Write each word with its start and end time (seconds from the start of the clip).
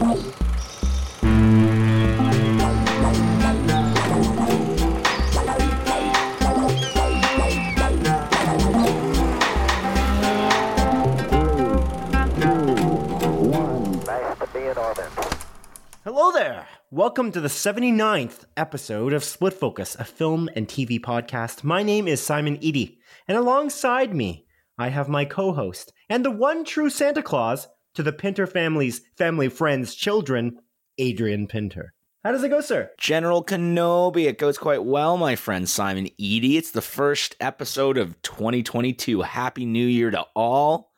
Bye. 0.00 0.39
Welcome 17.10 17.32
to 17.32 17.40
the 17.40 17.48
79th 17.48 18.44
episode 18.56 19.12
of 19.12 19.24
Split 19.24 19.52
Focus, 19.52 19.96
a 19.96 20.04
film 20.04 20.48
and 20.54 20.68
TV 20.68 21.00
podcast. 21.00 21.64
My 21.64 21.82
name 21.82 22.06
is 22.06 22.22
Simon 22.22 22.56
Eady, 22.62 23.00
and 23.26 23.36
alongside 23.36 24.14
me, 24.14 24.46
I 24.78 24.90
have 24.90 25.08
my 25.08 25.24
co 25.24 25.52
host 25.52 25.92
and 26.08 26.24
the 26.24 26.30
one 26.30 26.64
true 26.64 26.88
Santa 26.88 27.20
Claus 27.20 27.66
to 27.94 28.04
the 28.04 28.12
Pinter 28.12 28.46
family's 28.46 29.00
family, 29.18 29.48
friends, 29.48 29.96
children, 29.96 30.60
Adrian 30.98 31.48
Pinter. 31.48 31.94
How 32.22 32.30
does 32.30 32.44
it 32.44 32.50
go, 32.50 32.60
sir? 32.60 32.92
General 32.96 33.44
Kenobi, 33.44 34.26
it 34.26 34.38
goes 34.38 34.56
quite 34.56 34.84
well, 34.84 35.16
my 35.16 35.34
friend 35.34 35.68
Simon 35.68 36.10
Eady. 36.16 36.56
It's 36.56 36.70
the 36.70 36.80
first 36.80 37.34
episode 37.40 37.98
of 37.98 38.22
2022. 38.22 39.22
Happy 39.22 39.66
New 39.66 39.86
Year 39.86 40.12
to 40.12 40.26
all. 40.36 40.92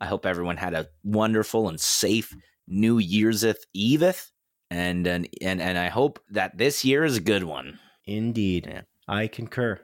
I 0.00 0.06
hope 0.06 0.26
everyone 0.26 0.56
had 0.56 0.74
a 0.74 0.88
wonderful 1.04 1.68
and 1.68 1.80
safe 1.80 2.34
New 2.66 2.98
Year's 2.98 3.44
Eveth. 3.44 4.32
And, 4.70 5.06
and 5.06 5.28
and 5.40 5.60
and 5.60 5.78
I 5.78 5.88
hope 5.88 6.20
that 6.30 6.58
this 6.58 6.84
year 6.84 7.04
is 7.04 7.16
a 7.16 7.20
good 7.20 7.44
one. 7.44 7.78
Indeed. 8.06 8.66
Yeah. 8.68 8.82
I 9.06 9.26
concur. 9.28 9.80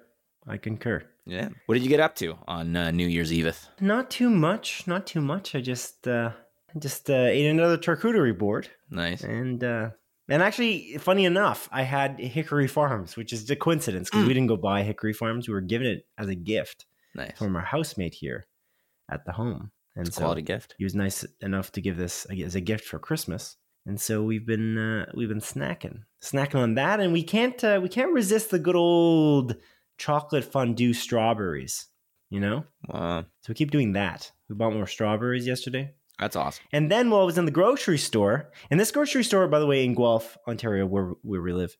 I 0.46 0.56
concur. 0.56 1.04
Yeah. 1.26 1.50
What 1.66 1.74
did 1.74 1.82
you 1.84 1.88
get 1.88 2.00
up 2.00 2.14
to 2.16 2.38
on 2.48 2.74
uh, 2.76 2.90
New 2.90 3.06
Year's 3.06 3.30
Eveth? 3.30 3.68
Not 3.80 4.10
too 4.10 4.30
much. 4.30 4.86
Not 4.86 5.06
too 5.06 5.20
much. 5.20 5.54
I 5.54 5.60
just 5.60 6.08
uh 6.08 6.32
just 6.78 7.10
uh, 7.10 7.14
ate 7.14 7.46
another 7.46 7.76
charcuterie 7.78 8.36
board. 8.36 8.68
Nice. 8.90 9.22
And 9.22 9.62
uh 9.62 9.90
and 10.28 10.42
actually, 10.42 10.96
funny 10.98 11.24
enough, 11.24 11.68
I 11.72 11.82
had 11.82 12.18
Hickory 12.20 12.68
Farms, 12.68 13.16
which 13.16 13.32
is 13.32 13.50
a 13.50 13.56
coincidence 13.56 14.08
because 14.08 14.26
we 14.26 14.32
didn't 14.34 14.46
go 14.48 14.56
buy 14.56 14.82
Hickory 14.84 15.12
Farms. 15.12 15.48
We 15.48 15.54
were 15.54 15.60
given 15.60 15.88
it 15.88 16.06
as 16.16 16.28
a 16.28 16.36
gift 16.36 16.86
Nice. 17.16 17.36
from 17.36 17.56
our 17.56 17.62
housemate 17.64 18.14
here 18.14 18.46
at 19.10 19.24
the 19.24 19.32
home. 19.32 19.72
And 19.96 20.06
It's 20.06 20.16
a 20.16 20.20
so 20.20 20.24
quality 20.24 20.42
gift. 20.42 20.76
he 20.78 20.84
was 20.84 20.94
nice 20.94 21.26
enough 21.40 21.72
to 21.72 21.80
give 21.80 21.96
this 21.96 22.26
as 22.26 22.54
a 22.54 22.60
gift 22.60 22.84
for 22.84 23.00
Christmas. 23.00 23.56
And 23.86 24.00
so 24.00 24.22
we've 24.22 24.46
been 24.46 24.76
uh, 24.78 25.06
we've 25.14 25.28
been 25.28 25.40
snacking, 25.40 26.02
snacking 26.22 26.56
on 26.60 26.74
that, 26.74 27.00
and 27.00 27.12
we 27.12 27.22
can't 27.22 27.62
uh, 27.64 27.80
we 27.82 27.88
can't 27.88 28.12
resist 28.12 28.50
the 28.50 28.58
good 28.58 28.76
old 28.76 29.56
chocolate 29.98 30.44
fondue 30.44 30.92
strawberries, 30.92 31.86
you 32.30 32.40
know. 32.40 32.64
Wow. 32.88 33.22
So 33.42 33.48
we 33.48 33.54
keep 33.54 33.70
doing 33.70 33.92
that. 33.92 34.30
We 34.48 34.54
bought 34.54 34.74
more 34.74 34.86
strawberries 34.86 35.46
yesterday, 35.46 35.94
That's 36.18 36.36
awesome. 36.36 36.64
and 36.72 36.90
then 36.90 37.08
while 37.10 37.22
I 37.22 37.24
was 37.24 37.38
in 37.38 37.44
the 37.46 37.50
grocery 37.50 37.98
store, 37.98 38.50
and 38.70 38.78
this 38.78 38.90
grocery 38.90 39.24
store, 39.24 39.46
by 39.48 39.58
the 39.60 39.66
way, 39.66 39.84
in 39.84 39.94
Guelph, 39.94 40.36
Ontario, 40.46 40.84
where 40.86 41.12
where 41.22 41.40
we 41.40 41.52
live, 41.52 41.76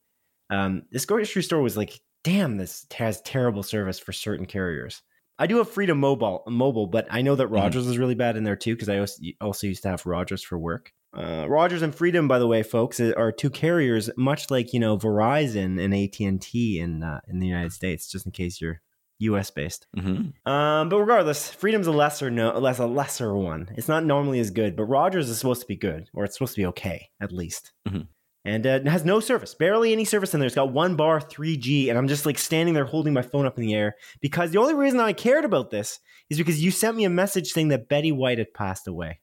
um, 0.48 0.82
this 0.90 1.04
grocery 1.04 1.42
store 1.42 1.60
was 1.62 1.76
like, 1.76 2.00
damn, 2.24 2.56
this 2.56 2.86
has 2.94 3.20
terrible 3.22 3.62
service 3.62 3.98
for 3.98 4.12
certain 4.12 4.46
carriers. 4.46 5.02
I 5.38 5.46
do 5.46 5.56
have 5.58 5.70
Freedom 5.70 5.98
Mobile, 5.98 6.42
mobile, 6.48 6.86
but 6.86 7.06
I 7.10 7.22
know 7.22 7.34
that 7.36 7.48
Mhm. 7.48 7.54
Rogers 7.56 7.86
is 7.86 7.98
really 7.98 8.14
bad 8.14 8.36
in 8.36 8.44
there 8.44 8.56
too 8.56 8.74
because 8.74 8.88
I 8.88 8.98
also 9.40 9.66
used 9.66 9.82
to 9.82 9.88
have 9.90 10.04
Rogers 10.06 10.42
for 10.42 10.58
work. 10.58 10.92
Uh, 11.12 11.46
Rogers 11.48 11.82
and 11.82 11.94
Freedom, 11.94 12.28
by 12.28 12.38
the 12.38 12.46
way, 12.46 12.62
folks, 12.62 13.00
are 13.00 13.32
two 13.32 13.50
carriers, 13.50 14.10
much 14.16 14.50
like 14.50 14.72
you 14.72 14.80
know 14.80 14.96
Verizon 14.96 15.82
and 15.82 15.94
AT 15.94 16.20
and 16.20 16.40
T 16.40 16.78
in 16.78 17.02
uh, 17.02 17.20
in 17.28 17.40
the 17.40 17.46
United 17.46 17.72
States. 17.72 18.10
Just 18.10 18.26
in 18.26 18.32
case 18.32 18.60
you're 18.60 18.80
U.S. 19.20 19.50
based. 19.50 19.86
hmm 19.94 20.30
Um, 20.50 20.88
but 20.88 20.98
regardless, 20.98 21.50
Freedom's 21.50 21.86
a 21.86 21.92
lesser 21.92 22.30
no, 22.30 22.56
less 22.58 22.78
a 22.78 22.86
lesser 22.86 23.34
one. 23.34 23.68
It's 23.76 23.88
not 23.88 24.04
normally 24.04 24.40
as 24.40 24.50
good, 24.50 24.76
but 24.76 24.84
Rogers 24.84 25.28
is 25.28 25.38
supposed 25.38 25.60
to 25.62 25.66
be 25.66 25.76
good, 25.76 26.08
or 26.14 26.24
it's 26.24 26.34
supposed 26.36 26.54
to 26.54 26.60
be 26.60 26.66
okay 26.66 27.08
at 27.20 27.32
least. 27.32 27.72
Mhm. 27.88 28.06
And 28.42 28.66
uh, 28.66 28.70
it 28.70 28.86
has 28.88 29.04
no 29.04 29.20
service, 29.20 29.54
barely 29.54 29.92
any 29.92 30.06
service 30.06 30.32
in 30.32 30.40
there. 30.40 30.46
It's 30.46 30.54
got 30.54 30.72
one 30.72 30.96
bar, 30.96 31.20
3G, 31.20 31.90
and 31.90 31.98
I'm 31.98 32.08
just 32.08 32.24
like 32.24 32.38
standing 32.38 32.72
there 32.72 32.86
holding 32.86 33.12
my 33.12 33.20
phone 33.20 33.44
up 33.44 33.58
in 33.58 33.66
the 33.66 33.74
air 33.74 33.96
because 34.22 34.50
the 34.50 34.58
only 34.58 34.72
reason 34.72 34.98
I 34.98 35.12
cared 35.12 35.44
about 35.44 35.70
this 35.70 35.98
is 36.30 36.38
because 36.38 36.62
you 36.64 36.70
sent 36.70 36.96
me 36.96 37.04
a 37.04 37.10
message 37.10 37.48
saying 37.52 37.68
that 37.68 37.90
Betty 37.90 38.12
White 38.12 38.38
had 38.38 38.54
passed 38.54 38.88
away, 38.88 39.20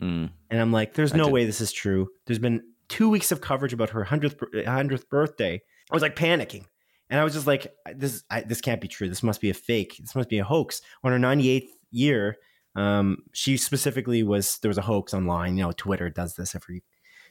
Mm. 0.00 0.30
and 0.50 0.60
I'm 0.60 0.72
like, 0.72 0.94
there's 0.94 1.12
I 1.14 1.16
no 1.16 1.24
did- 1.24 1.32
way 1.32 1.44
this 1.46 1.60
is 1.60 1.72
true. 1.72 2.08
There's 2.26 2.38
been 2.38 2.62
two 2.88 3.08
weeks 3.08 3.32
of 3.32 3.40
coverage 3.40 3.72
about 3.72 3.90
her 3.90 4.04
hundredth 4.04 4.40
hundredth 4.66 5.08
birthday. 5.08 5.60
I 5.90 5.94
was 5.94 6.02
like 6.02 6.16
panicking. 6.16 6.64
And 7.10 7.18
I 7.18 7.24
was 7.24 7.32
just 7.32 7.46
like, 7.46 7.72
this 7.94 8.22
I, 8.30 8.42
this 8.42 8.60
can't 8.60 8.80
be 8.82 8.88
true. 8.88 9.08
This 9.08 9.22
must 9.22 9.40
be 9.40 9.48
a 9.50 9.54
fake. 9.54 9.96
This 9.98 10.14
must 10.14 10.28
be 10.28 10.38
a 10.38 10.44
hoax. 10.44 10.82
On 11.02 11.10
her 11.10 11.18
98th 11.18 11.68
year, 11.90 12.36
um, 12.76 13.22
she 13.32 13.56
specifically 13.56 14.22
was 14.22 14.58
there 14.58 14.68
was 14.68 14.76
a 14.78 14.82
hoax 14.82 15.14
online. 15.14 15.56
You 15.56 15.64
know, 15.64 15.72
Twitter 15.72 16.10
does 16.10 16.34
this 16.34 16.54
every 16.54 16.84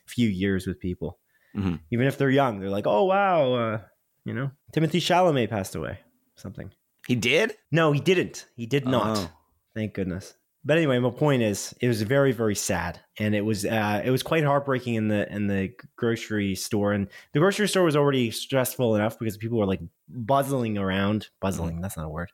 few 0.08 0.28
years 0.28 0.66
with 0.66 0.80
people, 0.80 1.20
Mhm. 1.56 1.80
even 1.92 2.08
if 2.08 2.18
they're 2.18 2.30
young. 2.32 2.60
They're 2.60 2.72
like, 2.72 2.88
oh 2.88 3.04
wow, 3.04 3.54
uh, 3.54 3.82
you 4.26 4.34
know, 4.34 4.50
Timothée 4.74 5.00
Chalamet 5.00 5.50
passed 5.50 5.76
away. 5.76 6.00
Something. 6.36 6.72
He 7.08 7.16
did? 7.16 7.54
No, 7.72 7.92
he 7.92 8.00
didn't. 8.00 8.48
He 8.56 8.66
did 8.66 8.86
not. 8.86 9.18
Oh. 9.18 9.30
Thank 9.76 9.94
goodness. 9.94 10.34
But 10.68 10.78
anyway, 10.78 11.00
my 11.00 11.12
point 11.12 11.44
is, 11.44 11.74
it 11.80 11.88
was 11.88 12.02
very, 12.02 12.34
very 12.34 12.54
sad, 12.54 13.00
and 13.18 13.34
it 13.34 13.46
was 13.46 13.64
uh, 13.64 14.02
it 14.04 14.12
was 14.12 14.22
quite 14.22 14.44
heartbreaking 14.44 14.96
in 14.96 15.08
the 15.08 15.34
in 15.34 15.48
the 15.48 15.72
grocery 15.96 16.56
store, 16.56 16.92
and 16.92 17.08
the 17.32 17.40
grocery 17.40 17.70
store 17.70 17.86
was 17.86 17.96
already 17.96 18.32
stressful 18.32 18.94
enough 18.98 19.18
because 19.18 19.38
people 19.38 19.58
were 19.60 19.66
like 19.66 19.80
buzzing 20.10 20.78
around. 20.78 21.30
Buzzing, 21.40 21.80
that's 21.80 21.96
not 21.96 22.06
a 22.06 22.10
word. 22.10 22.34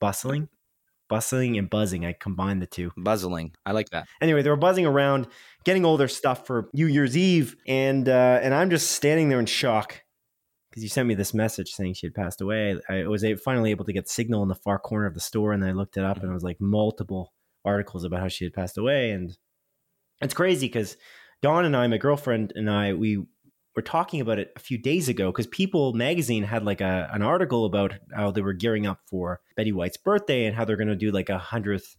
Bustling, 0.00 0.50
bustling, 1.08 1.56
and 1.56 1.70
buzzing. 1.70 2.04
I 2.04 2.12
combined 2.12 2.60
the 2.60 2.66
two. 2.66 2.92
Buzzling. 2.94 3.54
I 3.64 3.72
like 3.72 3.88
that. 3.88 4.06
Anyway, 4.20 4.42
they 4.42 4.50
were 4.50 4.56
buzzing 4.56 4.84
around, 4.84 5.26
getting 5.64 5.86
all 5.86 5.96
their 5.96 6.08
stuff 6.08 6.46
for 6.46 6.68
New 6.74 6.88
Year's 6.88 7.16
Eve, 7.16 7.56
and 7.66 8.06
uh, 8.06 8.38
and 8.42 8.52
I'm 8.52 8.68
just 8.68 8.90
standing 8.90 9.30
there 9.30 9.40
in 9.40 9.46
shock 9.46 10.02
because 10.68 10.82
you 10.82 10.90
sent 10.90 11.08
me 11.08 11.14
this 11.14 11.32
message 11.32 11.70
saying 11.70 11.94
she 11.94 12.04
had 12.04 12.14
passed 12.14 12.42
away. 12.42 12.78
I 12.90 13.06
was 13.06 13.24
finally 13.42 13.70
able 13.70 13.86
to 13.86 13.94
get 13.94 14.10
signal 14.10 14.42
in 14.42 14.50
the 14.50 14.54
far 14.54 14.78
corner 14.78 15.06
of 15.06 15.14
the 15.14 15.20
store, 15.20 15.52
and 15.52 15.64
I 15.64 15.72
looked 15.72 15.96
it 15.96 16.04
up, 16.04 16.18
and 16.18 16.30
it 16.30 16.34
was 16.34 16.44
like 16.44 16.60
multiple 16.60 17.32
articles 17.64 18.04
about 18.04 18.20
how 18.20 18.28
she 18.28 18.44
had 18.44 18.54
passed 18.54 18.78
away, 18.78 19.10
and 19.10 19.36
it's 20.20 20.34
crazy 20.34 20.66
because 20.66 20.96
Dawn 21.42 21.64
and 21.64 21.76
I, 21.76 21.86
my 21.88 21.98
girlfriend 21.98 22.52
and 22.54 22.70
I, 22.70 22.94
we 22.94 23.24
were 23.74 23.82
talking 23.82 24.20
about 24.20 24.38
it 24.38 24.52
a 24.56 24.60
few 24.60 24.78
days 24.78 25.08
ago 25.08 25.30
because 25.30 25.46
People 25.46 25.92
magazine 25.94 26.44
had 26.44 26.64
like 26.64 26.80
a 26.80 27.08
an 27.12 27.22
article 27.22 27.64
about 27.64 27.94
how 28.14 28.30
they 28.30 28.42
were 28.42 28.52
gearing 28.52 28.86
up 28.86 29.00
for 29.08 29.40
Betty 29.56 29.72
White's 29.72 29.96
birthday 29.96 30.44
and 30.44 30.54
how 30.54 30.64
they're 30.64 30.76
going 30.76 30.88
to 30.88 30.96
do 30.96 31.10
like 31.10 31.28
a 31.28 31.38
hundredth 31.38 31.96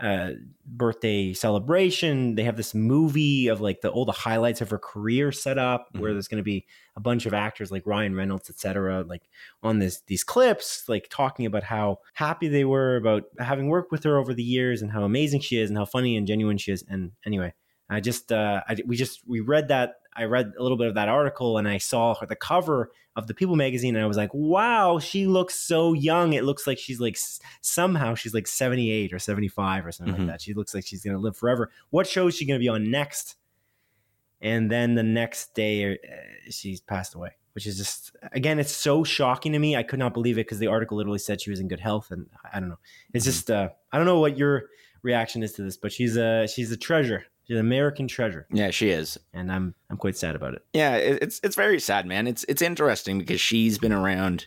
uh, 0.00 0.32
birthday 0.64 1.32
celebration. 1.32 2.34
They 2.36 2.44
have 2.44 2.56
this 2.56 2.74
movie 2.74 3.48
of 3.48 3.60
like 3.60 3.80
the 3.80 3.90
all 3.90 4.04
the 4.04 4.12
highlights 4.12 4.60
of 4.60 4.70
her 4.70 4.78
career 4.78 5.32
set 5.32 5.58
up, 5.58 5.88
where 5.96 6.12
Mhm. 6.12 6.14
there's 6.14 6.28
going 6.28 6.38
to 6.40 6.44
be 6.44 6.66
a 6.96 7.00
bunch 7.00 7.26
of 7.26 7.34
actors 7.34 7.70
like 7.72 7.86
Ryan 7.86 8.14
Reynolds, 8.14 8.50
etc., 8.50 9.02
like 9.04 9.28
on 9.62 9.78
this 9.78 10.02
these 10.06 10.24
clips, 10.24 10.88
like 10.88 11.08
talking 11.10 11.46
about 11.46 11.64
how 11.64 11.98
happy 12.14 12.48
they 12.48 12.64
were 12.64 12.96
about 12.96 13.24
having 13.38 13.68
worked 13.68 13.92
with 13.92 14.04
her 14.04 14.16
over 14.18 14.34
the 14.34 14.42
years 14.42 14.82
and 14.82 14.92
how 14.92 15.04
amazing 15.04 15.40
she 15.40 15.58
is 15.58 15.70
and 15.70 15.78
how 15.78 15.84
funny 15.84 16.16
and 16.16 16.26
genuine 16.26 16.58
she 16.58 16.72
is. 16.72 16.84
And 16.88 17.12
anyway, 17.26 17.54
I 17.90 18.00
just 18.00 18.30
uh, 18.32 18.62
I, 18.68 18.76
we 18.86 18.96
just 18.96 19.20
we 19.26 19.40
read 19.40 19.68
that. 19.68 19.94
I 20.14 20.24
read 20.24 20.52
a 20.58 20.62
little 20.62 20.76
bit 20.76 20.88
of 20.88 20.94
that 20.94 21.08
article 21.08 21.58
and 21.58 21.68
I 21.68 21.78
saw 21.78 22.12
her, 22.16 22.26
the 22.26 22.34
cover 22.34 22.90
of 23.14 23.28
the 23.28 23.34
People 23.34 23.54
magazine 23.54 23.94
and 23.94 24.02
I 24.04 24.08
was 24.08 24.16
like, 24.16 24.34
wow, 24.34 24.98
she 24.98 25.26
looks 25.26 25.54
so 25.54 25.92
young. 25.92 26.32
It 26.32 26.42
looks 26.42 26.66
like 26.66 26.76
she's 26.78 26.98
like 27.00 27.16
somehow 27.60 28.16
she's 28.16 28.34
like 28.34 28.48
78 28.48 29.12
or 29.12 29.20
75 29.20 29.86
or 29.86 29.92
something 29.92 30.14
Mhm. 30.14 30.18
like 30.18 30.26
that. 30.26 30.42
She 30.42 30.54
looks 30.54 30.74
like 30.74 30.84
she's 30.84 31.04
going 31.04 31.14
to 31.16 31.20
live 31.20 31.36
forever. 31.36 31.70
What 31.90 32.08
show 32.08 32.26
is 32.26 32.34
she 32.34 32.46
going 32.46 32.58
to 32.58 32.62
be 32.62 32.68
on 32.68 32.90
next? 32.90 33.36
And 34.40 34.70
then 34.70 34.94
the 34.94 35.02
next 35.02 35.54
day, 35.54 35.92
uh, 35.94 35.96
she's 36.50 36.80
passed 36.80 37.14
away, 37.14 37.30
which 37.52 37.66
is 37.66 37.76
just, 37.76 38.14
again, 38.32 38.58
it's 38.58 38.72
so 38.72 39.02
shocking 39.04 39.52
to 39.52 39.58
me. 39.58 39.76
I 39.76 39.82
could 39.82 39.98
not 39.98 40.14
believe 40.14 40.36
it 40.38 40.46
because 40.46 40.58
the 40.58 40.68
article 40.68 40.96
literally 40.96 41.18
said 41.18 41.40
she 41.40 41.50
was 41.50 41.60
in 41.60 41.68
good 41.68 41.80
health. 41.80 42.10
And 42.10 42.26
I 42.52 42.60
don't 42.60 42.68
know. 42.68 42.78
It's 43.14 43.24
Mhm. 43.24 43.28
just, 43.28 43.50
uh, 43.50 43.70
I 43.92 43.96
don't 43.98 44.06
know 44.06 44.20
what 44.20 44.36
your 44.38 44.64
reaction 45.02 45.42
is 45.42 45.52
to 45.54 45.62
this, 45.62 45.76
but 45.76 45.92
she's 45.92 46.16
a, 46.16 46.46
she's 46.48 46.70
a 46.72 46.76
treasure. 46.76 47.24
She's 47.48 47.56
an 47.56 47.60
American 47.60 48.08
treasure. 48.08 48.46
Yeah, 48.52 48.70
she 48.70 48.90
is. 48.90 49.18
And 49.32 49.50
I'm, 49.50 49.74
I'm 49.88 49.96
quite 49.96 50.16
sad 50.18 50.36
about 50.36 50.52
it. 50.54 50.64
Yeah, 50.74 50.96
it's 50.96 51.40
it's 51.42 51.56
very 51.56 51.80
sad, 51.80 52.04
man. 52.04 52.26
It's 52.26 52.44
it's 52.44 52.60
interesting 52.60 53.18
because 53.18 53.40
she's 53.40 53.78
been 53.78 53.92
around 53.92 54.46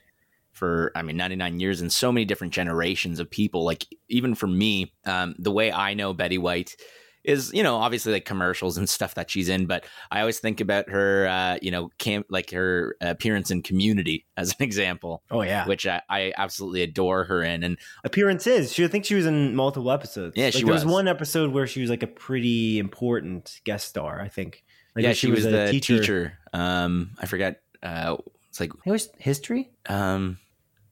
for 0.51 0.91
I 0.95 1.01
mean 1.01 1.17
99 1.17 1.59
years 1.59 1.81
and 1.81 1.91
so 1.91 2.11
many 2.11 2.25
different 2.25 2.53
generations 2.53 3.19
of 3.19 3.29
people. 3.29 3.63
Like 3.63 3.87
even 4.07 4.35
for 4.35 4.45
me, 4.45 4.93
um, 5.05 5.33
the 5.39 5.51
way 5.51 5.71
I 5.71 5.95
know 5.95 6.13
Betty 6.13 6.37
White 6.37 6.75
is 7.23 7.51
you 7.53 7.63
know 7.63 7.75
obviously 7.75 8.11
like 8.13 8.25
commercials 8.25 8.77
and 8.77 8.89
stuff 8.89 9.15
that 9.15 9.29
she's 9.29 9.49
in, 9.49 9.65
but 9.65 9.85
I 10.11 10.19
always 10.21 10.39
think 10.39 10.59
about 10.61 10.89
her 10.89 11.27
uh, 11.27 11.57
you 11.61 11.71
know 11.71 11.89
camp 11.97 12.27
like 12.29 12.51
her 12.51 12.95
appearance 13.01 13.51
in 13.51 13.61
Community 13.61 14.25
as 14.37 14.49
an 14.51 14.63
example, 14.63 15.23
Oh, 15.29 15.41
yeah. 15.41 15.65
which 15.67 15.85
I, 15.85 16.01
I 16.09 16.33
absolutely 16.37 16.81
adore 16.83 17.23
her 17.25 17.43
in. 17.43 17.63
And 17.63 17.77
appearances. 18.03 18.73
She 18.73 18.83
I 18.83 18.87
think 18.87 19.05
she 19.05 19.15
was 19.15 19.25
in 19.25 19.55
multiple 19.55 19.91
episodes. 19.91 20.35
Yeah, 20.35 20.45
like, 20.45 20.53
she 20.53 20.63
there 20.63 20.73
was. 20.73 20.83
was. 20.85 20.93
one 20.93 21.07
episode 21.07 21.51
where 21.51 21.67
she 21.67 21.81
was 21.81 21.89
like 21.89 22.03
a 22.03 22.07
pretty 22.07 22.79
important 22.79 23.61
guest 23.63 23.87
star. 23.87 24.19
I 24.21 24.27
think. 24.27 24.63
Like 24.95 25.03
yeah, 25.03 25.09
when 25.09 25.15
she, 25.15 25.31
was, 25.31 25.45
a 25.45 25.49
the 25.49 25.67
teacher. 25.71 26.37
Um, 26.51 27.11
I 27.19 27.25
forget. 27.25 27.61
Uh, 27.81 28.17
it's 28.49 28.59
like 28.59 28.71
it 28.85 28.91
was 28.91 29.07
history. 29.17 29.71
um, 29.87 30.37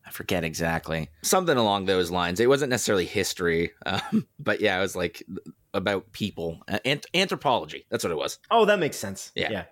I 0.07 0.11
forget 0.11 0.43
exactly 0.45 1.09
something 1.21 1.57
along 1.57 1.85
those 1.85 2.09
lines. 2.09 2.39
It 2.39 2.47
wasn't 2.47 2.69
necessarily 2.71 3.05
history, 3.05 3.71
um, 3.85 4.25
but 4.39 4.61
yeah, 4.61 4.77
it 4.77 4.81
was 4.81 4.95
like 4.95 5.21
about 5.73 6.11
people, 6.11 6.61
uh, 6.67 6.79
ant- 6.85 7.05
anthropology. 7.13 7.85
That's 7.89 8.03
what 8.03 8.11
it 8.11 8.17
was. 8.17 8.39
Oh, 8.51 8.65
that 8.65 8.79
makes 8.79 8.97
sense. 8.97 9.31
Yeah. 9.35 9.49
Yeah. 9.51 9.63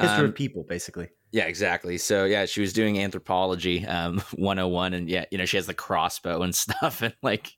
History 0.00 0.24
Um, 0.24 0.30
of 0.30 0.34
people, 0.34 0.62
basically. 0.64 1.08
Yeah, 1.32 1.44
exactly. 1.44 1.98
So 1.98 2.24
yeah, 2.24 2.44
she 2.46 2.60
was 2.60 2.72
doing 2.72 2.98
anthropology 2.98 3.86
um 3.86 4.18
101 4.34 4.94
and 4.94 5.08
yeah, 5.08 5.24
you 5.30 5.38
know, 5.38 5.44
she 5.46 5.56
has 5.56 5.66
the 5.66 5.74
crossbow 5.74 6.42
and 6.42 6.54
stuff 6.64 7.02
and 7.02 7.14
like 7.22 7.52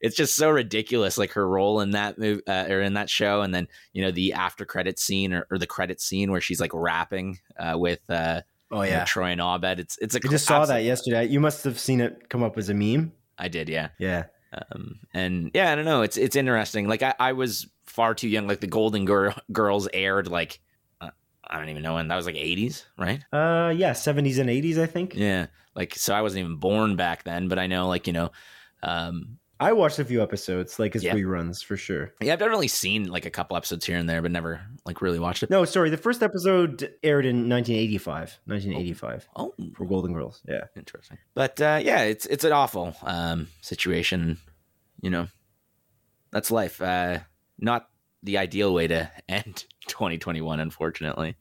it's 0.00 0.14
just 0.16 0.36
so 0.36 0.48
ridiculous 0.50 1.18
like 1.18 1.32
her 1.32 1.48
role 1.48 1.80
in 1.80 1.90
that 1.90 2.16
movie 2.16 2.46
uh, 2.46 2.66
or 2.68 2.80
in 2.80 2.94
that 2.94 3.10
show 3.10 3.42
and 3.42 3.52
then, 3.52 3.66
you 3.92 4.02
know, 4.02 4.12
the 4.12 4.32
after 4.34 4.64
credit 4.64 5.00
scene 5.00 5.32
or, 5.32 5.46
or 5.50 5.58
the 5.58 5.66
credit 5.66 6.00
scene 6.00 6.30
where 6.30 6.40
she's 6.40 6.60
like 6.60 6.70
rapping 6.72 7.38
uh, 7.58 7.74
with 7.76 8.00
uh 8.08 8.42
Oh, 8.74 8.80
you 8.82 8.90
know, 8.92 9.04
Troy 9.04 9.26
and 9.32 9.40
Abed. 9.40 9.80
It's 9.80 9.98
it's 9.98 10.14
a 10.14 10.20
I 10.24 10.30
just 10.30 10.46
saw 10.46 10.64
that 10.64 10.82
yesterday. 10.82 11.26
You 11.26 11.40
must 11.40 11.62
have 11.64 11.78
seen 11.78 12.00
it 12.00 12.30
come 12.30 12.42
up 12.42 12.56
as 12.56 12.70
a 12.70 12.74
meme. 12.74 13.12
I 13.36 13.48
did, 13.48 13.68
yeah. 13.68 13.88
Yeah. 13.98 14.24
Um, 14.52 15.00
and 15.14 15.50
yeah, 15.54 15.72
I 15.72 15.74
don't 15.74 15.84
know. 15.84 16.02
It's 16.02 16.16
it's 16.16 16.36
interesting. 16.36 16.86
Like 16.88 17.02
I, 17.02 17.14
I 17.18 17.32
was 17.32 17.66
far 17.86 18.14
too 18.14 18.28
young. 18.28 18.46
Like 18.46 18.60
the 18.60 18.66
Golden 18.66 19.04
Gir- 19.04 19.34
Girls 19.50 19.88
aired 19.92 20.28
like 20.28 20.60
uh, 21.00 21.10
I 21.46 21.58
don't 21.58 21.70
even 21.70 21.82
know 21.82 21.94
when 21.94 22.08
that 22.08 22.16
was 22.16 22.26
like 22.26 22.36
eighties, 22.36 22.84
right? 22.98 23.24
Uh, 23.32 23.72
yeah, 23.74 23.92
70s 23.92 24.38
and 24.38 24.50
80s, 24.50 24.78
I 24.78 24.86
think. 24.86 25.14
Yeah. 25.14 25.46
Like 25.74 25.94
so, 25.94 26.14
I 26.14 26.20
wasn't 26.20 26.40
even 26.44 26.56
born 26.56 26.96
back 26.96 27.24
then. 27.24 27.48
But 27.48 27.58
I 27.58 27.66
know, 27.66 27.88
like 27.88 28.06
you 28.06 28.12
know, 28.12 28.30
um, 28.82 29.38
I 29.62 29.72
watched 29.72 29.98
a 29.98 30.04
few 30.04 30.22
episodes, 30.22 30.78
like 30.78 30.94
as 30.96 31.02
Yeah. 31.04 31.14
reruns 31.14 31.64
for 31.64 31.76
sure. 31.76 32.12
yeah, 32.20 32.32
I've 32.32 32.38
definitely 32.38 32.68
seen 32.68 33.08
like 33.08 33.24
a 33.26 33.30
couple 33.30 33.56
episodes 33.56 33.86
here 33.86 33.96
and 33.96 34.08
there, 34.08 34.20
but 34.22 34.30
never 34.30 34.60
like 34.84 35.00
really 35.00 35.18
watched 35.18 35.42
it. 35.42 35.50
No, 35.50 35.64
sorry, 35.64 35.90
the 35.90 35.96
first 35.96 36.22
episode 36.22 36.92
aired 37.02 37.24
in 37.26 37.48
1985. 37.48 38.40
1985 38.46 39.28
Oh, 39.36 39.54
for 39.76 39.86
Golden 39.86 40.12
Girls. 40.12 40.42
Yeah. 40.48 40.64
interesting. 40.76 41.18
But 41.34 41.60
uh, 41.60 41.80
yeah, 41.82 42.02
it's 42.02 42.26
it's 42.26 42.44
an 42.44 42.52
awful 42.52 42.94
um, 43.02 43.48
situation. 43.60 44.38
You 45.00 45.10
know, 45.10 45.28
that's 46.30 46.50
life. 46.50 46.80
Uh, 46.82 47.20
not 47.58 47.88
the 48.22 48.38
ideal 48.38 48.72
way 48.74 48.86
to 48.86 49.10
end 49.28 49.64
2021, 49.88 50.60
unfortunately. 50.60 51.36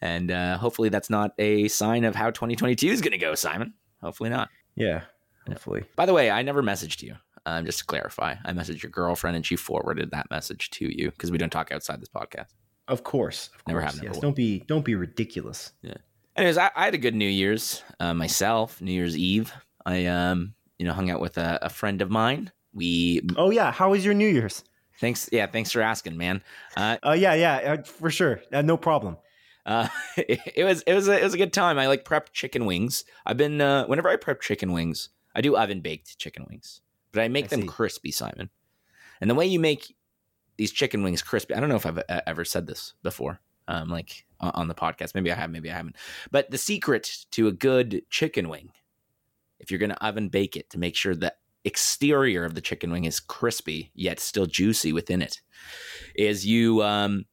And 0.00 0.30
uh, 0.30 0.56
hopefully, 0.58 0.90
that's 0.90 1.10
not 1.10 1.32
a 1.38 1.68
sign 1.68 2.04
of 2.04 2.14
how 2.14 2.30
2022 2.30 2.86
is 2.88 3.00
going 3.00 3.12
to 3.12 3.18
go, 3.18 3.34
Simon. 3.34 3.74
Hopefully 4.00 4.30
not. 4.30 4.48
Yeah. 4.76 5.02
Hopefully. 5.48 5.84
By 5.96 6.06
the 6.06 6.12
way, 6.14 6.30
I 6.30 6.42
never 6.42 6.62
messaged 6.62 7.02
you. 7.02 7.16
Um, 7.48 7.64
just 7.64 7.78
to 7.78 7.84
clarify, 7.86 8.34
I 8.44 8.52
messaged 8.52 8.82
your 8.82 8.90
girlfriend 8.90 9.36
and 9.36 9.46
she 9.46 9.56
forwarded 9.56 10.10
that 10.10 10.26
message 10.30 10.68
to 10.70 10.84
you 10.86 11.10
because 11.10 11.30
we 11.30 11.38
don't 11.38 11.50
talk 11.50 11.72
outside 11.72 12.00
this 12.00 12.08
podcast. 12.10 12.52
Of 12.88 13.04
course. 13.04 13.50
Of 13.54 13.62
Never 13.66 13.80
course. 13.80 13.92
have, 13.94 14.02
never 14.02 14.06
Yes. 14.06 14.14
will. 14.16 14.20
Don't 14.28 14.36
be 14.36 14.60
don't 14.66 14.84
be 14.84 14.94
ridiculous. 14.94 15.72
Yeah. 15.82 15.94
Anyways, 16.36 16.58
I, 16.58 16.70
I 16.76 16.84
had 16.84 16.94
a 16.94 16.98
good 16.98 17.14
New 17.14 17.28
Year's 17.28 17.82
uh, 18.00 18.14
myself. 18.14 18.80
New 18.80 18.92
Year's 18.92 19.16
Eve, 19.16 19.52
I 19.86 20.06
um, 20.06 20.54
you 20.78 20.86
know, 20.86 20.92
hung 20.92 21.10
out 21.10 21.20
with 21.20 21.38
a, 21.38 21.58
a 21.62 21.68
friend 21.70 22.02
of 22.02 22.10
mine. 22.10 22.52
We 22.74 23.22
Oh 23.36 23.50
yeah, 23.50 23.72
how 23.72 23.90
was 23.90 24.04
your 24.04 24.14
New 24.14 24.28
Year's? 24.28 24.62
thanks, 25.00 25.28
yeah, 25.32 25.46
thanks 25.46 25.70
for 25.72 25.80
asking, 25.80 26.16
man. 26.16 26.42
Uh, 26.76 26.96
Uh 27.02 27.12
yeah, 27.18 27.34
yeah, 27.34 27.56
uh, 27.78 27.82
for 27.82 28.10
sure. 28.10 28.40
Uh, 28.52 28.62
no 28.62 28.76
problem. 28.76 29.16
uh, 29.66 29.88
it, 30.16 30.40
it 30.60 30.64
was 30.64 30.82
it 30.82 30.94
was 30.94 31.08
a, 31.08 31.18
it 31.18 31.24
was 31.24 31.34
a 31.34 31.38
good 31.38 31.52
time. 31.52 31.78
I 31.78 31.86
like 31.88 32.04
prepped 32.04 32.32
chicken 32.32 32.66
wings. 32.66 33.04
I've 33.26 33.36
been 33.38 33.60
uh, 33.60 33.86
whenever 33.86 34.08
I 34.08 34.16
prep 34.16 34.40
chicken 34.40 34.72
wings, 34.72 35.08
I 35.34 35.40
do 35.40 35.56
oven 35.56 35.80
baked 35.80 36.18
chicken 36.18 36.46
wings, 36.48 36.80
but 37.12 37.22
I 37.22 37.28
make 37.28 37.46
I 37.46 37.48
them 37.48 37.62
see. 37.62 37.68
crispy, 37.68 38.10
Simon. 38.10 38.50
And 39.20 39.28
the 39.28 39.34
way 39.34 39.46
you 39.46 39.60
make 39.60 39.94
these 40.56 40.72
chicken 40.72 41.02
wings 41.02 41.22
crispy, 41.22 41.54
I 41.54 41.60
don't 41.60 41.68
know 41.68 41.76
if 41.76 41.86
I've 41.86 41.98
uh, 41.98 42.20
ever 42.26 42.44
said 42.44 42.66
this 42.66 42.94
before, 43.02 43.40
um, 43.66 43.88
like 43.88 44.26
on 44.40 44.68
the 44.68 44.74
podcast. 44.74 45.14
Maybe 45.14 45.32
I 45.32 45.34
have, 45.34 45.50
maybe 45.50 45.70
I 45.70 45.76
haven't. 45.76 45.96
But 46.30 46.50
the 46.50 46.58
secret 46.58 47.26
to 47.32 47.48
a 47.48 47.52
good 47.52 48.02
chicken 48.10 48.48
wing, 48.48 48.70
if 49.60 49.70
you're 49.70 49.80
going 49.80 49.90
to 49.90 50.04
oven 50.04 50.28
bake 50.28 50.56
it 50.56 50.70
to 50.70 50.78
make 50.78 50.94
sure 50.94 51.14
the 51.14 51.34
exterior 51.64 52.44
of 52.44 52.54
the 52.54 52.60
chicken 52.60 52.90
wing 52.90 53.04
is 53.04 53.20
crispy 53.20 53.90
yet 53.94 54.20
still 54.20 54.46
juicy 54.46 54.92
within 54.92 55.22
it, 55.22 55.40
is 56.14 56.46
you 56.46 56.82
um, 56.82 57.24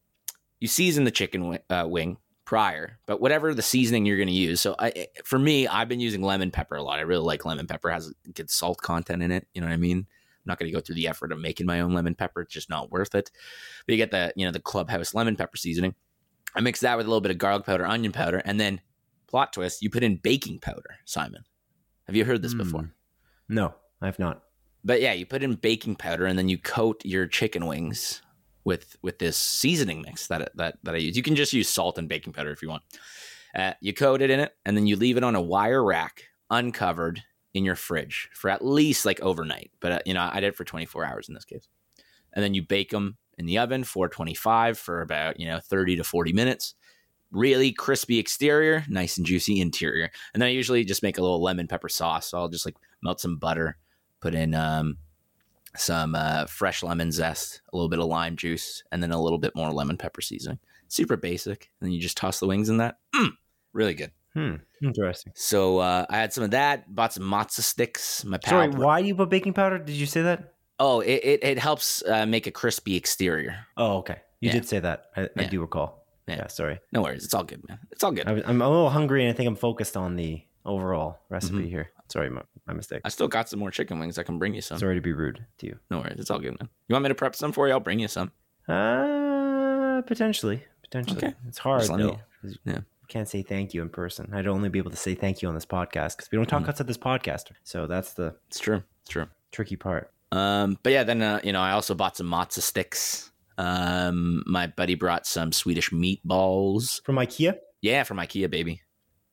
you 0.60 0.68
season 0.68 1.04
the 1.04 1.12
chicken 1.12 1.42
wi- 1.42 1.64
uh, 1.70 1.88
wing 1.88 2.18
prior, 2.46 3.00
but 3.06 3.20
whatever 3.20 3.54
the 3.54 3.62
seasoning 3.62 4.06
you're 4.06 4.18
going 4.18 4.28
to 4.28 4.34
use. 4.34 4.62
So 4.62 4.76
I, 4.80 5.08
for 5.24 5.40
me, 5.40 5.68
I've 5.68 5.90
been 5.90 6.00
using 6.00 6.22
lemon 6.22 6.52
pepper 6.52 6.76
a 6.76 6.84
lot. 6.84 7.00
I 7.00 7.02
really 7.02 7.24
like 7.26 7.46
lemon 7.46 7.68
pepper; 7.68 7.90
it 7.90 7.94
has 7.94 8.14
good 8.34 8.50
salt 8.50 8.82
content 8.82 9.24
in 9.24 9.32
it. 9.32 9.48
You 9.54 9.62
know 9.62 9.68
what 9.68 9.74
I 9.74 9.78
mean? 9.78 9.98
I'm 9.98 10.06
not 10.46 10.60
going 10.60 10.72
to 10.72 10.76
go 10.76 10.82
through 10.82 10.96
the 10.96 11.08
effort 11.08 11.32
of 11.32 11.40
making 11.40 11.66
my 11.66 11.82
own 11.82 11.94
lemon 11.94 12.16
pepper; 12.16 12.42
it's 12.42 12.54
just 12.54 12.70
not 12.70 12.92
worth 12.92 13.16
it. 13.16 13.32
But 13.86 13.94
you 13.94 13.98
get 13.98 14.12
the 14.12 14.32
you 14.36 14.46
know 14.46 14.52
the 14.52 14.60
clubhouse 14.60 15.14
lemon 15.14 15.36
pepper 15.36 15.58
seasoning. 15.58 15.96
I 16.56 16.62
mix 16.62 16.80
that 16.82 16.96
with 16.98 17.06
a 17.06 17.10
little 17.10 17.22
bit 17.22 17.32
of 17.32 17.38
garlic 17.38 17.66
powder, 17.66 17.86
onion 17.86 18.12
powder, 18.12 18.42
and 18.46 18.60
then 18.60 18.80
plot 19.28 19.52
twist: 19.54 19.82
you 19.82 19.90
put 19.90 20.04
in 20.04 20.18
baking 20.18 20.60
powder. 20.60 20.98
Simon, 21.06 21.44
have 22.06 22.16
you 22.16 22.26
heard 22.26 22.42
this 22.42 22.54
Hmm. 22.54 22.60
before? 22.60 22.92
No, 23.50 23.76
I've 24.02 24.20
not. 24.20 24.44
But 24.84 25.02
yeah, 25.02 25.14
you 25.14 25.26
put 25.26 25.42
in 25.42 25.56
baking 25.56 25.96
powder 25.96 26.28
and 26.28 26.38
then 26.38 26.48
you 26.48 26.60
coat 26.60 27.04
your 27.04 27.26
chicken 27.26 27.66
wings 27.66 28.22
with 28.66 28.98
with 29.02 29.20
this 29.20 29.38
seasoning 29.38 30.02
mix 30.02 30.28
that 30.28 30.52
that 30.56 30.78
that 30.84 30.96
I 30.96 30.98
use. 30.98 31.16
You 31.16 31.24
can 31.24 31.36
just 31.36 31.54
use 31.54 31.70
salt 31.70 31.98
and 31.98 32.10
baking 32.10 32.34
powder 32.34 32.52
if 32.52 32.62
you 32.62 32.70
want. 32.70 32.84
Uh, 33.56 33.74
you 33.80 33.94
coat 33.94 34.22
it 34.22 34.30
in 34.30 34.42
it 34.42 34.54
and 34.66 34.76
then 34.76 34.86
you 34.86 34.98
leave 34.98 35.16
it 35.16 35.24
on 35.24 35.36
a 35.36 35.42
wire 35.42 35.84
rack, 35.84 36.24
uncovered 36.50 37.24
in 37.54 37.64
your 37.64 37.76
fridge 37.76 38.30
for 38.34 38.50
at 38.50 38.66
least 38.66 39.06
like 39.06 39.22
overnight. 39.22 39.72
But 39.80 39.92
uh, 39.92 40.00
you 40.06 40.14
know, 40.14 40.30
I 40.30 40.42
did 40.42 40.48
it 40.48 40.58
for 40.58 40.66
24 40.66 41.06
hours 41.06 41.30
in 41.30 41.34
this 41.34 41.46
case. 41.46 41.70
And 42.34 42.44
then 42.44 42.54
you 42.54 42.62
bake 42.62 42.90
them 42.90 43.16
in 43.38 43.46
the 43.46 43.60
oven 43.60 43.86
425 43.86 44.78
for 44.78 45.02
about 45.02 45.40
you 45.40 45.48
know 45.48 45.60
30 45.60 45.96
to 45.98 46.04
40 46.04 46.34
minutes. 46.34 46.76
Really 47.32 47.72
crispy 47.72 48.20
exterior, 48.20 48.84
nice 48.90 49.18
and 49.18 49.26
juicy 49.26 49.60
interior. 49.62 50.10
And 50.34 50.42
then 50.42 50.48
I 50.48 50.52
usually 50.52 50.84
just 50.86 51.04
make 51.04 51.18
a 51.18 51.22
little 51.22 51.42
lemon 51.42 51.68
pepper 51.68 51.90
sauce. 51.90 52.28
So 52.28 52.38
I'll 52.38 52.50
just 52.50 52.66
like 52.66 52.76
melt 53.02 53.20
some 53.20 53.38
butter, 53.38 53.78
put 54.22 54.36
in 54.36 54.54
um, 54.54 54.98
some 55.78 56.16
uh, 56.16 56.46
fresh 56.46 56.84
lemon 56.84 57.12
zest, 57.12 57.62
a 57.72 57.76
little 57.76 57.90
bit 57.90 58.00
of 58.00 58.06
lime 58.06 58.36
juice, 58.36 58.84
and 58.92 59.02
then 59.04 59.12
a 59.12 59.22
little 59.22 59.38
bit 59.40 59.56
more 59.56 59.72
lemon 59.72 59.98
pepper 59.98 60.22
seasoning. 60.22 60.60
Super 60.88 61.18
basic. 61.18 61.72
And 61.80 61.88
then 61.88 61.94
you 61.94 62.00
just 62.00 62.18
toss 62.18 62.40
the 62.40 62.48
wings 62.48 62.70
in 62.70 62.78
that. 62.78 62.98
Mm, 63.16 63.32
really 63.74 63.94
good. 63.94 64.12
Hmm. 64.34 64.56
Interesting. 64.84 65.32
So 65.36 65.80
uh, 65.80 66.06
I 66.10 66.18
had 66.18 66.34
some 66.34 66.44
of 66.44 66.52
that. 66.52 66.94
Bought 66.94 67.14
some 67.14 67.24
matzo 67.24 67.62
sticks. 67.62 68.24
My 68.26 68.38
pal. 68.38 68.52
Sorry, 68.52 68.70
why 68.70 69.02
do 69.02 69.08
you 69.08 69.16
put 69.16 69.30
baking 69.30 69.54
powder? 69.54 69.78
Did 69.80 69.96
you 69.96 70.06
say 70.06 70.22
that? 70.24 70.54
Oh, 70.78 71.00
it, 71.00 71.22
it, 71.24 71.44
it 71.44 71.60
helps 71.60 72.04
uh, 72.04 72.26
make 72.26 72.46
a 72.48 72.52
crispy 72.52 72.96
exterior. 72.98 73.58
Oh, 73.78 73.98
okay. 74.00 74.18
You 74.42 74.48
Yeah. 74.48 74.54
did 74.54 74.68
say 74.68 74.80
that. 74.80 75.06
I, 75.16 75.30
I 75.38 75.46
do 75.46 75.62
recall. 75.62 76.06
Yeah. 76.28 76.36
Yeah. 76.36 76.48
sorry. 76.48 76.80
No 76.92 77.02
worries. 77.02 77.24
It's 77.24 77.34
all 77.34 77.44
good, 77.46 77.66
man. 77.68 77.80
It's 77.92 78.04
all 78.04 78.12
good. 78.12 78.28
I, 78.28 78.42
I'm 78.46 78.62
a 78.62 78.70
little 78.70 78.90
hungry, 78.90 79.24
and 79.24 79.34
I 79.34 79.38
think 79.38 79.48
I'm 79.48 79.56
focused 79.56 79.96
on 79.96 80.18
the 80.18 80.42
overall 80.66 81.20
recipe 81.30 81.60
Mhm. 81.60 81.70
here. 81.70 81.92
Sorry, 82.10 82.30
my, 82.30 82.42
my 82.68 82.74
mistake. 82.74 83.02
I 83.04 83.10
still 83.10 83.28
got 83.28 83.50
some 83.50 83.60
more 83.60 83.72
chicken 83.72 84.00
wings. 84.00 84.18
I 84.20 84.24
can 84.24 84.38
bring 84.38 84.54
you 84.54 84.62
some. 84.62 84.78
Sorry 84.78 84.96
to 84.96 85.02
be 85.02 85.12
rude 85.14 85.44
to 85.60 85.66
you. 85.68 85.80
No 85.90 86.00
worries. 86.00 86.20
It's 86.20 86.30
all 86.30 86.40
good, 86.40 86.58
man. 86.60 86.70
You 86.88 86.94
want 86.94 87.04
me 87.04 87.10
to 87.10 87.16
prep 87.16 87.36
some 87.36 87.52
for 87.52 87.68
you? 87.68 87.74
I'll 87.74 87.80
bring 87.80 88.00
you 88.00 88.08
some. 88.08 88.32
Uh, 88.68 90.02
potentially, 90.04 90.64
potentially. 90.84 91.18
Okay. 91.18 91.34
It's 91.48 91.58
hard 91.58 91.88
let 91.90 92.00
me- 92.00 92.18
yeah. 92.66 92.80
can't 93.08 93.28
say 93.28 93.42
thank 93.44 93.74
you 93.74 93.82
in 93.82 93.90
person. 93.90 94.32
I'd 94.34 94.48
only 94.48 94.70
be 94.70 94.80
able 94.80 94.92
to 94.92 94.98
say 94.98 95.16
thank 95.16 95.42
you 95.42 95.48
on 95.48 95.56
this 95.56 95.66
podcast 95.66 96.18
because 96.18 96.30
we 96.32 96.38
don't 96.38 96.48
talk 96.48 96.64
Mhm. 96.64 96.70
outside 96.70 96.88
this 96.88 96.98
podcast. 96.98 97.52
So 97.64 97.88
that's 97.88 98.14
the 98.14 98.36
It's 98.48 98.60
true. 98.60 98.84
It's 99.02 99.10
true. 99.12 99.28
tricky 99.52 99.76
part. 99.76 100.12
Um, 100.32 100.78
but 100.84 100.92
yeah, 100.92 101.04
then 101.04 101.22
uh, 101.22 101.40
you 101.44 101.54
know, 101.54 101.62
I 101.62 101.72
also 101.72 101.94
bought 101.96 102.18
some 102.18 102.28
matzo 102.28 102.62
sticks. 102.62 103.32
Um, 103.58 104.44
my 104.46 104.68
buddy 104.68 104.96
brought 104.96 105.26
some 105.26 105.52
Swedish 105.52 105.92
meatballs. 105.92 107.04
From 107.06 107.16
IKEA. 107.16 107.58
Yeah, 107.82 108.04
from 108.04 108.18
IKEA, 108.18 108.50
baby. 108.50 108.82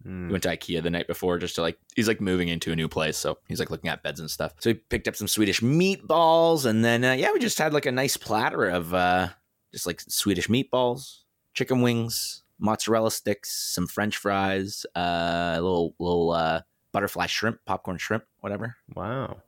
Mm. 0.06 0.26
We 0.26 0.32
went 0.32 0.42
to 0.44 0.50
IKEA 0.50 0.82
the 0.82 0.90
night 0.90 1.06
before 1.06 1.38
just 1.38 1.54
to 1.56 1.62
like 1.62 1.78
he's 1.94 2.09
like 2.09 2.21
moving 2.21 2.49
into 2.49 2.73
a 2.73 2.76
new 2.76 2.88
place, 2.88 3.16
so 3.16 3.38
he's 3.49 3.59
like 3.59 3.71
looking 3.71 3.90
at 3.90 4.02
beds 4.02 4.21
and 4.21 4.30
stuff. 4.30 4.54
So 4.59 4.71
he 4.71 4.75
picked 4.75 5.09
up 5.09 5.16
some 5.16 5.28
Swedish 5.28 5.61
meatballs, 5.61 6.64
and 6.66 6.85
then 6.85 7.04
uh, 7.04 7.12
yeah, 7.12 7.32
we 7.32 7.38
just 7.38 7.59
had 7.59 7.73
like 7.73 7.87
a 7.87 7.92
nice 7.92 8.16
platter 8.16 8.68
of 8.68 8.94
uh, 8.94 9.28
just 9.73 9.87
like 9.87 10.00
Swedish 10.00 10.49
meatballs, 10.49 11.21
chicken 11.54 11.82
wings, 11.82 12.42
mozzarella 12.59 13.11
sticks, 13.11 13.52
some 13.52 13.87
French 13.87 14.16
fries, 14.16 14.87
uh, 14.97 15.54
a 15.56 15.61
little 15.61 15.94
little 15.99 16.30
uh, 16.30 16.62
butterfly 16.92 17.26
shrimp, 17.26 17.59
popcorn 17.66 17.99
shrimp, 17.99 18.25
whatever. 18.40 18.76
Wow. 18.94 19.42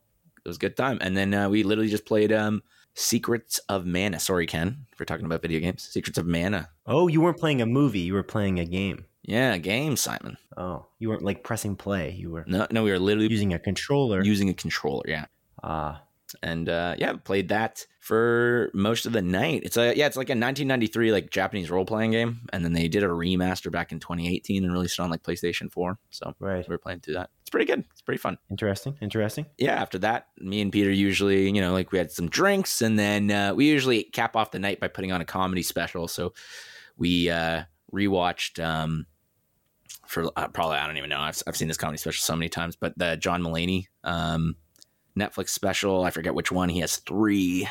It 0.44 0.48
was 0.48 0.56
a 0.56 0.60
good 0.60 0.76
time. 0.76 0.98
And 1.00 1.16
then 1.16 1.32
uh, 1.32 1.48
we 1.48 1.62
literally 1.62 1.88
just 1.88 2.04
played 2.04 2.30
um, 2.30 2.62
Secrets 2.94 3.60
of 3.70 3.86
Mana. 3.86 4.20
Sorry, 4.20 4.46
Ken, 4.46 4.84
if 4.92 5.00
we're 5.00 5.06
talking 5.06 5.24
about 5.24 5.40
video 5.40 5.58
games. 5.58 5.82
Secrets 5.82 6.18
of 6.18 6.26
Mana. 6.26 6.68
Oh, 6.86 7.08
you 7.08 7.22
weren't 7.22 7.38
playing 7.38 7.62
a 7.62 7.66
movie. 7.66 8.00
You 8.00 8.12
were 8.12 8.22
playing 8.22 8.58
a 8.58 8.66
game. 8.66 9.06
Yeah, 9.24 9.56
game, 9.56 9.96
Simon. 9.96 10.36
Oh, 10.56 10.86
you 10.98 11.08
weren't 11.08 11.22
like 11.22 11.42
pressing 11.42 11.76
play. 11.76 12.10
You 12.12 12.30
were 12.30 12.44
No, 12.46 12.66
no, 12.70 12.82
we 12.82 12.90
were 12.90 12.98
literally 12.98 13.30
using 13.30 13.54
a 13.54 13.58
controller. 13.58 14.22
using 14.22 14.50
a 14.50 14.54
controller. 14.54 15.02
Yeah. 15.06 15.26
Ah, 15.62 16.02
and 16.42 16.68
uh, 16.68 16.94
yeah, 16.98 17.14
played 17.14 17.48
that 17.48 17.86
for 18.00 18.70
most 18.74 19.06
of 19.06 19.12
the 19.12 19.22
night. 19.22 19.62
It's 19.64 19.78
a 19.78 19.96
yeah, 19.96 20.06
it's 20.06 20.16
like 20.16 20.28
a 20.28 20.36
1993 20.36 21.10
like 21.10 21.30
Japanese 21.30 21.70
role 21.70 21.86
playing 21.86 22.10
game, 22.10 22.40
and 22.52 22.62
then 22.62 22.74
they 22.74 22.86
did 22.86 23.02
a 23.02 23.08
remaster 23.08 23.72
back 23.72 23.92
in 23.92 24.00
2018 24.00 24.62
and 24.62 24.72
released 24.72 24.98
it 24.98 25.02
on 25.02 25.10
like 25.10 25.22
PlayStation 25.22 25.72
4. 25.72 25.98
So 26.10 26.34
right. 26.38 26.68
we 26.68 26.72
were 26.72 26.78
playing 26.78 27.00
through 27.00 27.14
that. 27.14 27.30
It's 27.40 27.50
pretty 27.50 27.66
good. 27.66 27.84
It's 27.92 28.02
pretty 28.02 28.18
fun. 28.18 28.36
Interesting. 28.50 28.98
Interesting. 29.00 29.46
Yeah. 29.56 29.80
After 29.80 29.98
that, 30.00 30.28
me 30.38 30.60
and 30.60 30.70
Peter 30.70 30.90
usually 30.90 31.50
you 31.50 31.62
know 31.62 31.72
like 31.72 31.92
we 31.92 31.98
had 31.98 32.12
some 32.12 32.28
drinks, 32.28 32.82
and 32.82 32.98
then 32.98 33.30
uh, 33.30 33.54
we 33.54 33.66
usually 33.66 34.04
cap 34.04 34.36
off 34.36 34.50
the 34.50 34.58
night 34.58 34.80
by 34.80 34.88
putting 34.88 35.12
on 35.12 35.22
a 35.22 35.26
comedy 35.26 35.62
special. 35.62 36.08
So 36.08 36.34
we 36.98 37.30
uh, 37.30 37.62
rewatched 37.92 38.62
um, 38.62 39.06
for 40.14 40.30
uh, 40.36 40.48
probably 40.48 40.78
I 40.78 40.86
don't 40.86 40.96
even 40.96 41.10
know. 41.10 41.20
I've 41.20 41.42
I've 41.46 41.56
seen 41.56 41.68
this 41.68 41.76
comedy 41.76 41.98
special 41.98 42.22
so 42.22 42.34
many 42.36 42.48
times, 42.48 42.76
but 42.76 42.96
the 42.98 43.16
John 43.16 43.42
Mulaney 43.42 43.86
um, 44.04 44.56
Netflix 45.18 45.50
special, 45.50 46.02
I 46.04 46.10
forget 46.10 46.34
which 46.34 46.50
one. 46.50 46.68
He 46.68 46.80
has 46.80 46.96
three. 46.96 47.68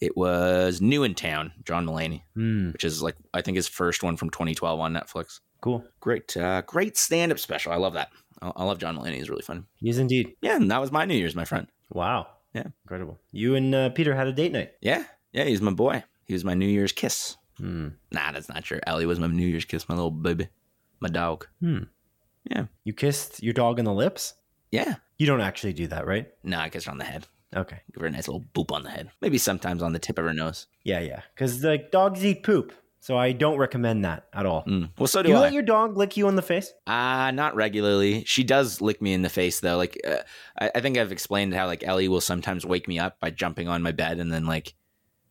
It 0.00 0.16
was 0.16 0.80
New 0.80 1.02
in 1.02 1.14
Town, 1.14 1.52
John 1.64 1.84
Mulaney, 1.86 2.22
Hmm. 2.34 2.70
which 2.72 2.84
is 2.84 3.02
like 3.02 3.16
I 3.34 3.40
think 3.42 3.56
his 3.56 3.66
first 3.68 4.02
one 4.02 4.16
from 4.16 4.30
2012 4.30 4.78
on 4.78 4.92
Netflix. 4.92 5.40
Cool. 5.60 5.84
Great, 5.98 6.36
uh, 6.36 6.62
great 6.62 6.96
stand 6.96 7.32
up 7.32 7.38
special. 7.40 7.72
I 7.72 7.76
love 7.76 7.94
that. 7.94 8.10
I, 8.40 8.52
I 8.54 8.64
love 8.64 8.78
John 8.78 8.96
Mulaney. 8.96 9.14
He's 9.14 9.28
really 9.30 9.42
fun. 9.42 9.66
Yes, 9.80 9.96
indeed. 9.96 10.34
Yeah, 10.40 10.54
and 10.56 10.70
that 10.70 10.80
was 10.80 10.92
my 10.92 11.04
New 11.04 11.16
Year's, 11.16 11.34
my 11.34 11.44
friend. 11.44 11.66
Wow. 11.90 12.28
Yeah. 12.54 12.64
Incredible. 12.84 13.18
You 13.32 13.56
and 13.56 13.74
uh, 13.74 13.88
Peter 13.90 14.14
had 14.14 14.26
a 14.28 14.32
date 14.32 14.52
night. 14.52 14.72
Yeah, 14.80 15.04
yeah, 15.32 15.44
he's 15.44 15.60
my 15.60 15.72
boy. 15.72 16.04
He 16.26 16.32
was 16.32 16.44
my 16.44 16.54
New 16.54 16.68
Year's 16.68 16.92
kiss. 16.92 17.36
Hmm. 17.56 17.88
Nah, 18.12 18.30
that's 18.30 18.48
not 18.48 18.62
true. 18.62 18.78
Ellie 18.86 19.04
was 19.06 19.18
my 19.18 19.26
New 19.26 19.46
Year's 19.48 19.64
kiss, 19.64 19.88
my 19.88 19.96
little 19.96 20.12
baby, 20.12 20.48
my 21.00 21.08
dog. 21.08 21.46
Hmm. 21.60 21.84
Yeah. 22.50 22.66
You 22.84 22.92
kissed 22.92 23.42
your 23.42 23.52
dog 23.54 23.78
on 23.78 23.84
the 23.84 23.92
lips? 23.92 24.34
Yeah. 24.70 24.96
You 25.18 25.26
don't 25.26 25.40
actually 25.40 25.72
do 25.72 25.86
that, 25.88 26.06
right? 26.06 26.28
No, 26.42 26.58
I 26.58 26.68
kissed 26.68 26.86
her 26.86 26.92
on 26.92 26.98
the 26.98 27.04
head. 27.04 27.26
Okay. 27.54 27.80
Give 27.92 28.00
her 28.02 28.06
a 28.06 28.10
nice 28.10 28.28
little 28.28 28.44
boop 28.54 28.72
on 28.72 28.82
the 28.82 28.90
head. 28.90 29.10
Maybe 29.20 29.38
sometimes 29.38 29.82
on 29.82 29.92
the 29.92 29.98
tip 29.98 30.18
of 30.18 30.24
her 30.24 30.34
nose. 30.34 30.66
Yeah, 30.84 31.00
yeah. 31.00 31.22
Because 31.34 31.62
like 31.64 31.90
dogs 31.90 32.24
eat 32.24 32.42
poop, 32.42 32.72
so 33.00 33.16
I 33.16 33.32
don't 33.32 33.56
recommend 33.58 34.04
that 34.04 34.26
at 34.34 34.44
all. 34.46 34.64
Mm. 34.64 34.90
Well, 34.98 35.06
so 35.06 35.22
Do 35.22 35.28
do 35.28 35.32
you 35.32 35.36
I. 35.38 35.40
let 35.40 35.52
your 35.54 35.62
dog 35.62 35.96
lick 35.96 36.16
you 36.16 36.28
in 36.28 36.36
the 36.36 36.42
face? 36.42 36.72
Uh, 36.86 37.30
not 37.32 37.54
regularly. 37.54 38.24
She 38.24 38.44
does 38.44 38.80
lick 38.80 39.00
me 39.00 39.14
in 39.14 39.22
the 39.22 39.28
face 39.30 39.60
though. 39.60 39.76
Like, 39.78 39.98
uh, 40.06 40.18
I, 40.60 40.70
I 40.74 40.80
think 40.80 40.98
I've 40.98 41.12
explained 41.12 41.54
how 41.54 41.66
like 41.66 41.82
Ellie 41.84 42.08
will 42.08 42.20
sometimes 42.20 42.66
wake 42.66 42.86
me 42.86 42.98
up 42.98 43.18
by 43.18 43.30
jumping 43.30 43.66
on 43.68 43.82
my 43.82 43.92
bed 43.92 44.18
and 44.18 44.30
then 44.32 44.44
like 44.46 44.74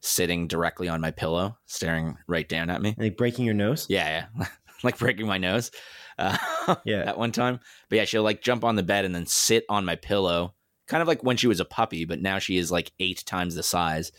sitting 0.02 0.48
directly 0.48 0.88
on 0.90 1.02
my 1.02 1.12
pillow, 1.12 1.58
staring 1.68 2.18
right 2.28 2.48
down 2.50 2.70
at 2.72 2.82
me. 2.82 2.96
Like 2.98 3.16
breaking 3.18 3.46
your 3.46 3.54
nose? 3.54 3.86
Yeah, 3.90 4.26
yeah. 4.40 4.46
like 4.84 4.98
breaking 4.98 5.28
my 5.28 5.38
nose. 5.38 5.72
Uh, 6.18 6.38
Yeah. 6.86 7.06
That 7.06 7.18
one 7.18 7.32
time. 7.32 7.60
But 7.90 7.96
yeah, 7.98 8.06
she'll 8.06 8.24
like 8.24 8.42
jump 8.42 8.64
on 8.64 8.76
the 8.76 8.84
bed 8.84 9.06
and 9.06 9.14
then 9.16 9.26
sit 9.26 9.64
on 9.70 9.86
my 9.86 9.96
pillow, 9.96 10.54
kind 10.88 11.02
of 11.02 11.08
like 11.08 11.24
when 11.24 11.38
she 11.38 11.48
was 11.48 11.60
a 11.60 11.66
puppy, 11.66 12.06
but 12.06 12.22
now 12.22 12.40
she 12.40 12.58
is 12.58 12.72
like 12.72 12.92
eight 13.00 13.24
times 13.26 13.56
the 13.56 13.64
size. 13.64 14.12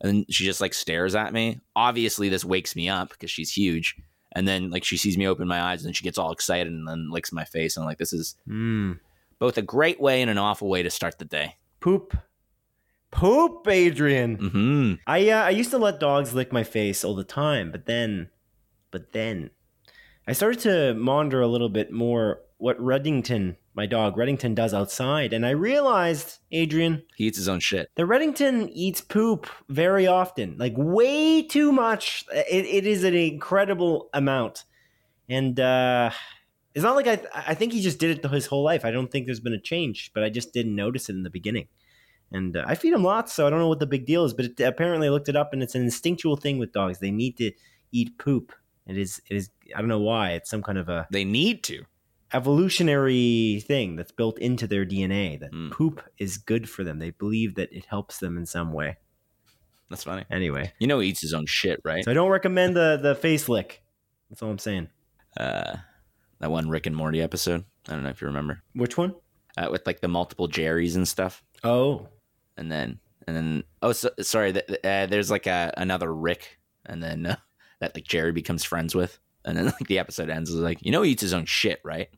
And 0.00 0.10
then 0.12 0.24
she 0.28 0.44
just 0.44 0.60
like 0.60 0.74
stares 0.74 1.14
at 1.14 1.32
me. 1.32 1.60
Obviously, 1.74 2.28
this 2.28 2.44
wakes 2.44 2.76
me 2.76 2.88
up 2.88 3.08
because 3.10 3.30
she's 3.30 3.50
huge. 3.50 3.96
And 4.32 4.46
then 4.46 4.68
like 4.70 4.84
she 4.84 4.98
sees 4.98 5.16
me 5.16 5.26
open 5.26 5.48
my 5.48 5.60
eyes 5.62 5.86
and 5.86 5.96
she 5.96 6.04
gets 6.04 6.18
all 6.18 6.32
excited 6.32 6.70
and 6.70 6.86
then 6.86 7.10
licks 7.10 7.32
my 7.32 7.44
face. 7.44 7.76
And 7.76 7.84
I'm 7.84 7.88
like, 7.88 7.96
this 7.98 8.12
is 8.12 8.36
Mm. 8.46 8.98
both 9.38 9.56
a 9.56 9.62
great 9.62 9.98
way 9.98 10.20
and 10.20 10.30
an 10.30 10.36
awful 10.36 10.68
way 10.68 10.82
to 10.82 10.90
start 10.90 11.18
the 11.18 11.24
day. 11.24 11.56
Poop. 11.80 12.14
Poop, 13.10 13.66
Adrian. 13.68 14.34
hmm 14.36 14.94
I 15.06 15.30
uh, 15.30 15.44
I 15.44 15.50
used 15.50 15.70
to 15.70 15.78
let 15.78 16.00
dogs 16.00 16.34
lick 16.34 16.52
my 16.52 16.64
face 16.64 17.04
all 17.04 17.14
the 17.14 17.24
time, 17.24 17.70
but 17.72 17.86
then, 17.86 18.28
but 18.90 19.12
then, 19.12 19.50
I 20.26 20.32
started 20.32 20.60
to 20.60 20.94
monitor 20.94 21.40
a 21.40 21.46
little 21.46 21.68
bit 21.68 21.92
more 21.92 22.40
what 22.58 22.78
Reddington, 22.80 23.56
my 23.74 23.86
dog 23.86 24.16
Reddington, 24.16 24.54
does 24.54 24.74
outside, 24.74 25.32
and 25.32 25.46
I 25.46 25.50
realized, 25.50 26.38
Adrian, 26.50 27.02
He 27.16 27.26
eats 27.26 27.38
his 27.38 27.48
own 27.48 27.60
shit. 27.60 27.90
The 27.96 28.04
Reddington 28.04 28.70
eats 28.72 29.00
poop 29.00 29.46
very 29.68 30.06
often, 30.06 30.56
like 30.58 30.74
way 30.76 31.42
too 31.42 31.70
much. 31.70 32.24
It, 32.32 32.64
it 32.64 32.86
is 32.86 33.04
an 33.04 33.14
incredible 33.14 34.08
amount, 34.12 34.64
and 35.28 35.60
uh, 35.60 36.10
it's 36.74 36.82
not 36.82 36.96
like 36.96 37.06
I 37.06 37.20
I 37.48 37.54
think 37.54 37.72
he 37.72 37.80
just 37.80 37.98
did 37.98 38.18
it 38.18 38.30
his 38.30 38.46
whole 38.46 38.64
life. 38.64 38.84
I 38.84 38.90
don't 38.90 39.10
think 39.10 39.26
there's 39.26 39.40
been 39.40 39.52
a 39.52 39.60
change, 39.60 40.10
but 40.14 40.24
I 40.24 40.30
just 40.30 40.52
didn't 40.52 40.74
notice 40.74 41.08
it 41.08 41.14
in 41.14 41.22
the 41.22 41.30
beginning. 41.30 41.68
And 42.32 42.56
uh, 42.56 42.64
I 42.66 42.74
feed 42.74 42.92
him 42.92 43.04
lots, 43.04 43.32
so 43.32 43.46
I 43.46 43.50
don't 43.50 43.60
know 43.60 43.68
what 43.68 43.78
the 43.78 43.86
big 43.86 44.06
deal 44.06 44.24
is. 44.24 44.34
But 44.34 44.46
it, 44.46 44.60
apparently, 44.60 45.06
I 45.06 45.10
looked 45.10 45.28
it 45.28 45.36
up, 45.36 45.52
and 45.52 45.62
it's 45.62 45.76
an 45.76 45.82
instinctual 45.82 46.36
thing 46.36 46.58
with 46.58 46.72
dogs. 46.72 46.98
They 46.98 47.12
need 47.12 47.36
to 47.36 47.52
eat 47.92 48.18
poop. 48.18 48.52
It 48.86 48.96
is. 48.98 49.20
It 49.30 49.36
is. 49.36 49.50
I 49.74 49.78
don't 49.80 49.88
know 49.88 50.00
why. 50.00 50.32
It's 50.32 50.48
some 50.50 50.62
kind 50.62 50.78
of 50.78 50.88
a 50.88 51.06
They 51.10 51.24
need 51.24 51.62
to. 51.64 51.84
evolutionary 52.32 53.60
thing 53.66 53.96
that's 53.96 54.12
built 54.12 54.38
into 54.38 54.66
their 54.66 54.84
DNA 54.84 55.36
that 55.40 55.52
Mm. 55.52 55.70
poop 55.72 56.02
is 56.18 56.38
good 56.38 56.68
for 56.68 56.84
them. 56.84 56.98
They 56.98 57.10
believe 57.10 57.54
that 57.56 57.72
it 57.72 57.84
helps 57.86 58.18
them 58.18 58.36
in 58.36 58.46
some 58.46 58.72
way. 58.72 58.96
That's 59.90 60.04
funny. 60.04 60.24
Anyway, 60.30 60.72
You 60.78 60.86
know 60.86 60.98
he 61.00 61.08
eats 61.10 61.20
his 61.20 61.32
own 61.34 61.46
shit, 61.46 61.80
right? 61.84 62.04
so 62.04 62.10
I 62.10 62.14
don't 62.14 62.30
recommend 62.30 62.74
the 62.76 62.96
the 63.00 63.14
face 63.14 63.48
lick. 63.48 63.82
That's 64.30 64.42
all 64.42 64.50
I'm 64.50 64.58
saying. 64.58 64.88
Uh, 65.36 65.76
that 66.40 66.50
one 66.50 66.68
Rick 66.68 66.86
and 66.86 66.96
Morty 66.96 67.20
episode. 67.22 67.64
I 67.88 67.92
don't 67.92 68.02
know 68.02 68.10
if 68.10 68.20
you 68.20 68.26
remember. 68.26 68.62
Which 68.74 68.96
one? 68.96 69.14
Uh, 69.56 69.68
with 69.70 69.86
like 69.86 70.00
the 70.00 70.08
multiple 70.08 70.48
Jerrys 70.48 70.96
and 70.96 71.06
stuff. 71.06 71.42
Oh, 71.62 72.08
and 72.56 72.70
then 72.72 72.98
and 73.26 73.36
then 73.36 73.64
oh 73.82 73.92
so, 73.92 74.10
sorry 74.20 74.52
th- 74.52 74.66
th- 74.66 74.80
uh, 74.84 75.06
there's 75.06 75.30
like 75.30 75.46
a 75.46 75.72
another 75.76 76.12
rick 76.12 76.58
and 76.84 77.02
then 77.02 77.26
uh, 77.26 77.36
that 77.80 77.94
like 77.94 78.04
jerry 78.04 78.32
becomes 78.32 78.64
friends 78.64 78.94
with 78.94 79.18
and 79.44 79.56
then 79.56 79.64
like 79.66 79.86
the 79.86 79.98
episode 79.98 80.30
ends 80.30 80.50
is 80.50 80.56
like 80.56 80.78
you 80.84 80.90
know 80.90 81.02
he 81.02 81.12
eats 81.12 81.22
his 81.22 81.34
own 81.34 81.44
shit 81.44 81.80
right 81.84 82.08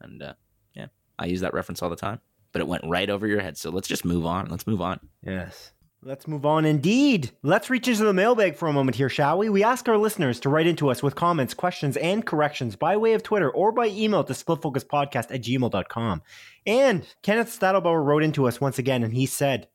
and 0.00 0.22
uh 0.22 0.34
yeah 0.74 0.86
i 1.18 1.26
use 1.26 1.40
that 1.40 1.54
reference 1.54 1.82
all 1.82 1.90
the 1.90 1.96
time 1.96 2.20
but 2.52 2.60
it 2.60 2.68
went 2.68 2.84
right 2.86 3.10
over 3.10 3.26
your 3.26 3.40
head 3.40 3.56
so 3.56 3.70
let's 3.70 3.88
just 3.88 4.04
move 4.04 4.26
on 4.26 4.48
let's 4.48 4.66
move 4.66 4.80
on 4.80 5.00
yes. 5.22 5.72
Let's 6.00 6.28
move 6.28 6.46
on 6.46 6.64
indeed. 6.64 7.32
Let's 7.42 7.70
reach 7.70 7.88
into 7.88 8.04
the 8.04 8.12
mailbag 8.12 8.54
for 8.54 8.68
a 8.68 8.72
moment 8.72 8.96
here, 8.96 9.08
shall 9.08 9.36
we? 9.36 9.48
We 9.48 9.64
ask 9.64 9.88
our 9.88 9.98
listeners 9.98 10.38
to 10.40 10.48
write 10.48 10.68
into 10.68 10.90
us 10.90 11.02
with 11.02 11.16
comments, 11.16 11.54
questions, 11.54 11.96
and 11.96 12.24
corrections 12.24 12.76
by 12.76 12.96
way 12.96 13.14
of 13.14 13.24
Twitter 13.24 13.50
or 13.50 13.72
by 13.72 13.88
email 13.88 14.22
to 14.22 14.32
splitfocuspodcast 14.32 15.34
at 15.34 15.42
gmail.com. 15.42 16.22
And 16.64 17.14
Kenneth 17.22 17.58
Stadelbauer 17.58 18.04
wrote 18.04 18.22
into 18.22 18.46
us 18.46 18.60
once 18.60 18.78
again, 18.78 19.02
and 19.02 19.12
he 19.12 19.26
said, 19.26 19.66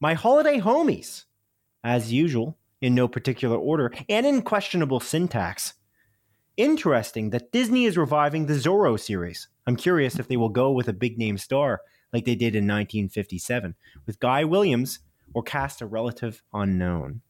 My 0.00 0.14
holiday 0.14 0.60
homies, 0.60 1.24
as 1.84 2.10
usual, 2.10 2.56
in 2.86 2.94
no 2.94 3.08
particular 3.08 3.56
order, 3.56 3.92
and 4.08 4.24
in 4.24 4.40
questionable 4.42 5.00
syntax. 5.00 5.74
Interesting 6.56 7.30
that 7.30 7.52
Disney 7.52 7.84
is 7.84 7.98
reviving 7.98 8.46
the 8.46 8.54
Zorro 8.54 8.98
series. 8.98 9.48
I'm 9.66 9.76
curious 9.76 10.18
if 10.18 10.28
they 10.28 10.36
will 10.38 10.48
go 10.48 10.70
with 10.72 10.88
a 10.88 10.92
big 10.94 11.18
name 11.18 11.36
star 11.36 11.80
like 12.12 12.24
they 12.24 12.34
did 12.36 12.54
in 12.54 12.64
1957 12.64 13.74
with 14.06 14.20
Guy 14.20 14.44
Williams 14.44 15.00
or 15.34 15.42
cast 15.42 15.82
a 15.82 15.86
relative 15.86 16.42
unknown. 16.54 17.20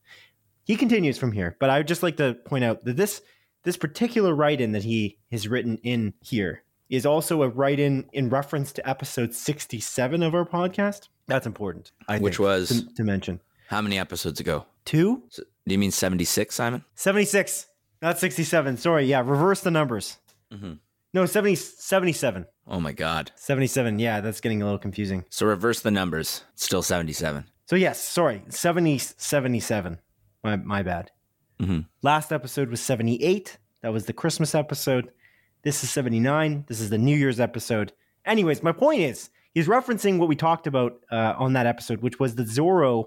He 0.65 0.77
continues 0.77 1.19
from 1.19 1.33
here, 1.33 1.57
but 1.59 1.71
I 1.71 1.79
would 1.79 1.89
just 1.89 2.03
like 2.05 2.19
to 2.19 2.35
point 2.45 2.63
out 2.65 2.85
that 2.85 2.97
this 2.97 3.23
this 3.65 3.77
particular 3.77 4.33
write-in 4.33 4.71
that 4.73 4.85
he 4.85 5.19
has 5.33 5.49
written 5.49 5.79
in 5.79 6.15
here 6.23 6.63
is 6.89 7.05
also 7.05 7.43
a 7.43 7.49
write-in 7.49 8.09
in 8.13 8.29
reference 8.29 8.71
to 8.75 8.89
episode 8.89 9.35
67 9.35 10.23
of 10.23 10.37
our 10.37 10.45
podcast. 10.45 11.09
That's 11.27 11.49
important. 11.49 11.91
I 12.07 12.19
Which 12.19 12.37
think, 12.37 12.47
was- 12.47 12.69
to, 12.69 12.95
to 12.95 13.03
mention. 13.03 13.41
how 13.69 13.81
many 13.81 13.99
episodes 13.99 14.39
ago 14.39 14.67
Two? 14.87 15.25
so, 15.29 15.43
do 15.69 15.73
you 15.75 15.79
mean 15.79 15.91
76 15.91 16.55
simon 16.55 16.83
76. 16.95 17.67
Not 18.01 18.19
67. 18.19 18.77
Sorry. 18.79 19.05
Yeah, 19.07 19.21
reverse 19.21 19.61
the 19.61 19.71
numbers. 19.71 20.17
mm-hmm. 20.53 20.75
No, 21.15 21.25
70, 21.27 21.55
77. 21.57 22.47
oh 22.69 22.81
my 22.81 22.93
god 22.93 23.33
77. 23.37 23.99
Yeah, 23.99 24.21
that's 24.21 24.41
getting 24.41 24.63
a 24.63 24.65
little 24.65 24.79
confusing. 24.79 25.25
so 25.31 25.45
reverse 25.47 25.81
the 25.81 25.91
numbers 25.91 26.45
still 26.55 26.83
77 26.83 27.45
So 27.67 27.77
yes, 27.77 28.01
sorry, 28.01 28.43
70, 28.49 28.99
77. 28.99 29.99
My 30.45 30.57
my 30.57 30.83
bad. 30.83 31.11
Mhm. 31.61 31.87
Last 32.03 32.33
episode 32.33 32.69
was 32.71 32.81
78. 32.81 33.59
That 33.83 33.93
was 33.93 34.05
the 34.07 34.13
Christmas 34.13 34.55
episode. 34.55 35.11
This 35.63 35.83
is 35.83 35.91
79. 35.91 36.65
This 36.69 36.81
is 36.81 36.91
the 36.91 36.99
New 36.99 37.17
Year's 37.17 37.41
episode. 37.41 37.93
Anyways, 38.25 38.63
my 38.63 38.73
point 38.73 39.01
is 39.01 39.31
he's 39.55 39.67
referencing 39.69 40.19
what 40.19 40.29
we 40.29 40.37
talked 40.37 40.67
about 40.67 41.01
uh, 41.11 41.35
on 41.39 41.55
that 41.55 41.67
episode, 41.67 42.03
which 42.03 42.21
was 42.21 42.35
the 42.35 42.45
Zorro. 42.45 43.07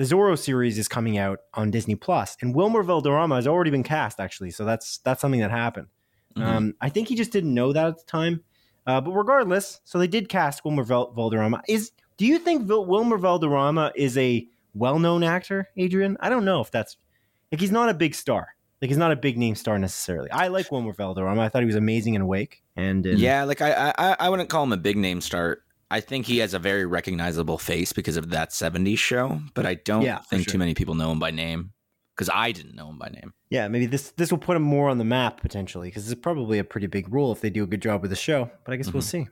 The 0.00 0.06
Zorro 0.06 0.38
series 0.38 0.78
is 0.78 0.88
coming 0.88 1.18
out 1.18 1.40
on 1.52 1.70
Disney 1.70 1.94
Plus, 1.94 2.34
and 2.40 2.54
Wilmer 2.54 2.82
Valderrama 2.82 3.34
has 3.34 3.46
already 3.46 3.70
been 3.70 3.82
cast. 3.82 4.18
Actually, 4.18 4.50
so 4.50 4.64
that's 4.64 4.96
that's 5.04 5.20
something 5.20 5.40
that 5.40 5.50
happened. 5.50 5.88
Mhm. 6.38 6.42
Um, 6.42 6.74
I 6.80 6.88
think 6.88 7.08
he 7.08 7.14
just 7.14 7.32
didn't 7.32 7.52
know 7.52 7.74
that 7.74 7.86
at 7.86 7.98
the 7.98 8.04
time. 8.04 8.42
Uh, 8.86 9.02
but 9.02 9.10
regardless, 9.10 9.82
so 9.84 9.98
they 9.98 10.06
did 10.06 10.30
cast 10.30 10.64
Wilmer 10.64 10.84
Val- 10.84 11.12
Valderrama. 11.12 11.60
Is 11.68 11.92
do 12.16 12.24
you 12.24 12.38
think 12.38 12.62
Vil- 12.62 12.86
Wilmer 12.86 13.18
Valderrama 13.18 13.92
is 13.94 14.16
a 14.16 14.48
well-known 14.72 15.22
actor, 15.22 15.68
Adrian? 15.76 16.16
I 16.20 16.30
don't 16.30 16.46
know 16.46 16.62
if 16.62 16.70
that's 16.70 16.96
like 17.52 17.60
he's 17.60 17.70
not 17.70 17.90
a 17.90 17.94
big 17.94 18.14
star. 18.14 18.54
Like 18.80 18.88
he's 18.88 18.96
not 18.96 19.12
a 19.12 19.16
big 19.16 19.36
name 19.36 19.54
star 19.54 19.78
necessarily. 19.78 20.30
I 20.30 20.48
like 20.48 20.72
Wilmer 20.72 20.94
Valderrama. 20.94 21.42
I 21.42 21.50
thought 21.50 21.60
he 21.60 21.66
was 21.66 21.76
amazing 21.76 22.14
in 22.14 22.22
Awake. 22.22 22.62
And 22.74 23.04
in, 23.04 23.18
Yeah, 23.18 23.44
like 23.44 23.60
I, 23.60 23.92
I 23.98 24.16
I 24.18 24.28
wouldn't 24.30 24.48
call 24.48 24.62
him 24.64 24.72
a 24.72 24.78
big 24.78 24.96
name 24.96 25.20
star. 25.20 25.58
I 25.90 26.00
think 26.00 26.26
he 26.26 26.38
has 26.38 26.54
a 26.54 26.58
very 26.58 26.86
recognizable 26.86 27.58
face 27.58 27.92
because 27.92 28.16
of 28.16 28.30
that 28.30 28.50
70s 28.50 28.98
show, 28.98 29.40
but 29.54 29.66
I 29.66 29.74
don't 29.74 30.02
Yeah, 30.02 30.18
think 30.18 30.44
sure. 30.44 30.52
too 30.52 30.58
many 30.58 30.74
people 30.74 30.94
know 30.94 31.10
him 31.10 31.18
by 31.18 31.30
name 31.32 31.72
because 32.14 32.30
I 32.32 32.52
didn't 32.52 32.76
know 32.76 32.90
him 32.90 32.98
by 32.98 33.08
name. 33.08 33.32
yeah, 33.50 33.66
maybe 33.68 33.86
this 33.86 34.10
this 34.12 34.30
will 34.30 34.38
put 34.38 34.56
him 34.56 34.62
more 34.62 34.88
on 34.88 34.98
the 34.98 35.04
map 35.04 35.40
potentially 35.40 35.88
because 35.88 36.10
it's 36.10 36.20
probably 36.20 36.58
a 36.58 36.64
pretty 36.64 36.86
big 36.86 37.12
role 37.12 37.32
if 37.32 37.40
they 37.40 37.50
do 37.50 37.64
a 37.64 37.66
good 37.66 37.82
job 37.82 38.02
with 38.02 38.10
the 38.10 38.16
show. 38.16 38.50
But 38.64 38.72
I 38.72 38.76
guess 38.76 38.92
we'll 38.92 39.02
mm-hmm. 39.02 39.24
see. 39.24 39.28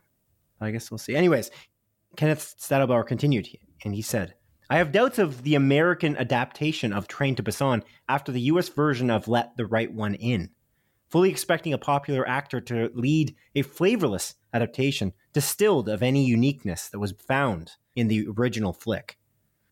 I 0.61 0.71
guess 0.73 0.91
we'll 0.91 0.99
see. 0.99 1.15
Anyways, 1.15 1.51
Kenneth 2.17 2.57
Stadelbauer 2.59 3.07
continued, 3.07 3.49
and 3.85 3.95
he 3.95 4.03
said, 4.03 4.35
"I 4.69 4.79
have 4.79 4.91
doubts 4.91 5.19
of 5.21 5.45
the 5.45 5.55
American 5.55 6.17
adaptation 6.17 6.93
of 6.93 7.07
Train 7.07 7.37
to 7.37 7.43
Busan 7.43 7.83
after 8.09 8.33
the 8.33 8.41
U.S. 8.53 8.69
version 8.69 9.11
of 9.11 9.29
Let 9.29 9.57
the 9.57 9.67
Right 9.67 9.93
One 9.93 10.15
In." 10.15 10.51
Fully 11.11 11.31
expecting 11.31 11.73
a 11.73 11.79
popular 11.79 12.29
actor 12.29 12.61
to 12.63 12.91
lead 12.95 13.35
a 13.55 13.63
flavorless 13.63 14.35
adaptation, 14.53 15.13
distilled 15.33 15.89
of 15.89 16.03
any 16.03 16.25
uniqueness 16.25 16.89
that 16.89 16.99
was 16.99 17.13
found 17.13 17.73
in 17.97 18.09
the 18.09 18.27
original 18.37 18.73
flick. 18.73 19.19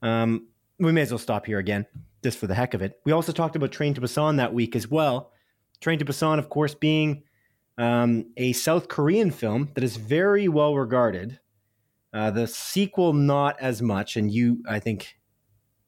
Um, 0.02 0.48
we 0.78 0.92
may 0.92 1.02
as 1.02 1.10
well 1.10 1.18
stop 1.18 1.46
here 1.46 1.58
again, 1.58 1.86
just 2.22 2.38
for 2.38 2.46
the 2.46 2.54
heck 2.54 2.74
of 2.74 2.82
it. 2.82 3.00
We 3.04 3.12
also 3.12 3.32
talked 3.32 3.56
about 3.56 3.72
Train 3.72 3.94
to 3.94 4.00
Busan 4.00 4.36
that 4.36 4.52
week 4.52 4.76
as 4.76 4.88
well. 4.88 5.32
Train 5.80 5.98
to 5.98 6.04
Busan, 6.04 6.38
of 6.38 6.48
course, 6.48 6.74
being 6.74 7.22
um, 7.78 8.26
a 8.36 8.52
South 8.52 8.88
Korean 8.88 9.30
film 9.30 9.70
that 9.74 9.84
is 9.84 9.96
very 9.96 10.48
well 10.48 10.74
regarded. 10.74 11.38
Uh, 12.12 12.30
the 12.30 12.46
sequel, 12.46 13.12
not 13.12 13.58
as 13.60 13.82
much, 13.82 14.16
and 14.16 14.30
you, 14.30 14.62
I 14.68 14.78
think, 14.80 15.16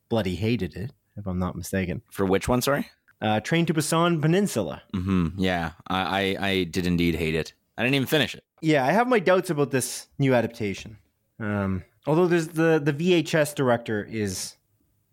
bloody 0.08 0.34
hated 0.34 0.74
it, 0.76 0.92
if 1.16 1.26
I'm 1.26 1.38
not 1.38 1.56
mistaken. 1.56 2.02
For 2.10 2.26
which 2.26 2.48
one? 2.48 2.60
Sorry. 2.62 2.88
Uh, 3.20 3.40
Train 3.40 3.66
to 3.66 3.74
Busan 3.74 4.20
Peninsula. 4.22 4.82
hmm 4.94 5.28
Yeah, 5.36 5.72
I, 5.88 6.36
I 6.38 6.48
I 6.48 6.64
did 6.64 6.86
indeed 6.86 7.14
hate 7.16 7.34
it. 7.34 7.52
I 7.78 7.82
didn't 7.82 7.94
even 7.94 8.06
finish 8.08 8.34
it. 8.34 8.42
Yeah, 8.60 8.84
I 8.84 8.90
have 8.92 9.06
my 9.08 9.20
doubts 9.20 9.48
about 9.50 9.70
this 9.70 10.08
new 10.18 10.34
adaptation. 10.34 10.98
Um, 11.40 11.84
although 12.06 12.26
there's 12.26 12.48
the 12.48 12.80
the 12.82 12.92
VHS 12.92 13.54
director 13.54 14.04
is 14.04 14.56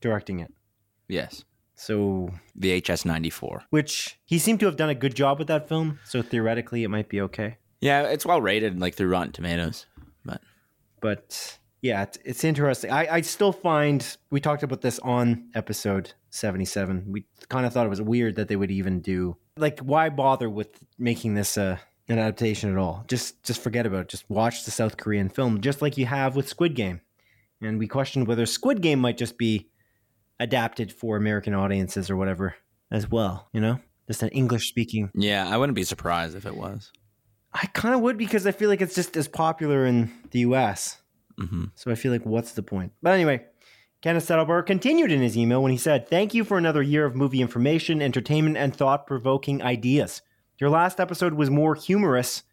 directing 0.02 0.40
it, 0.40 0.52
Yes, 1.08 1.46
so 1.76 2.32
VHS 2.60 3.06
ninety 3.06 3.30
four. 3.30 3.64
which 3.70 4.18
he 4.26 4.40
seemed 4.40 4.60
to 4.62 4.66
have 4.66 4.76
done 4.78 4.90
a 4.90 4.96
good 4.96 5.16
job 5.16 5.38
with 5.40 5.48
that 5.48 5.70
film. 5.70 6.00
So 6.06 6.22
theoretically, 6.24 6.84
it 6.84 6.90
might 6.90 7.08
be 7.08 7.22
okay. 7.22 7.58
Yeah, 7.82 8.04
it's 8.10 8.26
well 8.26 8.42
rated, 8.42 8.80
like 8.82 8.96
through 8.96 9.10
Rotten 9.10 9.32
Tomatoes. 9.32 9.86
But 10.26 10.42
But 11.02 11.60
yeah, 11.84 12.02
it's, 12.02 12.18
it's 12.26 12.44
interesting. 12.44 12.90
I, 12.90 13.08
I 13.18 13.22
still 13.22 13.52
find 13.52 14.18
we 14.32 14.40
talked 14.42 14.64
about 14.64 14.82
this 14.82 14.98
on 15.00 15.50
episode 15.54 16.14
seventy 16.32 16.66
seven. 16.66 17.06
We 17.12 17.26
kind 17.50 17.68
of 17.68 17.74
thought 17.74 17.86
it 17.86 17.90
was 17.90 18.02
weird 18.02 18.36
that 18.38 18.48
they 18.48 18.56
would 18.56 18.72
even 18.72 19.02
do 19.02 19.38
like 19.58 19.80
why 19.82 20.10
bother 20.10 20.50
with 20.50 20.70
making 20.98 21.36
this 21.36 21.58
uh, 21.60 21.78
an 22.08 22.20
adaptation 22.20 22.72
at 22.72 22.78
all? 22.78 23.04
Just 23.08 23.44
just 23.44 23.62
forget 23.62 23.86
about 23.86 24.02
it. 24.02 24.08
Just 24.10 24.30
watch 24.30 24.66
the 24.66 24.72
South 24.72 24.98
Korean 24.98 25.30
film, 25.30 25.62
just 25.62 25.82
like 25.82 25.98
you 25.98 26.06
have 26.06 26.36
with 26.36 26.48
Squid 26.48 26.76
Game. 26.76 27.02
And 27.62 27.80
we 27.80 27.88
questioned 27.88 28.28
whether 28.28 28.46
Squid 28.46 28.82
Game 28.82 29.00
might 29.00 29.18
just 29.18 29.38
be 29.38 29.70
adapted 30.40 30.92
for 30.92 31.16
American 31.18 31.54
audiences 31.54 32.10
or 32.10 32.16
whatever 32.18 32.56
as 32.92 33.10
well. 33.10 33.48
You 33.54 33.62
know, 33.62 33.80
just 34.08 34.24
an 34.24 34.30
English 34.30 34.68
speaking. 34.68 35.10
yeah, 35.16 35.48
I 35.50 35.58
wouldn't 35.58 35.76
be 35.76 35.84
surprised 35.84 36.36
if 36.36 36.46
it 36.46 36.56
was. 36.56 36.92
I 37.54 37.68
kind 37.68 37.96
of 37.96 38.02
would 38.02 38.18
because 38.18 38.46
I 38.46 38.52
feel 38.52 38.70
like 38.70 38.82
it's 38.82 38.96
just 38.96 39.16
as 39.16 39.30
popular 39.30 39.86
in 39.86 40.12
the 40.32 40.40
U.S. 40.40 41.02
hmm 41.38 41.66
So 41.76 41.90
I 41.90 41.96
feel 41.96 42.12
like, 42.12 42.26
what's 42.26 42.52
the 42.52 42.62
point? 42.64 42.92
But 43.02 43.14
anyway, 43.14 43.46
Kenneth 44.02 44.28
Stadelbauer 44.28 44.66
continued 44.66 45.10
in 45.12 45.22
his 45.22 45.38
email 45.38 45.64
when 45.64 45.72
he 45.72 45.78
said, 45.78 46.10
Thank 46.10 46.34
you 46.34 46.44
for 46.44 46.58
another 46.58 46.82
year 46.82 47.06
of 47.06 47.16
movie 47.16 47.42
information, 47.42 48.02
entertainment, 48.02 48.58
and 48.58 48.76
thought 48.76 49.08
provoking 49.08 49.64
ideas. 49.64 50.22
Your 50.60 50.70
last 50.70 51.00
episode 51.00 51.34
was 51.34 51.50
more 51.50 51.76
humorous, 51.76 52.44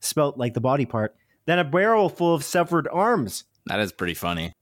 spelt 0.00 0.36
like 0.36 0.54
the 0.54 0.60
body 0.60 0.86
part, 0.86 1.16
than 1.46 1.58
a 1.58 1.64
barrel 1.64 2.08
full 2.08 2.34
of 2.34 2.44
severed 2.44 2.88
arms. 2.88 3.44
That 3.66 3.80
is 3.80 3.92
pretty 3.92 4.14
funny. 4.14 4.52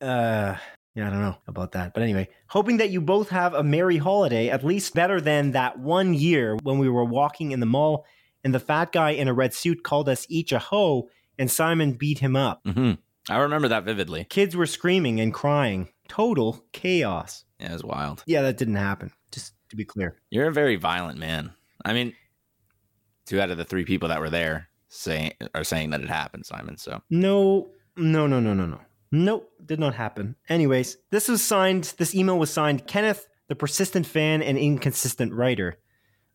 Uh, 0.00 0.56
yeah, 0.94 1.06
I 1.06 1.10
don't 1.10 1.22
know 1.22 1.36
about 1.46 1.72
that. 1.72 1.94
But 1.94 2.02
anyway, 2.02 2.28
hoping 2.48 2.78
that 2.78 2.90
you 2.90 3.00
both 3.00 3.28
have 3.30 3.54
a 3.54 3.62
merry 3.62 3.98
holiday, 3.98 4.48
at 4.48 4.64
least 4.64 4.94
better 4.94 5.20
than 5.20 5.52
that 5.52 5.78
one 5.78 6.14
year 6.14 6.56
when 6.62 6.78
we 6.78 6.88
were 6.88 7.04
walking 7.04 7.52
in 7.52 7.60
the 7.60 7.66
mall 7.66 8.04
and 8.42 8.54
the 8.54 8.60
fat 8.60 8.92
guy 8.92 9.10
in 9.10 9.28
a 9.28 9.34
red 9.34 9.54
suit 9.54 9.84
called 9.84 10.08
us 10.08 10.26
each 10.28 10.52
a 10.52 10.58
hoe 10.58 11.08
and 11.38 11.50
Simon 11.50 11.92
beat 11.92 12.18
him 12.18 12.36
up. 12.36 12.64
Mm-hmm. 12.64 12.92
I 13.32 13.38
remember 13.38 13.68
that 13.68 13.84
vividly. 13.84 14.24
Kids 14.24 14.56
were 14.56 14.66
screaming 14.66 15.20
and 15.20 15.32
crying. 15.32 15.88
Total 16.08 16.62
chaos. 16.72 17.44
Yeah, 17.60 17.70
it 17.70 17.72
was 17.74 17.84
wild. 17.84 18.24
Yeah, 18.26 18.42
that 18.42 18.56
didn't 18.56 18.76
happen. 18.76 19.12
Just 19.30 19.54
to 19.68 19.76
be 19.76 19.84
clear. 19.84 20.16
You're 20.30 20.48
a 20.48 20.52
very 20.52 20.76
violent 20.76 21.18
man. 21.18 21.52
I 21.84 21.92
mean, 21.92 22.14
two 23.30 23.40
out 23.40 23.50
of 23.50 23.56
the 23.58 23.64
three 23.64 23.84
people 23.84 24.08
that 24.08 24.20
were 24.20 24.30
there 24.30 24.68
saying 24.88 25.32
are 25.54 25.64
saying 25.64 25.90
that 25.90 26.02
it 26.02 26.08
happened, 26.08 26.44
Simon. 26.44 26.76
So 26.76 27.00
No, 27.08 27.70
no, 27.96 28.26
no, 28.26 28.40
no, 28.40 28.52
no, 28.54 28.66
no. 28.66 28.80
Nope, 29.12 29.50
did 29.64 29.80
not 29.80 29.94
happen. 29.94 30.36
Anyways, 30.48 30.96
this 31.10 31.28
was 31.28 31.42
signed, 31.42 31.94
this 31.98 32.14
email 32.14 32.38
was 32.38 32.50
signed 32.52 32.86
Kenneth, 32.86 33.26
the 33.48 33.56
persistent 33.56 34.06
fan 34.06 34.42
and 34.42 34.56
inconsistent 34.56 35.32
writer, 35.32 35.78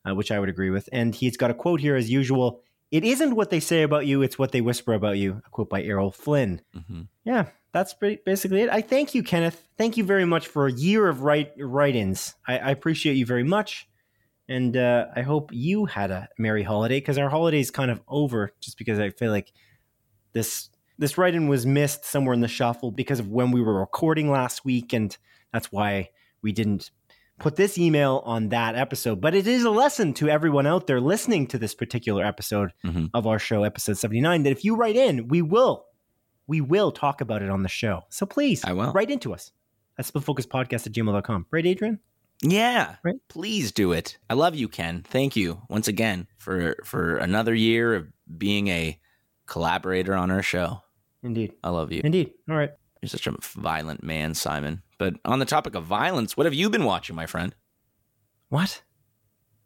uh, 0.05 0.13
which 0.15 0.31
I 0.31 0.39
would 0.39 0.49
agree 0.49 0.69
with. 0.71 0.89
And 0.91 1.15
he's 1.15 1.37
got 1.37 1.51
a 1.51 1.53
quote 1.53 1.79
here 1.79 1.95
as 1.95 2.09
usual 2.09 2.61
It 2.91 3.03
isn't 3.03 3.35
what 3.35 3.49
they 3.49 3.59
say 3.59 3.83
about 3.83 4.05
you, 4.05 4.21
it's 4.21 4.37
what 4.39 4.51
they 4.51 4.61
whisper 4.61 4.93
about 4.93 5.17
you. 5.17 5.41
A 5.45 5.49
quote 5.49 5.69
by 5.69 5.83
Errol 5.83 6.11
Flynn. 6.11 6.61
hmm 6.73 7.03
Yeah, 7.23 7.45
that's 7.73 7.93
basically 7.93 8.61
it. 8.61 8.69
I 8.69 8.81
thank 8.81 9.13
you, 9.15 9.23
Kenneth. 9.23 9.67
Thank 9.77 9.97
you 9.97 10.03
very 10.05 10.25
much 10.25 10.47
for 10.47 10.67
a 10.67 10.71
year 10.71 11.07
of 11.09 11.21
write 11.23 11.51
write 11.57 11.95
ins. 11.95 12.35
I, 12.47 12.57
I 12.57 12.71
appreciate 12.71 13.15
you 13.17 13.25
very 13.25 13.43
much, 13.43 13.87
and 14.47 14.75
uh, 14.77 15.07
I 15.15 15.21
hope 15.21 15.49
you 15.53 15.85
had 15.85 16.11
a 16.11 16.29
merry 16.37 16.63
holiday 16.63 16.97
because 16.99 17.17
our 17.17 17.29
holiday 17.29 17.59
is 17.59 17.71
kind 17.71 17.89
of 17.91 18.01
over. 18.07 18.51
Just 18.61 18.77
because 18.77 18.99
I 18.99 19.09
feel 19.09 19.31
like 19.31 19.51
this 20.33 20.69
this 20.97 21.17
write 21.17 21.35
in 21.35 21.47
was 21.47 21.65
missed 21.65 22.05
somewhere 22.05 22.33
in 22.33 22.41
the 22.41 22.47
shuffle 22.47 22.91
because 22.91 23.19
of 23.19 23.27
when 23.29 23.51
we 23.51 23.61
were 23.61 23.79
recording 23.79 24.29
last 24.31 24.63
week, 24.63 24.93
and 24.93 25.15
that's 25.51 25.71
why 25.71 26.09
we 26.41 26.51
didn't 26.51 26.91
put 27.37 27.57
this 27.57 27.77
email 27.77 28.21
on 28.25 28.47
that 28.49 28.75
episode. 28.75 29.19
But 29.19 29.35
it 29.35 29.45
is 29.45 29.63
a 29.65 29.69
lesson 29.69 30.13
to 30.15 30.29
everyone 30.29 30.65
out 30.65 30.87
there 30.87 31.01
listening 31.01 31.47
to 31.47 31.57
this 31.57 31.75
particular 31.75 32.23
episode 32.23 32.71
Mhm. 32.85 33.09
of 33.13 33.27
our 33.27 33.39
show, 33.39 33.63
episode 33.63 33.97
seventy 33.97 34.21
nine, 34.21 34.43
that 34.43 34.51
if 34.51 34.63
you 34.63 34.75
write 34.75 34.95
in, 34.95 35.27
we 35.27 35.41
will 35.41 35.85
we 36.47 36.61
will 36.61 36.91
talk 36.91 37.21
about 37.21 37.41
it 37.41 37.49
on 37.49 37.63
the 37.63 37.69
show. 37.69 38.03
So 38.09 38.25
please 38.27 38.63
I 38.63 38.71
will. 38.73 38.93
write 38.93 39.09
into 39.09 39.33
us 39.33 39.51
at 39.97 40.05
splitfocuspodcast 40.05 40.85
at 40.85 40.93
gmail.com. 40.93 41.47
Right, 41.51 41.65
Adrian? 41.65 41.99
Yeah, 42.41 42.95
Right. 43.03 43.15
please 43.29 43.71
do 43.71 43.91
it. 43.93 44.17
I 44.29 44.33
love 44.33 44.55
you, 44.55 44.67
Ken. 44.67 45.03
Thank 45.07 45.35
you 45.35 45.61
once 45.69 45.87
again 45.87 46.27
for 46.37 46.75
for 46.83 47.17
another 47.17 47.55
year 47.55 47.95
of 47.95 48.07
being 48.37 48.67
a 48.67 48.99
collaborator 49.47 50.13
on 50.13 50.31
our 50.31 50.43
show. 50.43 50.81
Indeed. 51.23 51.53
I 51.63 51.69
love 51.69 51.91
you. 51.91 52.01
Indeed. 52.03 52.31
All 52.49 52.55
right. 52.55 52.71
You're 53.01 53.09
such 53.09 53.27
a 53.27 53.35
violent 53.41 54.03
man, 54.03 54.33
Simon. 54.33 54.81
But 54.97 55.15
on 55.25 55.39
the 55.39 55.45
topic 55.45 55.75
of 55.75 55.83
violence, 55.85 56.37
what 56.37 56.45
have 56.45 56.53
you 56.53 56.69
been 56.69 56.85
watching, 56.85 57.15
my 57.15 57.25
friend? 57.25 57.55
What? 58.49 58.81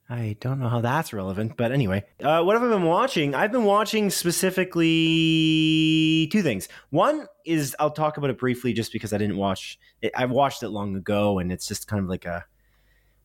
I 0.10 0.38
don't 0.40 0.60
know 0.60 0.70
how 0.70 0.82
that's 0.82 1.14
relevant, 1.14 1.56
but 1.56 1.72
anyway, 1.72 2.04
uh, 2.24 2.42
what 2.44 2.56
have 2.56 2.64
I 2.64 2.70
been 2.70 2.84
watching? 2.84 3.36
I've 3.36 3.52
been 3.52 3.64
watching 3.66 4.10
specifically 4.10 6.28
two 6.32 6.42
things. 6.42 6.68
One 6.90 7.28
is 7.46 7.76
I'll 7.80 7.92
talk 7.92 8.18
about 8.18 8.30
it 8.32 8.40
briefly, 8.40 8.74
just 8.74 8.92
because 8.92 9.14
I 9.14 9.18
didn't 9.18 9.38
watch 9.38 9.78
it. 10.02 10.12
I 10.16 10.26
watched 10.26 10.64
it 10.64 10.70
long 10.70 10.96
ago, 10.96 11.40
and 11.40 11.52
it's 11.52 11.68
just 11.68 11.88
kind 11.88 12.02
of 12.04 12.10
like 12.10 12.26
a 12.26 12.46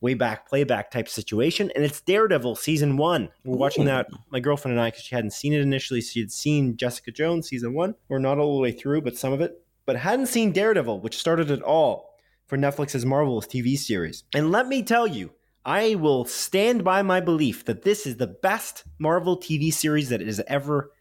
way 0.05 0.13
back 0.13 0.47
playback 0.47 0.91
type 0.91 1.09
situation. 1.09 1.73
And 1.75 1.83
it's 1.83 2.03
Daredevil 2.03 2.57
season 2.57 2.99
one. 2.99 3.31
We're 3.43 3.57
watching 3.57 3.87
that 3.87 4.07
my 4.31 4.39
girlfriend 4.39 4.77
and 4.77 4.85
I 4.85 4.91
because 4.91 5.05
she 5.05 5.15
hadn't 5.15 5.31
seen 5.31 5.55
it 5.55 5.63
initially. 5.63 6.03
She 6.03 6.21
had 6.21 6.31
seen 6.31 6.77
Jessica 6.77 7.11
Jones 7.11 7.49
season 7.49 7.73
one, 7.73 7.95
or 8.11 8.19
not 8.19 8.39
all 8.39 8.55
the 8.55 8.63
way 8.63 8.71
through, 8.71 9.01
but 9.01 9.17
some 9.17 9.33
of 9.33 9.41
it, 9.41 9.65
but 9.87 9.97
hadn't 9.97 10.27
seen 10.27 10.53
Daredevil, 10.53 11.01
which 11.01 11.17
started 11.17 11.51
it 11.51 11.63
all 11.63 12.11
for 12.47 12.59
Netflix's 12.59 13.07
Marvelous 13.07 13.47
TV 13.47 13.79
series. 13.79 14.25
And 14.35 14.53
let 14.53 14.69
me 14.69 14.83
tell 14.83 15.07
you. 15.07 15.33
I 15.67 15.95
will 15.95 16.27
stand 16.27 16.85
by 16.85 17.01
my 17.01 17.21
belief 17.21 17.65
that 17.65 17.85
this 17.85 18.07
is 18.07 18.19
the 18.19 18.27
best 18.27 18.85
Marvel 18.99 19.39
TV 19.39 19.73
series 19.73 20.11
that 20.11 20.21
has 20.21 20.39
ever 20.47 20.93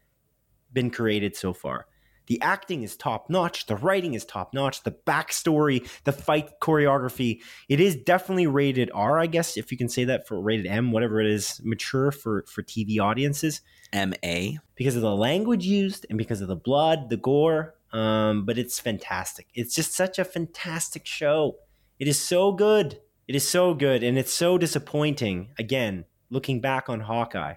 been 0.71 0.89
created 0.89 1.35
so 1.35 1.51
far. 1.51 1.85
The 2.27 2.41
acting 2.41 2.83
is 2.83 2.95
top 2.95 3.29
notch, 3.29 3.65
the 3.65 3.75
writing 3.75 4.13
is 4.13 4.25
top 4.25 4.53
notch, 4.53 4.83
the 4.83 4.91
backstory, 4.91 5.87
the 6.03 6.11
fight 6.11 6.59
choreography. 6.61 7.41
It 7.69 7.79
is 7.79 7.95
definitely 7.95 8.47
rated 8.47 8.91
R, 8.93 9.19
I 9.19 9.27
guess, 9.27 9.57
if 9.57 9.71
you 9.71 9.77
can 9.77 9.89
say 9.89 10.05
that 10.05 10.27
for 10.27 10.39
rated 10.39 10.65
M, 10.67 10.91
whatever 10.91 11.19
it 11.19 11.27
is, 11.27 11.61
mature 11.63 12.11
for 12.11 12.45
for 12.47 12.63
TV 12.63 12.99
audiences 12.99 13.61
M 13.91 14.13
A. 14.23 14.57
because 14.75 14.95
of 14.95 15.01
the 15.01 15.15
language 15.15 15.65
used 15.65 16.05
and 16.09 16.17
because 16.17 16.41
of 16.41 16.47
the 16.47 16.55
blood, 16.55 17.09
the 17.09 17.17
gore. 17.17 17.75
Um, 17.91 18.45
but 18.45 18.57
it's 18.57 18.79
fantastic. 18.79 19.47
It's 19.53 19.75
just 19.75 19.93
such 19.93 20.17
a 20.17 20.25
fantastic 20.25 21.05
show. 21.05 21.57
It 21.99 22.07
is 22.07 22.19
so 22.19 22.51
good. 22.51 22.99
It 23.27 23.35
is 23.35 23.47
so 23.47 23.73
good, 23.73 24.03
and 24.03 24.17
it's 24.17 24.33
so 24.33 24.57
disappointing. 24.57 25.49
Again, 25.57 26.05
looking 26.29 26.59
back 26.59 26.89
on 26.89 27.01
Hawkeye. 27.01 27.55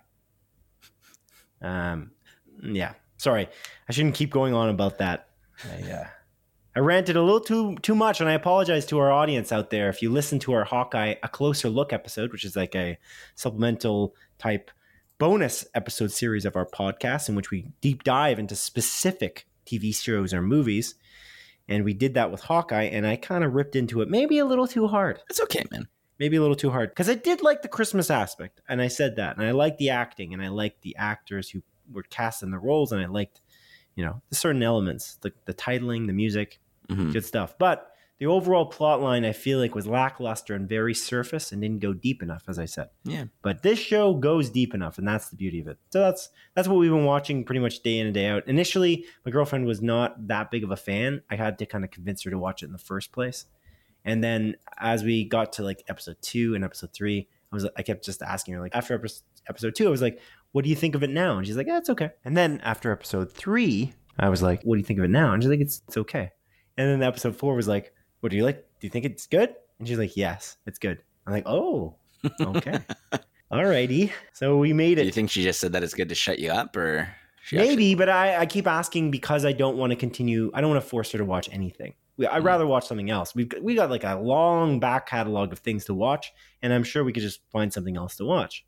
Um, 1.60 2.12
yeah. 2.62 2.92
Sorry, 3.18 3.48
I 3.88 3.92
shouldn't 3.92 4.14
keep 4.14 4.30
going 4.30 4.54
on 4.54 4.68
about 4.68 4.98
that. 4.98 5.28
I, 5.64 5.90
uh, 5.90 6.06
I 6.76 6.80
ranted 6.80 7.16
a 7.16 7.22
little 7.22 7.40
too 7.40 7.76
too 7.76 7.94
much, 7.94 8.20
and 8.20 8.28
I 8.28 8.34
apologize 8.34 8.84
to 8.86 8.98
our 8.98 9.10
audience 9.10 9.50
out 9.50 9.70
there. 9.70 9.88
If 9.88 10.02
you 10.02 10.10
listen 10.10 10.38
to 10.40 10.52
our 10.52 10.64
Hawkeye 10.64 11.14
a 11.22 11.28
closer 11.28 11.70
look 11.70 11.92
episode, 11.92 12.32
which 12.32 12.44
is 12.44 12.54
like 12.54 12.74
a 12.74 12.98
supplemental 13.34 14.14
type 14.38 14.70
bonus 15.18 15.66
episode 15.74 16.12
series 16.12 16.44
of 16.44 16.56
our 16.56 16.66
podcast 16.66 17.30
in 17.30 17.34
which 17.34 17.50
we 17.50 17.68
deep 17.80 18.04
dive 18.04 18.38
into 18.38 18.54
specific 18.54 19.46
TV 19.64 19.94
shows 19.94 20.34
or 20.34 20.42
movies. 20.42 20.94
And 21.68 21.82
we 21.82 21.94
did 21.94 22.14
that 22.14 22.30
with 22.30 22.42
Hawkeye, 22.42 22.84
and 22.84 23.06
I 23.06 23.16
kind 23.16 23.42
of 23.42 23.54
ripped 23.54 23.74
into 23.74 24.00
it 24.02 24.08
maybe 24.08 24.38
a 24.38 24.44
little 24.44 24.68
too 24.68 24.86
hard. 24.86 25.20
It's 25.28 25.40
okay, 25.40 25.64
man. 25.72 25.88
Maybe 26.18 26.36
a 26.36 26.40
little 26.40 26.56
too 26.56 26.70
hard. 26.70 26.90
Because 26.90 27.10
I 27.10 27.14
did 27.14 27.42
like 27.42 27.62
the 27.62 27.68
Christmas 27.68 28.10
aspect, 28.10 28.60
and 28.68 28.80
I 28.80 28.88
said 28.88 29.16
that. 29.16 29.36
And 29.36 29.46
I 29.46 29.50
liked 29.50 29.78
the 29.78 29.90
acting, 29.90 30.32
and 30.32 30.42
I 30.42 30.48
liked 30.48 30.82
the 30.82 30.94
actors 30.96 31.50
who 31.50 31.62
were 31.92 32.02
cast 32.04 32.42
in 32.42 32.50
the 32.50 32.58
roles, 32.58 32.92
and 32.92 33.00
I 33.02 33.06
liked, 33.06 33.40
you 33.94 34.04
know, 34.04 34.22
the 34.28 34.36
certain 34.36 34.62
elements, 34.62 35.16
the, 35.22 35.32
the 35.46 35.54
titling, 35.54 36.06
the 36.06 36.12
music, 36.12 36.60
Mhm. 36.88 37.12
good 37.12 37.24
stuff. 37.24 37.58
But 37.58 37.90
the 38.18 38.26
overall 38.26 38.64
plot 38.66 39.02
line, 39.02 39.24
I 39.26 39.32
feel 39.32 39.58
like, 39.58 39.74
was 39.74 39.86
lackluster 39.86 40.54
and 40.54 40.68
very 40.68 40.94
surface 40.94 41.52
and 41.52 41.60
didn't 41.60 41.80
go 41.80 41.92
deep 41.92 42.22
enough, 42.22 42.44
as 42.48 42.58
I 42.58 42.64
said. 42.64 42.88
Yeah. 43.04 43.24
But 43.42 43.62
this 43.62 43.78
show 43.78 44.14
goes 44.14 44.48
deep 44.50 44.72
enough, 44.72 44.96
and 44.96 45.06
that's 45.06 45.28
the 45.28 45.36
beauty 45.36 45.60
of 45.60 45.68
it. 45.68 45.78
So 45.90 46.00
that's 46.00 46.30
that's 46.54 46.66
what 46.68 46.78
we've 46.78 46.90
been 46.90 47.04
watching 47.04 47.44
pretty 47.44 47.58
much 47.60 47.82
day 47.82 47.98
in 47.98 48.06
and 48.06 48.14
day 48.14 48.26
out. 48.26 48.46
Initially, 48.48 49.04
my 49.24 49.30
girlfriend 49.32 49.66
was 49.66 49.82
not 49.82 50.28
that 50.28 50.50
big 50.50 50.64
of 50.64 50.70
a 50.70 50.76
fan. 50.76 51.22
I 51.28 51.36
had 51.36 51.58
to 51.58 51.66
kind 51.66 51.84
of 51.84 51.90
convince 51.90 52.22
her 52.22 52.30
to 52.30 52.38
watch 52.38 52.62
it 52.62 52.66
in 52.66 52.72
the 52.72 52.78
first 52.78 53.12
place. 53.12 53.44
And 54.04 54.22
then 54.22 54.56
as 54.78 55.02
we 55.02 55.24
got 55.24 55.52
to 55.54 55.62
like 55.64 55.82
episode 55.88 56.16
two 56.22 56.54
and 56.54 56.64
episode 56.64 56.92
three, 56.94 57.28
I 57.52 57.54
was 57.56 57.66
I 57.76 57.82
kept 57.82 58.04
just 58.04 58.22
asking 58.22 58.54
her 58.54 58.60
like 58.60 58.74
after 58.74 58.94
episode 58.94 59.24
episode 59.48 59.74
two, 59.74 59.86
I 59.88 59.90
was 59.90 60.00
like, 60.02 60.20
what 60.52 60.64
do 60.64 60.70
you 60.70 60.76
think 60.76 60.94
of 60.94 61.02
it 61.02 61.10
now? 61.10 61.38
And 61.38 61.46
she's 61.46 61.56
like, 61.56 61.66
yeah, 61.66 61.78
it's 61.78 61.90
okay. 61.90 62.10
And 62.24 62.36
then 62.36 62.60
after 62.64 62.90
episode 62.92 63.30
three, 63.32 63.92
I 64.18 64.28
was 64.28 64.42
like, 64.42 64.62
what 64.62 64.76
do 64.76 64.78
you 64.78 64.84
think 64.84 64.98
of 64.98 65.04
it 65.04 65.10
now? 65.10 65.32
And 65.32 65.42
she's 65.42 65.50
like, 65.50 65.60
it's, 65.60 65.82
it's 65.86 65.96
okay. 65.98 66.30
And 66.78 66.88
then 66.88 67.02
episode 67.06 67.36
four 67.36 67.54
was 67.54 67.68
like, 67.68 67.92
what 68.20 68.30
do 68.30 68.36
you 68.36 68.44
like? 68.44 68.58
Do 68.80 68.86
you 68.86 68.90
think 68.90 69.04
it's 69.04 69.26
good? 69.26 69.54
And 69.78 69.86
she's 69.86 69.98
like, 69.98 70.16
yes, 70.16 70.56
it's 70.66 70.78
good. 70.78 71.02
I'm 71.26 71.32
like, 71.32 71.46
oh, 71.46 71.96
okay. 72.40 72.78
Alrighty. 73.52 74.10
So 74.32 74.56
we 74.58 74.72
made 74.72 74.98
it. 74.98 75.02
Do 75.02 75.06
you 75.06 75.12
think 75.12 75.30
she 75.30 75.42
just 75.42 75.60
said 75.60 75.72
that 75.72 75.82
it's 75.82 75.94
good 75.94 76.08
to 76.08 76.14
shut 76.14 76.38
you 76.38 76.50
up, 76.50 76.76
or 76.76 77.08
she 77.44 77.56
Maybe, 77.56 77.70
actually- 77.72 77.94
but 77.94 78.08
I, 78.08 78.38
I 78.38 78.46
keep 78.46 78.66
asking 78.66 79.10
because 79.10 79.44
I 79.44 79.52
don't 79.52 79.76
want 79.76 79.90
to 79.90 79.96
continue. 79.96 80.50
I 80.54 80.60
don't 80.60 80.70
want 80.70 80.82
to 80.82 80.88
force 80.88 81.12
her 81.12 81.18
to 81.18 81.24
watch 81.24 81.48
anything. 81.52 81.94
We, 82.16 82.26
I'd 82.26 82.42
Mm. 82.42 82.46
rather 82.46 82.66
watch 82.66 82.86
something 82.86 83.10
else. 83.10 83.34
We've 83.34 83.48
got- 83.48 83.62
we 83.62 83.74
got 83.74 83.90
like 83.90 84.04
a 84.04 84.16
long 84.18 84.80
back 84.80 85.06
catalog 85.06 85.52
of 85.52 85.60
things 85.60 85.84
to 85.86 85.94
watch, 85.94 86.32
and 86.62 86.72
I'm 86.72 86.82
sure 86.84 87.04
we 87.04 87.12
could 87.12 87.22
just 87.22 87.40
find 87.52 87.72
something 87.72 87.96
else 87.96 88.16
to 88.16 88.24
watch. 88.24 88.64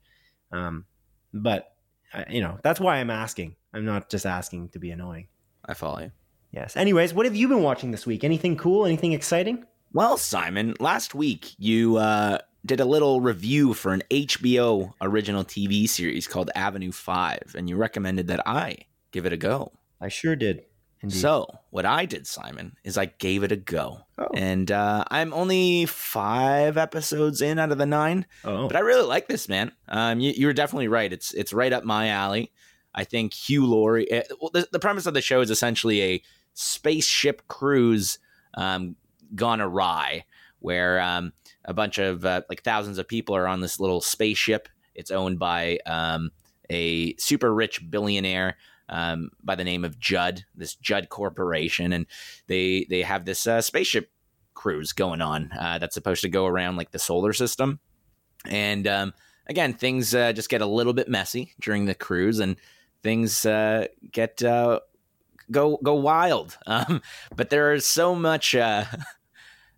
Um, 0.53 0.85
but 1.33 1.73
you 2.29 2.41
know 2.41 2.59
that's 2.63 2.81
why 2.81 2.97
I'm 2.97 3.11
asking. 3.11 3.57
I'm 3.73 3.85
not 3.85 4.09
just 4.09 4.27
asking 4.27 4.71
to 4.71 4.79
be 4.79 4.91
annoying. 4.91 5.29
I 5.65 5.75
follow 5.75 6.01
you. 6.01 6.13
Yes. 6.51 6.77
Anyways, 6.77 7.13
what 7.13 7.27
have 7.27 7.37
you 7.37 7.49
been 7.49 7.63
watching 7.63 7.91
this 7.91 8.07
week? 8.07 8.25
Anything 8.25 8.57
cool? 8.57 8.87
Anything 8.87 9.13
exciting? 9.13 9.67
Well, 9.93 10.17
Simon, 10.17 10.75
last 10.81 11.15
week 11.15 11.55
you 11.59 11.97
uh, 11.97 12.39
did 12.65 12.81
a 12.81 12.85
little 12.85 13.21
review 13.21 13.75
for 13.75 13.93
an 13.93 14.03
HBO 14.11 14.93
original 15.01 15.45
TV 15.45 15.89
series 15.89 16.27
called 16.27 16.51
Avenue 16.55 16.93
Five, 16.93 17.55
and 17.57 17.69
you 17.69 17.77
recommended 17.77 18.29
that 18.29 18.47
I 18.47 18.77
give 19.13 19.27
it 19.27 19.33
a 19.33 19.37
go. 19.37 19.73
I 20.01 20.09
sure 20.09 20.37
did. 20.37 20.65
Indeed. 21.01 21.21
So, 21.21 21.47
what 21.71 21.87
I 21.87 22.07
did, 22.07 22.27
Simon, 22.27 22.77
is 22.83 22.99
I 22.99 23.07
gave 23.07 23.45
it 23.45 23.53
a 23.53 23.57
go. 23.57 24.01
oh, 24.19 24.29
And 24.35 24.71
uh, 24.71 25.05
I'm 25.11 25.33
only 25.33 25.87
five 25.87 26.77
episodes 26.77 27.41
in 27.41 27.59
out 27.59 27.71
of 27.71 27.79
the 27.79 27.87
nine, 27.87 28.27
oh, 28.45 28.67
but 28.67 28.77
I 28.77 28.81
really 28.81 29.07
like 29.07 29.29
this, 29.29 29.49
man. 29.49 29.71
Um, 29.89 30.19
you, 30.19 30.33
you 30.37 30.47
were 30.47 30.53
definitely 30.53 30.89
right. 30.89 31.13
It's 31.13 31.33
it's 31.35 31.53
right 31.53 31.73
up 31.73 31.85
my 31.85 32.09
alley. 32.09 32.53
I 32.95 33.05
think 33.05 33.33
Hugh 33.33 33.65
Laurie. 33.67 34.11
eh, 34.11 34.25
well, 34.41 34.51
the, 34.53 34.67
the 34.73 34.81
premise 34.81 35.07
of 35.07 35.15
the 35.15 35.21
show 35.23 35.41
is 35.41 35.51
essentially 35.51 36.03
a 36.03 36.23
spaceship 36.55 37.47
cruise 37.47 38.19
um, 38.55 38.97
gone 39.37 39.61
awry, 39.61 40.25
where 40.59 41.01
um, 41.01 41.33
a 41.65 41.73
bunch 41.75 41.99
of 41.99 42.25
uh, 42.25 42.43
like 42.49 42.65
thousands 42.65 42.99
of 42.99 43.07
people 43.07 43.37
are 43.37 43.47
on 43.47 43.61
this 43.61 43.79
little 43.79 44.01
spaceship. 44.01 44.69
It's 44.97 45.13
owned 45.13 45.39
by 45.39 45.79
um, 45.87 46.33
a 46.71 47.15
super 47.17 47.55
rich 47.55 47.89
billionaire 47.89 48.57
um, 48.89 49.31
by 49.43 49.55
the 49.55 49.65
name 49.65 49.85
of 49.85 49.99
Judd, 49.99 50.45
this 50.55 50.75
Judd 50.75 51.09
Corporation, 51.09 51.93
and 51.93 52.07
they 52.47 52.87
they 52.89 53.03
have 53.03 53.25
this 53.25 53.47
uh, 53.47 53.61
spaceship 53.61 54.11
cruise 54.55 54.93
going 54.93 55.21
on 55.21 55.51
uh, 55.59 55.79
that's 55.79 55.95
supposed 55.95 56.23
to 56.23 56.29
go 56.29 56.47
around 56.47 56.77
like 56.77 56.91
the 56.91 56.99
solar 56.99 57.33
system, 57.33 57.81
and 58.45 58.87
um, 58.87 59.15
again 59.47 59.73
things 59.73 60.15
uh, 60.15 60.33
just 60.33 60.49
get 60.51 60.63
a 60.63 60.67
little 60.67 60.93
bit 60.93 61.09
messy 61.09 61.55
during 61.61 61.87
the 61.87 61.95
cruise, 61.95 62.39
and 62.39 62.57
things 63.03 63.47
uh, 63.47 63.87
get 64.13 64.43
uh, 64.43 64.81
go 65.51 65.79
go 65.83 65.95
wild. 65.95 66.59
Um, 66.67 67.03
but 67.35 67.51
there 67.51 67.73
is 67.73 67.87
so 67.87 68.15
much. 68.15 68.55
Uh, 68.55 68.85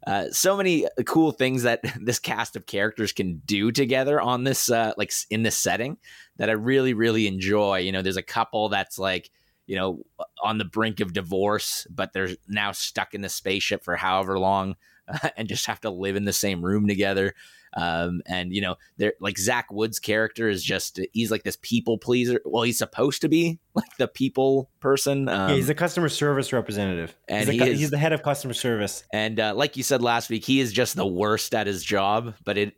uh, 0.07 0.27
so 0.31 0.57
many 0.57 0.87
cool 1.07 1.33
things 1.33 1.63
that 1.63 1.81
this 2.01 2.19
cast 2.19 2.57
of 2.57 2.67
characters 2.67 3.13
can 3.13 3.43
do 3.45 3.71
together 3.71 4.21
on 4.21 4.45
this, 4.45 4.71
uh, 4.71 4.93
like 4.97 5.13
in 5.31 5.43
this 5.43 5.57
setting, 5.57 5.99
that 6.41 6.49
I 6.49 6.55
really, 6.55 6.95
really 6.95 7.27
enjoy. 7.27 7.81
You 7.81 7.93
know, 7.93 8.01
there's 8.01 8.17
a 8.17 8.23
couple 8.23 8.71
that's 8.71 8.99
like, 8.99 9.31
you 9.67 9.77
know, 9.77 10.03
on 10.43 10.57
the 10.57 10.65
brink 10.65 11.01
of 11.01 11.13
divorce, 11.13 11.87
but 11.91 12.15
they're 12.15 12.31
now 12.49 12.73
stuck 12.73 13.13
in 13.15 13.21
the 13.21 13.29
spaceship 13.29 13.85
for 13.85 13.95
however 13.95 14.39
long, 14.39 14.75
and 15.37 15.47
just 15.49 15.67
have 15.67 15.81
to 15.83 15.91
live 15.91 16.17
in 16.17 16.25
the 16.25 16.33
same 16.33 16.65
room 16.65 16.89
together. 16.89 17.35
Um, 17.77 18.21
and 18.27 18.53
you 18.53 18.63
know, 18.63 18.77
they're 18.97 19.13
like 19.21 19.39
Zach 19.39 19.71
Wood's 19.71 20.01
character 20.01 20.49
is 20.49 20.65
just 20.65 20.99
he's 21.13 21.31
like 21.31 21.45
this 21.45 21.57
people 21.63 21.99
pleaser. 21.99 22.41
Well, 22.45 22.65
he's 22.65 22.79
supposed 22.79 23.21
to 23.21 23.29
be 23.29 23.61
like 23.75 23.97
the 23.97 24.09
people 24.09 24.71
person. 24.81 25.29
Um, 25.29 25.51
yeah, 25.51 25.55
he's 25.57 25.69
the 25.69 25.75
customer 25.77 26.09
service 26.09 26.53
representative, 26.53 27.15
and 27.29 27.41
he's, 27.41 27.47
the, 27.47 27.53
he 27.53 27.59
cu- 27.59 27.65
is- 27.75 27.79
he's 27.81 27.91
the 27.91 27.99
head 27.99 28.13
of 28.13 28.25
customer 28.25 28.55
service. 28.55 29.05
and 29.13 29.39
uh, 29.39 29.55
like 29.55 29.77
you 29.77 29.85
said 29.85 30.03
last 30.03 30.31
week, 30.31 30.45
he 30.45 30.59
is 30.59 30.73
just 30.73 30.97
the 30.97 31.07
worst 31.07 31.55
at 31.55 31.69
his 31.69 31.85
job, 31.85 32.35
but 32.45 32.59
it 32.59 32.75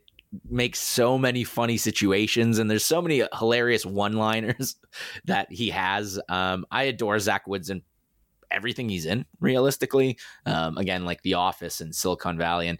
makes 0.49 0.79
so 0.79 1.17
many 1.17 1.43
funny 1.43 1.77
situations 1.77 2.59
and 2.59 2.69
there's 2.69 2.85
so 2.85 3.01
many 3.01 3.23
hilarious 3.37 3.85
one-liners 3.85 4.75
that 5.25 5.51
he 5.51 5.69
has. 5.69 6.19
Um, 6.29 6.65
I 6.71 6.83
adore 6.83 7.19
Zach 7.19 7.47
Woods 7.47 7.69
and 7.69 7.81
everything 8.53 8.87
he's 8.87 9.05
in, 9.05 9.25
realistically. 9.39 10.17
Um, 10.45 10.77
again, 10.77 11.05
like 11.05 11.21
The 11.23 11.33
Office 11.33 11.81
and 11.81 11.93
Silicon 11.93 12.37
Valley, 12.37 12.67
and 12.67 12.77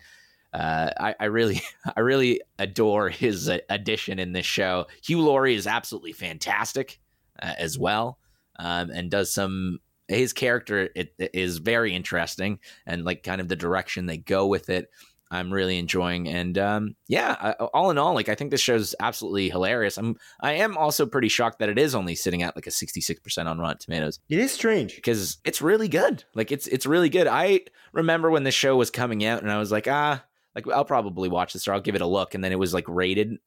uh, 0.53 0.91
I, 0.99 1.15
I 1.19 1.25
really, 1.25 1.61
I 1.97 2.01
really 2.01 2.41
adore 2.59 3.09
his 3.09 3.49
uh, 3.49 3.57
addition 3.69 4.19
in 4.19 4.31
this 4.31 4.45
show. 4.45 4.85
Hugh 5.03 5.21
Laurie 5.21 5.55
is 5.55 5.67
absolutely 5.67 6.13
fantastic 6.13 6.99
uh, 7.41 7.53
as 7.57 7.77
well, 7.77 8.19
um, 8.59 8.89
and 8.91 9.11
does 9.11 9.33
some. 9.33 9.79
His 10.09 10.33
character 10.33 10.89
it, 10.95 11.13
it 11.17 11.31
is 11.33 11.57
very 11.57 11.95
interesting, 11.95 12.59
and 12.85 13.03
like 13.03 13.23
kind 13.23 13.41
of 13.41 13.47
the 13.47 13.55
direction 13.55 14.05
they 14.05 14.17
go 14.17 14.45
with 14.45 14.69
it. 14.69 14.89
I'm 15.33 15.51
really 15.51 15.77
enjoying, 15.77 16.27
and 16.27 16.57
um, 16.57 16.95
yeah, 17.07 17.35
I, 17.41 17.51
all 17.73 17.89
in 17.91 17.97
all, 17.97 18.13
like 18.13 18.29
I 18.29 18.35
think 18.35 18.51
this 18.51 18.61
show's 18.61 18.93
absolutely 18.99 19.49
hilarious. 19.49 19.97
I'm, 19.97 20.15
I 20.41 20.53
am 20.53 20.77
also 20.77 21.05
pretty 21.05 21.27
shocked 21.27 21.59
that 21.59 21.69
it 21.69 21.79
is 21.79 21.95
only 21.95 22.15
sitting 22.15 22.43
at 22.43 22.55
like 22.55 22.67
a 22.67 22.71
66 22.71 23.19
percent 23.21 23.47
on 23.49 23.59
Rotten 23.59 23.79
Tomatoes 23.79 24.19
It 24.29 24.39
is 24.39 24.51
strange. 24.51 24.95
because 24.95 25.37
it's 25.43 25.61
really 25.61 25.87
good. 25.87 26.23
Like 26.35 26.51
it's 26.51 26.67
it's 26.67 26.85
really 26.85 27.09
good. 27.09 27.27
I 27.27 27.61
remember 27.91 28.29
when 28.29 28.43
this 28.43 28.55
show 28.55 28.75
was 28.75 28.89
coming 28.91 29.25
out, 29.25 29.41
and 29.41 29.51
I 29.51 29.57
was 29.57 29.71
like, 29.71 29.87
ah, 29.87 30.23
like 30.55 30.67
I'll 30.69 30.85
probably 30.85 31.29
watch 31.29 31.53
this 31.53 31.67
or 31.67 31.73
I'll 31.73 31.81
give 31.81 31.95
it 31.95 32.01
a 32.01 32.07
look, 32.07 32.35
and 32.35 32.43
then 32.43 32.51
it 32.51 32.59
was 32.59 32.73
like 32.73 32.85
rated 32.87 33.37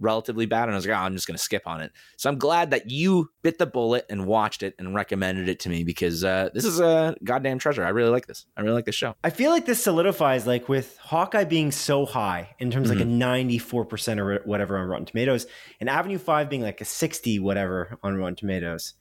relatively 0.00 0.46
bad, 0.46 0.64
and 0.64 0.72
I 0.72 0.76
was 0.76 0.86
like, 0.86 0.96
oh, 0.96 1.00
I'm 1.00 1.14
just 1.14 1.26
gonna 1.26 1.38
skip 1.38 1.66
on 1.66 1.80
it. 1.80 1.92
So 2.16 2.28
I'm 2.28 2.38
glad 2.38 2.70
that 2.70 2.90
you 2.90 3.30
bit 3.42 3.58
the 3.58 3.66
bullet 3.66 4.06
and 4.08 4.26
watched 4.26 4.62
it 4.62 4.74
and 4.78 4.94
recommended 4.94 5.48
it 5.48 5.60
to 5.60 5.68
me 5.68 5.84
because 5.84 6.24
uh, 6.24 6.50
this 6.54 6.64
is 6.64 6.80
a 6.80 7.16
goddamn 7.24 7.58
treasure. 7.58 7.84
I 7.84 7.90
really 7.90 8.10
like 8.10 8.26
this. 8.26 8.46
I 8.56 8.62
really 8.62 8.74
like 8.74 8.84
this 8.84 8.94
show. 8.94 9.14
I 9.22 9.30
feel 9.30 9.50
like 9.50 9.66
this 9.66 9.82
solidifies 9.82 10.46
like 10.46 10.68
with 10.68 10.96
Hawkeye 10.98 11.44
being 11.44 11.72
so 11.72 12.06
high 12.06 12.54
in 12.58 12.70
terms 12.70 12.90
of 12.90 12.96
like 12.96 13.04
a 13.04 13.08
94% 13.08 14.18
or 14.18 14.42
whatever 14.44 14.78
on 14.78 14.86
Rotten 14.88 15.06
Tomatoes 15.06 15.46
and 15.80 15.88
Avenue 15.88 16.18
5 16.18 16.48
being 16.48 16.62
like 16.62 16.80
a 16.80 16.84
60 16.84 17.38
whatever 17.38 17.98
on 18.02 18.16
Rotten 18.16 18.36
Tomatoes. 18.36 18.94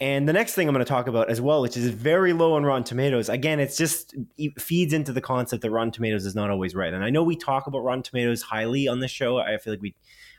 And 0.00 0.26
the 0.26 0.32
next 0.32 0.54
thing 0.54 0.66
I'm 0.66 0.74
going 0.74 0.84
to 0.84 0.88
talk 0.88 1.08
about 1.08 1.28
as 1.28 1.42
well, 1.42 1.60
which 1.60 1.76
is 1.76 1.90
very 1.90 2.32
low 2.32 2.54
on 2.54 2.64
Rotten 2.64 2.84
Tomatoes. 2.84 3.28
Again, 3.28 3.60
it's 3.60 3.76
just 3.76 4.14
it 4.38 4.58
feeds 4.60 4.94
into 4.94 5.12
the 5.12 5.20
concept 5.20 5.60
that 5.62 5.70
Rotten 5.70 5.92
Tomatoes 5.92 6.24
is 6.24 6.34
not 6.34 6.50
always 6.50 6.74
right. 6.74 6.92
And 6.92 7.04
I 7.04 7.10
know 7.10 7.22
we 7.22 7.36
talk 7.36 7.66
about 7.66 7.80
Rotten 7.80 8.02
Tomatoes 8.02 8.40
highly 8.40 8.88
on 8.88 9.00
this 9.00 9.10
show. 9.10 9.38
I 9.38 9.58
feel 9.58 9.74
like 9.74 9.82
we 9.82 9.94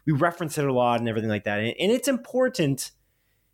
we 0.06 0.14
reference 0.14 0.58
it 0.58 0.66
a 0.66 0.74
lot 0.74 1.00
and 1.00 1.08
everything 1.08 1.30
like 1.30 1.44
that. 1.44 1.60
And, 1.60 1.76
and 1.80 1.92
it's 1.92 2.08
important. 2.08 2.92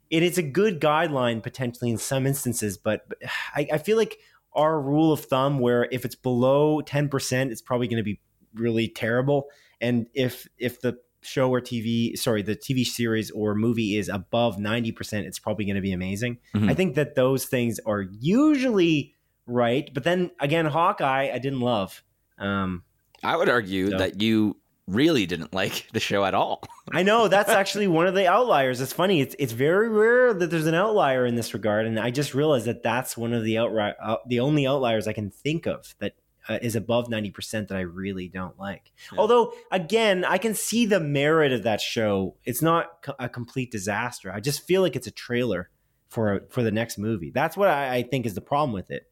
It 0.09 0.23
is 0.23 0.37
a 0.37 0.43
good 0.43 0.79
guideline 0.79 1.43
potentially 1.43 1.89
in 1.89 1.97
some 1.97 2.25
instances, 2.25 2.77
but, 2.77 3.09
but 3.09 3.17
I, 3.53 3.67
I 3.73 3.77
feel 3.77 3.97
like 3.97 4.17
our 4.53 4.79
rule 4.79 5.11
of 5.11 5.25
thumb 5.25 5.59
where 5.59 5.89
if 5.91 6.05
it's 6.05 6.15
below 6.15 6.81
10%, 6.81 7.51
it's 7.51 7.61
probably 7.61 7.87
going 7.87 7.97
to 7.97 8.03
be 8.03 8.21
really 8.53 8.87
terrible. 8.87 9.47
And 9.81 10.07
if 10.13 10.47
if 10.57 10.81
the 10.81 10.97
show 11.21 11.49
or 11.49 11.59
TV, 11.61 12.17
sorry, 12.17 12.41
the 12.41 12.55
TV 12.55 12.85
series 12.85 13.31
or 13.31 13.55
movie 13.55 13.97
is 13.97 14.07
above 14.09 14.57
90%, 14.57 15.25
it's 15.25 15.39
probably 15.39 15.65
going 15.65 15.75
to 15.75 15.81
be 15.81 15.91
amazing. 15.91 16.37
Mhm. 16.55 16.69
I 16.69 16.73
think 16.73 16.95
that 16.95 17.15
those 17.15 17.45
things 17.45 17.79
are 17.85 18.01
usually 18.19 19.13
right. 19.45 19.89
But 19.93 20.03
then 20.03 20.31
again, 20.39 20.65
Hawkeye, 20.65 21.29
I 21.33 21.39
didn't 21.39 21.61
love. 21.61 22.03
Um, 22.37 22.83
I 23.23 23.35
would 23.35 23.49
argue 23.49 23.91
So- 23.91 23.97
that 23.97 24.21
you 24.21 24.57
really 24.87 25.25
didn't 25.25 25.53
like 25.53 25.87
the 25.91 25.99
show 25.99 26.23
at 26.23 26.33
all. 26.33 26.63
I 26.93 27.03
know 27.03 27.27
that's 27.27 27.49
actually 27.61 27.87
one 27.87 28.07
of 28.07 28.13
the 28.15 28.27
outliers. 28.27 28.79
It's 28.79 28.93
funny. 28.93 29.19
It's 29.19 29.35
it's 29.37 29.51
very 29.53 29.89
rare 29.89 30.33
that 30.33 30.49
there's 30.49 30.67
an 30.67 30.75
outlier 30.75 31.25
in 31.25 31.35
this 31.35 31.53
regard, 31.53 31.87
and 31.87 31.99
I 31.99 32.09
just 32.11 32.33
realized 32.33 32.65
that 32.67 32.83
that's 32.83 33.17
one 33.17 33.33
of 33.33 33.43
the 33.43 33.57
outright 33.57 33.95
uh, 34.01 34.17
the 34.27 34.39
only 34.39 34.65
outliers 34.65 35.05
I 35.07 35.13
can 35.13 35.29
think 35.29 35.65
of 35.65 35.93
that 35.99 36.13
uh, 36.49 36.59
is 36.61 36.75
above 36.75 37.09
ninety 37.09 37.31
percent 37.31 37.67
that 37.69 37.77
I 37.77 37.81
really 37.81 38.27
don't 38.27 38.57
like. 38.59 38.91
Yeah. 39.11 39.19
Although, 39.19 39.53
again, 39.71 40.25
I 40.25 40.37
can 40.37 40.53
see 40.53 40.85
the 40.85 40.99
merit 40.99 41.51
of 41.51 41.63
that 41.63 41.81
show. 41.81 42.35
It's 42.45 42.61
not 42.61 43.01
co- 43.01 43.15
a 43.19 43.29
complete 43.29 43.71
disaster. 43.71 44.31
I 44.31 44.39
just 44.39 44.65
feel 44.65 44.81
like 44.81 44.95
it's 44.95 45.07
a 45.07 45.11
trailer 45.11 45.69
for 46.09 46.35
a, 46.35 46.41
for 46.49 46.63
the 46.63 46.71
next 46.71 46.97
movie. 46.97 47.31
That's 47.31 47.57
what 47.57 47.69
I, 47.69 47.97
I 47.97 48.03
think 48.03 48.25
is 48.25 48.33
the 48.33 48.41
problem 48.41 48.71
with 48.71 48.91
it. 48.91 49.03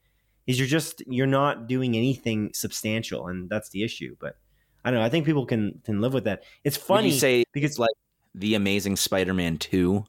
Is 0.47 0.59
you're 0.59 0.67
just 0.67 1.03
you're 1.07 1.27
not 1.27 1.67
doing 1.67 1.95
anything 1.95 2.51
substantial, 2.53 3.27
and 3.27 3.49
that's 3.49 3.69
the 3.69 3.83
issue. 3.83 4.15
But 4.19 4.37
I 4.83 4.91
don't 4.91 4.99
know. 4.99 5.05
I 5.05 5.09
think 5.09 5.25
people 5.25 5.45
can 5.45 5.81
can 5.83 6.01
live 6.01 6.13
with 6.13 6.25
that. 6.25 6.43
It's 6.63 6.77
Would 6.77 6.85
funny 6.85 7.09
you 7.09 7.19
say 7.19 7.43
because 7.51 7.71
it's 7.71 7.79
like 7.79 7.95
the 8.35 8.55
Amazing 8.55 8.97
Spider-Man 8.97 9.57
two 9.57 10.05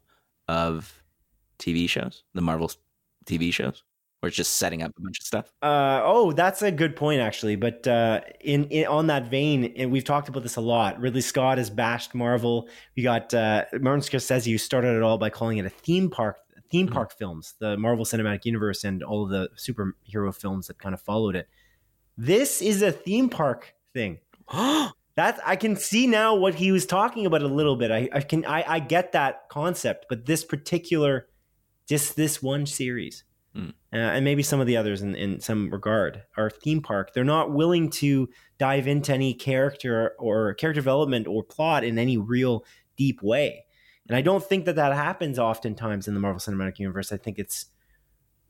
of 0.48 1.02
TV 1.58 1.88
shows, 1.88 2.24
the 2.34 2.42
Marvel 2.42 2.70
TV 3.24 3.52
shows, 3.52 3.82
it's 4.22 4.36
just 4.36 4.54
setting 4.56 4.82
up 4.82 4.92
a 4.98 5.00
bunch 5.00 5.20
of 5.20 5.26
stuff. 5.26 5.52
Uh, 5.62 6.00
oh, 6.02 6.32
that's 6.32 6.62
a 6.62 6.72
good 6.72 6.96
point, 6.96 7.20
actually. 7.20 7.56
But 7.56 7.86
uh, 7.86 8.22
in, 8.40 8.64
in 8.70 8.86
on 8.86 9.06
that 9.06 9.30
vein, 9.30 9.72
and 9.76 9.92
we've 9.92 10.04
talked 10.04 10.28
about 10.28 10.42
this 10.42 10.56
a 10.56 10.60
lot. 10.60 10.98
Ridley 11.00 11.20
Scott 11.20 11.58
has 11.58 11.70
bashed 11.70 12.14
Marvel. 12.14 12.68
We 12.96 13.02
got 13.02 13.32
uh, 13.34 13.66
Martin 13.80 14.00
Scorsese, 14.02 14.50
who 14.50 14.58
started 14.58 14.96
it 14.96 15.02
all 15.02 15.18
by 15.18 15.30
calling 15.30 15.58
it 15.58 15.66
a 15.66 15.70
theme 15.70 16.10
park 16.10 16.38
theme 16.68 16.88
Mhm. 16.88 16.92
park 16.92 17.12
films, 17.16 17.54
the 17.60 17.76
Marvel 17.76 18.04
Cinematic 18.04 18.44
Universe, 18.44 18.82
and 18.82 19.02
all 19.04 19.22
of 19.22 19.30
the 19.30 19.48
superhero 19.56 20.34
films 20.34 20.66
that 20.66 20.78
kind 20.78 20.94
of 20.94 21.00
followed 21.00 21.36
it. 21.36 21.48
This 22.16 22.60
is 22.60 22.82
a 22.82 22.90
theme 22.90 23.28
park 23.28 23.74
thing. 23.94 24.18
That 25.16 25.40
I 25.46 25.56
can 25.56 25.76
see 25.76 26.06
now 26.06 26.34
what 26.34 26.56
he 26.56 26.72
was 26.72 26.84
talking 26.84 27.24
about 27.24 27.40
a 27.40 27.46
little 27.48 27.74
bit. 27.76 27.90
I, 27.90 28.06
I 28.12 28.20
can 28.20 28.44
I, 28.44 28.64
I 28.74 28.78
get 28.80 29.12
that 29.12 29.48
concept, 29.48 30.04
but 30.10 30.26
this 30.26 30.44
particular, 30.44 31.26
just 31.88 32.16
this 32.16 32.42
one 32.42 32.66
series. 32.66 33.24
Uh, 33.96 34.10
and 34.10 34.24
maybe 34.24 34.42
some 34.42 34.60
of 34.60 34.66
the 34.66 34.76
others 34.76 35.02
in, 35.02 35.14
in 35.14 35.40
some 35.40 35.70
regard, 35.70 36.22
are 36.36 36.50
theme 36.50 36.82
park, 36.82 37.12
they're 37.14 37.24
not 37.24 37.52
willing 37.52 37.88
to 37.90 38.28
dive 38.58 38.86
into 38.86 39.12
any 39.12 39.32
character 39.34 40.14
or 40.18 40.54
character 40.54 40.80
development 40.80 41.26
or 41.26 41.42
plot 41.42 41.84
in 41.84 41.98
any 41.98 42.16
real 42.16 42.64
deep 42.96 43.22
way. 43.22 43.64
And 44.08 44.16
I 44.16 44.20
don't 44.22 44.44
think 44.44 44.64
that 44.66 44.76
that 44.76 44.94
happens 44.94 45.38
oftentimes 45.38 46.06
in 46.08 46.14
the 46.14 46.20
Marvel 46.20 46.40
Cinematic 46.40 46.78
Universe. 46.78 47.12
I 47.12 47.16
think 47.16 47.38
it's 47.38 47.66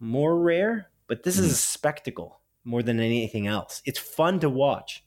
more 0.00 0.38
rare, 0.38 0.90
but 1.06 1.22
this 1.22 1.38
is 1.38 1.50
a 1.50 1.54
spectacle 1.54 2.40
more 2.64 2.82
than 2.82 3.00
anything 3.00 3.46
else. 3.46 3.80
It's 3.86 3.98
fun 3.98 4.40
to 4.40 4.50
watch. 4.50 5.04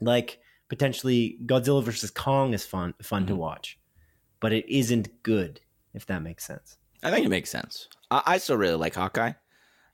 Like 0.00 0.38
potentially 0.68 1.38
Godzilla 1.44 1.82
versus 1.82 2.10
Kong 2.10 2.54
is 2.54 2.64
fun 2.64 2.94
fun 3.02 3.26
to 3.26 3.34
Mhm. 3.34 3.38
watch, 3.38 3.78
but 4.40 4.52
it 4.52 4.64
isn't 4.68 5.22
good 5.22 5.60
if 5.94 6.06
that 6.06 6.22
makes 6.22 6.44
sense. 6.46 6.78
I 7.02 7.10
think 7.10 7.26
it 7.26 7.30
makes 7.30 7.50
sense. 7.50 7.88
I, 8.10 8.22
I 8.26 8.38
still 8.38 8.56
really 8.56 8.76
like 8.76 8.94
Hawkeye. 8.94 9.32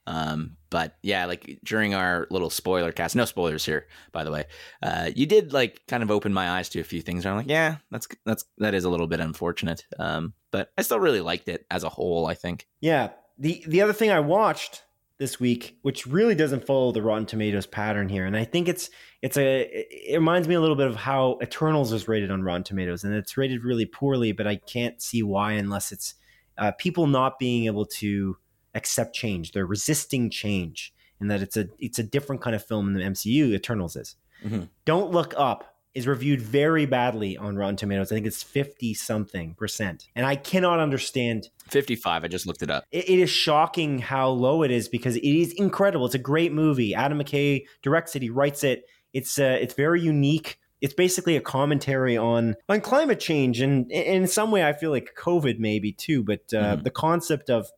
Um, 0.07 0.57
but 0.71 0.97
yeah, 1.03 1.25
like 1.27 1.61
during 1.64 1.95
our 1.95 2.27
little 2.31 2.51
spoiler 2.51 2.93
cast, 2.93 3.17
no 3.17 3.25
spoilers 3.25 3.64
here, 3.64 3.87
by 4.12 4.25
the 4.25 4.31
way. 4.31 4.45
Uh, 4.83 5.11
you 5.14 5.27
did 5.27 5.53
like 5.53 5.83
kind 5.88 6.03
of 6.03 6.11
open 6.11 6.33
my 6.33 6.51
eyes 6.51 6.69
to 6.71 6.81
a 6.81 6.85
few 6.85 7.01
things. 7.01 7.25
I'm 7.25 7.37
like, 7.37 7.49
yeah, 7.49 7.77
that's 7.90 8.09
that's 8.27 8.45
that 8.59 8.75
is 8.75 8.85
a 8.85 8.90
little 8.90 9.07
bit 9.07 9.21
unfortunate. 9.21 9.85
Um, 9.99 10.35
but 10.51 10.73
I 10.77 10.83
still 10.83 11.01
really 11.01 11.21
liked 11.21 11.49
it 11.49 11.67
as 11.71 11.85
a 11.85 11.88
whole. 11.88 12.27
I 12.27 12.35
think. 12.35 12.67
Yeah. 12.81 13.11
The 13.38 13.64
the 13.67 13.83
other 13.83 13.93
thing 13.93 14.11
I 14.11 14.21
watched 14.21 14.85
this 15.19 15.38
week, 15.38 15.79
which 15.83 16.07
really 16.07 16.35
doesn't 16.35 16.67
follow 16.67 16.93
the 16.93 17.03
Rotten 17.03 17.27
Tomatoes 17.27 17.67
pattern 17.67 18.09
here, 18.09 18.27
and 18.27 18.37
I 18.37 18.45
think 18.45 18.69
it's 18.69 18.90
it's 19.23 19.37
a 19.37 19.69
it 19.73 20.17
reminds 20.17 20.49
me 20.49 20.55
a 20.55 20.61
little 20.61 20.77
bit 20.77 20.88
of 20.88 20.97
how 20.97 21.38
Eternals 21.43 21.93
is 21.93 22.09
rated 22.09 22.31
on 22.31 22.43
Rotten 22.43 22.64
Tomatoes, 22.64 23.05
and 23.05 23.14
it's 23.14 23.37
rated 23.37 23.64
really 23.64 23.87
poorly, 23.87 24.33
but 24.33 24.47
I 24.47 24.57
can't 24.57 25.01
see 25.01 25.23
why 25.23 25.53
unless 25.53 25.93
it's 25.93 26.14
uh, 26.59 26.73
people 26.73 27.07
not 27.07 27.38
being 27.38 27.67
able 27.67 27.87
to 27.87 28.37
accept 28.75 29.15
change. 29.15 29.53
They're 29.53 29.67
resisting 29.67 30.31
change, 30.31 30.93
and 31.21 31.31
that 31.31 31.43
it's 31.43 31.57
a 31.57 31.69
it's 31.79 31.99
a 31.99 32.03
different 32.03 32.43
kind 32.43 32.55
of 32.57 32.65
film 32.65 32.87
than 32.93 32.95
the 33.03 33.09
MCU 33.11 33.53
Eternals 33.55 33.97
is. 33.97 34.17
Mhm. 34.45 34.69
Don't 34.85 35.11
Look 35.11 35.33
Up 35.37 35.71
is 35.95 36.09
reviewed 36.09 36.43
very 36.43 36.87
badly 36.87 37.37
on 37.37 37.55
Rotten 37.57 37.77
Tomatoes. 37.77 38.11
I 38.11 38.17
think 38.17 38.27
it's 38.27 38.43
fifty 38.43 38.95
something 38.95 39.55
percent, 39.55 40.09
and 40.17 40.27
I 40.27 40.35
cannot 40.37 40.81
understand 40.81 41.49
55. 41.69 42.25
I 42.25 42.29
just 42.29 42.47
looked 42.47 42.63
it 42.63 42.71
up. 42.71 42.85
it, 42.91 43.09
it 43.09 43.19
is 43.21 43.31
shocking 43.31 44.01
how 44.01 44.29
low 44.29 44.63
it 44.65 44.71
is 44.71 44.89
because 44.89 45.17
it 45.17 45.25
is 45.25 45.53
incredible. 45.53 46.05
It's 46.07 46.15
a 46.17 46.19
great 46.19 46.53
movie. 46.53 46.95
Adam 46.95 47.19
McKay 47.21 47.65
directs 47.83 48.17
it. 48.17 48.23
He 48.23 48.29
writes 48.31 48.65
it. 48.65 48.85
It's 49.13 49.39
uh, 49.39 49.57
it's 49.61 49.75
very 49.75 50.01
unique. 50.01 50.59
It's 50.81 50.93
basically 50.93 51.37
a 51.37 51.41
commentary 51.41 52.17
on 52.19 52.57
on 52.69 52.81
climate 52.81 53.21
change 53.21 53.61
and, 53.61 53.91
and 53.93 54.23
in 54.25 54.27
some 54.27 54.51
way 54.51 54.67
I 54.67 54.73
feel 54.75 54.91
like 54.91 55.15
COVID 55.17 55.59
maybe 55.61 55.93
too. 55.93 56.23
But 56.25 56.53
uh, 56.53 56.77
Mhm. 56.77 56.83
the 56.83 56.91
concept 56.91 57.49
of 57.49 57.69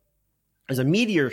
there's 0.67 0.79
a 0.79 0.83
meteor 0.83 1.31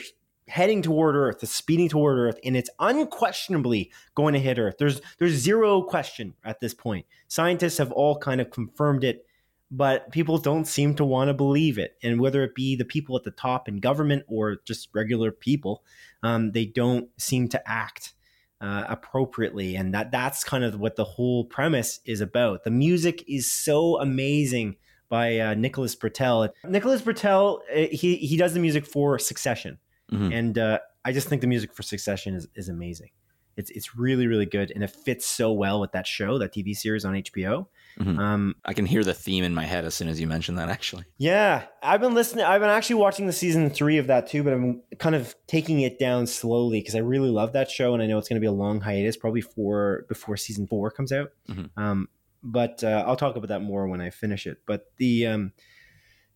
heading 0.48 0.82
toward 0.82 1.16
Earth, 1.16 1.42
it's 1.42 1.54
speeding 1.54 1.88
toward 1.88 2.18
Earth, 2.18 2.38
and 2.44 2.56
it's 2.56 2.70
unquestionably 2.78 3.90
going 4.14 4.34
to 4.34 4.40
hit 4.40 4.58
Earth. 4.58 4.76
There's 4.78 5.00
there's 5.18 5.32
zero 5.32 5.82
question 5.82 6.34
at 6.44 6.60
this 6.60 6.74
point. 6.74 7.06
Scientists 7.28 7.78
have 7.78 7.92
all 7.92 8.18
kind 8.18 8.40
of 8.40 8.50
confirmed 8.50 9.04
it 9.04 9.26
but 9.70 10.10
people 10.12 10.38
don't 10.38 10.66
seem 10.66 10.94
to 10.94 11.04
want 11.04 11.28
to 11.28 11.34
believe 11.34 11.78
it. 11.78 11.96
And 12.02 12.20
whether 12.20 12.44
it 12.44 12.54
be 12.54 12.76
the 12.76 12.84
people 12.84 13.16
at 13.16 13.24
the 13.24 13.32
top 13.32 13.68
in 13.68 13.80
government 13.80 14.24
or 14.28 14.58
just 14.64 14.88
regular 14.92 15.32
people, 15.32 15.82
um, 16.22 16.52
they 16.52 16.64
don't 16.64 17.08
seem 17.18 17.48
to 17.48 17.68
act 17.68 18.14
uh, 18.60 18.84
appropriately. 18.88 19.74
And 19.74 19.92
that 19.92 20.12
that's 20.12 20.44
kind 20.44 20.62
of 20.62 20.78
what 20.78 20.94
the 20.94 21.04
whole 21.04 21.44
premise 21.44 22.00
is 22.04 22.20
about. 22.20 22.62
The 22.62 22.70
music 22.70 23.24
is 23.26 23.50
so 23.50 24.00
amazing 24.00 24.76
by 25.14 25.38
uh, 25.38 25.54
Nicholas 25.54 25.94
Britell. 25.94 26.48
Nicholas 26.76 27.00
Britell, 27.02 27.60
uh, 27.72 27.86
he 28.02 28.16
he 28.16 28.36
does 28.36 28.52
the 28.54 28.60
music 28.60 28.84
for 28.94 29.18
Succession, 29.18 29.78
Mhm. 30.12 30.30
and 30.38 30.58
uh, 30.58 30.78
I 31.04 31.12
just 31.12 31.28
think 31.28 31.40
the 31.40 31.46
music 31.54 31.70
for 31.72 31.82
Succession 31.84 32.34
is 32.34 32.48
is 32.56 32.68
amazing. 32.68 33.10
It's 33.56 33.70
it's 33.70 33.88
really 34.04 34.26
really 34.26 34.46
good, 34.56 34.72
and 34.74 34.82
it 34.82 34.90
fits 34.90 35.24
so 35.26 35.52
well 35.52 35.78
with 35.80 35.92
that 35.92 36.06
show, 36.16 36.38
that 36.38 36.52
TV 36.52 36.74
series 36.74 37.04
on 37.04 37.14
HBO. 37.14 37.68
Mhm. 38.00 38.18
Um, 38.18 38.56
I 38.64 38.72
can 38.74 38.86
hear 38.86 39.04
the 39.04 39.14
theme 39.14 39.44
in 39.44 39.54
my 39.54 39.64
head 39.72 39.84
as 39.84 39.94
soon 39.94 40.08
as 40.08 40.18
you 40.20 40.26
mentioned 40.26 40.58
that. 40.58 40.68
Actually, 40.68 41.04
Yeah, 41.16 41.62
I've 41.80 42.00
been 42.00 42.14
listening. 42.14 42.44
I've 42.44 42.60
been 42.60 42.76
actually 42.78 42.96
watching 43.06 43.26
the 43.28 43.32
season 43.44 43.70
three 43.70 43.98
of 43.98 44.08
that 44.08 44.26
too, 44.26 44.42
but 44.42 44.52
I'm 44.52 44.82
kind 44.98 45.14
of 45.14 45.36
taking 45.46 45.78
it 45.88 46.00
down 46.00 46.26
slowly 46.26 46.80
because 46.80 46.96
I 46.96 47.02
really 47.14 47.30
love 47.40 47.52
that 47.52 47.70
show, 47.70 47.94
and 47.94 48.02
I 48.02 48.06
know 48.08 48.18
it's 48.18 48.28
going 48.28 48.40
to 48.42 48.46
be 48.48 48.52
a 48.56 48.58
long 48.64 48.80
hiatus, 48.80 49.16
probably 49.16 49.42
for 49.42 50.06
before 50.08 50.36
season 50.36 50.66
four 50.66 50.90
comes 50.90 51.12
out. 51.12 51.28
Mhm. 51.48 51.70
Um, 51.76 52.08
but 52.44 52.84
uh, 52.84 53.02
I'll 53.06 53.16
talk 53.16 53.36
about 53.36 53.48
that 53.48 53.62
more 53.62 53.88
when 53.88 54.00
I 54.00 54.10
finish 54.10 54.46
it. 54.46 54.58
But 54.66 54.84
the 54.98 55.26
um, 55.26 55.52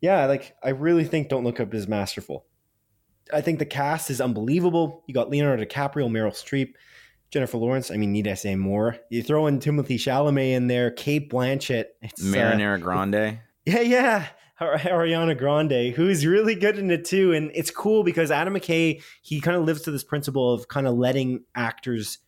yeah, 0.01 0.27
like 0.27 0.57
I 0.65 0.71
really 0.71 1.05
think 1.05 1.29
Don't 1.29 1.45
Look 1.45 1.61
Up 1.61 1.73
is 1.75 1.87
masterful. 1.87 2.47
I 3.33 3.43
think 3.43 3.59
the 3.59 3.67
cast 3.67 4.11
is 4.11 4.21
unbelievable. 4.21 5.05
You 5.07 5.13
got 5.13 5.29
Leonardo 5.29 5.63
DiCaprio, 5.63 6.09
Meryl 6.09 6.33
Streep, 6.33 6.73
Jennifer 7.31 7.59
Lawrence. 7.59 7.91
I 7.91 7.97
mean, 7.99 8.11
need 8.11 8.27
I 8.27 8.35
say 8.35 8.57
more? 8.57 8.97
You 9.11 9.23
throw 9.23 9.47
in 9.47 9.61
Timothée 9.61 9.97
Chalamet 9.97 10.55
in 10.55 10.67
there, 10.67 10.91
Cate 10.91 11.31
Blanchett. 11.31 11.87
It's 12.01 12.23
uh, 12.23 12.27
Marinara 12.27 12.81
Grande. 12.81 13.41
yeah, 13.67 13.81
yeah. 13.81 14.27
Ariana 14.61 15.39
Grande, 15.39 15.95
who's 15.95 16.27
really 16.27 16.57
good 16.57 16.79
in 16.79 16.91
it 16.91 17.05
too. 17.05 17.33
And 17.33 17.53
it's 17.55 17.71
cool 17.71 18.03
because 18.03 18.33
Adam 18.33 18.55
McKay, 18.55 19.03
he 19.23 19.41
kind 19.41 19.57
of 19.57 19.65
lives 19.65 19.83
to 19.83 19.93
this 19.93 20.03
principle 20.03 20.53
of 20.53 20.67
kind 20.67 20.89
of 20.89 20.97
letting 20.97 21.45
actors 21.55 22.19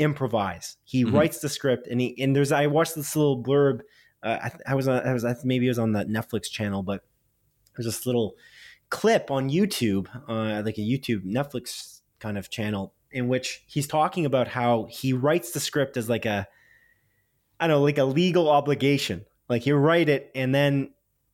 improvise. 0.00 0.76
He 0.84 1.04
Mhm. 1.04 1.12
writes 1.12 1.38
the 1.38 1.48
script 1.48 1.86
and 1.86 2.00
he, 2.00 2.20
and 2.22 2.34
there's, 2.34 2.50
I 2.50 2.66
watched 2.66 2.94
this 2.96 3.14
little 3.14 3.40
blurb. 3.42 3.82
Uh, 4.22 4.38
I, 4.66 4.72
I 4.72 4.74
was 4.74 4.88
on, 4.88 5.06
I 5.06 5.12
was, 5.12 5.24
I 5.24 5.36
maybe 5.44 5.66
it 5.66 5.70
was 5.70 5.78
on 5.78 5.92
the 5.92 6.04
Netflix 6.06 6.50
channel, 6.50 6.82
but 6.82 7.04
there's 7.76 7.86
this 7.86 8.06
little 8.06 8.34
clip 8.88 9.30
on 9.30 9.48
YouTube, 9.50 10.08
uh, 10.28 10.62
like 10.64 10.78
a 10.78 10.80
YouTube 10.80 11.24
Netflix 11.24 12.00
kind 12.18 12.36
of 12.36 12.50
channel 12.50 12.94
in 13.12 13.28
which 13.28 13.62
he's 13.66 13.86
talking 13.86 14.24
about 14.26 14.48
how 14.48 14.86
he 14.90 15.12
writes 15.12 15.52
the 15.52 15.60
script 15.60 15.96
as 15.96 16.08
like 16.08 16.26
a, 16.26 16.48
I 17.58 17.66
don't 17.66 17.76
know, 17.78 17.82
like 17.82 17.98
a 17.98 18.04
legal 18.04 18.48
obligation. 18.48 19.26
Like 19.48 19.66
you 19.66 19.76
write 19.76 20.08
it 20.08 20.30
and 20.34 20.54
then 20.54 20.90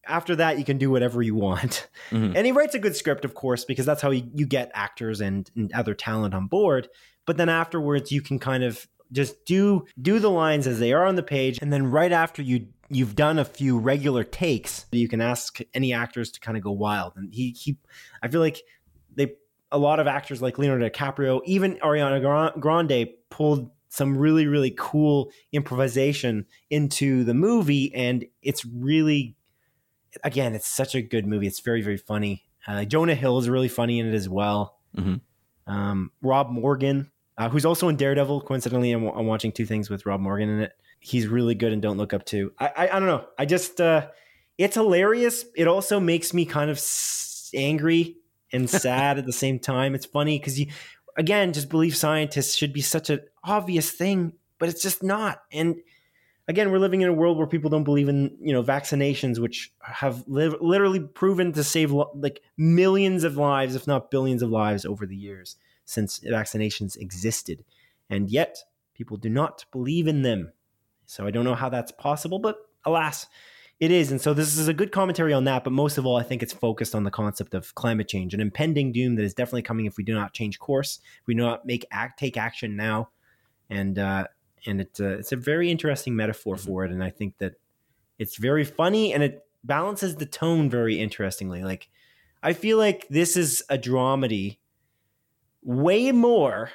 after 0.07 0.37
that 0.37 0.59
you 0.59 0.64
can 0.64 0.79
do 0.79 0.90
whatever 0.90 1.23
you 1.23 1.35
want. 1.35 1.88
Mhm. 2.11 2.37
And 2.37 2.47
he 2.47 2.53
writes 2.53 2.75
a 2.75 2.79
good 2.79 2.97
script, 2.97 3.25
of 3.25 3.35
course, 3.35 3.64
because 3.64 3.87
that's 3.87 4.03
how 4.03 4.11
you, 4.11 4.29
you 4.35 4.47
get 4.47 4.71
actors 4.75 5.21
and, 5.21 5.51
and 5.57 5.73
other 5.73 5.95
talent 5.95 6.35
on 6.35 6.47
board. 6.47 6.88
But 7.27 7.37
then 7.37 7.49
afterwards 7.49 8.12
you 8.12 8.21
can 8.21 8.38
kind 8.38 8.62
of 8.62 8.87
just 9.12 9.45
do 9.45 9.85
do 10.01 10.19
the 10.19 10.31
lines 10.31 10.66
as 10.66 10.79
they 10.79 10.92
are 10.92 11.05
on 11.05 11.14
the 11.14 11.23
page 11.23 11.59
and 11.62 11.73
then 11.73 11.90
right 11.90 12.12
after 12.12 12.42
you 12.42 12.66
you've 12.88 13.14
done 13.14 13.38
a 13.38 13.45
few 13.45 13.79
regular 13.79 14.25
takes 14.25 14.87
you 14.92 15.09
can 15.09 15.21
ask 15.21 15.59
any 15.75 15.92
actors 15.92 16.31
to 16.31 16.40
kind 16.40 16.57
of 16.57 16.62
go 16.64 16.73
wild 16.73 17.12
and 17.16 17.33
he 17.33 17.51
he 17.51 17.77
i 18.23 18.29
feel 18.29 18.40
like 18.40 18.62
they 19.14 19.33
a 19.71 19.79
lot 19.79 20.01
of 20.01 20.07
actors 20.07 20.42
like 20.42 20.59
leonardo 20.59 20.88
dicaprio 20.88 21.40
even 21.45 21.77
ariana 21.77 22.59
grande 22.59 23.09
pulled 23.31 23.71
some 23.88 24.16
really 24.16 24.47
really 24.47 24.75
cool 24.77 25.31
improvisation 25.53 26.45
into 26.71 27.23
the 27.25 27.35
movie 27.35 27.95
and 27.95 28.25
it's 28.42 28.64
really 28.64 29.36
again 30.24 30.55
it's 30.55 30.66
such 30.68 30.94
a 30.94 31.02
good 31.02 31.26
movie. 31.26 31.46
It's 31.46 31.61
very 31.61 31.83
very 31.83 31.96
funny. 31.96 32.44
Uh, 32.66 32.85
jonah 32.85 33.14
hill 33.14 33.38
is 33.38 33.48
really 33.48 33.68
funny 33.68 33.98
in 33.98 34.07
it 34.07 34.14
as 34.14 34.29
well. 34.29 34.79
Mhm. 34.96 35.20
um, 35.66 36.11
rob 36.22 36.50
morgan 36.50 37.11
uh, 37.38 37.48
who's 37.50 37.64
also 37.66 37.88
in 37.88 37.96
daredevil. 37.96 38.40
Coincidentally 38.42 38.92
I'm, 38.92 39.07
I'm 39.09 39.26
watching 39.26 39.52
two 39.52 39.66
things 39.66 39.90
with 39.90 40.07
rob 40.07 40.20
morgan 40.20 40.48
in 40.48 40.61
it. 40.61 40.72
He's 41.00 41.26
really 41.29 41.55
good 41.55 41.72
and 41.72 41.83
don't 41.83 41.98
look 41.98 42.12
up 42.14 42.24
to. 42.26 42.52
I 42.59 42.66
i, 42.76 42.88
I 42.88 42.98
don't 42.98 43.07
know. 43.09 43.26
I 43.38 43.44
just 43.46 43.81
uh 43.81 44.09
it's 44.59 44.74
hilarious. 44.74 45.44
It 45.55 45.68
also 45.68 46.00
makes 46.00 46.33
me 46.33 46.46
kind 46.46 46.70
of 46.70 46.79
s- 46.79 47.50
angry 47.55 48.16
and 48.52 48.68
sad 48.85 49.18
at 49.18 49.26
the 49.26 49.33
same 49.33 49.59
time. 49.59 49.94
It's 49.94 50.07
funny 50.07 50.38
because 50.38 50.59
you 50.59 50.66
again 51.16 51.52
just 51.52 51.68
believe 51.68 51.94
scientists 51.96 52.55
should 52.57 52.72
be 52.72 52.81
such 52.81 53.11
an 53.11 53.20
obvious 53.44 53.90
thing 53.90 54.33
but 54.59 54.70
it's 54.70 54.81
just 54.83 55.02
not. 55.02 55.42
And 55.52 55.76
again 56.48 56.70
we're 56.70 56.78
living 56.78 57.00
in 57.00 57.09
a 57.09 57.12
world 57.12 57.37
where 57.37 57.46
people 57.46 57.70
don't 57.70 57.85
believe 57.85 58.09
in 58.09 58.37
you 58.40 58.52
know 58.52 58.62
vaccinations 58.62 59.38
which 59.38 59.72
have 59.80 60.24
li- 60.26 60.56
literally 60.61 61.00
proven 61.00 61.52
to 61.52 61.64
save 61.64 61.92
lo- 61.92 62.11
like 62.14 62.42
millions 62.56 63.24
of 63.24 63.37
lives 63.37 63.74
if 63.74 63.87
not 63.87 64.11
billions 64.11 64.42
of 64.42 64.50
lives 64.50 64.85
over 64.85 65.06
the 65.06 65.16
years 65.16 65.56
since 65.85 66.18
vaccinations 66.20 66.96
existed. 66.96 67.64
And 68.11 68.28
yet 68.28 68.59
people 68.94 69.16
do 69.16 69.28
not 69.28 69.64
believe 69.72 70.06
in 70.06 70.22
them. 70.22 70.52
So 71.06 71.26
i 71.26 71.30
don't 71.30 71.44
know 71.44 71.54
how 71.54 71.68
that's 71.68 71.92
possible 71.92 72.38
but 72.38 72.56
alas 72.85 73.26
it 73.78 73.90
is. 73.90 74.11
And 74.11 74.18
so 74.22 74.32
this 74.32 74.56
is 74.56 74.68
a 74.68 74.74
good 74.74 74.90
commentary 74.90 75.32
on 75.32 75.44
that 75.44 75.62
but 75.62 75.72
most 75.72 75.98
of 75.98 76.06
all 76.06 76.16
i 76.16 76.22
think 76.22 76.42
it's 76.42 76.52
focused 76.52 76.94
on 76.94 77.04
the 77.04 77.11
concept 77.11 77.54
of 77.54 77.74
climate 77.74 78.09
change 78.09 78.35
an 78.35 78.40
impending 78.40 78.90
doom 78.90 79.16
that 79.16 79.22
is 79.22 79.35
definitely 79.35 79.62
coming 79.62 79.87
if 79.87 79.96
we 79.96 80.04
do 80.04 80.14
not 80.14 80.32
change 80.32 80.59
course 80.59 80.98
if 81.20 81.26
we 81.26 81.35
do 81.35 81.42
not 81.42 81.66
make 81.66 81.85
act 81.90 82.18
take 82.18 82.37
action 82.37 82.76
now. 82.76 83.11
And 83.68 83.98
uh 83.98 84.26
and 84.66 84.81
it's 84.81 85.00
a, 85.00 85.12
it's 85.14 85.33
a 85.33 85.37
very 85.37 85.70
interesting 85.70 86.14
metaphor 86.16 86.57
for 86.57 86.85
it 86.85 86.90
and 86.90 87.02
i 87.02 87.11
think 87.11 87.37
that 87.38 87.55
it's 88.18 88.37
very 88.37 88.64
funny 88.64 89.12
and 89.14 89.22
it 89.22 89.44
balances 89.64 90.16
the 90.16 90.26
tone 90.26 90.68
very 90.70 90.98
interestingly 91.00 91.62
like 91.64 91.88
i 92.42 92.52
feel 92.52 92.79
like 92.79 93.07
this 93.09 93.37
is 93.37 93.62
a 93.68 93.79
dramedy 93.79 94.59
way 95.62 96.12
more 96.12 96.70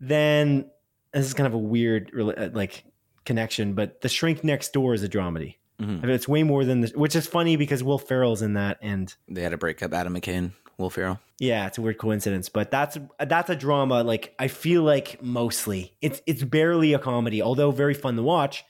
than 0.00 0.68
this 1.12 1.26
is 1.26 1.34
kind 1.34 1.46
of 1.46 1.54
a 1.54 1.58
weird 1.58 2.10
uh, 2.18 2.48
like 2.52 2.84
connection, 3.24 3.74
but 3.74 4.00
The 4.00 4.08
Shrink 4.08 4.42
Next 4.42 4.72
Door 4.72 4.94
is 4.94 5.02
a 5.04 5.08
dramedy. 5.08 5.56
Mhm. 5.80 5.98
I 6.02 6.06
mean, 6.06 6.10
it's 6.10 6.26
way 6.26 6.42
more 6.42 6.64
than 6.64 6.80
this, 6.80 6.92
which 6.92 7.14
is 7.14 7.26
funny 7.26 7.56
because 7.56 7.84
Will 7.84 7.98
Ferrell's 7.98 8.42
in 8.42 8.54
that, 8.54 8.78
and 8.82 9.14
They 9.28 9.42
had 9.42 9.52
a 9.52 9.58
breakup. 9.58 9.92
Adam 9.94 10.14
McKay, 10.14 10.50
Will 10.82 10.90
Ferrell. 10.90 11.18
yeah, 11.38 11.66
it's 11.66 11.78
a 11.78 11.80
weird 11.82 11.98
coincidence, 11.98 12.48
but 12.50 12.70
that's 12.70 12.98
that's 13.18 13.48
a 13.48 13.56
drama. 13.56 14.02
Like 14.02 14.34
I 14.38 14.48
feel 14.48 14.82
like 14.82 15.22
mostly 15.22 15.94
it's 16.02 16.20
it's 16.26 16.42
barely 16.42 16.92
a 16.92 16.98
comedy, 16.98 17.40
although 17.40 17.70
very 17.70 17.94
fun 17.94 18.16
to 18.16 18.22
watch 18.22 18.64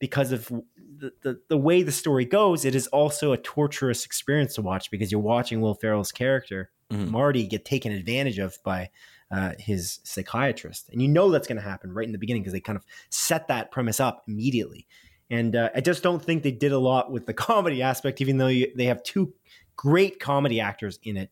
because 0.00 0.32
of 0.32 0.48
the, 0.48 1.12
the 1.22 1.40
the 1.48 1.56
way 1.56 1.82
the 1.82 1.92
story 1.92 2.24
goes. 2.24 2.64
It 2.64 2.74
is 2.74 2.86
also 2.88 3.32
a 3.32 3.36
torturous 3.36 4.04
experience 4.04 4.54
to 4.54 4.62
watch 4.62 4.90
because 4.90 5.12
you're 5.12 5.20
watching 5.20 5.60
Will 5.60 5.74
Ferrell's 5.74 6.10
character 6.12 6.70
Mhm. 6.90 7.08
Marty 7.10 7.46
get 7.46 7.64
taken 7.64 7.92
advantage 7.92 8.38
of 8.40 8.58
by 8.64 8.90
uh, 9.30 9.52
his 9.60 10.00
psychiatrist, 10.02 10.88
and 10.90 11.00
you 11.00 11.06
know 11.06 11.30
that's 11.30 11.46
going 11.46 11.56
to 11.56 11.62
happen 11.62 11.92
right 11.94 12.04
in 12.04 12.10
the 12.10 12.18
beginning 12.18 12.42
because 12.42 12.52
they 12.52 12.58
kind 12.58 12.76
of 12.76 12.84
set 13.10 13.46
that 13.46 13.70
premise 13.70 14.00
up 14.00 14.24
immediately. 14.26 14.88
And 15.30 15.54
uh, 15.54 15.70
I 15.72 15.80
just 15.82 16.02
don't 16.02 16.20
think 16.20 16.42
they 16.42 16.50
did 16.50 16.72
a 16.72 16.80
lot 16.80 17.12
with 17.12 17.26
the 17.26 17.32
comedy 17.48 17.80
aspect, 17.80 18.20
even 18.20 18.38
though 18.38 18.48
you, 18.48 18.72
they 18.74 18.86
have 18.86 19.04
two 19.04 19.32
great 19.76 20.18
comedy 20.18 20.58
actors 20.58 20.98
in 21.04 21.16
it. 21.16 21.30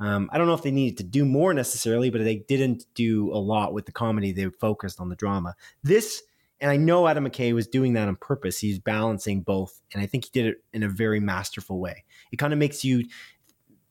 Um, 0.00 0.30
I 0.32 0.38
don't 0.38 0.46
know 0.46 0.54
if 0.54 0.62
they 0.62 0.70
needed 0.70 0.96
to 0.98 1.04
do 1.04 1.24
more 1.24 1.52
necessarily, 1.52 2.08
but 2.10 2.24
they 2.24 2.36
didn't 2.36 2.86
do 2.94 3.30
a 3.32 3.36
lot 3.36 3.74
with 3.74 3.84
the 3.84 3.92
comedy. 3.92 4.32
They 4.32 4.48
focused 4.58 4.98
on 4.98 5.10
the 5.10 5.16
drama. 5.16 5.54
This, 5.82 6.22
and 6.58 6.70
I 6.70 6.78
know 6.78 7.06
Adam 7.06 7.28
McKay 7.28 7.54
was 7.54 7.68
doing 7.68 7.92
that 7.92 8.08
on 8.08 8.16
purpose. 8.16 8.58
He's 8.58 8.78
balancing 8.78 9.42
both, 9.42 9.80
and 9.92 10.02
I 10.02 10.06
think 10.06 10.24
he 10.24 10.30
did 10.32 10.46
it 10.46 10.64
in 10.72 10.82
a 10.82 10.88
very 10.88 11.20
masterful 11.20 11.78
way. 11.78 12.04
It 12.32 12.36
kind 12.36 12.52
of 12.52 12.58
makes 12.58 12.82
you 12.82 13.04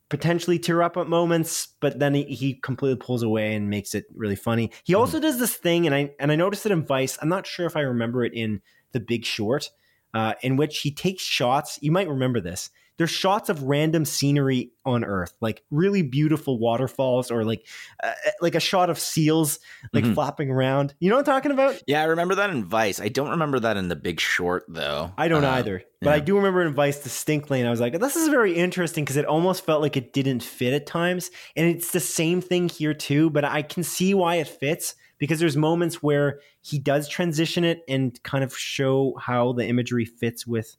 potentially 0.08 0.58
tear 0.58 0.82
up 0.82 0.96
at 0.96 1.06
moments, 1.06 1.68
but 1.78 2.00
then 2.00 2.14
he, 2.14 2.24
he 2.24 2.54
completely 2.54 2.96
pulls 2.96 3.22
away 3.22 3.54
and 3.54 3.70
makes 3.70 3.94
it 3.94 4.06
really 4.14 4.36
funny. 4.36 4.72
He 4.82 4.94
also 4.94 5.20
does 5.20 5.38
this 5.38 5.54
thing, 5.54 5.86
and 5.86 5.94
I 5.94 6.10
and 6.18 6.32
I 6.32 6.36
noticed 6.36 6.66
it 6.66 6.72
in 6.72 6.84
Vice. 6.84 7.16
I'm 7.22 7.28
not 7.28 7.46
sure 7.46 7.66
if 7.66 7.76
I 7.76 7.80
remember 7.80 8.24
it 8.24 8.34
in 8.34 8.60
The 8.92 9.00
Big 9.00 9.24
Short, 9.24 9.70
uh, 10.14 10.34
in 10.42 10.56
which 10.56 10.80
he 10.80 10.90
takes 10.90 11.22
shots. 11.22 11.78
You 11.82 11.92
might 11.92 12.08
remember 12.08 12.40
this. 12.40 12.70
There's 12.98 13.10
shots 13.10 13.48
of 13.48 13.62
random 13.62 14.04
scenery 14.04 14.72
on 14.84 15.04
Earth, 15.04 15.32
like 15.40 15.62
really 15.70 16.02
beautiful 16.02 16.58
waterfalls, 16.58 17.30
or 17.30 17.44
like 17.46 17.66
uh, 18.04 18.12
like 18.42 18.54
a 18.54 18.60
shot 18.60 18.90
of 18.90 18.98
seals 18.98 19.58
like 19.94 20.04
Mhm. 20.04 20.12
flapping 20.12 20.50
around. 20.50 20.92
You 21.00 21.08
know 21.08 21.16
what 21.16 21.26
I'm 21.26 21.34
talking 21.34 21.50
about? 21.50 21.82
Yeah, 21.86 22.02
I 22.02 22.04
remember 22.04 22.34
that 22.34 22.50
in 22.50 22.66
Vice. 22.66 23.00
I 23.00 23.08
don't 23.08 23.30
remember 23.30 23.58
that 23.60 23.78
in 23.78 23.88
The 23.88 23.96
Big 23.96 24.20
Short, 24.20 24.64
though. 24.68 25.12
I 25.16 25.28
don't 25.28 25.46
Uh, 25.46 25.52
either, 25.52 25.82
but 26.02 26.10
yeah. 26.10 26.16
I 26.16 26.20
do 26.20 26.36
remember 26.36 26.60
in 26.60 26.74
Vice 26.74 27.02
distinctly, 27.02 27.58
and 27.60 27.66
I 27.66 27.70
was 27.70 27.80
like, 27.80 27.98
"This 27.98 28.16
is 28.16 28.28
very 28.28 28.54
interesting" 28.54 29.04
because 29.04 29.16
it 29.16 29.24
almost 29.24 29.64
felt 29.64 29.80
like 29.80 29.96
it 29.96 30.12
didn't 30.12 30.42
fit 30.42 30.74
at 30.74 30.84
times, 30.86 31.30
and 31.56 31.66
it's 31.66 31.92
the 31.92 32.00
same 32.00 32.42
thing 32.42 32.68
here 32.68 32.92
too. 32.92 33.30
But 33.30 33.46
I 33.46 33.62
can 33.62 33.82
see 33.82 34.12
why 34.12 34.34
it 34.36 34.48
fits 34.48 34.94
because 35.20 35.38
there's 35.38 35.56
moments 35.56 36.02
where 36.02 36.40
he 36.62 36.80
does 36.80 37.08
transition 37.08 37.62
it 37.62 37.82
and 37.86 38.20
kind 38.24 38.42
of 38.42 38.56
show 38.58 39.14
how 39.20 39.52
the 39.52 39.64
imagery 39.64 40.04
fits 40.04 40.44
with 40.48 40.76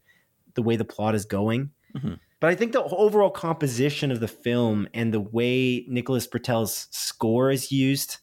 the 0.56 0.62
way 0.62 0.75
the 0.75 0.84
plot 0.84 1.15
is 1.15 1.23
going. 1.25 1.71
Mhm. 1.95 2.19
But 2.41 2.49
I 2.49 2.56
think 2.56 2.73
the 2.73 2.84
overall 2.84 3.30
composition 3.30 4.12
of 4.12 4.19
the 4.19 4.27
film 4.27 4.89
and 4.93 5.13
the 5.13 5.19
way 5.21 5.86
Nicholas 5.88 6.27
Britell's 6.27 6.88
score 6.91 7.51
is 7.51 7.71
used, 7.71 8.17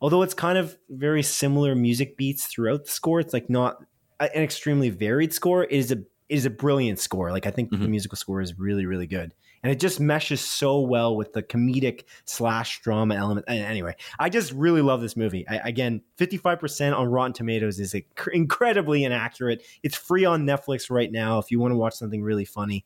although 0.00 0.22
it's 0.22 0.34
kind 0.34 0.56
of 0.58 0.76
very 0.88 1.22
similar 1.22 1.74
music 1.76 2.16
beats 2.16 2.46
throughout 2.46 2.86
the 2.86 2.90
score, 2.90 3.20
it's 3.20 3.34
like 3.34 3.48
not 3.50 3.84
an 4.18 4.28
extremely 4.42 4.88
varied 4.90 5.32
score. 5.32 5.64
It 5.64 5.72
is 5.72 5.92
a 5.92 5.98
it 6.30 6.36
is 6.36 6.46
a 6.46 6.50
brilliant 6.50 6.98
score. 7.00 7.32
Like 7.32 7.46
I 7.46 7.50
think 7.50 7.70
the 7.70 7.76
Mhm. 7.76 7.88
musical 7.90 8.16
score 8.16 8.40
is 8.40 8.58
really 8.58 8.86
really 8.86 9.06
good, 9.06 9.34
and 9.62 9.72
it 9.72 9.80
just 9.80 10.00
meshes 10.00 10.40
so 10.40 10.80
well 10.80 11.16
with 11.16 11.32
the 11.32 11.42
comedic 11.42 12.04
slash 12.24 12.80
drama 12.82 13.14
element. 13.14 13.46
And 13.48 13.64
Anyway, 13.64 13.94
I 14.18 14.28
just 14.28 14.52
really 14.52 14.82
love 14.82 15.00
this 15.00 15.16
movie. 15.16 15.46
I, 15.48 15.56
again, 15.56 16.02
fifty 16.16 16.36
five 16.36 16.60
percent 16.60 16.94
on 16.94 17.08
Rotten 17.08 17.32
Tomatoes 17.32 17.78
is 17.78 17.94
inc- 17.94 18.28
incredibly 18.32 19.04
inaccurate. 19.04 19.62
It's 19.82 19.96
free 19.96 20.24
on 20.24 20.44
Netflix 20.44 20.90
right 20.90 21.10
now 21.10 21.38
if 21.38 21.50
you 21.50 21.60
want 21.60 21.72
to 21.72 21.76
watch 21.76 21.94
something 21.94 22.22
really 22.22 22.44
funny, 22.44 22.84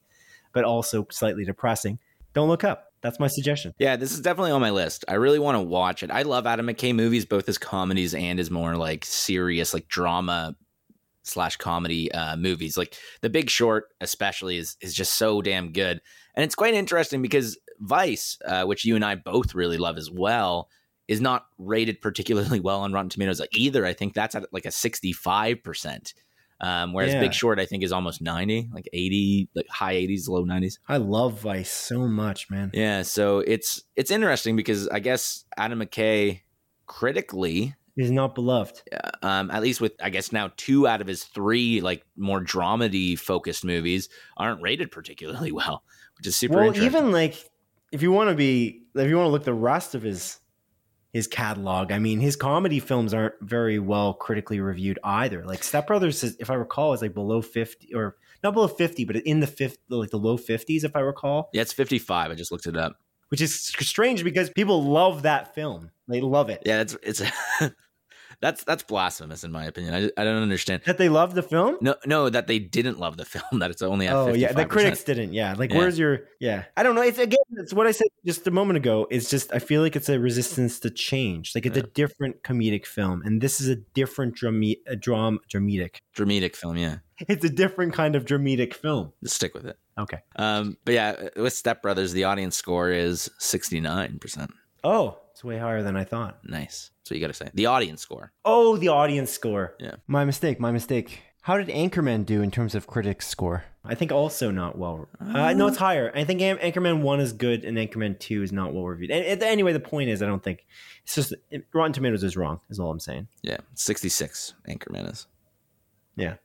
but 0.52 0.64
also 0.64 1.06
slightly 1.10 1.44
depressing. 1.44 1.98
Don't 2.32 2.48
look 2.48 2.64
up. 2.64 2.92
That's 3.00 3.20
my 3.20 3.28
suggestion. 3.28 3.74
Yeah, 3.78 3.96
this 3.96 4.12
is 4.12 4.20
definitely 4.20 4.52
on 4.52 4.62
my 4.62 4.70
list. 4.70 5.04
I 5.06 5.14
really 5.14 5.38
want 5.38 5.56
to 5.56 5.62
watch 5.62 6.02
it. 6.02 6.10
I 6.10 6.22
love 6.22 6.46
Adam 6.46 6.66
McKay 6.66 6.94
movies, 6.94 7.26
both 7.26 7.48
as 7.48 7.58
comedies 7.58 8.14
and 8.14 8.40
as 8.40 8.50
more 8.50 8.76
like 8.76 9.04
serious, 9.04 9.74
like 9.74 9.88
drama 9.88 10.56
slash 11.22 11.56
comedy 11.56 12.10
uh, 12.12 12.36
movies. 12.36 12.76
Like 12.76 12.96
The 13.20 13.30
Big 13.30 13.50
Short, 13.50 13.88
especially, 14.00 14.56
is 14.56 14.76
is 14.80 14.94
just 14.94 15.14
so 15.14 15.42
damn 15.42 15.72
good. 15.72 16.00
And 16.34 16.44
it's 16.44 16.54
quite 16.54 16.74
interesting 16.74 17.22
because 17.22 17.58
Vice, 17.80 18.38
uh, 18.44 18.64
which 18.64 18.84
you 18.84 18.96
and 18.96 19.04
I 19.04 19.14
both 19.14 19.54
really 19.54 19.78
love 19.78 19.96
as 19.96 20.10
well, 20.10 20.68
is 21.06 21.20
not 21.20 21.46
rated 21.58 22.00
particularly 22.00 22.60
well 22.68 22.80
on 22.80 22.92
Rotten 22.92 23.10
Tomatoes 23.10 23.40
either. 23.52 23.84
I 23.86 23.92
think 23.92 24.14
that's 24.14 24.34
at 24.34 24.52
like 24.52 24.66
a 24.66 24.70
sixty 24.70 25.12
five 25.12 25.62
percent. 25.62 26.14
Um, 26.60 26.92
whereas 26.92 27.12
Yeah. 27.12 27.20
Big 27.20 27.34
Short, 27.34 27.58
I 27.58 27.66
think, 27.66 27.82
is 27.82 27.90
almost 27.92 28.22
90, 28.22 28.70
like 28.72 28.88
80, 28.92 29.48
like 29.56 29.68
high 29.68 29.96
80s, 29.96 30.28
low 30.28 30.44
90s. 30.44 30.78
I 30.88 30.96
love 30.98 31.40
Vice 31.40 31.70
so 31.70 32.06
much, 32.06 32.48
man. 32.48 32.70
Yeah, 32.72 33.02
so 33.02 33.40
it's 33.40 33.82
it's 33.96 34.10
interesting 34.12 34.54
because 34.56 34.88
I 34.88 35.00
guess 35.00 35.44
Adam 35.58 35.80
McKay 35.80 36.40
critically, 36.86 37.74
is 37.96 38.10
not 38.10 38.34
beloved. 38.34 38.82
um, 39.22 39.50
at 39.50 39.62
least 39.62 39.80
with 39.80 39.92
I 40.02 40.10
guess 40.10 40.32
now 40.32 40.52
two 40.56 40.86
out 40.86 41.00
of 41.00 41.06
his 41.06 41.24
three 41.24 41.80
like 41.80 42.04
more 42.16 42.40
dramedy 42.42 43.18
focused 43.18 43.64
movies 43.64 44.08
aren't 44.36 44.62
rated 44.62 44.90
particularly 44.90 45.52
well, 45.60 45.82
which 46.18 46.26
is 46.26 46.36
super 46.36 46.56
well, 46.56 46.66
interesting. 46.66 46.86
even 46.86 47.12
like 47.12 47.48
if 47.92 48.02
you 48.02 48.12
want 48.12 48.30
to 48.30 48.34
be, 48.34 48.82
if 48.94 49.08
you 49.08 49.16
want 49.16 49.26
to 49.26 49.30
look 49.30 49.44
the 49.44 49.54
rest 49.54 49.94
of 49.94 50.02
his 50.02 50.40
his 51.12 51.28
catalog, 51.28 51.92
I 51.92 52.00
mean, 52.00 52.18
his 52.18 52.34
comedy 52.34 52.80
films 52.80 53.14
aren't 53.14 53.34
very 53.40 53.78
well 53.78 54.14
critically 54.14 54.58
reviewed 54.58 54.98
either. 55.04 55.44
Like 55.44 55.62
Step 55.62 55.86
Brothers, 55.86 56.24
is, 56.24 56.36
if 56.40 56.50
I 56.50 56.54
recall, 56.54 56.92
is 56.92 57.02
like 57.02 57.14
below 57.14 57.40
fifty 57.40 57.94
or 57.94 58.16
not 58.42 58.54
below 58.54 58.68
fifty, 58.68 59.04
but 59.04 59.16
in 59.16 59.40
the 59.40 59.46
fifth, 59.46 59.78
like 59.88 60.10
the 60.10 60.18
low 60.18 60.36
fifties, 60.36 60.82
if 60.82 60.96
I 60.96 61.00
recall. 61.00 61.50
yeah, 61.52 61.62
it's 61.62 61.72
fifty 61.72 61.98
five. 61.98 62.30
I 62.30 62.34
just 62.34 62.50
looked 62.50 62.66
it 62.66 62.76
up. 62.76 62.98
Which 63.28 63.40
is 63.40 63.54
strange 63.54 64.22
because 64.22 64.50
people 64.50 64.84
love 64.84 65.22
that 65.22 65.54
film. 65.54 65.90
They 66.08 66.20
love 66.20 66.50
it. 66.50 66.62
Yeah, 66.66 66.80
it's 66.80 66.96
it's 67.02 67.22
that's 68.40 68.64
that's 68.64 68.82
blasphemous 68.82 69.44
in 69.44 69.52
my 69.52 69.64
opinion. 69.64 69.94
I, 69.94 70.20
I 70.20 70.24
don't 70.24 70.42
understand. 70.42 70.82
That 70.86 70.98
they 70.98 71.08
love 71.08 71.34
the 71.34 71.42
film. 71.42 71.78
No, 71.80 71.94
no, 72.06 72.28
that 72.28 72.46
they 72.46 72.58
didn't 72.58 72.98
love 72.98 73.16
the 73.16 73.24
film. 73.34 73.60
That 73.60 73.70
it's 73.70 73.82
only 73.82 74.06
at 74.06 74.14
Oh 74.14 74.32
yeah, 74.34 74.52
the 74.52 74.66
critics 74.66 75.04
didn't. 75.04 75.32
Yeah, 75.32 75.54
like 75.56 75.70
Yeah. 75.70 75.78
where's 75.78 75.98
your? 75.98 76.20
Yeah, 76.40 76.64
I 76.76 76.82
don't 76.82 76.94
know. 76.94 77.02
It's 77.02 77.18
again, 77.18 77.38
it's 77.52 77.72
what 77.72 77.86
I 77.86 77.92
said 77.92 78.08
just 78.24 78.46
a 78.46 78.50
moment 78.50 78.76
ago. 78.76 79.06
It's 79.10 79.30
just 79.30 79.52
I 79.52 79.58
feel 79.58 79.82
like 79.82 79.96
it's 79.96 80.08
a 80.08 80.18
resistance 80.18 80.80
to 80.80 80.90
change. 80.90 81.54
Like 81.54 81.66
it's 81.66 81.76
a 81.78 81.82
different 81.82 82.42
comedic 82.42 82.86
film, 82.86 83.22
and 83.24 83.40
this 83.40 83.60
is 83.60 83.68
a 83.68 83.76
different 83.76 84.34
drama, 84.34 84.74
a 84.86 84.96
dram, 84.96 85.38
dramatic. 85.48 86.00
dramatic 86.14 86.56
film. 86.56 86.76
Yeah, 86.76 86.98
It's 87.28 87.44
a 87.44 87.50
different 87.50 87.92
kind 87.94 88.16
of 88.16 88.24
dramatic 88.24 88.74
film. 88.74 89.12
just 89.22 89.36
stick 89.36 89.54
with 89.54 89.66
it. 89.66 89.78
Okay. 89.98 90.18
Um, 90.36 90.76
but 90.84 90.94
yeah, 90.94 91.28
with 91.36 91.52
Step 91.52 91.80
Brothers, 91.82 92.12
the 92.12 92.24
audience 92.24 92.56
score 92.56 92.90
is 92.90 93.30
sixty 93.38 93.80
nine 93.80 94.18
percent. 94.18 94.50
Oh, 94.82 95.18
it's 95.32 95.42
way 95.44 95.58
higher 95.58 95.82
than 95.82 95.96
I 95.96 96.04
thought. 96.04 96.38
Nice. 96.44 96.90
So 97.04 97.14
you 97.14 97.20
got 97.20 97.28
to 97.28 97.34
say 97.34 97.50
the 97.54 97.66
audience 97.66 98.00
score. 98.02 98.32
Oh, 98.44 98.76
the 98.76 98.88
audience 98.88 99.30
score. 99.30 99.74
Yeah. 99.78 99.96
My 100.06 100.24
mistake. 100.24 100.58
My 100.58 100.72
mistake. 100.72 101.20
How 101.42 101.58
did 101.58 101.68
Anchorman 101.68 102.24
do 102.24 102.40
in 102.40 102.50
terms 102.50 102.74
of 102.74 102.86
critics 102.86 103.28
score? 103.28 103.64
I 103.84 103.94
think 103.94 104.10
also 104.10 104.50
not 104.50 104.78
well. 104.78 105.06
Uh, 105.20 105.52
no, 105.52 105.66
it's 105.66 105.76
higher. 105.76 106.10
I 106.14 106.24
think 106.24 106.40
An- 106.40 106.56
Anchorman 106.56 107.02
one 107.02 107.20
is 107.20 107.34
good 107.34 107.64
and 107.66 107.76
Anchorman 107.76 108.18
two 108.18 108.42
is 108.42 108.50
not 108.50 108.72
well 108.72 108.84
reviewed. 108.84 109.10
And, 109.10 109.22
and 109.26 109.42
anyway, 109.42 109.74
the 109.74 109.80
point 109.80 110.08
is, 110.08 110.22
I 110.22 110.26
don't 110.26 110.42
think 110.42 110.64
it's 111.02 111.14
just 111.14 111.34
it, 111.50 111.66
Rotten 111.74 111.92
Tomatoes 111.92 112.24
is 112.24 112.34
wrong. 112.38 112.60
Is 112.70 112.80
all 112.80 112.90
I'm 112.90 112.98
saying. 112.98 113.28
Yeah, 113.42 113.58
sixty 113.74 114.08
six. 114.08 114.54
Anchorman 114.66 115.12
is. 115.12 115.26
Yeah. 116.16 116.36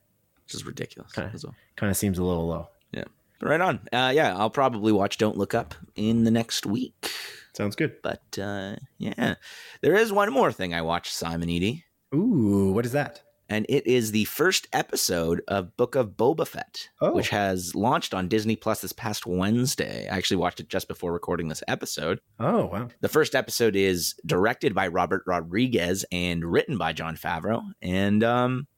which 0.44 0.54
is 0.54 0.66
ridiculous. 0.66 1.16
Okay. 1.16 1.30
as 1.32 1.44
well. 1.44 1.54
Kind 1.76 1.90
of 1.90 1.96
seems 1.96 2.18
a 2.18 2.22
little 2.22 2.46
low. 2.46 2.68
Yeah, 2.92 3.04
but 3.38 3.48
right 3.48 3.60
on. 3.62 3.88
Uh, 3.90 4.12
yeah, 4.14 4.36
I'll 4.36 4.50
probably 4.50 4.92
watch 4.92 5.16
Don't 5.16 5.38
Look 5.38 5.54
Up 5.54 5.74
in 5.96 6.24
the 6.24 6.30
next 6.30 6.66
week. 6.66 7.10
Sounds 7.56 7.76
good. 7.76 7.96
But 8.02 8.38
uh, 8.38 8.76
yeah, 8.98 9.34
there 9.82 9.96
is 9.96 10.12
one 10.12 10.32
more 10.32 10.52
thing 10.52 10.74
I 10.74 10.82
watched, 10.82 11.12
Simon 11.14 11.48
Eady, 11.50 11.84
Ooh, 12.14 12.72
what 12.72 12.84
is 12.86 12.92
that? 12.92 13.22
and 13.52 13.66
it 13.68 13.84
is 13.84 14.12
the 14.12 14.24
first 14.26 14.68
episode 14.72 15.42
of 15.48 15.76
Book 15.76 15.96
of 15.96 16.10
Boba 16.10 16.46
Fett, 16.46 16.88
Oh. 17.00 17.12
which 17.12 17.30
has 17.30 17.74
launched 17.74 18.14
on 18.14 18.28
Disney 18.28 18.54
Plus 18.54 18.80
this 18.80 18.92
past 18.92 19.26
Wednesday. 19.26 20.08
I 20.08 20.16
actually 20.16 20.36
watched 20.36 20.60
it 20.60 20.68
just 20.68 20.86
before 20.86 21.12
recording 21.12 21.48
this 21.48 21.62
episode. 21.66 22.20
Oh 22.38 22.66
wow. 22.66 22.88
The 23.00 23.08
first 23.08 23.34
episode 23.34 23.74
is 23.74 24.14
directed 24.24 24.72
by 24.74 24.86
Robert 24.86 25.24
Rodriguez 25.26 26.04
and 26.12 26.44
written 26.44 26.78
by 26.78 26.92
Jon 26.92 27.16
Favreau, 27.16 27.62
and 27.82 28.22
um, 28.22 28.68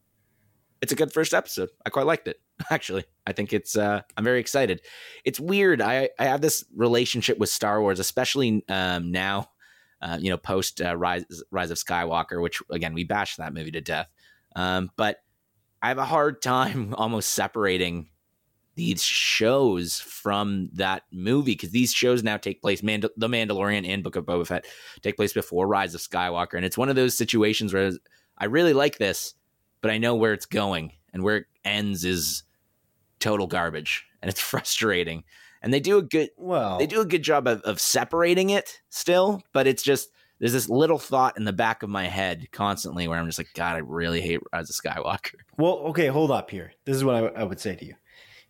it's 0.83 0.93
a 0.93 0.97
good 0.97 1.13
first 1.13 1.33
episode. 1.33 1.71
I 1.87 1.91
quite 1.91 2.07
liked 2.07 2.27
it. 2.29 2.41
Actually, 2.71 3.05
I 3.27 3.33
think 3.33 3.53
it's. 3.53 3.77
Uh, 3.77 4.03
I'm 4.17 4.25
very 4.25 4.41
excited. 4.41 4.83
It's 5.25 5.41
weird. 5.41 5.81
I 5.81 6.11
I 6.19 6.25
have 6.25 6.43
this 6.43 6.65
relationship 6.75 7.39
with 7.39 7.49
Star 7.49 7.81
Wars, 7.81 8.01
especially 8.01 8.65
um, 8.69 9.11
now. 9.11 9.49
Uh, 10.03 10.19
you 10.21 10.31
know, 10.31 10.37
post 10.37 10.83
uh, 10.83 10.97
Rise 10.97 11.25
Rise 11.53 11.71
of 11.71 11.79
Skywalker, 11.79 12.43
which 12.43 12.61
again 12.71 12.93
we 12.93 13.05
bashed 13.05 13.39
that 13.39 13.55
movie 13.55 13.71
to 13.71 13.81
death. 13.81 14.09
Um, 14.57 14.91
but 14.97 15.19
I 15.81 15.89
have 15.89 15.99
a 15.99 16.05
hard 16.05 16.43
time 16.43 16.93
almost 16.99 17.31
separating 17.31 18.09
these 18.75 19.03
shows 19.03 20.01
from 20.01 20.71
that 20.73 21.05
movie 21.13 21.53
because 21.53 21.71
these 21.71 21.93
shows 21.93 22.25
now 22.25 22.37
take 22.37 22.61
place. 22.61 22.83
Mand- 22.83 23.09
the 23.17 23.29
Mandalorian 23.29 23.87
and 23.87 24.03
Book 24.03 24.17
of 24.17 24.25
Boba 24.25 24.47
Fett 24.47 24.67
take 25.03 25.17
place 25.17 25.33
before 25.33 25.69
Rise 25.69 25.95
of 25.95 26.01
Skywalker, 26.01 26.55
and 26.55 26.65
it's 26.65 26.79
one 26.79 26.89
of 26.89 26.97
those 26.97 27.17
situations 27.17 27.73
where 27.73 27.93
I 28.39 28.47
really 28.47 28.73
like 28.73 28.99
this, 28.99 29.35
but 29.83 29.91
I 29.91 29.99
know 29.99 30.15
where 30.15 30.33
it's 30.33 30.47
going, 30.47 30.93
and 31.13 31.23
where 31.23 31.37
it 31.37 31.47
ends 31.65 32.05
is 32.05 32.45
total 33.21 33.47
garbage, 33.47 34.07
and 34.23 34.31
it's 34.31 34.41
frustrating. 34.53 35.25
And 35.63 35.73
they 35.73 35.79
do 35.81 35.99
a 35.99 36.03
good 36.03 36.31
Well, 36.37 36.79
they 36.79 36.87
do 36.87 37.01
a 37.01 37.07
good 37.07 37.23
job 37.23 37.47
of, 37.47 37.61
of 37.61 37.79
separating 37.81 38.51
it 38.51 38.81
still, 38.89 39.43
but 39.53 39.67
it's 39.69 39.83
just 39.83 40.09
there's 40.41 40.53
this 40.53 40.69
little 40.69 40.99
thought 40.99 41.37
in 41.37 41.45
the 41.45 41.53
back 41.53 41.85
of 41.85 41.89
my 41.89 42.07
head 42.09 42.49
constantly 42.51 43.07
where 43.07 43.17
I'm 43.17 43.27
just 43.27 43.39
like, 43.39 43.53
God, 43.55 43.77
I 43.77 43.79
really 43.79 44.21
hate 44.21 44.41
Rise 44.53 44.71
of 44.71 44.75
Skywalker. 44.77 45.35
Well, 45.59 45.75
okay, 45.91 46.09
hold 46.09 46.33
up 46.33 46.51
here. 46.51 46.73
This 46.85 46.97
is 46.97 47.05
what 47.05 47.15
I, 47.15 47.27
I 47.43 47.45
would 47.45 47.61
say 47.61 47.77
to 47.77 47.85
you. 47.85 47.95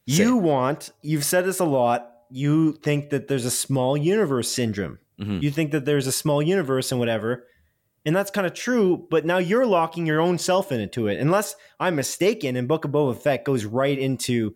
Say 0.09 0.23
You 0.25 0.37
want, 0.39 0.91
you've 1.03 1.25
said 1.25 1.45
this 1.45 1.59
a 1.59 1.65
lot. 1.67 2.11
You 2.31 2.73
think 2.73 3.11
that 3.11 3.29
there's 3.29 3.45
a 3.45 3.51
small 3.51 3.95
universe 3.97 4.51
syndrome. 4.51 4.99
Mhm. 5.21 5.43
You 5.43 5.51
think 5.51 5.73
that 5.73 5.85
there's 5.85 6.07
a 6.07 6.13
small 6.13 6.41
universe 6.41 6.91
and 6.93 6.99
whatever. 6.99 7.47
And 8.05 8.17
that's 8.17 8.31
kind 8.33 8.47
of 8.47 8.55
true, 8.55 9.07
but 9.11 9.25
now 9.25 9.39
you're 9.39 9.67
locking 9.67 10.07
your 10.07 10.21
own 10.21 10.37
self 10.39 10.73
into 10.73 11.07
it. 11.07 11.21
Unless 11.21 11.55
I'm 11.79 11.95
mistaken, 11.95 12.57
and 12.57 12.67
Book 12.67 12.85
of 12.85 12.91
Boba 12.91 13.17
Fett 13.17 13.45
goes 13.45 13.65
right 13.65 13.97
into 13.99 14.55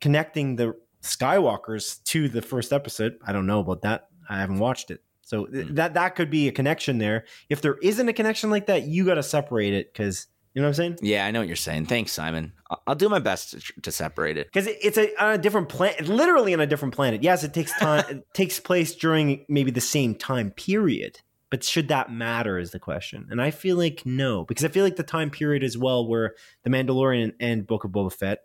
connecting 0.00 0.56
the 0.56 0.74
Skywalkers 1.02 2.02
to 2.04 2.28
the 2.28 2.42
first 2.42 2.72
episode. 2.72 3.18
I 3.26 3.32
don't 3.32 3.46
know 3.46 3.60
about 3.60 3.82
that. 3.82 4.08
I 4.28 4.38
haven't 4.40 4.58
watched 4.58 4.90
it. 4.90 5.02
So 5.22 5.46
th- 5.46 5.66
Hmm. 5.68 5.74
that 5.74 5.94
that 5.94 6.16
could 6.16 6.30
be 6.30 6.48
a 6.48 6.52
connection 6.52 6.98
there. 6.98 7.24
If 7.48 7.60
there 7.60 7.76
isn't 7.82 8.08
a 8.08 8.12
connection 8.12 8.50
like 8.50 8.66
that, 8.66 8.84
you 8.84 9.04
got 9.04 9.14
to 9.14 9.22
separate 9.22 9.74
it 9.74 9.92
because 9.92 10.26
you 10.54 10.62
know 10.62 10.66
what 10.66 10.70
I'm 10.70 10.74
saying? 10.74 10.98
Yeah, 11.02 11.24
I 11.26 11.30
know 11.30 11.40
what 11.40 11.46
you're 11.46 11.56
saying. 11.56 11.86
Thanks, 11.86 12.10
Simon. 12.12 12.52
I'll, 12.70 12.82
I'll 12.88 12.94
do 12.94 13.08
my 13.08 13.18
best 13.20 13.50
to, 13.50 13.80
to 13.82 13.92
separate 13.92 14.36
it. 14.38 14.48
because 14.52 14.66
it's 14.66 14.96
a 14.98 15.14
on 15.22 15.34
a 15.34 15.38
different 15.38 15.68
planet, 15.68 16.08
literally 16.08 16.54
on 16.54 16.60
a 16.60 16.66
different 16.66 16.94
planet. 16.94 17.22
Yes, 17.22 17.44
it 17.44 17.52
takes 17.54 17.78
time. 17.78 18.04
it 18.10 18.24
takes 18.34 18.58
place 18.58 18.94
during 18.94 19.44
maybe 19.48 19.70
the 19.70 19.80
same 19.82 20.14
time 20.14 20.50
period, 20.50 21.20
but 21.50 21.64
should 21.64 21.88
that 21.88 22.10
matter 22.12 22.58
is 22.58 22.70
the 22.72 22.78
question. 22.78 23.26
And 23.30 23.40
I 23.40 23.50
feel 23.50 23.76
like 23.76 24.02
no, 24.04 24.44
because 24.44 24.64
I 24.64 24.68
feel 24.68 24.84
like 24.84 24.96
the 24.96 25.02
time 25.02 25.30
period 25.30 25.62
as 25.64 25.76
well, 25.78 26.06
where 26.06 26.34
the 26.62 26.70
Mandalorian 26.70 27.32
and 27.40 27.66
Book 27.66 27.84
of 27.84 27.90
Boba 27.90 28.12
Fett 28.12 28.40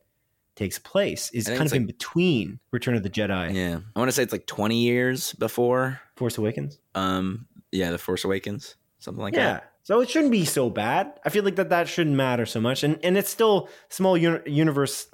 takes 0.56 0.78
place, 0.80 1.32
is 1.32 1.48
kind 1.48 1.62
of 1.62 1.74
in 1.74 1.86
between 1.88 2.60
Return 2.72 2.96
of 2.96 3.04
the 3.04 3.10
Jedi, 3.10 3.54
Yeah, 3.56 3.80
I 3.96 4.00
want 4.00 4.10
to 4.10 4.12
say 4.12 4.22
it's 4.24 4.32
like 4.32 4.46
20 4.46 4.78
years 4.82 5.34
before. 5.34 6.00
Force 6.16 6.38
Awakens. 6.38 6.80
Um, 6.94 7.48
yeah, 7.72 7.90
the 7.92 7.98
Force 7.98 8.24
Awakens, 8.24 8.76
something 9.00 9.22
like 9.22 9.34
yeah. 9.34 9.54
that. 9.54 9.72
So 9.82 10.00
it 10.00 10.10
shouldn't 10.10 10.32
be 10.32 10.46
so 10.46 10.70
bad. 10.70 11.20
I 11.26 11.30
feel 11.30 11.44
like 11.44 11.56
that 11.58 11.70
that 11.70 11.90
shouldn't 11.90 12.16
matter 12.16 12.46
so 12.46 12.62
much, 12.62 12.84
and 12.84 12.98
and 13.04 13.18
it's 13.18 13.30
still 13.30 13.68
small 13.90 14.16
uni- 14.18 14.40
universe 14.50 15.08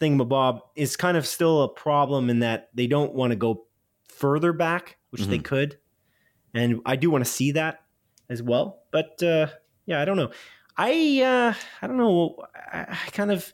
thingamabob 0.00 0.60
is 0.74 0.96
kind 0.96 1.16
of 1.16 1.26
still 1.26 1.62
a 1.62 1.68
problem 1.68 2.28
in 2.28 2.40
that 2.40 2.70
they 2.74 2.86
don't 2.86 3.14
want 3.14 3.30
to 3.30 3.36
go 3.36 3.66
further 4.08 4.52
back, 4.52 4.96
which 5.10 5.22
they 5.26 5.38
Mhm. 5.38 5.44
could, 5.44 5.78
and 6.56 6.80
I 6.86 6.96
do 6.96 7.10
want 7.10 7.24
to 7.24 7.30
see 7.30 7.52
that 7.52 7.80
as 8.28 8.42
well. 8.42 8.82
But 8.90 9.22
uh, 9.22 9.48
yeah, 9.84 10.00
I 10.00 10.04
don't 10.04 10.16
know. 10.16 10.30
I 10.76 11.22
uh, 11.22 11.54
I 11.82 11.86
don't 11.86 11.96
know. 11.96 12.36
I, 12.54 12.86
I 12.90 13.10
kind 13.10 13.30
of 13.30 13.52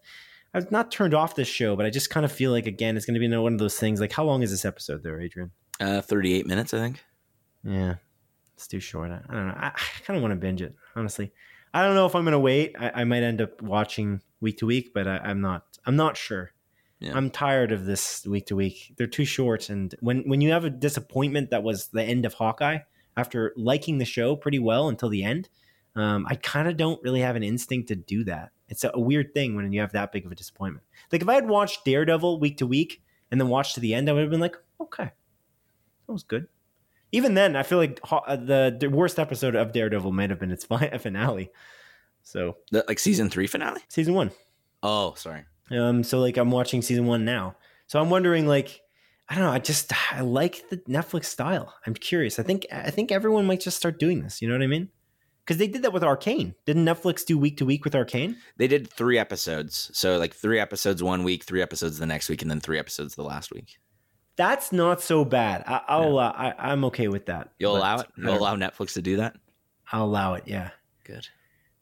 I've 0.55 0.71
not 0.71 0.91
turned 0.91 1.15
off 1.15 1.35
this 1.35 1.49
show, 1.49 1.77
but 1.77 1.87
I 1.87 1.91
just 1.91 2.11
kind 2.11 2.25
of 2.25 2.33
feel 2.33 2.51
like 2.51 2.67
again 2.67 2.97
it's 2.97 3.07
going 3.07 3.21
to 3.21 3.21
be 3.21 3.37
one 3.37 3.53
of 3.53 3.59
those 3.59 3.77
things. 3.77 4.01
Like, 4.01 4.13
how 4.13 4.25
long 4.25 4.43
is 4.43 4.51
this 4.51 4.65
episode, 4.65 5.03
there, 5.03 5.21
Adrian? 5.21 5.51
Uh, 5.81 6.01
38 6.01 6.47
minutes, 6.47 6.75
I 6.75 6.79
think. 6.79 7.05
Yeah, 7.65 7.97
it's 8.55 8.69
too 8.69 8.81
short. 8.81 9.11
I, 9.11 9.21
I 9.29 9.35
don't 9.35 9.49
know. 9.49 9.55
I, 9.57 9.67
I 9.69 10.01
kind 10.05 10.17
of 10.17 10.23
want 10.23 10.33
to 10.33 10.37
binge 10.37 10.63
it, 10.63 10.75
honestly. 10.95 11.33
I 11.75 11.83
don't 11.83 11.95
know 11.95 12.07
if 12.07 12.15
I'm 12.15 12.25
going 12.25 12.33
to 12.33 12.39
wait. 12.39 12.77
I, 12.79 12.91
I 12.97 13.05
might 13.05 13.23
end 13.23 13.41
up 13.41 13.63
watching 13.63 14.21
week 14.41 14.59
to 14.59 14.67
week, 14.67 14.93
but 14.95 15.09
I, 15.09 15.19
I'm 15.19 15.41
not. 15.41 15.65
I'm 15.87 15.97
not 15.97 16.17
sure. 16.17 16.53
Yeah. 17.01 17.17
I'm 17.17 17.31
tired 17.31 17.73
of 17.73 17.85
this 17.85 18.25
week 18.27 18.47
to 18.47 18.57
week. 18.57 18.95
They're 18.97 19.09
too 19.09 19.25
short, 19.25 19.71
and 19.71 19.93
when 20.01 20.21
when 20.29 20.41
you 20.41 20.53
have 20.53 20.65
a 20.65 20.71
disappointment 20.71 21.51
that 21.51 21.63
was 21.63 21.89
the 21.89 22.03
end 22.03 22.27
of 22.27 22.35
Hawkeye, 22.35 22.79
after 23.17 23.53
liking 23.57 23.99
the 23.99 24.05
show 24.05 24.37
pretty 24.37 24.59
well 24.59 24.89
until 24.89 25.09
the 25.09 25.23
end, 25.25 25.49
um, 25.97 26.27
I 26.29 26.37
kind 26.37 26.69
of 26.69 26.77
don't 26.77 27.03
really 27.03 27.21
have 27.21 27.37
an 27.37 27.43
instinct 27.43 27.89
to 27.89 27.97
do 27.97 28.25
that. 28.25 28.51
It's 28.69 28.85
a, 28.85 28.91
a 28.95 29.01
weird 29.01 29.35
thing 29.35 29.55
when 29.55 29.71
you 29.73 29.81
have 29.81 29.93
that 29.93 30.13
big 30.13 30.25
of 30.25 30.33
a 30.33 30.35
disappointment. 30.35 30.85
Like 31.11 31.23
if 31.23 31.29
I 31.29 31.35
had 31.35 31.49
watched 31.49 31.85
Daredevil 31.85 32.41
week 32.41 32.57
to 32.59 32.67
week 32.67 33.03
and 33.31 33.41
then 33.41 33.49
watched 33.49 33.75
to 33.75 33.81
the 33.81 33.93
end, 33.95 34.09
I 34.09 34.13
would 34.13 34.23
have 34.23 34.31
been 34.31 34.41
like, 34.41 34.57
okay, 34.81 35.11
that 36.07 36.13
was 36.13 36.23
good. 36.23 36.49
Even 37.15 37.35
then, 37.35 37.57
I 37.57 37.63
feel 37.63 37.77
like 37.77 38.01
uh, 38.11 38.37
the, 38.37 38.75
the 38.81 38.89
worst 38.89 39.19
episode 39.19 39.55
of 39.55 39.73
Daredevil 39.73 40.13
might 40.13 40.31
have 40.31 40.39
been 40.39 40.51
its 40.51 40.65
finale. 41.01 41.51
So 42.23 42.57
The, 42.71 42.85
like 42.89 42.99
season 42.99 43.29
three 43.29 43.47
finale. 43.47 43.81
season 43.89 44.15
one. 44.15 44.31
Oh, 44.83 45.13
sorry. 45.15 45.45
Um, 45.71 46.03
so 46.03 46.19
like 46.21 46.39
I'm 46.39 46.51
watching 46.51 46.81
season 46.81 47.07
one 47.07 47.25
now. 47.27 47.57
So 47.87 48.01
I'm 48.01 48.09
wondering, 48.09 48.47
like, 48.47 48.81
I 49.29 49.35
don't 49.35 49.45
know. 49.45 49.51
I 49.51 49.59
just 49.59 49.93
I 50.12 50.20
like 50.20 50.68
the 50.68 50.79
Netflix 50.79 51.27
style. 51.27 51.75
I'm 51.87 51.95
curious. 51.95 52.39
I 52.39 52.43
think 52.43 52.66
I 52.73 52.91
think 52.91 53.11
everyone 53.11 53.47
might 53.47 53.61
just 53.61 53.77
start 53.77 53.99
doing 53.99 54.23
this. 54.23 54.43
You 54.43 54.49
know 54.49 54.55
what 54.55 54.62
I 54.62 54.66
mean? 54.66 54.89
Because 55.45 55.57
they 55.57 55.66
did 55.66 55.83
that 55.83 55.93
with 55.93 56.05
Arcane. 56.05 56.55
Didn't 56.66 56.85
Netflix 56.85 57.25
do 57.25 57.37
week 57.37 57.57
to 57.57 57.66
week 57.66 57.85
with 57.85 57.95
Arcane? 57.95 58.37
They 58.59 58.68
did 58.68 58.89
three 58.89 59.18
episodes, 59.18 59.91
so 59.93 60.18
like 60.18 60.35
three 60.35 60.61
episodes 60.61 61.03
one 61.03 61.25
week, 61.25 61.45
three 61.45 61.62
episodes 61.62 61.99
the 61.99 62.07
next 62.07 62.29
week, 62.29 62.43
and 62.43 62.51
then 62.51 62.61
three 62.61 62.79
episodes 62.79 63.16
the 63.16 63.25
last 63.25 63.53
week. 63.53 63.79
That's 64.37 64.73
not 64.73 65.01
so 65.01 65.25
bad. 65.25 65.64
I, 65.66 65.81
I'll 65.89 66.09
allow, 66.09 66.29
uh, 66.29 66.55
I, 66.59 66.70
I'm 66.73 66.85
okay 66.87 67.09
with 67.09 67.27
that. 67.27 67.53
You'll 67.59 67.77
allow 67.77 67.99
it. 67.99 68.07
You'll 68.16 68.39
allow 68.39 68.55
Netflix 68.55 68.95
to 68.95 69.03
do 69.03 69.16
that. 69.16 69.37
I'll 69.91 70.05
allow 70.05 70.35
it. 70.35 70.45
Yeah. 70.47 70.70
Good. 71.05 71.29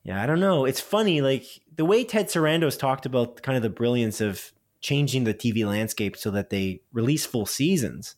Yeah, 0.02 0.22
I 0.22 0.26
don't 0.26 0.40
know. 0.40 0.64
It's 0.64 0.80
funny, 0.80 1.20
like 1.20 1.44
the 1.76 1.84
way 1.84 2.04
Ted 2.04 2.26
Sarandos 2.28 2.78
talked 2.78 3.04
about 3.04 3.42
kind 3.42 3.56
of 3.56 3.62
the 3.62 3.68
brilliance 3.68 4.20
of 4.20 4.52
changing 4.80 5.24
the 5.24 5.34
TV 5.34 5.66
landscape 5.66 6.16
so 6.16 6.30
that 6.30 6.50
they 6.50 6.82
release 6.92 7.26
full 7.26 7.46
seasons. 7.46 8.16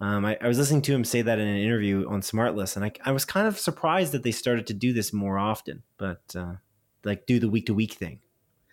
Um, 0.00 0.24
I, 0.24 0.36
I 0.40 0.48
was 0.48 0.58
listening 0.58 0.82
to 0.82 0.94
him 0.94 1.04
say 1.04 1.22
that 1.22 1.38
in 1.38 1.46
an 1.46 1.56
interview 1.56 2.08
on 2.08 2.20
Smartless, 2.20 2.76
and 2.76 2.84
I, 2.84 2.92
I 3.04 3.12
was 3.12 3.24
kind 3.24 3.46
of 3.46 3.58
surprised 3.58 4.12
that 4.12 4.22
they 4.22 4.32
started 4.32 4.66
to 4.66 4.74
do 4.74 4.92
this 4.92 5.12
more 5.12 5.38
often, 5.38 5.82
but 5.98 6.22
uh, 6.36 6.54
like 7.04 7.26
do 7.26 7.38
the 7.38 7.48
week 7.48 7.66
to 7.66 7.74
week 7.74 7.94
thing 7.94 8.20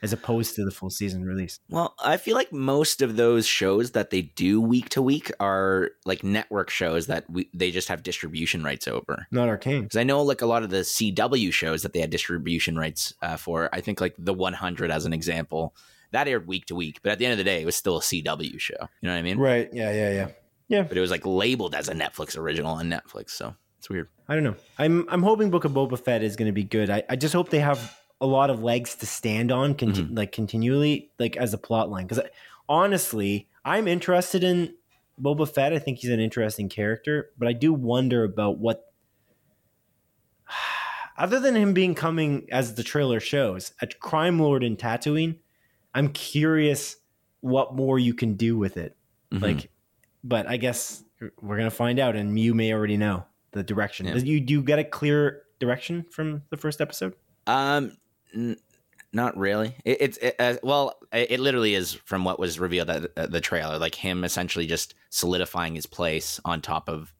as 0.01 0.13
opposed 0.13 0.55
to 0.55 0.65
the 0.65 0.72
full 0.72 0.89
season 0.89 1.24
release. 1.24 1.59
Well, 1.69 1.93
I 2.03 2.17
feel 2.17 2.36
like 2.36 2.51
most 2.51 3.01
of 3.01 3.17
those 3.17 3.45
shows 3.45 3.91
that 3.91 4.09
they 4.09 4.24
do 4.24 4.59
week 4.59 4.89
to 4.89 5.01
week 5.01 5.32
are 5.39 5.91
like 6.05 6.24
network 6.24 6.72
shows 6.72 7.07
that 7.07 7.30
we, 7.30 7.49
they 7.53 7.69
just 7.69 7.88
have 7.88 8.01
distribution 8.01 8.63
rights 8.63 8.88
over. 8.88 9.28
Not 9.30 9.47
Arcane. 9.47 9.84
Because 9.84 9.97
I 9.97 10.03
know 10.03 10.24
like 10.24 10.41
a 10.41 10.47
lot 10.47 10.63
of 10.63 10.72
the 10.72 10.78
CW 10.78 11.53
shows 11.53 11.84
that 11.84 11.93
they 11.93 11.99
had 11.99 12.09
distribution 12.09 12.78
rights 12.78 13.13
uh, 13.22 13.38
for. 13.38 13.69
I 13.74 13.82
think 13.82 14.01
like 14.01 14.15
the 14.17 14.34
100 14.34 14.89
as 14.89 15.05
an 15.05 15.13
example 15.13 15.76
that 16.12 16.28
aired 16.28 16.47
week 16.47 16.66
to 16.68 16.76
week, 16.76 16.99
but 17.03 17.12
at 17.12 17.20
the 17.20 17.26
end 17.26 17.34
of 17.34 17.38
the 17.38 17.43
day, 17.43 17.62
it 17.62 17.66
was 17.66 17.76
still 17.76 17.97
a 17.97 18.01
CW 18.01 18.59
show. 18.59 18.76
You 19.01 19.07
know 19.07 19.14
what 19.14 19.20
I 19.20 19.22
mean? 19.22 19.38
Right. 19.38 19.70
Yeah. 19.74 19.91
Yeah. 19.91 20.12
Yeah. 20.12 20.28
Yeah. 20.68 20.84
But 20.84 20.97
it 20.97 21.01
was 21.01 21.12
like 21.12 21.26
labeled 21.26 21.76
as 21.76 21.89
a 21.89 21.93
Netflix 21.93 22.38
original 22.38 22.74
on 22.74 22.89
Netflix, 22.89 23.32
so 23.32 23.55
it's 23.78 23.89
weird. 23.89 24.07
I 24.28 24.36
don't 24.36 24.43
know. 24.43 24.55
I'm 24.78 25.07
I'm 25.09 25.24
hoping 25.24 25.49
Book 25.49 25.66
of 25.66 25.72
Boba 25.74 25.99
Fett 25.99 26.24
is 26.24 26.36
going 26.36 26.47
to 26.47 26.53
be 26.53 26.64
good. 26.64 26.89
I, 26.89 27.03
I 27.09 27.16
just 27.16 27.34
hope 27.34 27.49
they 27.49 27.59
have 27.59 27.97
a 28.22 28.28
lot 28.28 28.49
of 28.49 28.62
legs 28.64 28.95
to 28.95 29.05
stand 29.05 29.51
on, 29.51 29.74
conti- 29.74 30.03
mm-hmm. 30.03 30.16
like 30.16 30.32
continually, 30.32 31.12
like 31.20 31.36
as 31.36 31.53
a 31.53 31.57
plot 31.57 31.89
line. 31.89 32.05
Because 32.05 32.24
honestly, 32.70 33.49
I'm 33.66 33.88
interested 33.88 34.43
in 34.43 34.76
Boba 35.20 35.51
Fett. 35.51 35.74
I 35.74 35.80
think 35.80 35.99
he's 35.99 36.12
an 36.12 36.20
interesting 36.20 36.70
character, 36.70 37.32
but 37.38 37.47
I 37.47 37.53
do 37.53 37.74
wonder 37.74 38.24
about 38.24 38.59
what, 38.59 38.93
other 41.18 41.39
than 41.39 41.55
him 41.55 41.74
being 41.74 41.95
coming 41.95 42.47
as 42.51 42.76
the 42.76 42.84
trailer 42.84 43.20
shows, 43.20 43.74
a 43.82 43.88
crime 43.88 44.39
lord 44.39 44.64
in 44.64 44.78
Tatooine. 44.78 45.38
I'm 45.93 46.09
curious 46.09 46.97
what 47.41 47.73
more 47.75 47.99
you 47.99 48.13
can 48.13 48.35
do 48.35 48.57
with 48.57 48.77
it. 48.77 48.95
Mhm. 49.31 49.41
Like, 49.41 49.69
but 50.23 50.47
I 50.47 50.57
guess 50.57 51.03
we're 51.41 51.57
gonna 51.57 51.69
find 51.71 51.99
out, 51.99 52.15
and 52.15 52.37
you 52.39 52.53
may 52.53 52.73
already 52.73 52.97
know 52.97 53.25
the 53.51 53.63
direction. 53.63 54.05
Yeah. 54.05 54.15
You 54.17 54.39
do 54.39 54.53
you 54.53 54.61
get 54.61 54.79
a 54.79 54.83
clear 54.83 55.43
direction 55.59 56.05
from 56.11 56.43
the 56.49 56.57
first 56.57 56.81
episode? 56.81 57.15
Um, 57.47 57.97
n- 58.33 58.57
not 59.13 59.35
really. 59.37 59.75
It, 59.83 59.97
it's 60.01 60.17
it, 60.17 60.35
uh, 60.39 60.55
well, 60.63 60.97
it, 61.11 61.31
it 61.31 61.39
literally 61.39 61.75
is 61.75 61.93
from 61.93 62.23
what 62.23 62.39
was 62.39 62.59
revealed 62.59 62.89
at 62.89 63.15
the, 63.15 63.27
the 63.27 63.41
trailer, 63.41 63.77
like 63.77 63.95
him 63.95 64.23
essentially 64.23 64.67
just 64.67 64.93
solidifying 65.09 65.75
his 65.75 65.85
place 65.85 66.39
on 66.45 66.61
top 66.61 66.87
of 66.87 67.13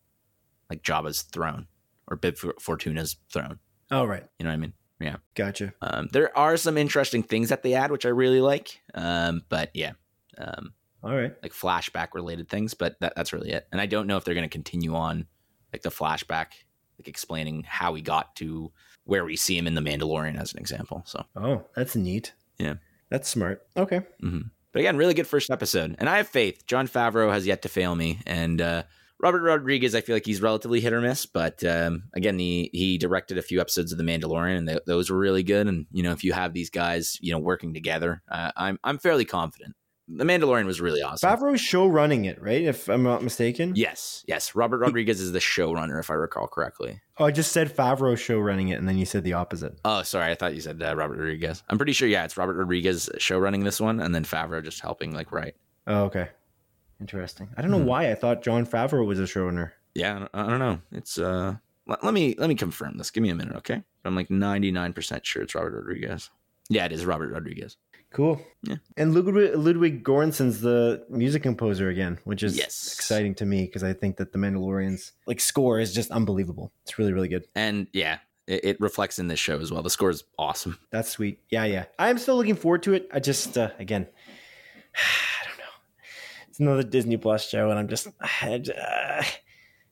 like 0.69 0.84
Jabba's 0.84 1.24
throne 1.24 1.67
or 2.07 2.15
Bib 2.15 2.38
Fortuna's 2.38 3.17
throne. 3.30 3.59
Oh, 3.89 4.05
right, 4.05 4.24
You 4.39 4.45
know 4.45 4.51
what 4.51 4.53
I 4.53 4.57
mean? 4.57 4.74
Gotcha. 5.36 5.74
Um, 5.82 6.08
there 6.12 6.36
are 6.38 6.58
some 6.58 6.78
interesting 6.78 7.24
things 7.24 7.49
that 7.49 7.64
they 7.64 7.74
add, 7.74 7.91
which 7.91 8.06
I 8.06 8.10
really 8.10 8.41
like. 8.41 8.82
Um, 8.93 9.43
but 9.49 9.72
yeah, 9.74 9.93
um, 10.38 10.74
All 11.04 11.16
right, 11.16 11.34
like 11.41 11.54
flashback 11.54 12.10
related 12.14 12.47
things, 12.49 12.74
but 12.74 12.99
that, 13.02 13.14
that's 13.16 13.34
really 13.34 13.52
it. 13.52 13.68
And 13.72 13.82
I 13.82 13.86
don't 13.86 14.08
know 14.08 14.18
if 14.18 14.24
they're 14.24 14.36
going 14.36 14.47
to 14.47 14.49
continue 14.49 14.95
on 14.95 15.26
like 15.74 15.82
the 15.82 15.89
flashback, 15.89 16.47
like 16.99 17.08
explaining 17.08 17.64
how 17.68 17.93
he 17.95 18.02
got 18.02 18.36
to 18.38 18.72
where 19.06 19.26
we 19.26 19.36
see 19.36 19.58
him 19.58 19.68
in 19.68 19.74
the 19.76 19.82
Mandalorian 19.82 20.39
as 20.39 20.54
an 20.54 20.60
example. 20.60 21.04
So. 21.06 21.26
oh, 21.36 21.66
that's 21.76 21.95
neat. 21.95 22.34
Yeah. 22.60 22.76
that's 23.10 23.28
smart. 23.28 23.66
Okay, 23.76 24.02
hmm 24.20 24.41
But 24.72 24.80
again, 24.82 24.97
really 24.97 25.16
good 25.16 25.28
first 25.28 25.49
episode, 25.49 25.95
and 25.97 26.08
I 26.08 26.18
have 26.18 26.28
faith. 26.28 26.66
Jon 26.68 26.88
Favreau 26.88 27.32
has 27.32 27.47
yet 27.47 27.64
to 27.64 27.70
fail 27.70 27.95
me, 27.95 28.20
and 28.28 28.62
uh, 28.62 28.84
Robert 29.22 29.41
Rodriguez, 29.43 29.93
I 29.95 30.01
feel 30.01 30.15
like 30.15 30.26
he's 30.26 30.41
relatively 30.41 30.82
hit 30.82 30.93
or 30.93 31.01
miss. 31.01 31.26
But 31.26 31.63
um, 31.63 32.03
again, 32.15 32.39
he 32.39 32.69
he 32.74 32.97
directed 32.97 33.38
a 33.38 33.41
few 33.41 33.61
episodes 33.61 33.91
of 33.91 33.97
The 33.97 34.03
Mandalorian, 34.03 34.57
and 34.57 34.67
th- 34.67 34.82
those 34.88 35.09
were 35.09 35.17
really 35.17 35.43
good. 35.43 35.67
And 35.67 35.86
you 35.91 36.03
know, 36.03 36.11
if 36.11 36.24
you 36.24 36.34
have 36.34 36.53
these 36.53 36.69
guys, 36.69 37.17
you 37.22 37.32
know, 37.32 37.39
working 37.39 37.74
together, 37.74 38.22
uh, 38.30 38.51
I'm 38.55 38.80
I'm 38.84 38.97
fairly 38.97 39.26
confident 39.26 39.76
The 40.07 40.24
Mandalorian 40.26 40.65
was 40.65 40.82
really 40.82 41.01
awesome. 41.01 41.30
Favreau's 41.30 41.61
show 41.61 41.88
running 41.88 42.26
it, 42.26 42.41
right? 42.41 42.63
If 42.63 42.89
I'm 42.89 43.03
not 43.03 43.24
mistaken. 43.24 43.74
Yes, 43.76 44.26
yes. 44.28 44.55
Robert 44.55 44.80
Rodriguez 44.80 45.22
is 45.22 45.32
the 45.32 45.39
showrunner, 45.39 45.99
if 45.99 46.09
I 46.09 46.15
recall 46.15 46.47
correctly. 46.47 47.01
Oh, 47.17 47.26
I 47.26 47.32
just 47.32 47.51
said 47.51 47.74
Favreau 47.74 48.17
show 48.17 48.39
running 48.39 48.69
it, 48.69 48.80
and 48.80 48.88
then 48.89 48.97
you 48.97 49.05
said 49.05 49.24
the 49.24 49.34
opposite. 49.34 49.80
Oh, 49.86 50.01
sorry. 50.01 50.32
I 50.32 50.36
thought 50.36 50.55
you 50.55 50.61
said 50.61 50.82
uh, 50.82 50.95
Robert 50.95 51.17
Rodriguez. 51.17 51.63
I'm 51.69 51.78
pretty 51.78 51.93
sure. 51.93 52.07
Yeah, 52.07 52.26
it's 52.26 52.36
Robert 52.38 52.55
Rodriguez 52.55 53.09
show 53.19 53.38
running 53.38 53.63
this 53.63 53.80
one, 53.80 53.99
and 53.99 54.13
then 54.13 54.24
Favreau 54.26 54.63
just 54.63 54.82
helping 54.82 55.13
like 55.13 55.32
write. 55.32 55.55
Oh, 55.88 56.03
okay. 56.05 56.30
Interesting. 57.02 57.49
I 57.58 57.62
don't 57.62 57.72
know 57.72 57.80
Hmm. 57.80 57.86
why 57.88 58.12
I 58.12 58.16
thought 58.16 58.41
Jon 58.43 58.66
Favreau 58.66 59.06
was 59.06 59.20
a 59.20 59.24
showrunner. 59.24 59.72
Yeah, 59.95 60.28
I 60.34 60.47
don't, 60.47 60.60
know. 60.60 60.80
It's 60.93 61.18
uh, 61.18 61.56
let, 61.88 62.04
let 62.04 62.14
me 62.14 62.36
let 62.38 62.47
me 62.47 62.56
confirm 62.56 62.97
this. 62.97 63.12
Give 63.12 63.22
me 63.24 63.30
a 63.30 63.36
minute, 63.36 63.56
okay? 63.58 63.84
I'm 64.06 64.16
like 64.16 64.30
99 64.30 64.93
percent 64.93 65.26
sure 65.26 65.41
it's 65.43 65.56
Robert 65.56 65.74
Rodriguez. 65.76 66.30
Yeah, 66.70 66.86
it 66.86 66.91
is 66.93 67.06
Robert 67.06 67.34
Rodriguez. 67.34 67.76
Cool. 68.14 68.41
Yeah. 68.64 68.76
And 68.97 69.14
Ludwig, 69.14 69.56
Ludwig 69.56 70.04
Göransson's 70.04 70.60
the 70.62 71.06
music 71.10 71.43
composer 71.43 71.89
again, 71.89 72.20
which 72.26 72.43
is 72.43 72.58
Yes. 72.58 72.93
exciting 72.97 73.34
to 73.36 73.45
me 73.45 73.66
because 73.66 73.84
I 73.84 73.93
think 73.93 74.18
that 74.18 74.32
the 74.34 74.38
Mandalorian's 74.38 75.14
like 75.28 75.39
score 75.39 75.80
is 75.80 75.93
just 75.93 76.12
unbelievable. 76.12 76.72
It's 76.84 76.99
really, 76.99 77.14
really 77.14 77.30
good. 77.30 77.45
And 77.56 77.88
yeah, 77.93 78.18
it, 78.47 78.66
it 78.66 78.82
reflects 78.82 79.18
in 79.18 79.28
this 79.28 79.39
show 79.39 79.60
as 79.60 79.72
well. 79.72 79.82
The 79.82 79.89
score 79.89 80.10
is 80.10 80.26
awesome. 80.38 80.78
That's 80.91 81.10
sweet. 81.10 81.39
Yeah, 81.49 81.64
yeah. 81.66 81.86
I'm 81.97 82.18
still 82.18 82.36
looking 82.36 82.56
forward 82.58 82.84
to 82.84 82.93
it. 82.93 83.10
I 83.14 83.20
just, 83.22 83.58
uh, 83.58 83.70
again, 83.80 84.08
I 84.93 85.47
don't 85.47 85.58
know. 85.58 85.64
It's 86.49 86.51
another 86.62 86.84
Disney 86.84 87.18
Plus 87.18 87.47
show, 87.47 87.70
and 87.70 87.80
I'm 87.80 87.88
just, 87.88 88.07
I 88.22 88.55
uh, 88.55 89.24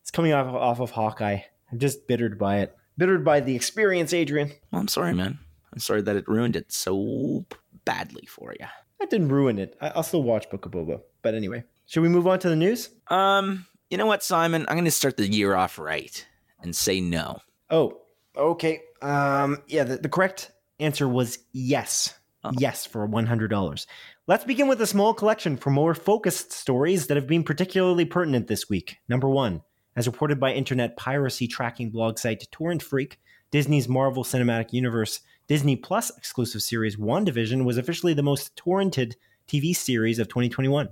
it's 0.02 0.12
coming 0.12 0.34
off 0.34 0.48
off 0.54 0.80
of 0.80 0.92
Hawkeye. 0.92 1.40
I'm 1.72 1.80
just 1.80 2.08
bittered 2.08 2.40
by 2.40 2.60
it. 2.60 2.76
Bittered 2.98 3.24
by 3.24 3.40
the 3.40 3.56
experience, 3.56 4.14
Adrian. 4.14 4.52
Well, 4.72 4.82
I'm 4.82 4.88
sorry, 4.88 5.14
man. 5.14 5.40
I'm 5.72 5.80
sorry 5.80 6.02
that 6.02 6.16
it 6.16 6.28
ruined 6.28 6.56
it 6.56 6.72
so 6.72 7.46
badly 7.86 8.26
for 8.26 8.54
you. 8.60 8.66
That 9.00 9.10
didn't 9.10 9.30
ruin 9.30 9.60
it. 9.60 9.78
I- 9.80 9.90
I'll 9.90 10.04
still 10.04 10.24
watch 10.24 10.50
Book 10.50 10.66
of 10.66 10.72
Boba. 10.72 11.02
But 11.22 11.36
anyway, 11.36 11.64
should 11.86 12.02
we 12.04 12.10
move 12.10 12.28
on 12.28 12.40
to 12.40 12.50
the 12.50 12.56
news? 12.56 12.90
Um, 13.08 13.66
you 13.90 13.98
know 13.98 14.06
what, 14.06 14.24
Simon? 14.24 14.66
I'm 14.68 14.76
going 14.76 14.86
to 14.86 14.92
start 14.92 15.18
the 15.18 15.28
year 15.28 15.56
off 15.56 15.80
right 15.80 16.26
and 16.62 16.76
say 16.76 17.00
no. 17.02 17.40
Oh, 17.70 18.00
okay. 18.36 18.82
Um, 19.02 19.60
yeah, 19.68 19.84
the, 19.84 19.98
the 19.98 20.10
correct 20.10 20.52
answer 20.80 21.08
was 21.08 21.40
yes. 21.54 22.14
Oh. 22.44 22.52
Yes, 22.58 22.86
for 22.86 23.08
$100. 23.08 23.86
Let's 24.30 24.44
begin 24.44 24.68
with 24.68 24.80
a 24.80 24.86
small 24.86 25.16
collection 25.16 25.58
for 25.58 25.72
more 25.72 25.96
focused 25.96 26.52
stories 26.52 27.08
that 27.08 27.18
have 27.18 27.26
been 27.26 27.44
particularly 27.44 28.06
pertinent 28.06 28.46
this 28.46 28.70
week. 28.70 28.98
Number 29.10 29.28
one, 29.28 29.64
as 29.96 30.06
reported 30.06 30.40
by 30.40 30.54
internet 30.54 30.96
piracy 30.96 31.48
tracking 31.48 31.90
blog 31.90 32.20
site 32.20 32.48
Torrent 32.52 32.84
Freak, 32.84 33.20
Disney's 33.50 33.90
Marvel 33.90 34.24
Cinematic 34.24 34.72
Universe 34.72 35.22
Disney 35.48 35.76
Plus 35.76 36.16
exclusive 36.16 36.62
series 36.62 36.96
WandaVision 36.96 37.66
was 37.66 37.80
officially 37.80 38.14
the 38.14 38.22
most 38.22 38.56
torrented 38.56 39.16
TV 39.48 39.76
series 39.76 40.20
of 40.20 40.28
2021. 40.28 40.90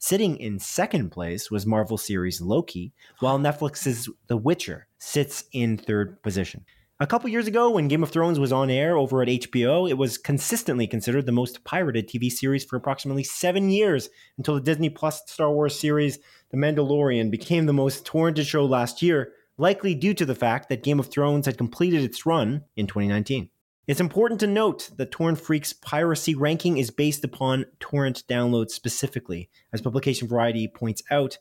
Sitting 0.00 0.36
in 0.38 0.58
second 0.58 1.10
place 1.10 1.48
was 1.48 1.64
Marvel 1.64 1.96
series 1.96 2.40
Loki, 2.40 2.92
while 3.20 3.38
Netflix's 3.38 4.08
The 4.26 4.36
Witcher 4.36 4.88
sits 4.98 5.44
in 5.52 5.76
third 5.76 6.20
position. 6.24 6.64
A 7.02 7.06
couple 7.06 7.30
years 7.30 7.46
ago, 7.46 7.70
when 7.70 7.88
Game 7.88 8.02
of 8.02 8.10
Thrones 8.10 8.38
was 8.38 8.52
on 8.52 8.68
air 8.68 8.94
over 8.94 9.22
at 9.22 9.28
HBO, 9.28 9.88
it 9.88 9.94
was 9.94 10.18
consistently 10.18 10.86
considered 10.86 11.24
the 11.24 11.32
most 11.32 11.64
pirated 11.64 12.06
TV 12.06 12.30
series 12.30 12.62
for 12.62 12.76
approximately 12.76 13.24
seven 13.24 13.70
years 13.70 14.10
until 14.36 14.54
the 14.54 14.60
Disney 14.60 14.90
Plus 14.90 15.22
Star 15.26 15.50
Wars 15.50 15.80
series 15.80 16.18
The 16.50 16.58
Mandalorian 16.58 17.30
became 17.30 17.64
the 17.64 17.72
most 17.72 18.04
torrented 18.04 18.46
show 18.46 18.66
last 18.66 19.00
year, 19.00 19.32
likely 19.56 19.94
due 19.94 20.12
to 20.12 20.26
the 20.26 20.34
fact 20.34 20.68
that 20.68 20.82
Game 20.82 21.00
of 21.00 21.06
Thrones 21.06 21.46
had 21.46 21.56
completed 21.56 22.04
its 22.04 22.26
run 22.26 22.64
in 22.76 22.86
2019. 22.86 23.48
It's 23.86 23.98
important 23.98 24.38
to 24.40 24.46
note 24.46 24.90
that 24.98 25.10
Torrent 25.10 25.40
Freak's 25.40 25.72
piracy 25.72 26.34
ranking 26.34 26.76
is 26.76 26.90
based 26.90 27.24
upon 27.24 27.64
torrent 27.80 28.24
downloads 28.28 28.72
specifically. 28.72 29.48
As 29.72 29.80
Publication 29.80 30.28
Variety 30.28 30.68
points 30.68 31.02
out, 31.10 31.38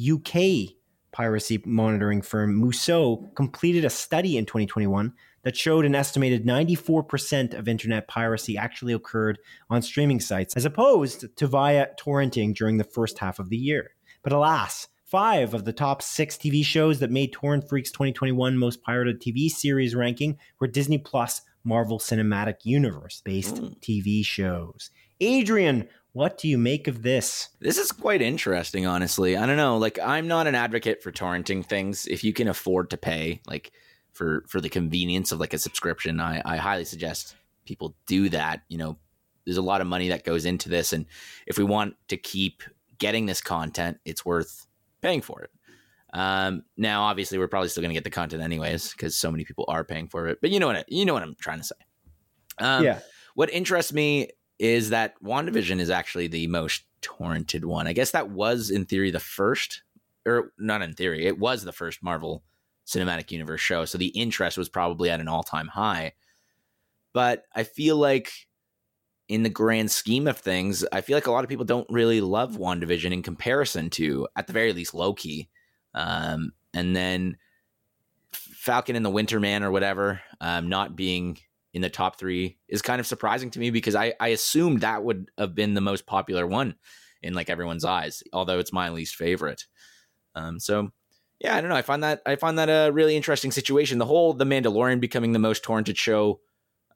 UK 0.00 0.76
piracy 1.12 1.62
monitoring 1.64 2.22
firm 2.22 2.60
MUSO 2.60 3.34
completed 3.34 3.84
a 3.84 3.90
study 3.90 4.36
in 4.36 4.46
2021 4.46 5.12
that 5.42 5.56
showed 5.56 5.84
an 5.84 5.94
estimated 5.94 6.46
94% 6.46 7.54
of 7.54 7.68
internet 7.68 8.08
piracy 8.08 8.56
actually 8.56 8.92
occurred 8.92 9.38
on 9.70 9.82
streaming 9.82 10.20
sites, 10.20 10.54
as 10.56 10.64
opposed 10.64 11.34
to 11.36 11.46
via 11.46 11.88
torrenting 11.98 12.54
during 12.54 12.76
the 12.76 12.84
first 12.84 13.18
half 13.18 13.38
of 13.38 13.48
the 13.48 13.56
year. 13.56 13.92
But 14.22 14.32
alas, 14.32 14.88
five 15.04 15.54
of 15.54 15.64
the 15.64 15.72
top 15.72 16.02
six 16.02 16.36
TV 16.36 16.64
shows 16.64 17.00
that 17.00 17.10
made 17.10 17.32
Torrent 17.32 17.68
Freak's 17.68 17.90
2021 17.90 18.56
most 18.56 18.82
pirated 18.82 19.20
TV 19.20 19.48
series 19.48 19.94
ranking 19.94 20.38
were 20.60 20.68
Disney 20.68 20.98
Plus 20.98 21.42
Marvel 21.64 21.98
Cinematic 21.98 22.56
Universe 22.64 23.22
based 23.24 23.58
Ooh. 23.58 23.68
Hmm. 23.68 23.72
TV 23.80 24.24
shows. 24.24 24.90
Adrian, 25.20 25.86
what 26.12 26.38
do 26.38 26.48
you 26.48 26.58
make 26.58 26.88
of 26.88 27.02
this? 27.02 27.50
This 27.60 27.78
is 27.78 27.92
quite 27.92 28.20
interesting, 28.20 28.86
honestly. 28.86 29.36
I 29.36 29.46
don't 29.46 29.56
know. 29.56 29.78
Like, 29.78 29.98
I'm 29.98 30.26
not 30.26 30.46
an 30.46 30.54
advocate 30.54 31.02
for 31.02 31.12
torrenting 31.12 31.64
things. 31.64 32.06
If 32.06 32.24
you 32.24 32.32
can 32.32 32.48
afford 32.48 32.90
to 32.90 32.96
pay, 32.96 33.40
like, 33.46 33.70
for 34.12 34.44
for 34.48 34.60
the 34.60 34.68
convenience 34.68 35.30
of 35.30 35.38
like 35.38 35.54
a 35.54 35.58
subscription, 35.58 36.20
I, 36.20 36.42
I 36.44 36.56
highly 36.56 36.84
suggest 36.84 37.36
people 37.64 37.94
do 38.06 38.28
that. 38.30 38.62
You 38.68 38.78
know, 38.78 38.98
there's 39.44 39.56
a 39.56 39.62
lot 39.62 39.80
of 39.80 39.86
money 39.86 40.08
that 40.08 40.24
goes 40.24 40.44
into 40.44 40.68
this, 40.68 40.92
and 40.92 41.06
if 41.46 41.58
we 41.58 41.64
want 41.64 41.94
to 42.08 42.16
keep 42.16 42.62
getting 42.98 43.26
this 43.26 43.40
content, 43.40 43.98
it's 44.04 44.24
worth 44.24 44.66
paying 45.00 45.22
for 45.22 45.42
it. 45.42 45.50
Um, 46.12 46.64
now, 46.76 47.02
obviously, 47.04 47.38
we're 47.38 47.46
probably 47.46 47.68
still 47.68 47.82
going 47.82 47.90
to 47.90 47.94
get 47.94 48.04
the 48.04 48.10
content 48.10 48.42
anyways 48.42 48.90
because 48.92 49.16
so 49.16 49.30
many 49.30 49.44
people 49.44 49.64
are 49.68 49.84
paying 49.84 50.08
for 50.08 50.26
it. 50.26 50.38
But 50.40 50.50
you 50.50 50.58
know 50.58 50.66
what? 50.66 50.76
I, 50.76 50.84
you 50.88 51.04
know 51.04 51.14
what 51.14 51.22
I'm 51.22 51.36
trying 51.40 51.58
to 51.58 51.64
say. 51.64 51.76
Um, 52.58 52.84
yeah. 52.84 52.98
what 53.34 53.48
interests 53.50 53.92
me 53.92 54.30
is 54.60 54.90
that 54.90 55.14
WandaVision 55.24 55.80
is 55.80 55.88
actually 55.88 56.26
the 56.26 56.46
most 56.46 56.84
torrented 57.00 57.64
one. 57.64 57.86
I 57.86 57.94
guess 57.94 58.10
that 58.10 58.28
was 58.28 58.70
in 58.70 58.84
theory 58.84 59.10
the 59.10 59.18
first, 59.18 59.82
or 60.26 60.52
not 60.58 60.82
in 60.82 60.92
theory, 60.92 61.26
it 61.26 61.38
was 61.38 61.64
the 61.64 61.72
first 61.72 62.02
Marvel 62.02 62.44
Cinematic 62.86 63.30
Universe 63.30 63.62
show. 63.62 63.86
So 63.86 63.96
the 63.96 64.08
interest 64.08 64.58
was 64.58 64.68
probably 64.68 65.08
at 65.08 65.18
an 65.18 65.28
all 65.28 65.42
time 65.42 65.68
high. 65.68 66.12
But 67.14 67.44
I 67.54 67.64
feel 67.64 67.96
like 67.96 68.30
in 69.28 69.44
the 69.44 69.48
grand 69.48 69.90
scheme 69.90 70.28
of 70.28 70.36
things, 70.36 70.84
I 70.92 71.00
feel 71.00 71.16
like 71.16 71.26
a 71.26 71.32
lot 71.32 71.42
of 71.42 71.48
people 71.48 71.64
don't 71.64 71.88
really 71.88 72.20
love 72.20 72.58
WandaVision 72.58 73.12
in 73.12 73.22
comparison 73.22 73.88
to, 73.90 74.28
at 74.36 74.46
the 74.46 74.52
very 74.52 74.74
least, 74.74 74.92
Loki. 74.92 75.48
Um, 75.94 76.52
and 76.74 76.94
then 76.94 77.38
Falcon 78.30 78.94
and 78.94 79.06
the 79.06 79.10
Winter 79.10 79.40
Man 79.40 79.62
or 79.62 79.70
whatever, 79.70 80.20
um, 80.42 80.68
not 80.68 80.96
being 80.96 81.38
in 81.72 81.82
the 81.82 81.90
top 81.90 82.18
three 82.18 82.58
is 82.68 82.82
kind 82.82 83.00
of 83.00 83.06
surprising 83.06 83.50
to 83.50 83.58
me 83.58 83.70
because 83.70 83.94
I, 83.94 84.14
I 84.20 84.28
assumed 84.28 84.80
that 84.80 85.04
would 85.04 85.30
have 85.38 85.54
been 85.54 85.74
the 85.74 85.80
most 85.80 86.06
popular 86.06 86.46
one 86.46 86.74
in 87.22 87.34
like 87.34 87.50
everyone's 87.50 87.84
eyes, 87.84 88.22
although 88.32 88.58
it's 88.58 88.72
my 88.72 88.88
least 88.88 89.16
favorite. 89.16 89.66
Um, 90.34 90.58
so 90.58 90.90
yeah, 91.40 91.56
I 91.56 91.60
don't 91.60 91.70
know. 91.70 91.76
I 91.76 91.82
find 91.82 92.02
that 92.02 92.20
I 92.26 92.36
find 92.36 92.58
that 92.58 92.68
a 92.68 92.92
really 92.92 93.16
interesting 93.16 93.50
situation. 93.50 93.98
The 93.98 94.06
whole 94.06 94.34
The 94.34 94.44
Mandalorian 94.44 95.00
becoming 95.00 95.32
the 95.32 95.38
most 95.38 95.64
torrented 95.64 95.96
show, 95.96 96.40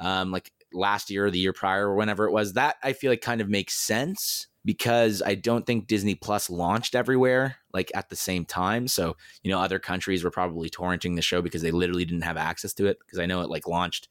um, 0.00 0.30
like 0.30 0.52
last 0.72 1.10
year 1.10 1.26
or 1.26 1.30
the 1.30 1.38
year 1.38 1.52
prior 1.52 1.88
or 1.88 1.94
whenever 1.94 2.26
it 2.26 2.32
was, 2.32 2.52
that 2.54 2.76
I 2.82 2.92
feel 2.92 3.10
like 3.10 3.22
kind 3.22 3.40
of 3.40 3.48
makes 3.48 3.74
sense 3.74 4.48
because 4.64 5.22
I 5.22 5.34
don't 5.34 5.66
think 5.66 5.86
Disney 5.86 6.14
Plus 6.14 6.50
launched 6.50 6.94
everywhere 6.94 7.56
like 7.72 7.90
at 7.94 8.08
the 8.10 8.16
same 8.16 8.44
time. 8.44 8.86
So 8.86 9.16
you 9.42 9.50
know, 9.50 9.60
other 9.60 9.78
countries 9.78 10.22
were 10.22 10.30
probably 10.30 10.68
torrenting 10.68 11.16
the 11.16 11.22
show 11.22 11.40
because 11.40 11.62
they 11.62 11.70
literally 11.70 12.04
didn't 12.04 12.24
have 12.24 12.36
access 12.36 12.74
to 12.74 12.86
it. 12.86 12.98
Because 12.98 13.18
I 13.18 13.26
know 13.26 13.40
it 13.40 13.50
like 13.50 13.66
launched 13.66 14.08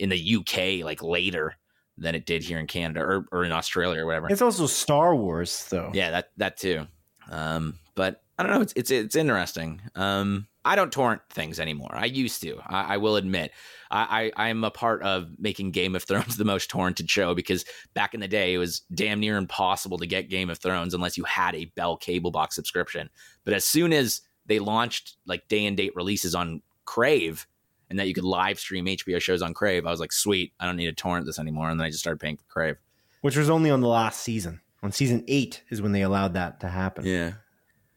in 0.00 0.08
the 0.08 0.36
UK 0.36 0.84
like 0.84 1.02
later 1.02 1.54
than 1.98 2.14
it 2.14 2.26
did 2.26 2.42
here 2.42 2.58
in 2.58 2.66
Canada 2.66 3.00
or, 3.00 3.26
or 3.30 3.44
in 3.44 3.52
Australia 3.52 4.00
or 4.00 4.06
whatever. 4.06 4.28
It's 4.28 4.42
also 4.42 4.66
Star 4.66 5.14
Wars, 5.14 5.66
though. 5.68 5.90
Yeah, 5.92 6.10
that 6.10 6.30
that 6.38 6.56
too. 6.56 6.86
Um, 7.30 7.78
but 7.94 8.22
I 8.38 8.42
don't 8.42 8.52
know. 8.52 8.62
It's 8.62 8.72
it's 8.74 8.90
it's 8.90 9.14
interesting. 9.14 9.82
Um, 9.94 10.48
I 10.64 10.74
don't 10.74 10.90
torrent 10.92 11.22
things 11.30 11.60
anymore. 11.60 11.94
I 11.94 12.06
used 12.06 12.42
to. 12.42 12.60
I, 12.66 12.94
I 12.94 12.96
will 12.96 13.16
admit. 13.16 13.52
I, 13.90 14.32
I 14.36 14.48
I'm 14.48 14.64
a 14.64 14.70
part 14.70 15.02
of 15.02 15.28
making 15.38 15.72
Game 15.72 15.94
of 15.94 16.04
Thrones 16.04 16.36
the 16.38 16.44
most 16.44 16.70
torrented 16.70 17.08
show 17.10 17.34
because 17.34 17.64
back 17.94 18.14
in 18.14 18.20
the 18.20 18.28
day 18.28 18.54
it 18.54 18.58
was 18.58 18.80
damn 18.94 19.20
near 19.20 19.36
impossible 19.36 19.98
to 19.98 20.06
get 20.06 20.30
Game 20.30 20.48
of 20.48 20.58
Thrones 20.58 20.94
unless 20.94 21.18
you 21.18 21.24
had 21.24 21.54
a 21.54 21.66
Bell 21.76 21.96
cable 21.96 22.30
box 22.30 22.54
subscription. 22.54 23.10
But 23.44 23.52
as 23.52 23.66
soon 23.66 23.92
as 23.92 24.22
they 24.46 24.58
launched 24.58 25.16
like 25.26 25.48
day 25.48 25.66
and 25.66 25.76
date 25.76 25.94
releases 25.94 26.34
on 26.34 26.62
Crave 26.86 27.46
and 27.90 27.98
that 27.98 28.08
you 28.08 28.14
could 28.14 28.24
live 28.24 28.58
stream 28.58 28.86
HBO 28.86 29.20
shows 29.20 29.42
on 29.42 29.52
Crave, 29.52 29.84
I 29.84 29.90
was 29.90 30.00
like, 30.00 30.12
sweet, 30.12 30.52
I 30.58 30.66
don't 30.66 30.76
need 30.76 30.86
to 30.86 30.92
torrent 30.92 31.26
this 31.26 31.38
anymore. 31.38 31.68
And 31.68 31.78
then 31.78 31.86
I 31.86 31.90
just 31.90 32.00
started 32.00 32.20
paying 32.20 32.36
for 32.36 32.44
Crave. 32.44 32.76
Which 33.20 33.36
was 33.36 33.50
only 33.50 33.70
on 33.70 33.80
the 33.80 33.88
last 33.88 34.20
season. 34.20 34.60
On 34.82 34.92
season 34.92 35.24
eight 35.28 35.62
is 35.68 35.82
when 35.82 35.92
they 35.92 36.02
allowed 36.02 36.34
that 36.34 36.60
to 36.60 36.68
happen. 36.68 37.04
Yeah. 37.04 37.32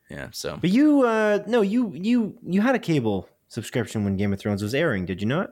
Yeah. 0.10 0.28
So 0.32 0.58
But 0.60 0.72
you, 0.72 1.04
uh, 1.04 1.40
no, 1.48 1.62
you, 1.62 1.94
you, 1.96 2.38
you 2.44 2.62
had 2.62 2.76
a 2.76 2.80
cable 2.80 3.30
subscription 3.48 4.04
when 4.04 4.18
Game 4.18 4.34
of 4.34 4.40
Thrones 4.40 4.64
was 4.64 4.74
airing, 4.74 5.06
did 5.06 5.22
you 5.22 5.28
not? 5.28 5.52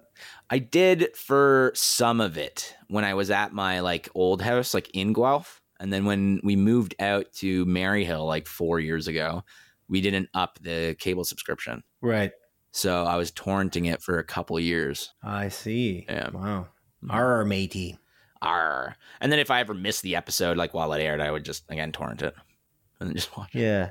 I 0.49 0.57
did 0.59 1.15
for 1.15 1.71
some 1.75 2.19
of 2.19 2.37
it 2.37 2.75
when 2.87 3.05
I 3.05 3.13
was 3.13 3.29
at 3.29 3.53
my 3.53 3.79
like 3.79 4.09
old 4.15 4.41
house, 4.41 4.73
like 4.73 4.89
in 4.93 5.13
Guelph. 5.13 5.61
And 5.79 5.93
then 5.93 6.05
when 6.05 6.41
we 6.43 6.55
moved 6.55 6.95
out 6.99 7.31
to 7.35 7.65
Maryhill 7.65 8.25
like 8.27 8.47
four 8.47 8.79
years 8.79 9.07
ago, 9.07 9.43
we 9.87 10.01
didn't 10.01 10.29
up 10.33 10.59
the 10.61 10.95
cable 10.99 11.23
subscription. 11.23 11.83
Right. 12.01 12.31
So 12.71 13.03
I 13.03 13.17
was 13.17 13.31
torrenting 13.31 13.91
it 13.91 14.01
for 14.01 14.17
a 14.17 14.23
couple 14.23 14.59
years. 14.59 15.13
I 15.23 15.49
see. 15.49 16.05
Yeah. 16.07 16.29
Wow. 16.29 16.67
Mm-hmm. 17.03 17.11
Our 17.11 17.45
matey. 17.45 17.97
Arr. 18.41 18.95
And 19.19 19.31
then 19.31 19.39
if 19.39 19.51
I 19.51 19.59
ever 19.59 19.73
missed 19.73 20.01
the 20.01 20.15
episode, 20.15 20.57
like 20.57 20.73
while 20.73 20.93
it 20.93 21.01
aired, 21.01 21.21
I 21.21 21.31
would 21.31 21.45
just 21.45 21.63
again 21.69 21.91
torrent 21.91 22.21
it 22.21 22.33
and 22.99 23.15
just 23.15 23.35
watch 23.37 23.55
it. 23.55 23.61
Yeah. 23.61 23.89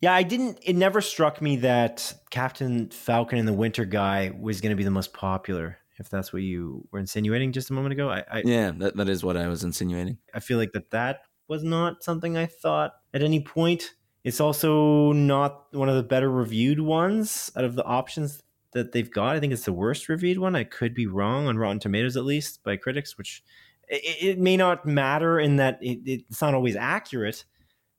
Yeah, 0.00 0.12
I 0.14 0.24
didn't. 0.24 0.58
It 0.62 0.74
never 0.74 1.00
struck 1.00 1.40
me 1.40 1.56
that 1.58 2.12
Captain 2.30 2.90
Falcon 2.90 3.38
and 3.38 3.46
the 3.46 3.52
Winter 3.52 3.84
Guy 3.84 4.32
was 4.36 4.60
going 4.60 4.70
to 4.70 4.76
be 4.76 4.82
the 4.82 4.90
most 4.90 5.12
popular. 5.12 5.78
If 5.98 6.08
that's 6.10 6.32
what 6.32 6.42
you 6.42 6.88
were 6.90 6.98
insinuating 6.98 7.52
just 7.52 7.70
a 7.70 7.72
moment 7.72 7.92
ago, 7.92 8.10
I 8.10 8.24
I, 8.28 8.42
Yeah, 8.44 8.72
that, 8.78 8.96
that 8.96 9.08
is 9.08 9.22
what 9.22 9.36
I 9.36 9.46
was 9.46 9.62
insinuating. 9.62 10.18
I 10.34 10.40
feel 10.40 10.58
like 10.58 10.72
that 10.72 10.90
that 10.90 11.20
was 11.46 11.62
not 11.62 12.02
something 12.02 12.36
I 12.36 12.46
thought 12.46 12.94
at 13.14 13.22
any 13.22 13.44
point. 13.44 13.94
It's 14.24 14.40
also 14.40 15.12
not 15.12 15.66
one 15.74 15.88
of 15.88 15.96
the 15.96 16.02
better 16.02 16.30
reviewed 16.30 16.80
ones 16.80 17.50
out 17.56 17.64
of 17.64 17.74
the 17.74 17.84
options 17.84 18.42
that 18.72 18.92
they've 18.92 19.10
got. 19.10 19.36
I 19.36 19.40
think 19.40 19.52
it's 19.52 19.64
the 19.64 19.72
worst 19.72 20.08
reviewed 20.08 20.38
one. 20.38 20.54
I 20.56 20.64
could 20.64 20.94
be 20.94 21.06
wrong 21.06 21.46
on 21.48 21.58
Rotten 21.58 21.80
Tomatoes, 21.80 22.16
at 22.16 22.24
least 22.24 22.62
by 22.62 22.76
critics, 22.76 23.18
which 23.18 23.42
it, 23.88 24.22
it 24.22 24.38
may 24.38 24.56
not 24.56 24.86
matter 24.86 25.38
in 25.40 25.56
that 25.56 25.78
it, 25.82 25.98
it's 26.06 26.40
not 26.40 26.54
always 26.54 26.76
accurate, 26.76 27.44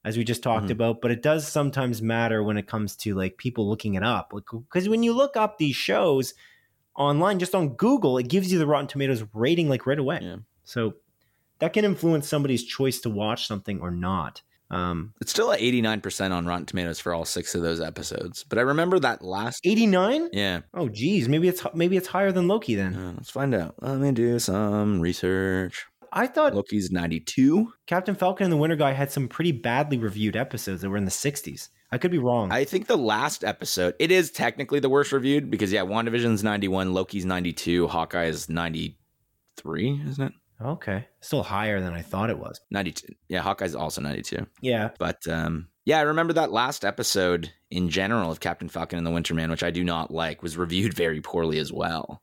as 0.06 0.18
we 0.18 0.24
just 0.24 0.44
talked 0.44 0.68
Mhm. 0.68 0.72
about, 0.72 1.02
but 1.02 1.12
it 1.12 1.22
does 1.22 1.48
sometimes 1.48 2.02
matter 2.02 2.42
when 2.44 2.58
it 2.58 2.68
comes 2.68 2.96
to 2.98 3.14
like 3.16 3.38
people 3.38 3.70
looking 3.70 3.94
it 3.96 4.04
up. 4.04 4.34
Because 4.34 4.88
when 4.90 5.04
you 5.04 5.14
look 5.14 5.36
up 5.38 5.58
these 5.58 5.76
shows 5.76 6.34
online, 6.96 7.40
just 7.40 7.56
on 7.56 7.76
Google, 7.76 8.18
it 8.18 8.28
gives 8.30 8.52
you 8.52 8.60
the 8.60 8.68
Rotten 8.68 8.88
Tomatoes 8.88 9.24
rating 9.34 9.68
like 9.70 9.86
right 9.86 10.00
away. 10.00 10.20
Yeah. 10.22 10.38
So 10.64 10.96
that 11.60 11.74
can 11.74 11.86
influence 11.86 12.28
somebody's 12.28 12.64
choice 12.64 13.00
to 13.02 13.10
watch 13.10 13.48
something 13.48 13.80
or 13.82 13.92
not. 13.92 14.42
Um, 14.74 15.14
It's 15.22 15.32
still 15.32 15.52
at 15.52 15.60
89% 15.60 16.32
on 16.32 16.46
Rotten 16.46 16.66
Tomatoes 16.66 17.00
for 17.00 17.14
all 17.14 17.26
six 17.26 17.56
of 17.56 17.62
those 17.62 17.80
episodes. 17.80 18.44
But 18.44 18.58
I 18.58 18.62
remember 18.62 19.00
that 19.00 19.22
last. 19.22 19.62
89? 19.66 20.30
Yeah. 20.34 20.62
Oh, 20.74 20.90
geez, 20.90 21.30
maybe 21.30 21.48
it's 21.48 21.64
maybe 21.74 21.98
it's 21.98 22.08
higher 22.08 22.32
than 22.32 22.48
Loki 22.48 22.76
then. 22.76 22.96
Uh, 22.96 23.14
let's 23.18 23.30
find 23.30 23.54
out. 23.54 23.76
Let 23.82 24.00
me 24.00 24.12
do 24.12 24.40
some 24.40 25.00
research. 25.00 25.86
I 26.16 26.28
thought 26.28 26.54
Loki's 26.54 26.92
92. 26.92 27.74
Captain 27.88 28.14
Falcon 28.16 28.46
and 28.46 28.54
the 28.54 28.58
Winter 28.58 28.76
Guy 28.76 28.92
had 28.92 29.12
some 29.12 29.28
pretty 29.28 29.52
badly 29.52 29.98
reviewed 29.98 30.36
episodes 30.36 30.82
that 30.82 30.90
were 30.90 30.98
in 30.98 31.06
the 31.06 31.12
60s. 31.12 31.70
I 31.92 31.98
could 31.98 32.12
be 32.12 32.20
wrong. 32.20 32.52
I 32.52 32.66
think 32.66 32.88
the 32.88 32.98
last 32.98 33.44
episode, 33.44 33.96
it 34.00 34.12
is 34.12 34.32
technically 34.32 34.80
the 34.80 34.90
worst 34.90 35.12
reviewed 35.12 35.50
because, 35.52 35.72
yeah, 35.72 35.82
WandaVision's 35.82 36.44
91, 36.44 36.94
Loki's 36.94 37.26
92, 37.26 37.88
Hawkeye 37.88 38.26
is 38.26 38.48
93, 38.50 40.02
isn't 40.08 40.24
it? 40.24 40.34
Okay, 40.64 41.08
still 41.22 41.44
higher 41.44 41.80
than 41.82 41.94
I 41.94 42.02
thought 42.02 42.30
it 42.30 42.38
was. 42.40 42.62
92. 42.72 43.08
Yeah, 43.28 43.42
Hawkeye's 43.42 43.76
also 43.76 44.02
92. 44.02 44.46
Yeah, 44.62 44.90
But 45.00 45.26
um, 45.28 45.68
yeah, 45.86 46.00
I 46.00 46.04
remember 46.04 46.34
that 46.34 46.52
last 46.52 46.86
episode 46.86 47.52
in 47.70 47.90
general 47.90 48.32
of 48.32 48.40
Captain 48.40 48.70
Falcon 48.70 48.98
and 48.98 49.06
the 49.08 49.12
Winter 49.12 49.34
Man, 49.34 49.52
which 49.52 49.64
I 49.64 49.72
do 49.72 49.84
not 49.84 50.12
like, 50.12 50.42
was 50.44 50.58
reviewed 50.58 50.94
very 50.96 51.22
poorly 51.22 51.60
as 51.60 51.72
well. 51.74 52.22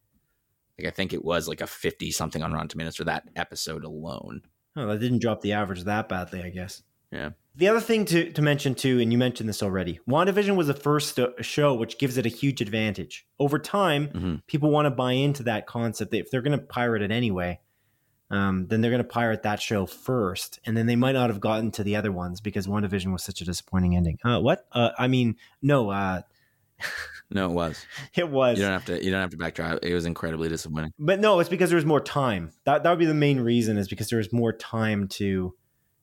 Like 0.79 0.87
I 0.89 0.91
think 0.91 1.13
it 1.13 1.25
was 1.25 1.47
like 1.49 1.61
a 1.61 1.67
50 1.67 2.11
something 2.11 2.43
on 2.43 2.53
Rotten 2.53 2.69
Tomatoes 2.69 2.97
for 2.97 3.05
that 3.05 3.29
episode 3.37 3.85
alone. 3.85 4.43
oh, 4.77 4.87
that 4.87 4.99
didn't 5.01 5.19
drop 5.21 5.41
the 5.43 5.53
average 5.53 5.85
that 5.85 6.09
badly, 6.09 6.43
I 6.43 6.49
guess. 6.51 6.83
Yeah. 7.13 7.31
The 7.57 7.67
other 7.69 7.81
thing 7.81 8.05
to, 8.07 8.31
to 8.33 8.41
mention 8.41 8.77
too, 8.77 9.01
and 9.01 9.11
you 9.13 9.19
mentioned 9.19 9.49
this 9.49 9.63
already, 9.63 9.99
WandaVision 10.09 10.55
was 10.57 10.69
the 10.69 10.75
first 10.75 11.19
show, 11.41 11.75
which 11.75 11.99
gives 11.99 12.17
it 12.17 12.25
a 12.25 12.29
huge 12.31 12.61
advantage. 12.61 13.27
Over 13.41 13.59
time, 13.59 14.09
Mhm. 14.09 14.43
people 14.47 14.71
want 14.71 14.87
to 14.87 14.91
buy 14.91 15.13
into 15.13 15.43
that 15.43 15.67
concept. 15.67 16.15
If 16.15 16.31
they're 16.31 16.41
going 16.41 16.57
to 16.59 16.65
pirate 16.65 17.03
it 17.03 17.11
anyway, 17.11 17.59
um, 18.31 18.67
then 18.69 18.81
they're 18.81 18.91
going 18.91 19.03
to 19.03 19.09
pirate 19.09 19.43
that 19.43 19.61
show 19.61 19.87
first, 19.87 20.61
and 20.65 20.77
then 20.77 20.87
they 20.87 20.97
might 20.97 21.13
not 21.13 21.31
have 21.31 21.41
gotten 21.41 21.71
to 21.73 21.83
the 21.85 21.97
other 21.97 22.13
ones 22.13 22.41
because 22.41 22.67
WandaVision 22.67 23.13
was 23.13 23.23
such 23.25 23.41
a 23.41 23.45
disappointing 23.45 23.97
ending. 23.97 24.19
Uh, 24.25 24.39
what? 24.41 24.67
Uh, 24.73 24.91
I 24.99 25.09
mean, 25.09 25.37
no, 25.63 25.91
uh, 25.91 26.23
No, 27.33 27.49
it 27.49 27.53
was. 27.53 27.87
it 28.17 28.29
was. 28.29 28.59
You 28.59 28.65
don't 28.65 28.73
have 28.73 28.85
to. 28.87 29.05
You 29.05 29.11
don't 29.13 29.21
have 29.21 29.31
to 29.31 29.37
backtrack. 29.37 29.81
It 29.85 29.95
was 29.95 30.05
incredibly 30.05 30.49
disappointing. 30.49 30.93
but 30.99 31.21
no, 31.21 31.39
it's 31.39 31.49
because 31.51 31.71
there 31.71 31.77
was 31.77 31.85
more 31.85 32.01
time. 32.01 32.51
That 32.65 32.83
that 32.83 32.91
would 32.91 32.99
be 32.99 33.07
the 33.07 33.15
main 33.15 33.39
reason 33.41 33.79
is 33.79 33.87
because 33.87 34.09
there 34.11 34.17
was 34.19 34.33
more 34.33 34.53
time 34.53 35.07
to 35.09 35.55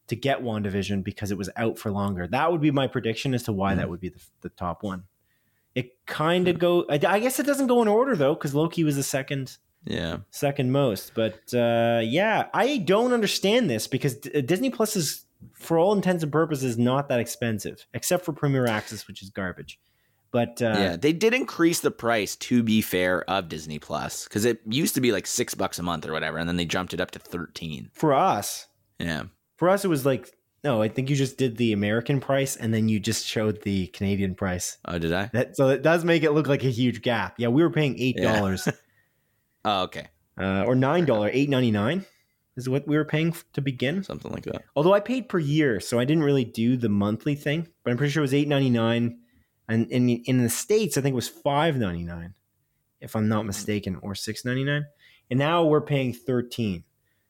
to 0.07 0.15
get 0.15 0.41
WandaVision 0.41 1.03
because 1.03 1.31
it 1.31 1.37
was 1.37 1.49
out 1.57 1.77
for 1.77 1.91
longer. 1.91 2.27
That 2.27 2.49
would 2.49 2.61
be 2.61 2.71
my 2.71 2.87
prediction 2.87 3.33
as 3.33 3.43
to 3.43 3.51
why 3.51 3.73
Mhm. 3.73 3.77
that 3.77 3.89
would 3.89 3.99
be 3.99 4.07
the, 4.07 4.21
the 4.39 4.49
top 4.49 4.83
one. 4.83 5.03
It 5.75 5.97
kind 6.05 6.47
of 6.47 6.59
go. 6.59 6.85
I, 6.89 6.93
I 7.05 7.19
guess 7.19 7.39
it 7.41 7.45
doesn't 7.45 7.67
go 7.67 7.81
in 7.81 7.89
order 7.89 8.15
though 8.15 8.33
because 8.33 8.55
Loki 8.55 8.85
was 8.85 8.95
the 8.95 9.03
second 9.03 9.57
Yeah. 9.87 10.17
second 10.31 10.71
most. 10.71 11.13
But 11.15 11.53
uh, 11.53 12.01
yeah, 12.03 12.47
I 12.53 12.77
don't 12.77 13.13
understand 13.13 13.69
this 13.69 13.87
because 13.87 14.15
D- 14.15 14.41
Disney 14.41 14.69
Plus 14.69 14.95
is, 14.95 15.25
for 15.53 15.77
all 15.77 15.93
intents 15.93 16.23
and 16.23 16.31
purposes, 16.31 16.77
not 16.77 17.09
that 17.09 17.19
expensive 17.19 17.85
except 17.93 18.25
for 18.25 18.33
Premier 18.33 18.65
Access, 18.65 19.07
which 19.07 19.21
is 19.23 19.29
garbage. 19.29 19.79
But 20.31 20.61
uh, 20.61 20.75
yeah, 20.77 20.95
they 20.97 21.13
did 21.13 21.33
increase 21.33 21.79
the 21.79 21.89
price 21.89 22.35
to 22.35 22.61
be 22.61 22.81
fair 22.81 23.23
of 23.29 23.47
Disney 23.47 23.79
Plus 23.79 24.25
because 24.25 24.43
it 24.43 24.59
used 24.67 24.93
to 24.95 25.01
be 25.01 25.13
like 25.13 25.25
six 25.25 25.55
bucks 25.55 25.79
a 25.79 25.83
month 25.83 26.05
or 26.05 26.11
whatever, 26.11 26.37
and 26.37 26.49
then 26.49 26.57
they 26.57 26.65
jumped 26.65 26.93
it 26.93 26.99
up 26.99 27.11
to 27.11 27.19
thirteen. 27.19 27.89
for 27.93 28.13
us, 28.13 28.67
Yeah, 28.99 29.23
For 29.55 29.69
us, 29.69 29.85
it 29.85 29.87
was 29.87 30.05
like 30.05 30.33
no. 30.65 30.81
I 30.81 30.89
think 30.89 31.09
you 31.09 31.15
just 31.15 31.37
did 31.37 31.55
the 31.55 31.71
American 31.71 32.19
price 32.19 32.57
and 32.57 32.73
then 32.73 32.89
you 32.89 32.99
just 32.99 33.25
showed 33.25 33.61
the 33.61 33.87
Canadian 33.87 34.35
price. 34.35 34.77
oh, 34.85 34.99
did 34.99 35.13
I? 35.13 35.29
That 35.31 35.55
so 35.55 35.69
it 35.69 35.81
does 35.81 36.03
make 36.03 36.23
it 36.23 36.31
look 36.31 36.47
like 36.47 36.63
a 36.65 36.69
huge 36.69 37.01
gap. 37.01 37.35
Yeah, 37.37 37.47
we 37.47 37.63
were 37.63 37.69
paying 37.71 37.97
eight 37.97 38.17
dollars 38.17 38.67
Oh, 39.69 39.83
okay, 39.83 40.07
uh, 40.39 40.63
or 40.63 40.75
nine 40.75 41.03
dollar, 41.05 41.29
eight 41.33 41.49
ninety 41.49 41.71
nine 41.71 42.05
is 42.55 42.69
what 42.69 42.87
we 42.87 42.95
were 42.95 43.05
paying 43.05 43.35
to 43.53 43.61
begin. 43.61 44.01
something 44.01 44.31
like 44.31 44.45
that. 44.45 44.63
Although 44.75 44.93
I 44.93 44.99
paid 45.01 45.27
per 45.27 45.39
year, 45.39 45.79
so 45.81 45.99
I 45.99 46.05
didn't 46.05 46.23
really 46.23 46.45
do 46.45 46.77
the 46.77 46.87
monthly 46.89 47.35
thing. 47.35 47.67
But 47.83 47.91
I'm 47.91 47.97
pretty 47.97 48.11
sure 48.11 48.21
it 48.21 48.29
was 48.29 48.33
eight 48.33 48.47
ninety 48.47 48.69
nine, 48.69 49.19
and 49.67 49.91
in 49.91 50.09
in 50.09 50.41
the 50.43 50.49
states, 50.49 50.97
I 50.97 51.01
think 51.01 51.13
it 51.13 51.15
was 51.15 51.27
five 51.27 51.75
ninety 51.75 52.03
nine, 52.05 52.33
if 53.01 53.13
I'm 53.15 53.27
not 53.27 53.45
mistaken, 53.45 53.97
or 54.01 54.15
six 54.15 54.45
ninety 54.45 54.63
nine. 54.63 54.85
And 55.29 55.37
now 55.37 55.65
we're 55.65 55.81
paying 55.81 56.13
thirteen. 56.13 56.85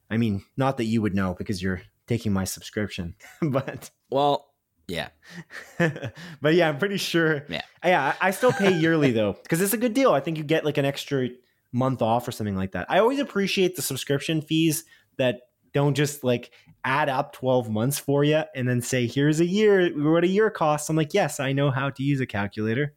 I 0.08 0.16
mean, 0.16 0.44
not 0.56 0.76
that 0.76 0.84
you 0.84 1.02
would 1.02 1.14
know 1.14 1.34
because 1.36 1.60
you're 1.60 1.82
taking 2.06 2.32
my 2.32 2.44
subscription, 2.44 3.16
but 3.42 3.90
Well, 4.10 4.54
yeah, 4.86 5.08
but 5.78 6.54
yeah, 6.54 6.68
I'm 6.68 6.78
pretty 6.78 6.96
sure. 6.98 7.44
Yeah. 7.48 7.62
yeah. 7.84 8.14
I 8.20 8.28
I 8.28 8.30
still 8.30 8.52
pay 8.52 8.72
yearly 8.78 9.10
though 9.10 9.34
because 9.42 9.60
it's 9.60 9.74
a 9.74 9.76
good 9.78 9.92
deal. 9.92 10.12
I 10.12 10.20
think 10.20 10.38
you 10.38 10.44
get 10.44 10.64
like 10.64 10.78
an 10.78 10.84
extra 10.84 11.28
month 11.72 12.02
off 12.02 12.26
or 12.26 12.32
something 12.32 12.56
like 12.56 12.72
that. 12.72 12.86
I 12.88 12.98
always 12.98 13.18
appreciate 13.18 13.76
the 13.76 13.82
subscription 13.82 14.40
fees 14.40 14.84
that 15.16 15.42
don't 15.74 15.94
just 15.94 16.24
like 16.24 16.50
add 16.84 17.08
up 17.08 17.32
12 17.34 17.68
months 17.68 17.98
for 17.98 18.24
you 18.24 18.42
and 18.54 18.68
then 18.68 18.80
say 18.80 19.06
here's 19.06 19.40
a 19.40 19.44
year 19.46 19.90
what 19.90 20.24
a 20.24 20.28
year 20.28 20.50
costs. 20.50 20.88
I'm 20.88 20.96
like, 20.96 21.12
yes, 21.12 21.40
I 21.40 21.52
know 21.52 21.70
how 21.70 21.90
to 21.90 22.02
use 22.02 22.20
a 22.20 22.26
calculator 22.26 22.94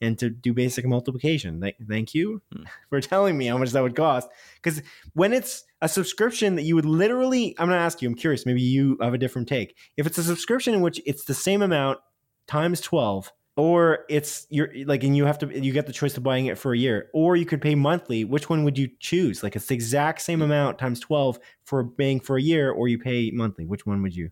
and 0.00 0.18
to 0.18 0.30
do 0.30 0.54
basic 0.54 0.86
multiplication. 0.86 1.60
Thank, 1.60 1.76
thank 1.88 2.14
you 2.14 2.40
Hmm. 2.54 2.62
for 2.88 3.00
telling 3.00 3.36
me 3.36 3.46
how 3.46 3.58
much 3.58 3.72
that 3.72 3.82
would 3.82 3.96
cost. 3.96 4.28
Because 4.62 4.80
when 5.12 5.32
it's 5.32 5.64
a 5.82 5.88
subscription 5.88 6.54
that 6.54 6.62
you 6.62 6.74
would 6.76 6.86
literally, 6.86 7.54
I'm 7.58 7.66
going 7.68 7.78
to 7.78 7.84
ask 7.84 8.00
you, 8.00 8.08
I'm 8.08 8.14
curious, 8.14 8.46
maybe 8.46 8.62
you 8.62 8.96
have 9.00 9.14
a 9.14 9.18
different 9.18 9.48
take. 9.48 9.76
If 9.96 10.06
it's 10.06 10.18
a 10.18 10.22
subscription 10.22 10.74
in 10.74 10.80
which 10.80 11.00
it's 11.04 11.24
the 11.24 11.34
same 11.34 11.62
amount 11.62 11.98
times 12.46 12.80
12, 12.80 13.32
or 13.58 14.04
it's 14.08 14.46
you're 14.50 14.70
like, 14.86 15.02
and 15.02 15.16
you 15.16 15.24
have 15.24 15.38
to, 15.40 15.46
you 15.60 15.72
get 15.72 15.86
the 15.88 15.92
choice 15.92 16.16
of 16.16 16.22
buying 16.22 16.46
it 16.46 16.56
for 16.56 16.72
a 16.72 16.78
year, 16.78 17.10
or 17.12 17.34
you 17.36 17.44
could 17.44 17.60
pay 17.60 17.74
monthly, 17.74 18.24
which 18.24 18.48
one 18.48 18.62
would 18.62 18.78
you 18.78 18.88
choose? 19.00 19.42
Like 19.42 19.56
it's 19.56 19.66
the 19.66 19.74
exact 19.74 20.20
same 20.22 20.40
amount 20.42 20.78
times 20.78 21.00
12 21.00 21.38
for 21.64 21.84
paying 21.84 22.20
for 22.20 22.36
a 22.36 22.42
year, 22.42 22.70
or 22.70 22.86
you 22.88 22.98
pay 22.98 23.30
monthly. 23.32 23.66
Which 23.66 23.84
one 23.84 24.00
would 24.02 24.16
you? 24.16 24.30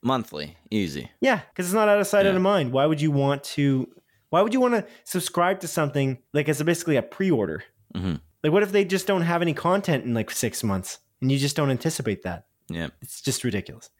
monthly, 0.00 0.56
easy. 0.70 1.10
Yeah, 1.20 1.40
because 1.50 1.66
it's 1.66 1.74
not 1.74 1.88
out 1.88 1.98
of 1.98 2.06
sight, 2.06 2.24
out 2.24 2.30
Yeah. 2.30 2.36
of 2.36 2.42
mind. 2.42 2.70
Why 2.72 2.86
would 2.86 3.00
you 3.00 3.10
want 3.10 3.42
to? 3.58 3.88
Why 4.30 4.42
would 4.42 4.54
you 4.54 4.60
want 4.60 4.74
to 4.74 4.86
subscribe 5.02 5.58
to 5.60 5.68
something 5.68 6.18
like 6.32 6.48
it's 6.48 6.62
basically 6.62 6.94
a 6.96 7.02
pre-order? 7.02 7.64
Mhm. 7.96 8.20
Like, 8.44 8.52
what 8.52 8.62
if 8.62 8.70
they 8.70 8.84
just 8.84 9.08
don't 9.08 9.22
have 9.22 9.42
any 9.42 9.54
content 9.54 10.04
in 10.04 10.14
like 10.14 10.30
six 10.30 10.62
months, 10.62 11.00
and 11.20 11.32
you 11.32 11.36
just 11.38 11.56
don't 11.56 11.70
anticipate 11.70 12.22
that? 12.22 12.46
Yeah, 12.70 12.88
It's 13.02 13.20
just 13.20 13.42
ridiculous. 13.42 13.90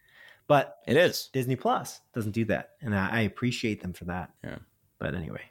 But 0.49 0.79
it 0.87 0.97
is. 0.97 1.29
Disney 1.33 1.55
Plus 1.57 2.01
doesn't 2.15 2.33
do 2.33 2.45
that, 2.47 2.71
and 2.81 2.95
I, 2.97 3.09
I 3.11 3.21
appreciate 3.21 3.81
them 3.83 3.93
for 3.93 4.07
that. 4.07 4.31
Yeah. 4.43 4.59
But 4.99 5.15
anyway, 5.15 5.43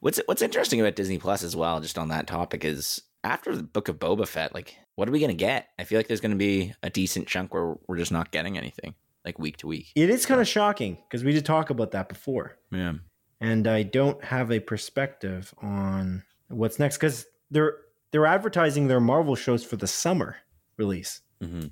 What's 0.00 0.20
What's 0.26 0.42
interesting 0.42 0.80
about 0.80 0.96
Disney 0.96 1.18
Plus 1.18 1.42
as 1.42 1.56
well, 1.56 1.80
just 1.80 1.96
on 1.96 2.08
that 2.08 2.26
topic, 2.26 2.64
is 2.64 3.00
after 3.24 3.54
the 3.56 3.62
Book 3.62 3.88
of 3.88 3.98
Boba 3.98 4.26
Fett, 4.26 4.52
like, 4.54 4.76
what 4.96 5.08
are 5.08 5.12
we 5.12 5.20
gonna 5.20 5.34
get? 5.34 5.68
I 5.78 5.84
feel 5.84 5.98
like 5.98 6.08
there's 6.08 6.20
gonna 6.20 6.36
be 6.36 6.74
a 6.82 6.90
decent 6.90 7.28
chunk 7.28 7.54
where 7.54 7.76
we're 7.86 7.96
just 7.96 8.12
not 8.12 8.30
getting 8.32 8.58
anything, 8.58 8.94
like 9.24 9.38
week 9.38 9.56
to 9.58 9.66
week. 9.66 9.92
it 9.94 10.10
is 10.10 10.26
kind 10.26 10.40
of 10.40 10.48
shocking 10.48 10.98
because 11.08 11.22
we 11.24 11.32
did 11.32 11.46
talk 11.46 11.70
about 11.70 11.92
that 11.92 12.08
before, 12.08 12.56
Yeah, 12.72 12.94
and 13.40 13.66
I 13.68 13.84
don't 13.84 14.22
have 14.24 14.50
a 14.50 14.58
perspective 14.60 15.54
on 15.62 16.24
what's 16.48 16.78
next 16.78 16.96
because 16.96 17.24
they're 17.50 17.76
they're 18.10 18.26
advertising 18.26 18.88
their 18.88 19.00
Marvel 19.00 19.36
shows 19.36 19.62
for 19.64 19.76
the 19.76 19.86
summer 19.86 20.36
release. 20.76 21.20
hmm 21.40 21.66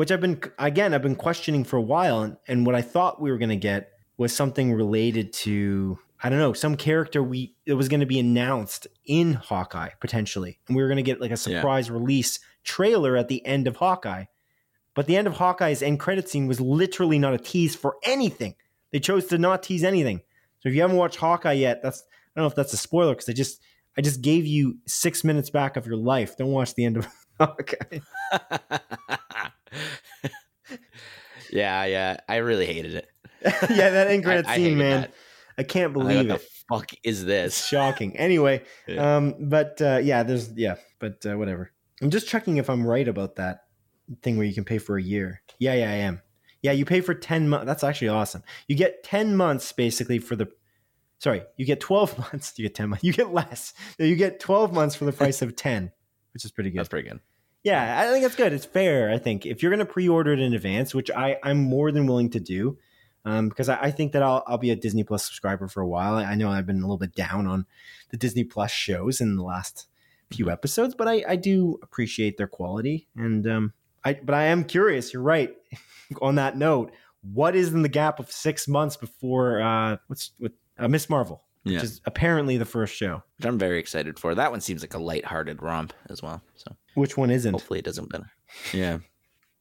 which 0.00 0.10
I've 0.10 0.22
been 0.22 0.40
again 0.58 0.94
I've 0.94 1.02
been 1.02 1.14
questioning 1.14 1.62
for 1.62 1.76
a 1.76 1.82
while, 1.82 2.22
and, 2.22 2.38
and 2.48 2.64
what 2.64 2.74
I 2.74 2.80
thought 2.80 3.20
we 3.20 3.30
were 3.30 3.36
going 3.36 3.50
to 3.50 3.56
get 3.56 3.92
was 4.16 4.34
something 4.34 4.72
related 4.72 5.30
to 5.44 5.98
I 6.22 6.30
don't 6.30 6.38
know 6.38 6.54
some 6.54 6.78
character 6.78 7.22
we 7.22 7.54
it 7.66 7.74
was 7.74 7.90
going 7.90 8.00
to 8.00 8.06
be 8.06 8.18
announced 8.18 8.86
in 9.04 9.34
Hawkeye 9.34 9.90
potentially, 10.00 10.58
and 10.66 10.74
we 10.74 10.82
were 10.82 10.88
going 10.88 10.96
to 10.96 11.02
get 11.02 11.20
like 11.20 11.32
a 11.32 11.36
surprise 11.36 11.90
release 11.90 12.40
trailer 12.64 13.14
at 13.14 13.28
the 13.28 13.44
end 13.44 13.66
of 13.66 13.76
Hawkeye, 13.76 14.24
but 14.94 15.06
the 15.06 15.18
end 15.18 15.26
of 15.26 15.34
Hawkeye's 15.34 15.82
end 15.82 16.00
credit 16.00 16.30
scene 16.30 16.46
was 16.46 16.62
literally 16.62 17.18
not 17.18 17.34
a 17.34 17.38
tease 17.38 17.76
for 17.76 17.96
anything. 18.02 18.54
They 18.92 19.00
chose 19.00 19.26
to 19.26 19.36
not 19.36 19.62
tease 19.62 19.84
anything. 19.84 20.22
So 20.60 20.70
if 20.70 20.74
you 20.74 20.80
haven't 20.80 20.96
watched 20.96 21.16
Hawkeye 21.16 21.52
yet, 21.52 21.82
that's 21.82 22.04
I 22.34 22.40
don't 22.40 22.44
know 22.44 22.48
if 22.48 22.54
that's 22.54 22.72
a 22.72 22.78
spoiler 22.78 23.12
because 23.12 23.28
I 23.28 23.34
just 23.34 23.60
I 23.98 24.00
just 24.00 24.22
gave 24.22 24.46
you 24.46 24.78
six 24.86 25.24
minutes 25.24 25.50
back 25.50 25.76
of 25.76 25.86
your 25.86 25.96
life. 25.96 26.38
Don't 26.38 26.52
watch 26.52 26.74
the 26.74 26.86
end 26.86 26.96
of 26.96 27.06
Hawkeye. 27.38 27.98
Yeah, 31.52 31.84
yeah. 31.86 32.18
I 32.28 32.36
really 32.36 32.66
hated 32.66 32.94
it. 32.94 33.08
yeah, 33.70 33.90
that 33.90 34.06
end 34.08 34.24
credit 34.24 34.46
I- 34.46 34.52
I 34.52 34.56
scene, 34.56 34.78
man. 34.78 35.00
that. 35.02 35.12
I 35.58 35.62
can't 35.64 35.92
believe 35.92 36.28
what 36.28 36.36
it. 36.36 36.42
the 36.42 36.46
fuck 36.70 36.92
is 37.02 37.20
It's 37.22 37.26
this? 37.26 37.66
shocking. 37.66 38.16
Anyway, 38.16 38.62
Yeah. 38.86 39.16
um, 39.16 39.34
but 39.48 39.80
uh, 39.82 39.98
yeah, 40.02 40.22
there's 40.22 40.52
yeah, 40.56 40.76
but 41.00 41.24
uh, 41.26 41.36
whatever. 41.36 41.72
I'm 42.00 42.10
just 42.10 42.28
checking 42.28 42.56
if 42.56 42.70
I'm 42.70 42.86
right 42.86 43.06
about 43.06 43.36
that 43.36 43.64
thing 44.22 44.36
where 44.38 44.46
you 44.46 44.54
can 44.54 44.64
pay 44.64 44.78
for 44.78 44.96
a 44.96 45.02
year. 45.02 45.42
Yeah, 45.58 45.74
yeah, 45.74 45.90
I 45.90 45.94
am. 45.96 46.22
Yeah, 46.62 46.72
you 46.72 46.84
pay 46.84 47.00
for 47.00 47.14
ten 47.14 47.48
months. 47.48 47.66
That's 47.66 47.84
actually 47.84 48.08
awesome. 48.08 48.42
You 48.68 48.76
get 48.76 49.02
ten 49.02 49.36
months 49.36 49.72
basically 49.72 50.18
for 50.18 50.36
the. 50.36 50.48
Sorry, 51.18 51.42
you 51.58 51.66
get 51.66 51.80
twelve 51.80 52.16
months. 52.18 52.54
You 52.56 52.62
get 52.66 52.74
ten 52.74 52.90
months. 52.90 53.04
You 53.04 53.12
get 53.12 53.34
less. 53.34 53.74
You 53.98 54.14
get 54.16 54.40
twelve 54.40 54.72
months 54.72 54.94
for 54.94 55.04
the 55.04 55.12
price 55.12 55.42
of 55.42 55.56
ten, 55.56 55.90
which 56.32 56.44
is 56.44 56.52
pretty 56.52 56.70
good. 56.70 56.78
That's 56.78 56.88
pretty 56.88 57.08
good. 57.08 57.20
Yeah, 57.62 58.00
I 58.00 58.10
think 58.10 58.22
that's 58.22 58.36
good. 58.36 58.52
It's 58.52 58.64
fair. 58.64 59.10
I 59.10 59.18
think 59.18 59.44
if 59.44 59.62
you're 59.62 59.70
going 59.70 59.86
to 59.86 59.92
pre-order 59.92 60.32
it 60.32 60.40
in 60.40 60.54
advance, 60.54 60.94
which 60.94 61.10
I 61.10 61.36
I'm 61.42 61.58
more 61.58 61.92
than 61.92 62.06
willing 62.06 62.30
to 62.30 62.40
do, 62.40 62.78
um, 63.24 63.48
because 63.50 63.68
I, 63.68 63.78
I 63.82 63.90
think 63.90 64.12
that 64.12 64.22
I'll 64.22 64.42
I'll 64.46 64.58
be 64.58 64.70
a 64.70 64.76
Disney 64.76 65.04
Plus 65.04 65.24
subscriber 65.26 65.68
for 65.68 65.82
a 65.82 65.88
while. 65.88 66.14
I 66.14 66.34
know 66.36 66.48
I've 66.50 66.66
been 66.66 66.78
a 66.78 66.80
little 66.80 66.96
bit 66.96 67.14
down 67.14 67.46
on 67.46 67.66
the 68.10 68.16
Disney 68.16 68.44
Plus 68.44 68.70
shows 68.70 69.20
in 69.20 69.36
the 69.36 69.42
last 69.42 69.86
few 70.32 70.50
episodes, 70.50 70.94
but 70.94 71.06
I 71.06 71.22
I 71.28 71.36
do 71.36 71.78
appreciate 71.82 72.38
their 72.38 72.46
quality 72.46 73.08
and 73.14 73.46
um 73.46 73.72
I 74.04 74.14
but 74.14 74.34
I 74.34 74.44
am 74.44 74.64
curious. 74.64 75.12
You're 75.12 75.22
right. 75.22 75.54
on 76.22 76.36
that 76.36 76.56
note, 76.56 76.92
what 77.22 77.54
is 77.54 77.72
in 77.72 77.82
the 77.82 77.88
gap 77.88 78.18
of 78.18 78.30
six 78.32 78.66
months 78.68 78.96
before 78.96 79.60
uh 79.60 79.98
what's 80.06 80.32
with 80.38 80.52
uh, 80.78 80.88
Miss 80.88 81.10
Marvel, 81.10 81.44
Yeah. 81.64 81.74
which 81.76 81.84
is 81.84 82.00
apparently 82.06 82.56
the 82.56 82.64
first 82.64 82.94
show. 82.94 83.22
Which 83.38 83.46
I'm 83.46 83.58
very 83.58 83.78
excited 83.78 84.18
for. 84.18 84.34
That 84.34 84.50
one 84.50 84.60
seems 84.60 84.82
like 84.82 84.94
a 84.94 84.98
lighthearted 84.98 85.62
romp 85.62 85.92
as 86.08 86.22
well. 86.22 86.42
So 86.56 86.74
Which 86.94 87.16
one 87.16 87.30
isn't? 87.30 87.52
hopefully 87.52 87.78
it 87.78 87.84
doesn't 87.84 88.10
matter. 88.12 88.30
Yeah. 88.72 88.98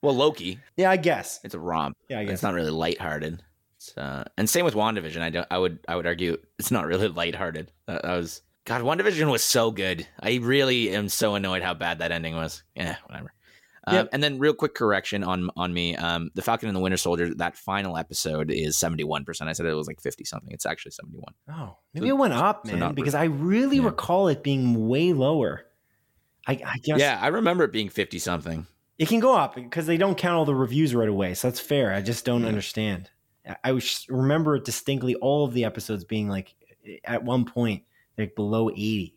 Well, 0.02 0.16
Loki, 0.16 0.60
Yeah, 0.78 0.90
I 0.90 0.98
guess. 0.98 1.40
it's 1.44 1.54
a 1.56 1.60
romp. 1.60 1.98
Yeah, 2.10 2.20
I 2.20 2.24
It's 2.24 2.42
not 2.44 2.54
really 2.54 2.72
lighthearted. 2.72 3.44
It's, 3.78 3.98
uh, 3.98 4.24
and 4.38 4.50
same 4.50 4.66
with 4.66 4.74
WandaVision. 4.76 5.22
I 5.22 5.30
don't. 5.30 5.48
I 5.52 5.58
would. 5.58 5.80
I 5.88 5.96
would 5.96 6.08
argue 6.08 6.38
it's 6.58 6.72
not 6.72 6.86
really 6.88 7.08
lighthearted. 7.22 7.72
That, 7.88 8.02
that 8.04 8.16
was 8.18 8.42
God. 8.66 8.82
WandaVision 8.82 9.30
was 9.32 9.44
so 9.44 9.72
good. 9.72 10.08
I 10.20 10.36
really 10.42 10.90
am 10.92 11.08
so 11.10 11.36
annoyed 11.36 11.62
how 11.64 11.74
bad 11.74 12.00
that 12.00 12.12
ending 12.12 12.36
was. 12.36 12.64
Yeah, 12.76 12.96
whatever. 13.08 13.32
Um, 13.90 13.96
Yep. 13.96 14.10
And 14.14 14.24
then, 14.24 14.40
real 14.40 14.54
quick 14.54 14.76
correction 14.76 15.24
on 15.24 15.50
on 15.56 15.74
me. 15.74 15.96
Um, 15.96 16.30
the 16.36 16.42
Falcon 16.42 16.70
and 16.70 16.76
the 16.76 16.80
Winter 16.80 16.98
Soldier. 16.98 17.34
That 17.36 17.58
final 17.58 17.98
episode 17.98 18.52
is 18.52 18.78
seventy 18.78 19.04
one 19.04 19.26
percent. 19.26 19.50
I 19.50 19.54
said 19.54 19.66
it 19.66 19.74
was 19.74 19.88
like 19.88 20.02
fifty 20.02 20.24
something. 20.26 20.52
It's 20.52 20.66
actually 20.66 20.92
seventy 20.92 21.18
one. 21.18 21.34
Oh, 21.52 21.78
maybe 21.94 22.08
it 22.10 22.18
went 22.18 22.34
up, 22.34 22.68
so 22.68 22.76
man, 22.78 22.94
because 22.94 23.16
I 23.16 23.26
really 23.26 23.78
yeah. 23.78 23.86
recall 23.86 24.28
it 24.28 24.44
being 24.44 24.88
way 24.88 25.14
lower. 25.14 25.66
I, 26.48 26.54
I 26.66 26.78
guess 26.84 27.00
Yeah, 27.00 27.20
I 27.22 27.28
remember 27.28 27.64
it 27.66 27.72
being 27.72 27.90
fifty 27.90 28.20
something. 28.20 28.66
it 28.98 29.08
can 29.08 29.20
go 29.20 29.36
up 29.36 29.56
because 29.56 29.86
they 29.88 29.98
don't 29.98 30.18
count 30.18 30.36
all 30.36 30.46
the 30.46 30.56
reviews 30.56 30.96
right 30.96 31.10
away, 31.10 31.34
so 31.34 31.48
that's 31.50 31.60
fair. 31.60 31.94
I 31.94 32.02
just 32.02 32.26
don't 32.26 32.42
Yeah. 32.42 32.48
understand. 32.48 33.10
I, 33.48 33.56
I 33.72 33.80
remember 34.10 34.56
it 34.56 34.66
distinctly, 34.66 35.16
all 35.16 35.46
of 35.46 35.54
the 35.54 35.66
episodes 35.66 36.04
being 36.04 36.28
like 36.30 36.54
at 37.04 37.24
one 37.24 37.46
point 37.46 37.84
like 38.18 38.36
below 38.36 38.70
eighty 38.70 39.16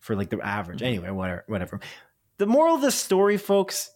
for 0.00 0.16
like 0.16 0.30
the 0.30 0.40
average. 0.40 0.80
Mhm. 0.80 0.86
Anyway, 0.86 1.10
whatever, 1.10 1.44
whatever. 1.46 1.80
The 2.38 2.46
moral 2.46 2.74
of 2.74 2.80
the 2.82 2.90
story, 2.90 3.36
folks, 3.36 3.90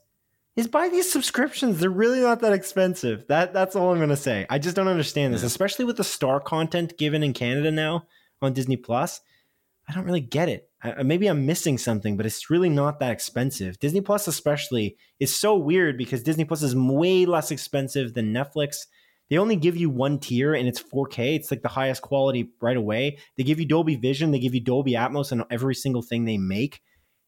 is 0.56 0.66
buy 0.66 0.88
these 0.88 1.10
subscriptions. 1.10 1.78
They're 1.78 1.90
really 1.90 2.20
not 2.20 2.40
that 2.40 2.54
expensive. 2.54 3.26
That 3.28 3.52
that's 3.52 3.76
all 3.76 3.92
I'm 3.92 4.00
gonna 4.00 4.16
say. 4.16 4.46
I 4.48 4.58
just 4.58 4.74
don't 4.74 4.88
understand 4.88 5.34
this, 5.34 5.42
especially 5.42 5.84
with 5.84 5.98
the 5.98 6.04
star 6.04 6.40
content 6.40 6.98
given 6.98 7.22
in 7.22 7.34
Canada 7.34 7.70
now 7.70 8.06
on 8.40 8.54
Disney 8.54 8.76
Plus. 8.76 9.20
I 9.88 9.92
don't 9.92 10.04
really 10.04 10.20
get 10.20 10.48
it. 10.48 10.68
I, 10.82 11.02
maybe 11.02 11.26
I'm 11.26 11.46
missing 11.46 11.78
something, 11.78 12.16
but 12.16 12.26
it's 12.26 12.50
really 12.50 12.68
not 12.68 12.98
that 13.00 13.12
expensive. 13.12 13.78
Disney 13.78 14.00
Plus, 14.00 14.26
especially, 14.26 14.96
is 15.20 15.34
so 15.34 15.56
weird 15.56 15.96
because 15.98 16.22
Disney 16.22 16.44
Plus 16.44 16.62
is 16.62 16.74
way 16.74 17.26
less 17.26 17.50
expensive 17.50 18.14
than 18.14 18.32
Netflix. 18.32 18.86
They 19.28 19.38
only 19.38 19.56
give 19.56 19.76
you 19.76 19.90
one 19.90 20.18
tier 20.18 20.54
and 20.54 20.68
it's 20.68 20.82
4K. 20.82 21.36
It's 21.36 21.50
like 21.50 21.62
the 21.62 21.68
highest 21.68 22.02
quality 22.02 22.50
right 22.60 22.76
away. 22.76 23.18
They 23.36 23.44
give 23.44 23.60
you 23.60 23.66
Dolby 23.66 23.96
Vision, 23.96 24.30
they 24.30 24.38
give 24.38 24.54
you 24.54 24.60
Dolby 24.60 24.92
Atmos 24.92 25.32
on 25.32 25.44
every 25.50 25.74
single 25.74 26.02
thing 26.02 26.24
they 26.24 26.38
make. 26.38 26.80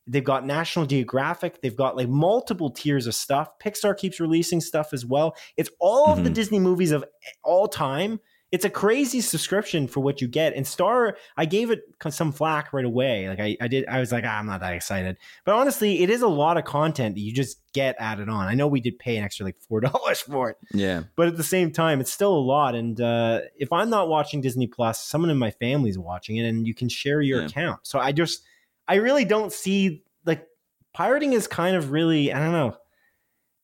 They've 0.08 0.24
got 0.24 0.46
National 0.46 0.86
Geographic. 0.86 1.60
They've 1.62 1.76
got 1.76 1.96
like 1.96 2.08
multiple 2.08 2.70
tiers 2.70 3.06
of 3.06 3.14
stuff. 3.14 3.48
Pixar 3.62 3.96
keeps 3.96 4.18
releasing 4.20 4.60
stuff 4.60 4.92
as 4.92 5.04
well. 5.04 5.36
It's 5.56 5.70
all 5.78 6.08
of 6.12 6.24
the 6.24 6.30
Mhm. 6.30 6.34
Disney 6.34 6.58
movies 6.58 6.90
of 6.92 7.04
all 7.44 7.68
time. 7.68 8.20
It's 8.50 8.64
a 8.64 8.70
crazy 8.70 9.20
subscription 9.20 9.86
for 9.86 10.00
what 10.00 10.22
you 10.22 10.26
get. 10.28 10.54
And 10.54 10.66
Star, 10.66 11.18
I 11.36 11.44
gave 11.44 11.70
it 11.70 11.82
some 12.08 12.32
flack 12.32 12.72
right 12.72 12.84
away. 12.86 13.28
Like 13.28 13.40
I, 13.40 13.58
I 13.60 13.68
did, 13.68 13.86
I 13.86 14.00
was 14.00 14.10
like, 14.10 14.24
ah, 14.26 14.38
I'm 14.38 14.46
not 14.46 14.60
that 14.60 14.72
excited. 14.72 15.18
But 15.44 15.54
honestly, 15.54 16.00
it 16.02 16.08
is 16.08 16.22
a 16.22 16.28
lot 16.28 16.56
of 16.56 16.64
content 16.64 17.14
that 17.16 17.20
you 17.20 17.30
just 17.34 17.60
get 17.74 17.94
added 17.98 18.30
on. 18.30 18.46
I 18.48 18.54
know 18.54 18.66
we 18.66 18.80
did 18.80 18.98
pay 18.98 19.18
an 19.18 19.24
extra 19.24 19.44
like 19.44 19.60
four 19.68 19.80
dollars 19.82 20.20
for 20.20 20.48
it, 20.48 20.56
Yeah. 20.72 21.02
but 21.14 21.28
at 21.28 21.36
the 21.36 21.42
same 21.44 21.70
time, 21.72 22.00
it's 22.00 22.10
still 22.10 22.32
a 22.34 22.40
lot. 22.40 22.74
And 22.74 22.98
uh, 22.98 23.42
if 23.58 23.70
I'm 23.70 23.90
not 23.90 24.08
watching 24.08 24.40
Disney 24.40 24.66
Plus, 24.66 24.98
someone 24.98 25.28
in 25.28 25.36
my 25.36 25.50
family's 25.50 25.98
watching 25.98 26.38
it, 26.38 26.48
and 26.48 26.66
you 26.66 26.72
can 26.74 26.88
share 26.88 27.20
your 27.20 27.40
Yeah. 27.40 27.48
account. 27.48 27.80
So 27.82 27.98
I 27.98 28.12
just, 28.12 28.44
I 28.88 28.96
really 28.96 29.24
don't 29.24 29.52
see 29.52 30.02
like 30.24 30.46
pirating 30.94 31.32
is 31.34 31.46
kind 31.46 31.76
of 31.76 31.90
really, 31.90 32.32
I 32.32 32.38
don't 32.38 32.52
know. 32.52 32.76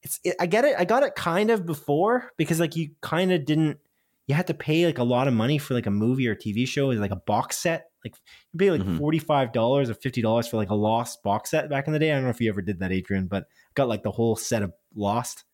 It's, 0.02 0.20
it, 0.22 0.36
I 0.38 0.46
get 0.46 0.64
it. 0.64 0.76
I 0.78 0.84
got 0.84 1.02
it 1.02 1.14
kind 1.14 1.50
of 1.50 1.64
before 1.64 2.30
because 2.36 2.60
like 2.60 2.76
you 2.76 2.90
kind 3.00 3.32
of 3.32 3.44
didn't. 3.44 3.78
You 4.26 4.34
had 4.34 4.46
to 4.46 4.54
pay 4.54 4.86
like 4.86 4.98
a 4.98 5.04
lot 5.04 5.28
of 5.28 5.34
money 5.34 5.58
for 5.58 5.74
like 5.74 5.86
a 5.86 5.90
movie 5.90 6.28
or 6.28 6.34
TV 6.34 6.66
show, 6.66 6.90
is 6.90 7.00
like 7.00 7.10
a 7.10 7.16
box 7.16 7.58
set. 7.58 7.90
Like 8.04 8.14
you 8.52 8.58
pay 8.58 8.70
like 8.70 8.82
Mhm. 8.82 8.98
forty 8.98 9.18
five 9.18 9.52
dollars 9.52 9.88
or 9.90 9.94
fifty 9.94 10.20
dollars 10.22 10.46
for 10.46 10.56
like 10.58 10.70
a 10.70 10.74
Lost 10.74 11.22
box 11.22 11.50
set 11.50 11.68
back 11.70 11.86
in 11.86 11.92
the 11.92 11.98
day. 11.98 12.10
I 12.10 12.14
don't 12.16 12.24
know 12.24 12.30
if 12.30 12.40
you 12.40 12.50
ever 12.50 12.62
did 12.62 12.80
that, 12.80 12.92
Adrian, 12.92 13.26
but 13.26 13.46
got 13.74 13.88
like 13.88 14.02
the 14.02 14.10
whole 14.10 14.36
set 14.36 14.62
of 14.62 14.72
Lost. 14.94 15.44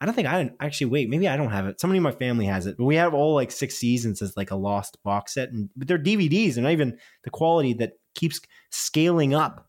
I 0.00 0.06
don't 0.06 0.14
think 0.14 0.28
I 0.28 0.38
didn't 0.42 0.56
actually 0.60 0.88
wait. 0.88 1.08
Maybe 1.08 1.28
I 1.28 1.36
don't 1.36 1.50
have 1.50 1.66
it. 1.66 1.80
Somebody 1.80 1.96
in 1.98 2.02
my 2.02 2.10
family 2.12 2.44
has 2.46 2.66
it, 2.66 2.76
but 2.76 2.84
we 2.84 2.96
have 2.96 3.14
all 3.14 3.34
like 3.34 3.50
six 3.50 3.76
seasons 3.76 4.20
as 4.20 4.36
like 4.36 4.50
a 4.50 4.56
lost 4.56 5.02
box 5.02 5.34
set, 5.34 5.50
and 5.50 5.70
but 5.76 5.88
they're 5.88 5.98
DVDs, 5.98 6.54
and 6.56 6.64
not 6.64 6.72
even 6.72 6.98
the 7.22 7.30
quality 7.30 7.72
that 7.74 7.92
keeps 8.14 8.40
scaling 8.70 9.34
up 9.34 9.68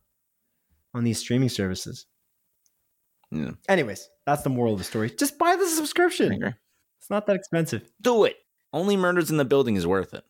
on 0.93 1.03
these 1.03 1.19
streaming 1.19 1.49
services. 1.49 2.05
Yeah. 3.31 3.51
Anyways, 3.67 4.09
that's 4.25 4.43
the 4.43 4.49
moral 4.49 4.73
of 4.73 4.79
the 4.79 4.85
story. 4.85 5.09
Just 5.09 5.37
buy 5.37 5.55
the 5.55 5.67
subscription. 5.67 6.31
It's 6.99 7.09
not 7.09 7.27
that 7.27 7.35
expensive. 7.35 7.91
Do 8.01 8.23
it. 8.23 8.37
Only 8.73 8.97
murders 8.97 9.29
in 9.29 9.37
the 9.37 9.45
building 9.45 9.75
is 9.75 9.85
worth 9.85 10.13
it. 10.13 10.23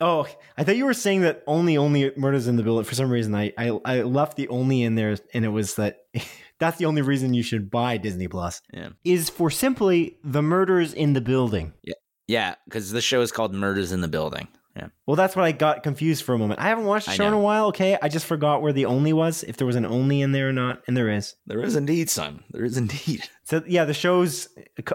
Oh, 0.00 0.26
I 0.58 0.64
thought 0.64 0.76
you 0.76 0.86
were 0.86 0.94
saying 0.94 1.20
that 1.20 1.42
only 1.46 1.76
only 1.76 2.12
murders 2.16 2.48
in 2.48 2.56
the 2.56 2.62
building. 2.62 2.84
For 2.84 2.94
some 2.94 3.10
reason, 3.10 3.34
I 3.34 3.52
I, 3.56 3.78
I 3.84 4.02
left 4.02 4.36
the 4.36 4.48
only 4.48 4.82
in 4.82 4.96
there, 4.96 5.16
and 5.32 5.44
it 5.44 5.48
was 5.48 5.76
that 5.76 5.98
that's 6.58 6.78
the 6.78 6.86
only 6.86 7.02
reason 7.02 7.34
you 7.34 7.42
should 7.42 7.70
buy 7.70 7.96
Disney 7.96 8.28
Plus. 8.28 8.60
Yeah. 8.72 8.90
Is 9.04 9.30
for 9.30 9.50
simply 9.50 10.18
the 10.24 10.42
murders 10.42 10.92
in 10.92 11.12
the 11.12 11.20
building. 11.20 11.72
Yeah, 11.82 11.94
Yeah, 12.26 12.54
because 12.64 12.90
the 12.90 13.00
show 13.00 13.20
is 13.20 13.32
called 13.32 13.54
Murders 13.54 13.92
in 13.92 14.00
the 14.00 14.08
Building. 14.08 14.48
Yeah. 14.76 14.88
Well, 15.06 15.14
that's 15.14 15.36
what 15.36 15.44
I 15.44 15.52
got 15.52 15.82
confused 15.84 16.24
for 16.24 16.34
a 16.34 16.38
moment. 16.38 16.58
I 16.60 16.64
haven't 16.64 16.86
watched 16.86 17.06
the 17.06 17.12
I 17.12 17.16
show 17.16 17.28
in 17.28 17.32
a 17.32 17.38
while. 17.38 17.66
Okay, 17.66 17.96
I 18.02 18.08
just 18.08 18.26
forgot 18.26 18.60
where 18.60 18.72
the 18.72 18.86
only 18.86 19.12
was. 19.12 19.44
If 19.44 19.56
there 19.56 19.66
was 19.66 19.76
an 19.76 19.86
only 19.86 20.20
in 20.20 20.32
there 20.32 20.48
or 20.48 20.52
not, 20.52 20.82
and 20.88 20.96
there 20.96 21.08
is. 21.08 21.36
There 21.46 21.62
is 21.62 21.76
indeed, 21.76 22.10
son. 22.10 22.42
There 22.50 22.64
is 22.64 22.76
indeed. 22.76 23.22
So 23.46 23.62
yeah, 23.66 23.84
the 23.84 23.92
show's 23.92 24.48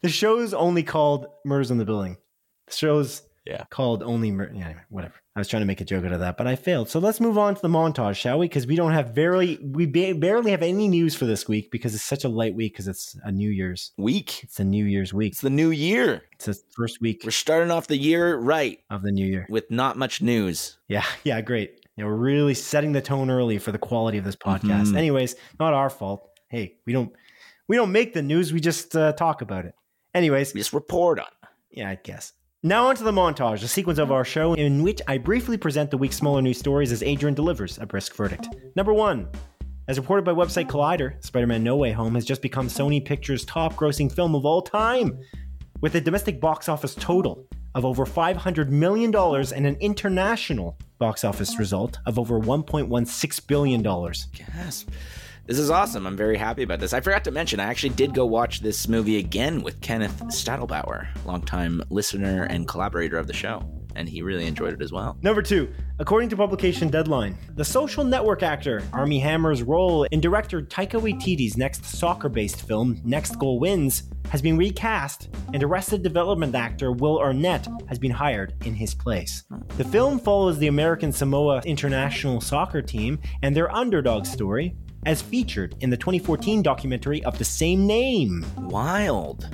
the 0.00 0.08
show's 0.08 0.54
only 0.54 0.84
called 0.84 1.26
Murders 1.44 1.72
in 1.72 1.78
the 1.78 1.84
Building. 1.84 2.16
The 2.68 2.72
show's 2.76 3.22
Yeah. 3.48 3.64
called 3.70 4.02
only 4.02 4.30
Mur- 4.30 4.52
yeah, 4.54 4.66
anyway, 4.66 4.80
whatever. 4.90 5.14
I 5.34 5.40
was 5.40 5.48
trying 5.48 5.62
to 5.62 5.66
make 5.66 5.80
a 5.80 5.84
joke 5.84 6.04
out 6.04 6.12
of 6.12 6.20
that, 6.20 6.36
but 6.36 6.46
I 6.46 6.54
failed. 6.56 6.88
So 6.90 6.98
let's 6.98 7.18
move 7.20 7.38
on 7.38 7.54
to 7.54 7.62
the 7.62 7.68
montage, 7.68 8.16
shall 8.16 8.38
we? 8.38 8.46
Because 8.46 8.66
we 8.66 8.76
don't 8.76 8.92
have 8.92 9.14
barely 9.14 9.56
we 9.62 9.86
ba- 9.86 10.14
barely 10.14 10.50
have 10.50 10.62
any 10.62 10.86
news 10.88 11.14
for 11.14 11.24
this 11.26 11.48
week 11.48 11.70
because 11.70 11.94
it's 11.94 12.04
such 12.04 12.24
a 12.24 12.28
light 12.28 12.54
week 12.54 12.74
because 12.74 12.88
it's 12.88 13.16
a 13.24 13.32
New 13.32 13.48
Year's. 13.50 13.92
Week. 13.96 14.42
It's 14.42 14.60
a 14.60 14.64
New 14.64 14.84
Year's 14.84 15.14
week. 15.14 15.32
It's 15.32 15.40
the 15.40 15.48
new 15.50 15.70
year. 15.70 16.22
It's 16.32 16.44
the 16.46 16.58
first 16.76 17.00
week 17.00 17.22
We're 17.24 17.30
starting 17.30 17.70
off 17.70 17.86
the 17.86 17.96
year 17.96 18.36
right 18.36 18.80
of 18.90 19.02
the 19.02 19.12
new 19.12 19.24
year. 19.26 19.46
with 19.48 19.70
not 19.70 19.96
much 19.96 20.20
news. 20.20 20.76
Yeah, 20.88 21.04
yeah, 21.24 21.40
great. 21.40 21.86
Yeah, 21.96 22.04
we're 22.04 22.14
really 22.16 22.54
setting 22.54 22.92
the 22.92 23.00
tone 23.00 23.30
early 23.30 23.58
for 23.58 23.72
the 23.72 23.78
quality 23.78 24.18
of 24.18 24.24
this 24.24 24.36
podcast. 24.36 24.88
Mhm. 24.92 24.96
Anyways, 24.96 25.36
not 25.58 25.72
our 25.72 25.88
fault. 25.90 26.28
Hey, 26.48 26.76
we 26.84 26.92
don't 26.92 27.12
we 27.66 27.76
don't 27.76 27.92
make 27.92 28.12
the 28.12 28.22
news. 28.22 28.52
We 28.52 28.60
just 28.60 28.94
uh, 28.96 29.12
talk 29.12 29.40
about 29.42 29.64
it. 29.66 29.74
Anyways, 30.14 30.52
We 30.54 30.60
just 30.60 30.72
report 30.72 31.18
on. 31.20 31.26
yeah, 31.70 31.90
I 31.90 31.96
guess. 32.02 32.32
Now 32.64 32.88
onto 32.88 33.04
the 33.04 33.12
montage, 33.12 33.60
the 33.60 33.68
sequence 33.68 34.00
of 34.00 34.10
our 34.10 34.24
show 34.24 34.54
in 34.54 34.82
which 34.82 35.00
I 35.06 35.16
briefly 35.16 35.56
present 35.56 35.92
the 35.92 35.96
week's 35.96 36.16
smaller 36.16 36.42
news 36.42 36.58
stories 36.58 36.90
as 36.90 37.04
Adrian 37.04 37.32
delivers 37.36 37.78
a 37.78 37.86
brisk 37.86 38.16
verdict. 38.16 38.48
Number 38.74 38.92
one. 38.92 39.28
As 39.86 39.96
reported 39.96 40.24
by 40.24 40.32
website 40.32 40.66
Collider, 40.66 41.24
Spider 41.24 41.46
Man 41.46 41.62
No 41.62 41.76
Way 41.76 41.92
Home 41.92 42.16
has 42.16 42.24
just 42.24 42.42
become 42.42 42.66
Sony 42.66 43.02
Pictures' 43.04 43.44
top 43.44 43.74
grossing 43.74 44.12
film 44.12 44.34
of 44.34 44.44
all 44.44 44.60
time, 44.60 45.20
with 45.82 45.94
a 45.94 46.00
domestic 46.00 46.40
box 46.40 46.68
office 46.68 46.96
total 46.96 47.46
of 47.76 47.84
over 47.84 48.04
$500 48.04 48.70
million 48.70 49.14
and 49.14 49.64
an 49.64 49.76
international 49.76 50.76
box 50.98 51.22
office 51.22 51.60
result 51.60 52.00
of 52.06 52.18
over 52.18 52.40
$1.16 52.40 53.46
billion. 53.46 53.84
Yes. 53.84 54.84
This 55.48 55.58
is 55.58 55.70
awesome. 55.70 56.06
I'm 56.06 56.14
very 56.14 56.36
happy 56.36 56.62
about 56.62 56.78
this. 56.78 56.92
I 56.92 57.00
forgot 57.00 57.24
to 57.24 57.30
mention, 57.30 57.58
I 57.58 57.64
actually 57.64 57.94
did 57.94 58.12
go 58.12 58.26
watch 58.26 58.60
this 58.60 58.86
movie 58.86 59.16
again 59.16 59.62
with 59.62 59.80
Kenneth 59.80 60.22
Stadelbauer, 60.24 61.08
longtime 61.24 61.82
listener 61.88 62.42
and 62.50 62.68
collaborator 62.68 63.16
of 63.16 63.26
the 63.26 63.32
show. 63.32 63.62
and 63.98 64.08
he 64.08 64.22
really 64.22 64.46
enjoyed 64.46 64.72
it 64.72 64.80
as 64.80 64.92
well. 64.92 65.18
Number 65.22 65.42
two, 65.42 65.68
according 65.98 66.28
to 66.30 66.36
publication 66.36 66.88
Deadline, 66.88 67.36
the 67.56 67.64
social 67.64 68.04
network 68.04 68.42
actor 68.44 68.82
Armie 68.92 69.18
Hammer's 69.18 69.62
role 69.62 70.04
in 70.04 70.20
director 70.20 70.62
Taika 70.62 71.00
Waititi's 71.00 71.56
next 71.56 71.84
soccer-based 71.84 72.62
film, 72.62 73.00
Next 73.04 73.38
Goal 73.38 73.58
Wins, 73.58 74.04
has 74.30 74.40
been 74.40 74.56
recast, 74.56 75.30
and 75.52 75.62
Arrested 75.62 76.02
Development 76.02 76.54
actor 76.54 76.92
Will 76.92 77.18
Arnett 77.18 77.66
has 77.88 77.98
been 77.98 78.10
hired 78.10 78.54
in 78.64 78.74
his 78.74 78.94
place. 78.94 79.44
The 79.76 79.84
film 79.84 80.20
follows 80.20 80.58
the 80.58 80.68
American 80.68 81.10
Samoa 81.12 81.60
international 81.64 82.40
soccer 82.40 82.82
team 82.82 83.18
and 83.42 83.56
their 83.56 83.74
underdog 83.74 84.26
story, 84.26 84.76
as 85.06 85.22
featured 85.22 85.74
in 85.80 85.90
the 85.90 85.96
2014 85.96 86.62
documentary 86.62 87.22
of 87.24 87.38
the 87.38 87.44
same 87.44 87.86
name. 87.86 88.44
Wild. 88.56 89.48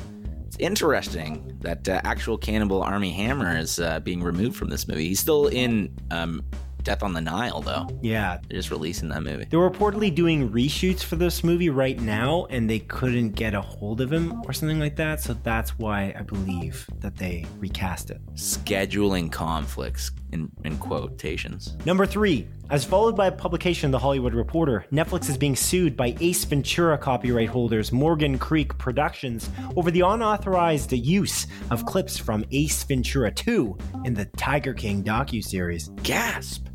It's 0.47 0.57
interesting 0.59 1.57
that 1.61 1.89
uh, 1.89 2.01
actual 2.05 2.39
cannibal 2.39 2.83
Armie 2.83 3.11
Hammer 3.11 3.57
is 3.59 3.81
uh, 3.81 4.01
being 4.01 4.23
removed 4.23 4.57
from 4.57 4.69
this 4.71 4.87
movie. 4.87 5.09
He's 5.09 5.21
still 5.21 5.49
in 5.49 5.93
um, 6.11 6.43
Death 6.85 7.03
on 7.03 7.15
the 7.15 7.21
Nile, 7.21 7.63
though. 7.63 7.89
Yeah. 8.03 8.39
They're 8.47 8.59
just 8.59 8.71
releasing 8.71 9.09
that 9.09 9.23
movie. 9.23 9.47
They're 9.49 9.59
reportedly 9.59 10.15
doing 10.15 10.51
reshoots 10.51 11.03
for 11.03 11.17
this 11.17 11.43
movie 11.43 11.71
right 11.71 11.99
now, 11.99 12.47
and 12.51 12.69
they 12.69 12.79
couldn't 12.79 13.31
get 13.31 13.55
a 13.55 13.61
hold 13.61 14.03
of 14.03 14.13
him 14.13 14.43
or 14.47 14.53
something 14.53 14.79
like 14.79 14.95
that. 14.97 15.21
So 15.23 15.35
that's 15.43 15.79
why 15.79 16.15
I 16.17 16.23
believe 16.23 16.87
that 17.01 17.17
they 17.17 17.47
recast 17.59 18.11
it. 18.11 18.21
Scheduling 18.35 19.33
conflicts 19.33 20.11
in, 20.35 20.51
in 20.65 20.77
quotations. 20.77 21.77
Number 21.87 22.05
three, 22.05 22.47
as 22.69 22.85
followed 22.85 23.17
by 23.17 23.29
a 23.29 23.33
publication 23.33 23.87
of 23.87 23.93
The 23.93 23.99
Hollywood 24.01 24.35
Reporter, 24.35 24.85
Netflix 24.93 25.31
is 25.31 25.39
being 25.39 25.57
sued 25.57 25.97
by 25.97 26.15
Ace 26.21 26.45
Ventura 26.45 26.99
copyright 26.99 27.49
holders 27.49 27.93
Morgan 27.93 28.39
Creek 28.39 28.77
Productions 28.77 29.49
over 29.77 29.91
the 29.91 30.01
unauthorized 30.01 30.93
use 30.93 31.47
of 31.71 31.87
clips 31.87 32.19
from 32.19 32.45
Ace 32.51 32.83
Ventura 32.85 33.31
2 33.31 33.79
in 34.05 34.13
the 34.13 34.27
Tiger 34.37 34.75
King 34.75 35.03
docuseries. 35.03 35.95
Gasp! 36.03 36.67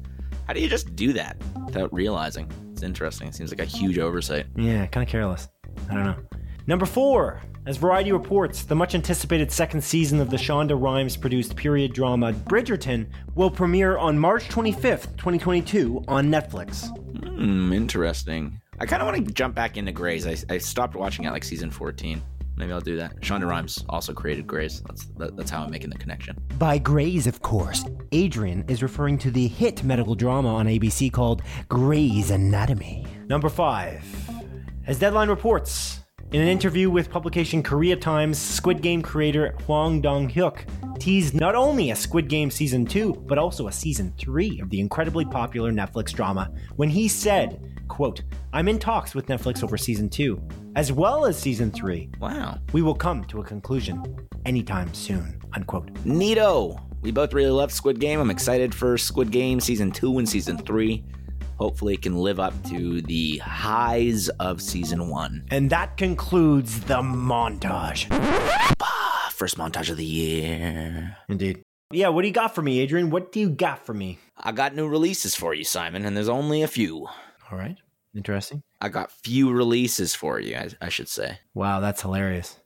How 0.48 0.54
do 0.54 0.62
you 0.62 0.70
just 0.70 0.96
do 0.96 1.14
that 1.14 1.38
without 1.66 1.94
realizing? 1.94 2.50
It's 2.72 2.82
interesting. 2.82 3.28
It 3.28 3.36
seems 3.36 3.52
like 3.52 3.60
a 3.60 3.66
huge 3.66 4.00
oversight. 4.00 4.48
Yeah, 4.56 4.88
kind 4.88 5.06
of 5.06 5.12
careless. 5.12 5.50
I 5.92 5.94
don't 5.94 6.06
know. 6.06 6.29
Number 6.70 6.86
four, 6.86 7.42
as 7.66 7.78
Variety 7.78 8.12
reports, 8.12 8.62
the 8.62 8.76
much 8.76 8.94
anticipated 8.94 9.52
second 9.52 9.84
season 9.84 10.20
of 10.20 10.30
the 10.30 10.38
Shonda 10.38 10.80
Rhimes 10.80 11.18
produced 11.18 11.56
period 11.56 11.94
drama 11.94 12.32
Bridgerton 12.32 13.08
will 13.34 13.50
premiere 13.50 13.98
on 13.98 14.20
March 14.20 14.48
25th, 14.50 15.18
2022 15.18 16.04
on 16.08 16.28
Netflix. 16.28 16.96
Hmm, 17.24 17.74
interesting. 17.74 18.62
I 18.80 18.86
kind 18.86 19.02
of 19.02 19.08
want 19.08 19.26
to 19.26 19.34
jump 19.34 19.56
back 19.56 19.78
into 19.78 19.92
Grey's. 19.92 20.28
I, 20.28 20.36
I 20.54 20.60
stopped 20.60 20.96
watching 20.96 21.26
it 21.26 21.32
like 21.32 21.44
season 21.44 21.72
14. 21.72 22.22
Maybe 22.56 22.72
I'll 22.72 22.82
do 22.82 22.98
that. 22.98 23.20
Shonda 23.22 23.48
Rhimes 23.48 23.84
also 23.90 24.14
created 24.14 24.46
Grey's. 24.46 24.82
That's 24.82 25.06
that, 25.18 25.36
that's 25.36 25.50
how 25.50 25.64
I'm 25.64 25.72
making 25.72 25.90
the 25.90 25.98
connection. 25.98 26.38
By 26.60 26.78
Grey's, 26.78 27.26
of 27.26 27.42
course, 27.42 27.84
Adrian 28.12 28.64
is 28.68 28.84
referring 28.84 29.18
to 29.20 29.32
the 29.32 29.48
hit 29.48 29.84
medical 29.84 30.14
drama 30.14 30.54
on 30.54 30.68
ABC 30.68 31.12
called 31.12 31.42
Grey's 31.68 32.30
Anatomy. 32.30 33.08
Number 33.28 33.50
five, 33.50 34.06
as 34.86 35.00
Deadline 35.00 35.30
reports, 35.30 35.99
in 36.32 36.42
an 36.42 36.48
interview 36.48 36.90
with 36.92 37.10
publication 37.10 37.64
Korea 37.64 37.96
Times, 37.96 38.38
Squid 38.38 38.82
Game 38.82 39.02
creator 39.02 39.56
Hwang 39.66 40.00
Dong-hyuk 40.00 41.00
teased 41.00 41.34
not 41.34 41.56
only 41.56 41.90
a 41.90 41.96
Squid 41.96 42.28
Game 42.28 42.52
season 42.52 42.86
2, 42.86 43.14
but 43.26 43.40
also 43.40 43.68
a 43.68 43.72
season 43.72 44.14
3 44.18 44.60
of 44.60 44.70
the 44.70 44.80
incredibly 44.80 45.26
popular 45.26 45.72
Netflix 45.72 46.14
drama 46.14 46.52
when 46.76 46.90
he 46.90 47.08
said, 47.08 47.60
quote, 47.88 48.22
I'm 48.54 48.68
in 48.68 48.78
talks 48.78 49.16
with 49.16 49.26
Netflix 49.26 49.64
over 49.64 49.78
season 49.78 50.08
2, 50.08 50.40
as 50.76 50.92
well 50.92 51.26
as 51.26 51.38
season 51.38 51.72
3. 51.72 52.10
Wow. 52.20 52.60
We 52.74 52.84
will 52.84 52.96
come 52.96 53.24
to 53.26 53.42
a 53.42 53.44
conclusion 53.44 54.04
anytime 54.46 54.94
soon, 54.94 55.42
unquote. 55.54 55.92
Neato. 56.04 56.80
We 57.02 57.12
both 57.12 57.34
really 57.34 57.50
love 57.50 57.72
Squid 57.72 58.00
Game. 58.00 58.20
I'm 58.20 58.30
excited 58.30 58.76
for 58.76 58.98
Squid 58.98 59.32
Game 59.32 59.62
season 59.62 59.90
two 59.90 60.18
and 60.18 60.28
season 60.28 60.58
three. 60.58 61.04
Hopefully, 61.60 61.94
it 61.94 62.02
can 62.02 62.16
live 62.18 62.40
up 62.40 62.54
to 62.70 63.02
the 63.02 63.38
highs 63.40 64.30
of 64.40 64.62
season 64.62 65.10
one. 65.10 65.44
And 65.52 65.70
that 65.70 65.98
concludes 65.98 66.80
the 66.80 67.02
montage. 67.02 68.08
Ah, 68.82 69.30
First 69.36 69.58
montage 69.58 69.90
of 69.90 69.98
the 69.98 70.06
year. 70.06 71.18
Indeed. 71.28 71.62
Yeah, 71.92 72.10
what 72.10 72.22
do 72.22 72.28
you 72.30 72.34
got 72.34 72.56
for 72.56 72.62
me, 72.62 72.80
Adrian? 72.80 73.10
What 73.10 73.32
do 73.32 73.40
you 73.40 73.50
got 73.50 73.86
for 73.86 73.94
me? 73.94 74.20
I 74.38 74.52
got 74.54 74.74
new 74.76 74.88
releases 74.88 75.36
for 75.36 75.54
you, 75.54 75.64
Simon, 75.64 76.06
and 76.06 76.16
there's 76.16 76.30
only 76.30 76.62
a 76.62 76.68
few. 76.68 77.08
All 77.52 77.58
right. 77.58 77.76
Interesting. 78.16 78.64
I 78.80 78.90
got 78.90 79.12
few 79.12 79.52
releases 79.52 80.16
for 80.16 80.40
you, 80.40 80.56
I, 80.56 80.70
I 80.82 80.90
should 80.90 81.10
say. 81.10 81.40
Wow, 81.54 81.80
that's 81.80 82.02
hilarious. 82.02 82.58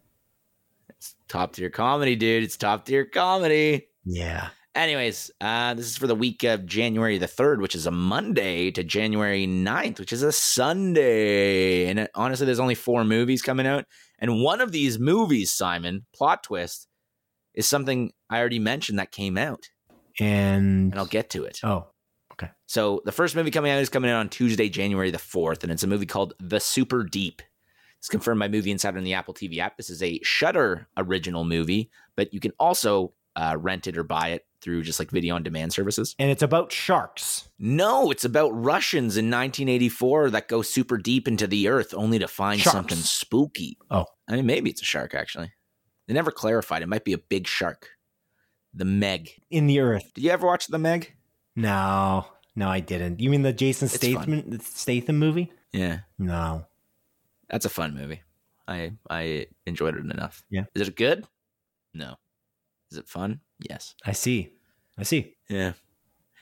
It's 0.89 1.15
top 1.27 1.53
tier 1.53 1.69
comedy, 1.69 2.15
dude. 2.15 2.43
It's 2.43 2.57
top 2.57 2.85
tier 2.85 3.05
comedy. 3.05 3.87
Yeah. 4.05 4.49
Anyways, 4.75 5.29
uh, 5.39 5.75
this 5.75 5.85
is 5.85 5.97
for 5.97 6.07
the 6.07 6.15
week 6.15 6.43
of 6.43 6.65
January 6.65 7.19
the 7.19 7.27
3rd, 7.27 7.61
which 7.61 7.75
is 7.75 7.85
a 7.85 7.91
Monday, 7.91 8.71
to 8.71 8.83
January 8.83 9.45
9th, 9.45 9.99
which 9.99 10.11
is 10.11 10.23
a 10.23 10.31
Sunday. 10.31 11.85
And 11.85 12.09
honestly, 12.15 12.47
there's 12.47 12.59
only 12.59 12.73
four 12.73 13.03
movies 13.03 13.43
coming 13.43 13.67
out. 13.67 13.85
And 14.17 14.41
one 14.41 14.61
of 14.61 14.71
these 14.71 14.97
movies, 14.97 15.51
Simon, 15.51 16.07
plot 16.15 16.41
twist, 16.41 16.87
is 17.53 17.67
something 17.67 18.13
I 18.31 18.39
already 18.39 18.57
mentioned 18.57 18.97
that 18.97 19.11
came 19.11 19.37
out. 19.37 19.69
And 20.19 20.91
And 20.91 20.95
I'll 20.95 21.05
get 21.05 21.29
to 21.31 21.43
it. 21.43 21.59
oh, 21.63 21.87
okay. 22.31 22.49
So 22.65 23.01
the 23.05 23.11
first 23.11 23.35
movie 23.35 23.51
coming 23.51 23.71
out 23.71 23.79
is 23.79 23.89
coming 23.89 24.09
out 24.09 24.21
on 24.21 24.29
Tuesday, 24.29 24.69
January 24.69 25.11
the 25.11 25.19
4th, 25.19 25.61
and 25.61 25.71
it's 25.71 25.83
a 25.83 25.87
movie 25.87 26.07
called 26.07 26.33
The 26.39 26.59
Super 26.59 27.03
Deep. 27.03 27.43
It's 27.99 28.09
confirmed 28.09 28.39
by 28.39 28.47
Movie 28.47 28.71
Insider 28.71 28.97
in 28.97 29.03
the 29.03 29.13
Apple 29.13 29.35
TV 29.35 29.59
app. 29.59 29.77
This 29.77 29.91
is 29.91 30.01
a 30.01 30.19
Shudder 30.23 30.87
original 30.97 31.43
movie, 31.43 31.91
but 32.15 32.33
you 32.33 32.39
can 32.39 32.53
also 32.59 33.13
uh, 33.35 33.55
rent 33.59 33.87
it 33.87 33.97
or 33.97 34.03
buy 34.03 34.29
it 34.29 34.45
through 34.63 34.81
just 34.83 34.97
like 34.99 35.11
video 35.11 35.35
on 35.35 35.43
demand 35.43 35.73
services. 35.73 36.15
and 36.17 36.31
it's 36.31 36.41
about 36.41 36.71
sharks. 36.71 37.49
No, 37.59 38.09
it's 38.11 38.25
about 38.25 38.49
Russians 38.51 39.17
in 39.17 39.25
1984 39.25 40.29
that 40.31 40.47
go 40.47 40.61
super 40.61 40.97
deep 40.97 41.27
into 41.27 41.45
the 41.47 41.67
earth 41.67 41.93
only 41.93 42.17
to 42.19 42.27
find 42.27 42.59
Sharks. 42.61 42.73
something 42.75 42.97
spooky. 42.97 43.77
Oh. 43.91 44.05
I 44.29 44.35
mean, 44.35 44.45
maybe 44.45 44.69
it's 44.69 44.81
a 44.81 44.85
shark, 44.85 45.13
actually. 45.13 45.51
They 46.07 46.13
never 46.13 46.31
clarified. 46.31 46.81
It 46.81 46.87
might 46.89 47.03
be 47.05 47.13
a 47.13 47.17
big 47.17 47.47
shark. 47.47 47.89
The 48.73 48.85
Meg. 48.85 49.31
In 49.51 49.67
the 49.67 49.79
earth. 49.81 50.11
Did 50.13 50.23
you 50.23 50.31
ever 50.31 50.47
watch 50.47 50.67
The 50.67 50.79
Meg? 50.79 51.13
No, 51.55 52.25
no, 52.55 52.69
I 52.69 52.79
didn't. 52.79 53.19
You 53.19 53.29
mean 53.29 53.43
the 53.43 53.53
Jason 53.53 53.85
It's 53.85 53.95
Statham 53.95 54.59
Statham 54.61 55.19
movie? 55.19 55.51
Yeah. 55.71 55.99
No. 56.17 56.65
That's 57.49 57.65
a 57.65 57.69
fun 57.69 57.95
movie. 57.95 58.21
I 58.67 58.93
I 59.09 59.47
enjoyed 59.65 59.95
it 59.95 59.99
enough. 60.05 60.43
Yeah. 60.49 60.63
Is 60.73 60.87
it 60.87 60.95
good? 60.95 61.25
No. 61.93 62.15
Is 62.91 62.97
it 62.97 63.07
fun? 63.07 63.41
Yes. 63.69 63.95
I 64.05 64.11
see. 64.11 64.51
I 64.97 65.03
see. 65.03 65.35
Yeah. 65.49 65.73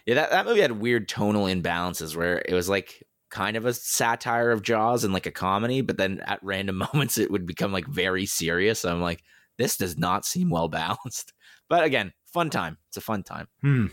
Yeah, 0.06 0.16
that, 0.16 0.32
that 0.32 0.46
movie 0.46 0.62
had 0.62 0.72
weird 0.74 1.08
tonal 1.08 1.46
imbalances 1.46 2.16
where 2.16 2.42
it 2.46 2.54
was 2.54 2.68
like 2.68 3.04
kind 3.30 3.56
of 3.56 3.66
a 3.66 3.74
satire 3.74 4.52
of 4.52 4.64
Jaws 4.64 5.04
and 5.04 5.14
like 5.14 5.28
a 5.28 5.32
comedy, 5.32 5.82
but 5.82 5.98
then 5.98 6.22
at 6.26 6.44
random 6.44 6.78
moments 6.94 7.18
it 7.18 7.32
would 7.32 7.46
become 7.46 7.72
like 7.72 7.88
very 7.88 8.26
serious. 8.26 8.84
I'm 8.84 9.02
like, 9.02 9.24
this 9.58 9.78
does 9.78 9.98
not 9.98 10.26
seem 10.26 10.50
well 10.50 10.68
balanced. 10.68 11.34
But 11.70 11.86
again, 11.86 12.12
fun 12.34 12.50
time. 12.50 12.78
It's 12.90 12.98
a 12.98 13.02
fun 13.02 13.24
time. 13.24 13.48
Hmm. 13.62 13.86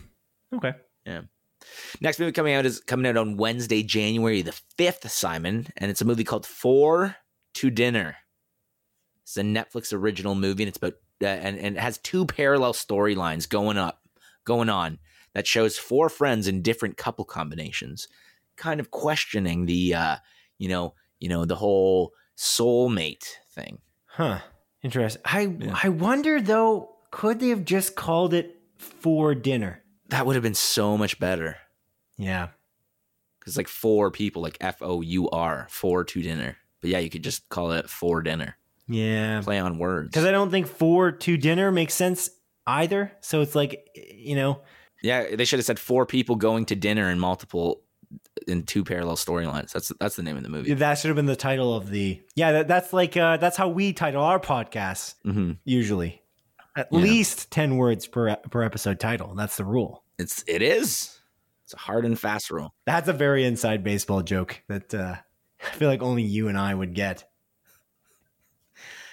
Okay. 0.53 0.72
Yeah. 1.07 1.20
Next 2.01 2.18
movie 2.18 2.33
coming 2.33 2.55
out 2.55 2.66
is 2.66 2.81
coming 2.81 3.07
out 3.07 3.16
on 3.16 3.37
Wednesday, 3.37 3.85
January 3.85 4.43
the 4.43 4.61
5th, 4.76 5.09
Simon, 5.09 5.68
and 5.76 5.89
it's 5.89 6.01
a 6.01 6.05
movie 6.05 6.24
called 6.24 6.45
Four 6.45 7.14
to 7.55 7.70
Dinner. 7.70 8.16
It's 9.22 9.37
a 9.37 9.43
Netflix 9.43 9.93
original 9.93 10.35
movie, 10.35 10.64
and 10.64 10.68
it's 10.68 10.79
about 10.79 10.95
and, 11.20 11.58
and 11.58 11.76
it 11.76 11.80
has 11.80 11.98
two 11.98 12.26
parallel 12.26 12.72
storylines 12.72 13.48
going 13.48 13.78
up, 13.78 14.02
going 14.44 14.68
on 14.68 14.98
that 15.34 15.46
shows 15.46 15.78
four 15.78 16.08
friends 16.08 16.48
in 16.48 16.62
different 16.62 16.96
couple 16.96 17.24
combinations, 17.24 18.08
kind 18.56 18.80
of 18.80 18.90
questioning 18.90 19.66
the 19.66 19.94
uh, 19.94 20.16
you 20.58 20.68
know, 20.68 20.94
you 21.20 21.28
know, 21.28 21.44
the 21.44 21.56
whole 21.56 22.12
soulmate 22.36 23.24
thing. 23.50 23.78
Huh. 24.06 24.40
Interesting. 24.82 25.22
I 25.24 25.40
Yeah. 25.42 25.78
I 25.82 25.88
wonder 25.88 26.40
though, 26.40 26.90
could 27.10 27.40
they 27.40 27.48
have 27.48 27.64
just 27.64 27.96
called 27.96 28.34
it 28.34 28.60
for 28.76 29.34
dinner? 29.34 29.82
That 30.08 30.26
would 30.26 30.36
have 30.36 30.42
been 30.42 30.54
so 30.54 30.96
much 30.98 31.18
better. 31.18 31.56
Yeah. 32.16 32.48
Because 33.38 33.56
like 33.56 33.68
four 33.68 34.10
people, 34.10 34.42
like 34.42 34.58
F 34.60 34.82
O 34.82 35.00
U 35.00 35.30
R, 35.30 35.66
four 35.70 36.04
to 36.04 36.22
dinner. 36.22 36.56
But 36.80 36.90
yeah, 36.90 36.98
you 36.98 37.10
could 37.10 37.24
just 37.24 37.48
call 37.48 37.72
it 37.72 37.88
for 37.88 38.22
dinner. 38.22 38.56
Yeah. 38.89 39.41
Play 39.43 39.59
on 39.59 39.78
words. 39.78 40.09
Because 40.11 40.24
I 40.24 40.30
don't 40.30 40.51
think 40.51 40.66
for 40.66 41.12
to 41.12 41.36
dinner 41.36 41.70
makes 41.70 41.95
sense 41.95 42.30
either. 42.66 43.12
So 43.20 43.41
it's 43.43 43.55
like, 43.55 43.86
you 43.95 44.34
know, 44.34 44.62
Yeah, 45.03 45.34
they 45.36 45.45
should 45.45 45.59
have 45.59 45.66
said 45.66 45.78
four 45.78 46.07
people 46.07 46.36
going 46.36 46.64
to 46.66 46.76
dinner 46.76 47.11
in 47.11 47.18
multiple 47.18 47.82
in 48.47 48.62
two 48.62 48.84
parallel 48.84 49.16
storylines. 49.16 49.72
That's 49.72 49.93
that's 50.01 50.16
the 50.16 50.22
name 50.22 50.36
of 50.36 50.43
the 50.43 50.49
movie. 50.49 50.72
that 50.72 50.95
should 50.99 51.09
have 51.09 51.16
been 51.16 51.26
the 51.26 51.36
title 51.36 51.74
of 51.74 51.91
the. 51.91 52.22
Yeah, 52.34 52.53
that, 52.53 52.68
that's 52.68 52.93
like 52.93 53.16
uh, 53.16 53.36
that's 53.36 53.57
how 53.57 53.68
we 53.68 53.93
title 53.93 54.22
our 54.22 54.41
podcasts 54.41 55.14
hmm 55.22 55.53
usually. 55.64 56.22
At 56.76 56.89
Yeah. 56.91 57.01
least 57.01 57.51
ten 57.51 57.76
words 57.76 58.07
per 58.07 58.36
per 58.36 58.62
episode 58.62 58.99
title. 59.01 59.34
That's 59.34 59.57
the 59.59 59.64
rule. 59.64 60.05
It's 60.18 60.43
it 60.47 60.62
is. 60.62 61.18
It's 61.64 61.74
a 61.74 61.78
hard 61.78 62.07
and 62.07 62.18
fast 62.18 62.51
rule. 62.51 62.72
That's 62.86 63.09
a 63.09 63.12
very 63.12 63.45
inside 63.45 63.84
baseball 63.84 64.22
joke 64.22 64.62
that 64.68 64.95
uh, 64.95 65.16
I 65.62 65.70
feel 65.76 65.89
like 65.89 66.01
only 66.03 66.22
you 66.22 66.49
and 66.49 66.57
I 66.57 66.74
would 66.74 66.95
get 66.95 67.28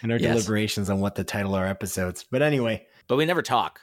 in 0.04 0.12
our 0.12 0.18
Yes. 0.18 0.34
deliberations 0.36 0.90
on 0.90 1.00
what 1.00 1.16
to 1.16 1.24
title 1.24 1.56
our 1.56 1.66
episodes. 1.68 2.26
But 2.30 2.42
anyway, 2.42 2.86
But 3.08 3.18
we 3.18 3.26
never 3.26 3.42
talk. 3.42 3.82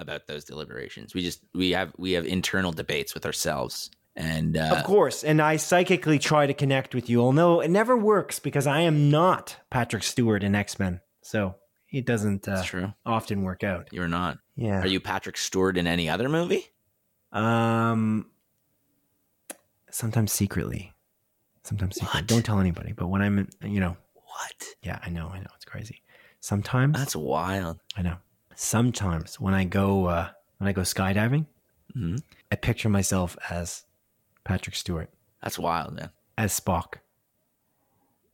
about 0.00 0.26
those 0.28 0.44
deliberations. 0.44 1.12
We 1.14 1.22
just 1.22 1.40
we 1.54 1.70
have 1.72 1.92
we 1.98 2.12
have 2.12 2.24
internal 2.26 2.70
debates 2.72 3.14
with 3.14 3.26
ourselves. 3.26 3.90
And 4.14 4.56
uh, 4.56 4.74
Of 4.76 4.84
course, 4.84 5.22
and 5.24 5.40
I 5.40 5.56
psychically 5.56 6.18
try 6.18 6.46
to 6.46 6.54
connect 6.54 6.94
with 6.94 7.08
you, 7.10 7.20
although 7.20 7.60
it 7.60 7.70
never 7.70 7.96
works 7.96 8.38
because 8.40 8.66
I 8.66 8.80
am 8.80 9.10
not 9.10 9.56
Patrick 9.70 10.02
Stewart 10.02 10.42
in 10.42 10.54
X 10.56 10.78
Men, 10.78 11.00
so 11.22 11.54
it 11.90 12.04
doesn't 12.04 12.46
uh, 12.48 12.62
true. 12.64 12.92
often 13.06 13.42
work 13.42 13.62
out. 13.64 13.88
You're 13.92 14.08
not. 14.08 14.38
Yeah. 14.56 14.80
Are 14.80 14.86
you 14.88 14.98
Patrick 15.00 15.36
Stewart 15.36 15.76
in 15.78 15.86
any 15.86 16.08
other 16.08 16.28
movie? 16.28 16.66
Um, 17.32 18.26
sometimes 19.90 20.32
secretly, 20.32 20.92
sometimes 21.64 21.96
secretly. 21.96 22.22
Don't 22.22 22.44
tell 22.44 22.58
anybody. 22.60 22.92
But 22.92 23.08
when 23.08 23.22
I'm, 23.22 23.48
you 23.62 23.80
know, 23.80 23.96
What? 24.28 24.64
yeah, 24.82 24.98
I 25.02 25.08
know, 25.10 25.28
I 25.32 25.38
know, 25.38 25.50
it's 25.56 25.64
crazy. 25.64 26.02
Sometimes 26.40 26.96
That's 26.96 27.16
wild. 27.16 27.78
I 27.96 28.02
know. 28.02 28.16
Sometimes 28.54 29.40
when 29.40 29.54
I 29.54 29.64
go 29.64 30.06
uh, 30.06 30.28
when 30.58 30.68
I 30.68 30.72
go 30.72 30.82
skydiving, 30.82 31.46
hmm 31.94 32.16
I 32.52 32.56
picture 32.56 32.88
myself 32.88 33.36
as 33.50 33.84
Patrick 34.44 34.76
Stewart, 34.76 35.10
That's 35.42 35.58
wild, 35.58 35.94
man. 35.94 36.10
as 36.36 36.58
Spock. 36.58 36.94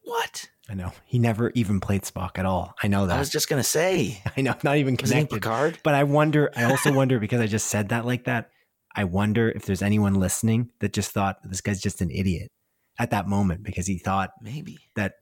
What? 0.03 0.49
I 0.69 0.75
know 0.75 0.93
he 1.05 1.19
never 1.19 1.51
even 1.55 1.81
played 1.81 2.03
Spock 2.03 2.39
at 2.39 2.47
all. 2.47 2.75
I 2.83 2.89
know 2.89 3.07
that. 3.07 3.17
I 3.17 3.19
was 3.19 3.31
just 3.31 3.49
gonna 3.49 3.63
say. 3.63 4.23
I 4.37 4.41
know, 4.43 4.55
not 4.63 4.77
even 4.77 4.97
Was 5.01 5.11
connected. 5.11 5.37
Picard? 5.37 5.79
But 5.83 5.95
I 5.95 6.05
wonder. 6.05 6.51
I 6.57 6.65
also 6.65 6.93
wonder 6.93 7.19
because 7.19 7.41
I 7.41 7.47
just 7.47 7.67
said 7.69 7.89
that 7.91 8.05
like 8.05 8.25
that. 8.25 8.51
I 8.97 9.05
wonder 9.05 9.51
if 9.51 9.67
there's 9.67 9.83
anyone 9.83 10.15
listening 10.15 10.71
that 10.81 10.93
just 10.93 11.11
thought 11.11 11.39
this 11.45 11.61
guy's 11.61 11.81
just 11.81 12.01
an 12.01 12.11
idiot 12.11 12.51
at 12.99 13.11
that 13.11 13.27
moment 13.29 13.65
because 13.65 13.87
he 13.89 13.99
thought 13.99 14.31
Maybe. 14.41 14.79
that 14.95 15.15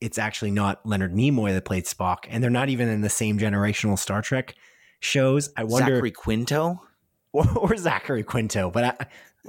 it's 0.00 0.18
actually 0.18 0.50
not 0.50 0.84
Leonard 0.86 1.14
Nimoy 1.14 1.52
that 1.52 1.64
played 1.64 1.84
Spock, 1.84 2.26
and 2.28 2.42
they're 2.42 2.50
not 2.50 2.68
even 2.68 2.88
in 2.88 3.00
the 3.00 3.08
same 3.08 3.38
generational 3.38 3.98
Star 3.98 4.22
Trek 4.22 4.54
shows. 5.00 5.50
I 5.56 5.64
wonder, 5.64 5.94
Zachary 5.94 6.10
Quinto. 6.10 6.80
or, 7.32 7.46
or 7.58 7.76
Zachary 7.76 8.22
Quinto, 8.24 8.70
but 8.70 8.84
I, 8.84 9.06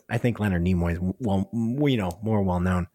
I 0.10 0.18
think 0.18 0.40
Leonard 0.40 0.64
Nimoy 0.64 0.94
is 0.94 1.00
well, 1.20 1.50
you 1.54 1.98
know, 1.98 2.20
more 2.22 2.42
well 2.44 2.60
known. 2.60 2.88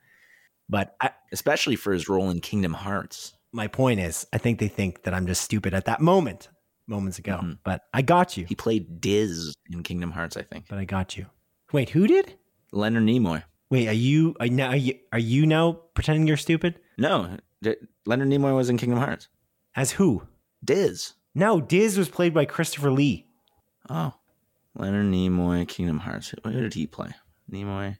But 0.69 0.97
I, 1.01 1.11
especially 1.33 1.77
for 1.77 1.93
his 1.93 2.09
role 2.09 2.31
in 2.31 2.41
Kingdom 2.41 2.73
Hearts. 2.73 3.35
my 3.53 3.69
point 3.69 4.01
is, 4.01 4.27
I 4.33 4.39
think 4.39 4.59
they 4.59 4.69
think 4.69 5.05
that 5.05 5.15
I'm 5.15 5.27
just 5.27 5.43
stupid 5.43 5.75
at 5.75 5.85
that 5.85 6.01
moment, 6.01 6.49
moments 6.87 7.19
ago. 7.19 7.41
Mhm. 7.43 7.59
But 7.65 7.83
I 7.95 8.03
got 8.03 8.37
you. 8.37 8.45
He 8.47 8.55
played 8.55 9.01
Diz 9.01 9.55
in 9.71 9.83
Kingdom 9.83 10.11
Hearts, 10.11 10.37
I 10.37 10.43
think. 10.43 10.67
But 10.69 10.79
I 10.79 10.85
got 10.85 11.17
you. 11.17 11.27
Wait, 11.73 11.91
who 11.91 12.07
did? 12.07 12.35
Leonard 12.73 13.05
Nimoy. 13.05 13.43
Wait, 13.71 13.89
are 13.89 13.93
you 13.93 14.35
are 14.41 14.47
now 14.49 14.69
are 14.69 14.77
you, 14.77 14.95
are 15.13 15.19
you 15.19 15.47
now 15.47 15.73
pretending 15.95 16.27
you're 16.27 16.37
stupid? 16.37 16.79
No, 16.99 17.37
D- 17.63 17.77
Leonard 18.07 18.29
Nimoy 18.29 18.55
was 18.57 18.69
in 18.71 18.79
Kingdom 18.79 18.99
Hearts. 18.99 19.29
As 19.75 19.93
who? 19.93 20.23
Diz. 20.65 21.15
No, 21.35 21.61
Diz 21.61 21.99
was 21.99 22.09
played 22.09 22.33
by 22.33 22.45
Christopher 22.47 22.91
Lee. 22.91 23.27
Oh, 23.91 24.15
Leonard 24.75 25.07
Nimoy, 25.07 25.69
Kingdom 25.69 25.99
Hearts. 25.99 26.35
Who 26.43 26.53
did 26.53 26.75
he 26.75 26.87
play? 26.87 27.11
Nimoy, 27.51 27.99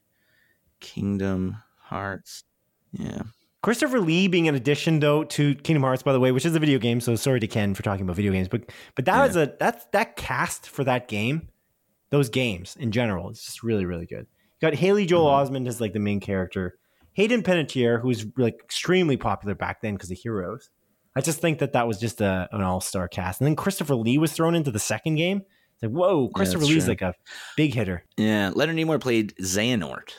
Kingdom 0.79 1.57
Hearts. 1.79 2.43
Yeah. 2.91 3.21
Christopher 3.63 3.99
Lee 3.99 4.27
being 4.27 4.47
an 4.47 4.55
addition 4.55 4.99
though 4.99 5.23
to 5.25 5.55
Kingdom 5.55 5.83
Hearts, 5.83 6.03
by 6.03 6.13
the 6.13 6.19
way, 6.19 6.31
which 6.31 6.45
is 6.45 6.55
a 6.55 6.59
video 6.59 6.79
game. 6.79 7.01
So 7.01 7.15
sorry 7.15 7.39
to 7.39 7.47
Ken 7.47 7.73
for 7.73 7.83
talking 7.83 8.03
about 8.03 8.15
video 8.15 8.31
games, 8.31 8.47
but 8.47 8.71
but 8.95 9.05
that 9.05 9.15
Yeah. 9.17 9.25
was 9.27 9.35
a 9.35 9.53
that's 9.59 9.85
that 9.93 10.15
cast 10.15 10.69
for 10.69 10.83
that 10.83 11.07
game, 11.07 11.49
those 12.09 12.29
games 12.29 12.75
in 12.79 12.91
general, 12.91 13.29
it's 13.29 13.43
just 13.45 13.63
really 13.63 13.85
really 13.85 14.05
good. 14.05 14.27
You 14.61 14.69
got 14.69 14.75
Haley 14.75 15.05
Joel 15.05 15.29
Mhm. 15.31 15.49
Osment 15.49 15.67
as 15.67 15.81
like 15.81 15.93
the 15.93 15.99
main 15.99 16.19
character, 16.19 16.77
Hayden 17.17 17.41
Panettiere, 17.41 17.99
who 17.99 18.07
was 18.09 18.27
like 18.37 18.59
extremely 18.63 19.17
popular 19.17 19.55
back 19.55 19.81
then 19.81 19.95
because 19.95 20.11
of 20.11 20.17
Heroes. 20.19 20.69
I 21.15 21.21
just 21.21 21.39
think 21.41 21.57
that 21.59 21.73
that 21.73 21.87
was 21.87 21.99
just 21.99 22.21
a, 22.21 22.47
an 22.51 22.61
all 22.61 22.79
star 22.79 23.07
cast, 23.07 23.41
and 23.41 23.47
then 23.47 23.55
Christopher 23.55 23.95
Lee 23.95 24.19
was 24.19 24.31
thrown 24.33 24.53
into 24.53 24.69
the 24.69 24.77
second 24.79 25.15
game. 25.15 25.41
It's 25.73 25.81
like 25.83 25.91
whoa, 25.91 26.29
Christopher 26.29 26.59
that's 26.59 26.69
Lee's 26.71 26.83
true. 26.83 26.91
like 26.91 27.01
a 27.01 27.15
big 27.55 27.73
hitter. 27.73 28.03
Yeah. 28.17 28.51
Leonard 28.53 28.75
Nimoy 28.75 28.99
played 29.01 29.33
Xehanort 29.41 30.11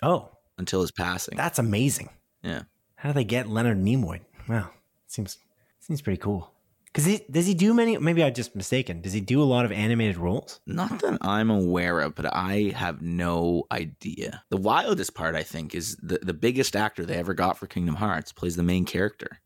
Oh, 0.00 0.30
until 0.56 0.80
his 0.80 0.92
passing. 0.92 1.36
that's 1.36 1.58
amazing. 1.58 2.08
Yeah. 2.44 2.62
How 2.94 3.08
do 3.08 3.14
they 3.14 3.24
get 3.24 3.48
Leonard 3.48 3.78
Nimoy? 3.78 4.20
Wow, 4.48 4.70
seems 5.08 5.38
seems 5.80 6.00
pretty 6.02 6.18
cool. 6.20 6.52
Because 6.94 7.06
he 7.06 7.24
does 7.28 7.44
he 7.44 7.54
do 7.54 7.74
many? 7.74 7.98
Maybe 7.98 8.22
I'm 8.22 8.32
just 8.32 8.54
mistaken. 8.54 9.00
Does 9.00 9.12
he 9.12 9.20
do 9.20 9.42
a 9.42 9.44
lot 9.44 9.64
of 9.64 9.72
animated 9.72 10.16
roles? 10.16 10.60
Not 10.64 11.00
that 11.00 11.18
I'm 11.22 11.50
aware 11.50 11.98
of, 11.98 12.14
but 12.14 12.32
I 12.32 12.72
have 12.76 13.02
no 13.02 13.64
idea. 13.72 14.44
The 14.50 14.58
wildest 14.58 15.12
part, 15.12 15.34
I 15.34 15.42
think, 15.42 15.74
is 15.74 15.96
the, 15.96 16.20
the 16.22 16.32
biggest 16.32 16.76
actor 16.76 17.04
they 17.04 17.16
ever 17.16 17.34
got 17.34 17.58
for 17.58 17.66
Kingdom 17.66 17.96
Hearts 17.96 18.30
plays 18.30 18.54
the 18.54 18.62
main 18.62 18.84
character, 18.84 19.40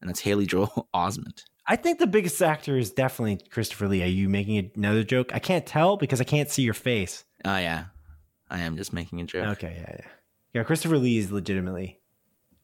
and 0.00 0.10
that's 0.10 0.20
Haley 0.20 0.46
Joel 0.46 0.88
Osment. 0.94 1.44
I 1.68 1.76
think 1.76 2.00
the 2.00 2.06
biggest 2.08 2.42
actor 2.42 2.76
is 2.76 2.90
definitely 2.90 3.46
Christopher 3.48 3.86
Lee. 3.86 4.02
Are 4.02 4.06
you 4.06 4.28
making 4.28 4.72
another 4.74 5.04
joke? 5.04 5.32
I 5.32 5.38
can't 5.38 5.66
tell 5.66 5.98
because 5.98 6.20
I 6.20 6.24
can't 6.24 6.50
see 6.50 6.62
your 6.62 6.74
face. 6.74 7.24
Oh, 7.44 7.58
yeah. 7.58 7.84
I 8.50 8.60
am 8.60 8.76
just 8.76 8.92
making 8.92 9.20
a 9.20 9.24
joke. 9.24 9.46
Okay, 9.58 9.76
yeah, 9.78 9.96
yeah, 9.98 10.06
yeah. 10.54 10.64
Christopher 10.64 10.98
Lee 10.98 11.18
is 11.18 11.30
legitimately, 11.30 11.97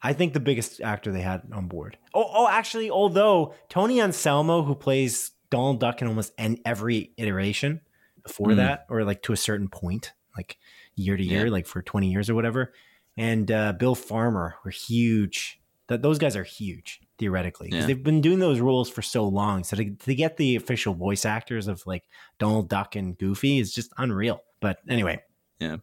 I 0.05 0.13
think 0.13 0.35
the 0.35 0.41
biggest 0.41 0.81
actor 0.83 1.11
they 1.11 1.23
had 1.23 1.43
on 1.53 1.67
board. 1.67 1.97
Oh, 2.15 2.31
oh, 2.33 2.47
actually, 2.49 2.91
although 2.91 3.55
Tony 3.69 4.01
Anselmo, 4.01 4.63
who 4.63 4.75
plays 4.75 5.33
Donald 5.51 5.81
Duck 5.81 6.03
in 6.03 6.09
almost 6.09 6.33
en- 6.39 6.59
every 6.65 7.13
iteration 7.17 7.81
before 8.23 8.49
Mm. 8.49 8.57
that, 8.57 8.87
or 8.91 9.03
like 9.05 9.23
to 9.23 9.33
a 9.33 9.37
certain 9.37 9.69
point, 9.69 10.13
like 10.37 10.59
year 10.95 11.17
to 11.17 11.23
year, 11.25 11.47
Yeah. 11.47 11.53
like 11.53 11.67
for 11.67 11.81
twenty 11.83 12.11
years 12.13 12.29
or 12.31 12.35
whatever, 12.35 12.73
and 13.17 13.51
uh, 13.51 13.73
Bill 13.73 13.95
Farmer 13.95 14.57
were 14.65 14.71
huge. 14.71 15.61
That 15.89 16.01
those 16.01 16.19
guys 16.19 16.35
are 16.35 16.45
huge 16.45 17.01
theoretically 17.19 17.69
because 17.69 17.83
Yeah. 17.83 17.87
they've 17.89 18.03
been 18.03 18.21
doing 18.23 18.39
those 18.39 18.59
roles 18.61 18.89
for 18.91 19.03
so 19.03 19.27
long. 19.29 19.65
So 19.65 19.77
to, 19.77 19.91
to 19.91 20.15
get 20.15 20.39
the 20.39 20.57
official 20.57 20.95
voice 20.95 21.25
actors 21.27 21.67
of 21.69 21.83
like 21.87 22.05
Donald 22.39 22.69
Duck 22.71 22.97
and 22.97 23.17
Goofy 23.19 23.59
is 23.59 23.73
just 23.75 23.93
unreal. 23.99 24.41
But 24.61 24.79
anyway, 24.89 25.21
yeah, 25.61 25.77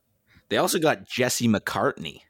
They 0.50 0.58
also 0.58 0.80
got 0.80 1.08
Jesse 1.08 1.48
McCartney. 1.48 2.22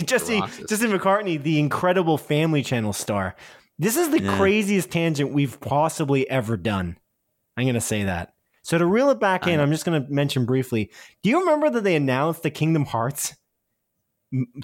Jesse 0.04 0.40
McCartney, 0.40 1.42
the 1.42 1.58
incredible 1.58 2.18
Family 2.18 2.62
Channel 2.62 2.92
star. 2.92 3.36
This 3.78 3.96
is 3.96 4.10
the 4.10 4.22
Yeah. 4.22 4.36
craziest 4.36 4.90
tangent 4.90 5.32
we've 5.32 5.60
possibly 5.60 6.28
ever 6.30 6.56
done. 6.56 6.96
I'm 7.56 7.64
going 7.64 7.74
to 7.74 7.80
say 7.80 8.04
that. 8.04 8.34
So 8.62 8.78
to 8.78 8.86
reel 8.86 9.10
it 9.10 9.20
back 9.20 9.46
in, 9.46 9.60
I'm 9.60 9.70
just 9.70 9.84
going 9.84 10.02
to 10.04 10.10
mention 10.10 10.44
briefly. 10.44 10.90
Do 11.22 11.30
you 11.30 11.40
remember 11.40 11.70
that 11.70 11.84
they 11.84 11.94
announced 11.94 12.42
the 12.42 12.50
Kingdom 12.50 12.84
Hearts 12.84 13.34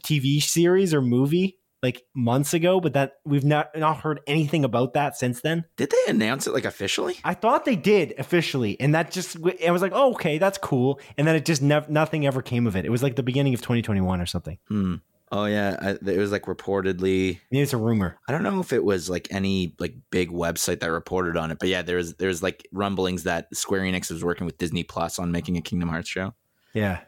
TV 0.02 0.42
series 0.42 0.92
or 0.92 1.00
movie 1.00 1.58
like 1.82 2.02
months 2.14 2.52
ago, 2.54 2.80
but 2.80 2.94
that 2.94 3.14
we've 3.24 3.44
not 3.44 3.76
not 3.76 3.98
heard 3.98 4.20
anything 4.26 4.64
about 4.64 4.94
that 4.94 5.16
since 5.16 5.40
then? 5.40 5.64
Did 5.76 5.90
they 5.90 6.10
announce 6.12 6.46
it 6.46 6.52
like 6.54 6.64
officially? 6.64 7.16
I 7.24 7.34
thought 7.34 7.64
they 7.64 7.76
did 7.76 8.14
officially, 8.18 8.78
and 8.80 8.94
that 8.94 9.10
just 9.12 9.36
I 9.66 9.70
was 9.70 9.82
like, 9.82 9.92
oh, 9.94 10.12
okay, 10.12 10.38
that's 10.38 10.58
cool. 10.58 11.00
And 11.16 11.26
then 11.26 11.36
it 11.36 11.44
just 11.44 11.62
nev- 11.62 11.88
nothing 11.88 12.26
ever 12.26 12.42
came 12.42 12.66
of 12.66 12.76
it. 12.76 12.84
It 12.84 12.90
was 12.90 13.02
like 13.02 13.16
the 13.16 13.22
beginning 13.22 13.54
of 13.54 13.60
2021 13.60 14.20
or 14.20 14.26
something. 14.26 14.58
Hmm. 14.68 14.96
Oh 15.34 15.46
yeah, 15.46 15.76
I, 15.80 15.90
it 16.10 16.18
was 16.18 16.30
like 16.30 16.42
reportedly. 16.44 17.40
Maybe 17.50 17.62
it's 17.62 17.72
a 17.72 17.78
rumor. 17.78 18.18
I 18.28 18.32
don't 18.32 18.42
know 18.42 18.60
if 18.60 18.72
it 18.72 18.84
was 18.84 19.08
like 19.08 19.28
any 19.30 19.74
like 19.78 19.94
big 20.10 20.30
website 20.30 20.80
that 20.80 20.92
reported 20.92 21.38
on 21.38 21.50
it, 21.50 21.58
but 21.58 21.70
yeah, 21.70 21.80
there's 21.80 22.14
there's 22.14 22.42
like 22.42 22.68
rumblings 22.70 23.22
that 23.22 23.48
Square 23.56 23.80
Enix 23.82 24.10
was 24.10 24.22
working 24.22 24.44
with 24.44 24.58
Disney 24.58 24.84
Plus 24.84 25.18
on 25.18 25.32
making 25.32 25.56
a 25.56 25.62
Kingdom 25.62 25.88
Hearts 25.88 26.08
show. 26.10 26.34
Yeah. 26.74 27.00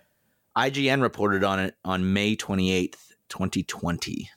IGN 0.56 1.02
reported 1.02 1.44
on 1.44 1.58
it 1.58 1.74
on 1.84 2.12
May 2.12 2.34
28th, 2.36 2.96
2020. 3.28 4.30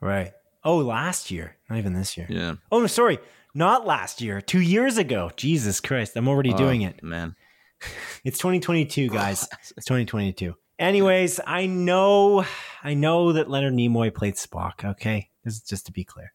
Right. 0.00 0.32
Oh, 0.64 0.78
last 0.78 1.30
year, 1.30 1.56
not 1.70 1.78
even 1.78 1.94
this 1.94 2.16
year. 2.16 2.26
Yeah. 2.28 2.54
Oh, 2.70 2.80
no, 2.80 2.86
sorry, 2.86 3.18
not 3.54 3.86
last 3.86 4.20
year. 4.20 4.40
Two 4.40 4.60
years 4.60 4.98
ago. 4.98 5.30
Jesus 5.36 5.80
Christ, 5.80 6.16
I'm 6.16 6.28
already 6.28 6.52
oh, 6.52 6.56
doing 6.58 6.84
Oh, 6.84 6.88
it. 6.88 7.02
man. 7.02 7.34
It's 8.24 8.36
2022, 8.38 9.08
guys. 9.08 9.48
It's 9.76 9.86
2022. 9.86 10.54
Anyways, 10.80 11.40
I 11.46 11.66
know, 11.66 12.46
I 12.82 12.94
know 12.94 13.34
that 13.34 13.50
Leonard 13.50 13.74
Nimoy 13.74 14.14
played 14.14 14.36
Spock. 14.36 14.82
Okay, 14.82 15.28
this 15.44 15.56
is 15.56 15.60
just 15.60 15.84
to 15.86 15.92
be 15.92 16.04
clear. 16.04 16.32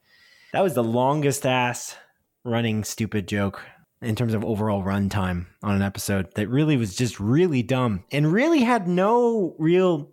That 0.53 0.61
was 0.61 0.75
the 0.75 0.83
longest 0.83 1.47
ass 1.47 1.95
running 2.43 2.83
stupid 2.83 3.27
joke 3.27 3.65
in 4.03 4.15
terms 4.15 4.35
of 4.35 4.45
overall 4.45 4.83
runtime 4.83 5.47
on 5.63 5.75
an 5.75 5.81
episode 5.81 6.35
that 6.35 6.47
really 6.47 6.77
was 6.77 6.95
just 6.95 7.19
really 7.19 7.63
dumb 7.63 8.03
and 8.11 8.31
really 8.31 8.59
had 8.59 8.87
no 8.87 9.55
real 9.57 10.11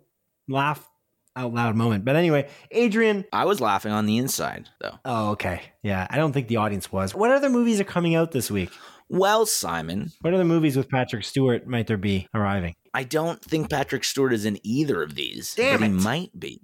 laugh 0.49 0.89
out 1.35 1.53
loud 1.53 1.75
moment. 1.75 2.03
But 2.03 2.15
anyway, 2.15 2.49
Adrian, 2.71 3.25
I 3.31 3.45
was 3.45 3.61
laughing 3.61 3.91
on 3.91 4.07
the 4.07 4.17
inside 4.17 4.67
though. 4.81 4.97
Oh, 5.05 5.29
okay. 5.31 5.61
Yeah, 5.83 6.07
I 6.09 6.17
don't 6.17 6.33
think 6.33 6.47
the 6.47 6.57
audience 6.57 6.91
was. 6.91 7.13
What 7.13 7.29
other 7.29 7.51
movies 7.51 7.79
are 7.79 7.85
coming 7.85 8.15
out 8.15 8.31
this 8.31 8.49
week? 8.49 8.71
Well, 9.09 9.45
Simon, 9.45 10.11
What 10.21 10.33
other 10.33 10.43
movies 10.43 10.75
with 10.75 10.89
Patrick 10.89 11.23
Stewart 11.23 11.67
might 11.67 11.85
there 11.85 11.97
be 11.97 12.27
arriving? 12.33 12.73
I 12.93 13.03
don't 13.03 13.41
think 13.43 13.69
Patrick 13.69 14.03
Stewart 14.03 14.33
is 14.33 14.45
in 14.45 14.59
either 14.63 15.01
of 15.01 15.15
these, 15.15 15.55
Damn 15.55 15.79
but 15.79 15.85
he 15.89 15.91
it. 15.93 16.01
might 16.01 16.39
be. 16.39 16.61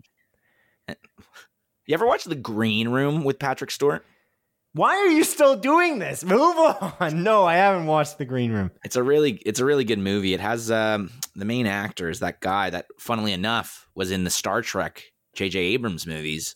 You 0.88 1.94
ever 1.96 2.06
watch 2.06 2.24
The 2.26 2.36
Green 2.36 2.90
Room 2.90 3.24
with 3.24 3.40
Patrick 3.40 3.72
Stewart? 3.72 4.06
Why 4.74 4.96
are 4.98 5.08
you 5.08 5.24
still 5.24 5.56
doing 5.56 5.98
this? 5.98 6.24
Move 6.24 6.56
on. 7.00 7.24
No, 7.24 7.46
I 7.46 7.56
haven't 7.56 7.88
watched 7.88 8.20
The 8.20 8.26
Green 8.26 8.52
Room. 8.52 8.70
It's 8.84 8.96
a 8.96 9.02
really 9.02 9.32
it's 9.46 9.60
a 9.60 9.66
really 9.66 9.84
good 9.84 9.98
movie. 9.98 10.34
It 10.36 10.40
has 10.40 10.70
um, 10.70 11.10
the 11.36 11.46
main 11.46 11.66
actor 11.66 12.10
is 12.10 12.20
that 12.20 12.40
guy 12.42 12.70
that, 12.70 12.86
funnily 13.00 13.34
enough, 13.34 13.88
was 13.96 14.12
in 14.12 14.24
the 14.24 14.30
Star 14.30 14.62
Trek 14.62 15.04
J.J. 15.34 15.58
Abrams 15.60 16.06
movies, 16.06 16.56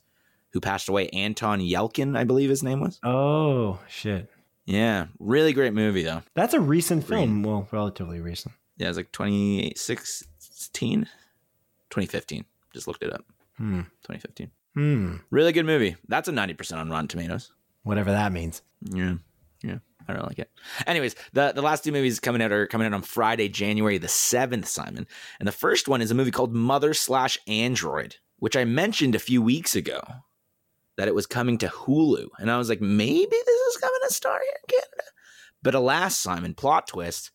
who 0.51 0.59
passed 0.61 0.88
away. 0.89 1.09
Anton 1.09 1.59
Yelchin, 1.59 2.15
I 2.15 2.24
believe 2.24 2.51
his 2.51 2.61
name 2.61 2.80
was. 2.82 2.99
Oh 3.03 3.80
shit. 3.89 4.30
Yeah, 4.65 5.07
really 5.19 5.51
great 5.53 5.74
movie 5.74 6.03
though. 6.03 6.21
That's 6.36 6.53
a 6.53 6.59
recent 6.61 7.07
Green. 7.07 7.19
film. 7.41 7.43
Well, 7.43 7.67
relatively 7.71 8.19
recent. 8.21 8.53
Yeah, 8.78 8.89
it's 8.89 8.97
like 8.97 9.11
2016, 9.11 11.01
2015. 11.89 12.45
Just 12.74 12.88
looked 12.88 13.03
it 13.03 13.13
up. 13.13 13.24
Hmm. 13.57 13.82
2015. 14.07 14.51
Hmm. 14.74 15.15
Really 15.30 15.51
good 15.51 15.65
movie. 15.65 15.95
That's 16.07 16.28
a 16.28 16.32
90% 16.32 16.78
on 16.78 16.89
Rotten 16.89 17.07
Tomatoes. 17.07 17.51
Whatever 17.84 18.11
that 18.11 18.32
means. 18.32 18.61
Yeah. 18.82 19.15
Yeah. 19.63 19.78
I 20.07 20.13
don't 20.13 20.26
like 20.26 20.39
it. 20.39 20.49
Anyways, 20.88 21.15
the, 21.34 21.53
the 21.53 21.61
last 21.61 21.84
two 21.84 21.91
movies 21.91 22.19
coming 22.19 22.41
out 22.41 22.51
are 22.51 22.67
coming 22.67 22.88
out 22.88 22.93
on 22.93 23.03
Friday, 23.03 23.47
January 23.47 23.97
the 23.97 24.07
7th, 24.07 24.65
Simon. 24.65 25.07
And 25.39 25.47
the 25.47 25.53
first 25.53 25.88
one 25.88 26.01
is 26.01 26.11
a 26.11 26.15
movie 26.15 26.32
called 26.32 26.53
Mother 26.53 26.93
Slash 26.93 27.38
Android, 27.47 28.17
which 28.38 28.57
I 28.57 28.65
mentioned 28.65 29.15
a 29.15 29.19
few 29.19 29.41
weeks 29.41 29.76
ago 29.76 30.01
that 30.97 31.07
it 31.07 31.15
was 31.15 31.26
coming 31.26 31.57
to 31.59 31.67
Hulu. 31.67 32.28
And 32.38 32.51
I 32.51 32.57
was 32.57 32.69
like, 32.69 32.82
maybe 32.82 33.30
this 33.30 33.59
is 33.61 33.78
coming 33.78 33.99
to 34.07 34.13
Star 34.13 34.39
here 34.39 34.53
in 34.63 34.76
Canada. 34.78 35.09
But 35.61 35.76
alas, 35.76 36.17
Simon, 36.17 36.53
plot 36.53 36.88
twist, 36.88 37.32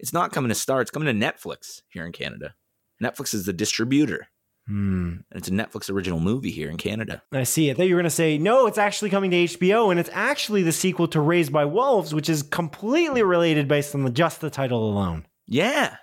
it's 0.00 0.12
not 0.12 0.32
coming 0.32 0.48
to 0.48 0.54
Star, 0.54 0.80
it's 0.80 0.90
coming 0.90 1.06
to 1.06 1.26
Netflix 1.26 1.82
here 1.88 2.04
in 2.04 2.12
Canada. 2.12 2.54
Netflix 3.02 3.32
is 3.34 3.46
the 3.46 3.52
distributor. 3.52 4.26
Hmm. 4.66 5.18
And 5.30 5.38
it's 5.38 5.48
a 5.48 5.52
Netflix 5.52 5.90
original 5.90 6.20
movie 6.20 6.50
here 6.50 6.68
in 6.70 6.76
Canada. 6.76 7.22
I 7.32 7.44
see. 7.44 7.70
I 7.70 7.74
thought 7.74 7.86
you 7.86 7.94
were 7.94 8.00
going 8.00 8.04
to 8.04 8.10
say, 8.10 8.38
no, 8.38 8.66
it's 8.66 8.78
actually 8.78 9.10
coming 9.10 9.30
to 9.30 9.36
HBO, 9.36 9.90
and 9.90 9.98
it's 9.98 10.10
actually 10.12 10.62
the 10.62 10.72
sequel 10.72 11.08
to 11.08 11.20
Raised 11.20 11.52
by 11.52 11.64
Wolves, 11.64 12.14
which 12.14 12.28
is 12.28 12.42
completely 12.42 13.22
related 13.22 13.68
based 13.68 13.94
on 13.94 14.04
the, 14.04 14.10
just 14.10 14.40
the 14.40 14.50
title 14.50 14.88
alone. 14.90 15.26
Yeah. 15.46 15.96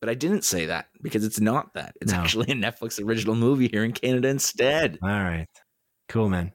But 0.00 0.08
I 0.08 0.14
didn't 0.14 0.44
say 0.44 0.66
that 0.66 0.86
because 1.02 1.24
it's 1.26 1.40
not 1.40 1.74
that. 1.74 1.94
It's 2.00 2.12
No. 2.12 2.18
actually 2.20 2.50
a 2.52 2.54
Netflix 2.54 3.04
original 3.04 3.34
movie 3.34 3.68
here 3.68 3.84
in 3.84 3.92
Canada 3.92 4.28
instead. 4.28 4.98
All 5.02 5.08
right. 5.10 5.48
Cool, 6.08 6.30
man. 6.30 6.52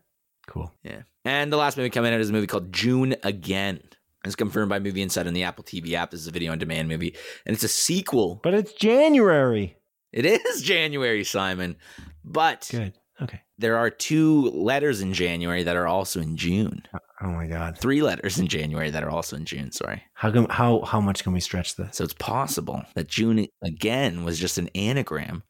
Cool. 0.47 0.73
Yeah. 0.83 1.01
And 1.25 1.51
the 1.53 1.57
last 1.57 1.77
movie 1.77 1.89
coming 1.91 2.13
out 2.13 2.19
is 2.19 2.29
a 2.29 2.33
movie 2.33 2.47
called 2.47 2.73
June 2.73 3.15
Again. 3.23 3.81
It's 4.25 4.35
confirmed 4.35 4.69
by 4.69 4.79
Movie 4.79 5.01
Insight 5.01 5.27
on 5.27 5.33
the 5.33 5.43
Apple 5.43 5.63
TV 5.63 5.93
app. 5.93 6.11
This 6.11 6.21
is 6.21 6.27
a 6.27 6.31
video 6.31 6.51
on 6.51 6.57
demand 6.57 6.87
movie. 6.87 7.15
And 7.45 7.53
it's 7.53 7.63
a 7.63 7.69
sequel. 7.69 8.39
But 8.43 8.53
it's 8.53 8.73
January. 8.73 9.77
It 10.11 10.25
is 10.25 10.61
January, 10.61 11.23
Simon. 11.23 11.75
But 12.23 12.67
Good. 12.71 12.93
Okay. 13.21 13.41
there 13.57 13.77
are 13.77 13.89
two 13.89 14.49
letters 14.51 15.01
in 15.01 15.13
January 15.13 15.63
that 15.63 15.75
are 15.75 15.87
also 15.87 16.21
in 16.21 16.37
June. 16.37 16.83
Oh, 16.93 16.99
oh 17.21 17.31
my 17.31 17.47
God. 17.47 17.77
Three 17.77 18.01
letters 18.01 18.39
in 18.39 18.47
January 18.47 18.89
that 18.89 19.03
are 19.03 19.09
also 19.09 19.35
in 19.35 19.45
June. 19.45 19.71
Sorry. 19.71 20.01
How 20.13 20.31
can, 20.31 20.45
how 20.49 20.81
how 20.81 20.99
much 20.99 21.23
can 21.23 21.33
we 21.33 21.39
stretch 21.39 21.75
this? 21.75 21.97
So 21.97 22.03
it's 22.03 22.13
possible 22.13 22.83
that 22.95 23.07
June 23.07 23.47
again 23.63 24.23
was 24.23 24.39
just 24.39 24.57
an 24.57 24.69
anagram 24.69 25.43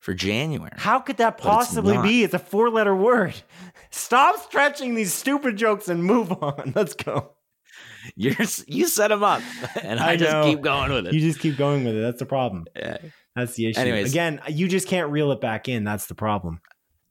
for 0.00 0.14
January. 0.14 0.72
How 0.76 0.98
could 0.98 1.18
that 1.18 1.38
possibly 1.38 1.94
not. 1.94 2.02
be? 2.04 2.24
It's 2.24 2.34
a 2.34 2.38
four 2.38 2.70
letter 2.70 2.94
word. 2.94 3.34
Stop 3.90 4.38
stretching 4.42 4.94
these 4.94 5.12
stupid 5.12 5.56
jokes 5.56 5.88
and 5.88 6.02
move 6.02 6.32
on. 6.42 6.72
Let's 6.76 6.94
go. 6.94 7.32
You're 8.16 8.34
you 8.66 8.86
set 8.86 9.08
them 9.08 9.22
up, 9.22 9.42
and 9.82 10.00
I, 10.00 10.12
I 10.12 10.16
just 10.16 10.46
keep 10.46 10.60
going 10.60 10.92
with 10.92 11.06
it. 11.06 11.14
You 11.14 11.20
just 11.20 11.40
keep 11.40 11.56
going 11.56 11.84
with 11.84 11.94
it. 11.94 12.00
That's 12.00 12.18
the 12.18 12.26
problem. 12.26 12.66
Yeah. 12.74 12.98
That's 13.34 13.54
the 13.54 13.68
issue. 13.68 13.80
Anyways. 13.80 14.10
Again, 14.10 14.40
you 14.48 14.68
just 14.68 14.88
can't 14.88 15.10
reel 15.10 15.32
it 15.32 15.40
back 15.40 15.68
in. 15.68 15.84
That's 15.84 16.06
the 16.06 16.14
problem. 16.14 16.60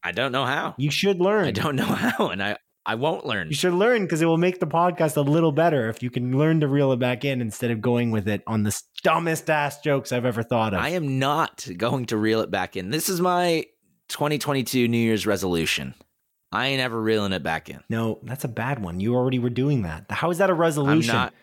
I 0.04 0.12
don't 0.12 0.32
know 0.32 0.46
how. 0.46 0.76
You 0.78 0.92
should 0.92 1.20
learn. 1.20 1.48
I 1.48 1.52
don't 1.52 1.76
know 1.76 1.86
how, 1.86 2.28
and 2.28 2.44
I 2.44 2.58
I 2.86 2.96
won't 2.96 3.26
learn. 3.26 3.50
You 3.50 3.56
should 3.56 3.74
learn 3.74 4.04
because 4.04 4.22
it 4.22 4.26
will 4.26 4.38
make 4.38 4.60
the 4.60 4.68
podcast 4.68 5.16
a 5.16 5.22
little 5.22 5.52
better 5.52 5.90
if 5.90 6.02
you 6.02 6.10
can 6.10 6.38
learn 6.38 6.62
to 6.62 6.68
reel 6.68 6.92
it 6.92 7.00
back 7.00 7.24
in 7.24 7.40
instead 7.40 7.70
of 7.70 7.80
going 7.80 8.10
with 8.10 8.28
it 8.28 8.42
on 8.48 8.64
the 8.64 8.82
dumbest 9.04 9.50
ass 9.50 9.82
jokes 9.82 10.12
I've 10.12 10.26
ever 10.26 10.42
thought 10.42 10.74
of. 10.74 10.80
I 10.80 10.90
am 10.90 11.20
not 11.20 11.68
going 11.78 12.08
to 12.08 12.18
reel 12.18 12.42
it 12.42 12.50
back 12.50 12.76
in. 12.76 12.90
This 12.90 13.08
is 13.08 13.22
my 13.22 13.66
2022 14.10 14.88
New 14.88 14.98
Year's 14.98 15.28
resolution. 15.28 15.94
I 16.52 16.68
ain't 16.68 16.82
ever 16.82 17.02
reeling 17.02 17.32
it 17.34 17.44
back 17.44 17.70
in. 17.70 17.80
no, 17.90 18.20
that's 18.24 18.44
a 18.44 18.50
bad 18.50 18.80
one. 18.80 19.00
You 19.00 19.16
already 19.16 19.40
were 19.40 19.50
doing 19.50 19.84
that. 19.84 20.06
How 20.10 20.30
is 20.32 20.40
that 20.40 20.50
a 20.50 20.54
I'm 20.54 20.60
resolution? 20.60 21.16
not. 21.16 21.34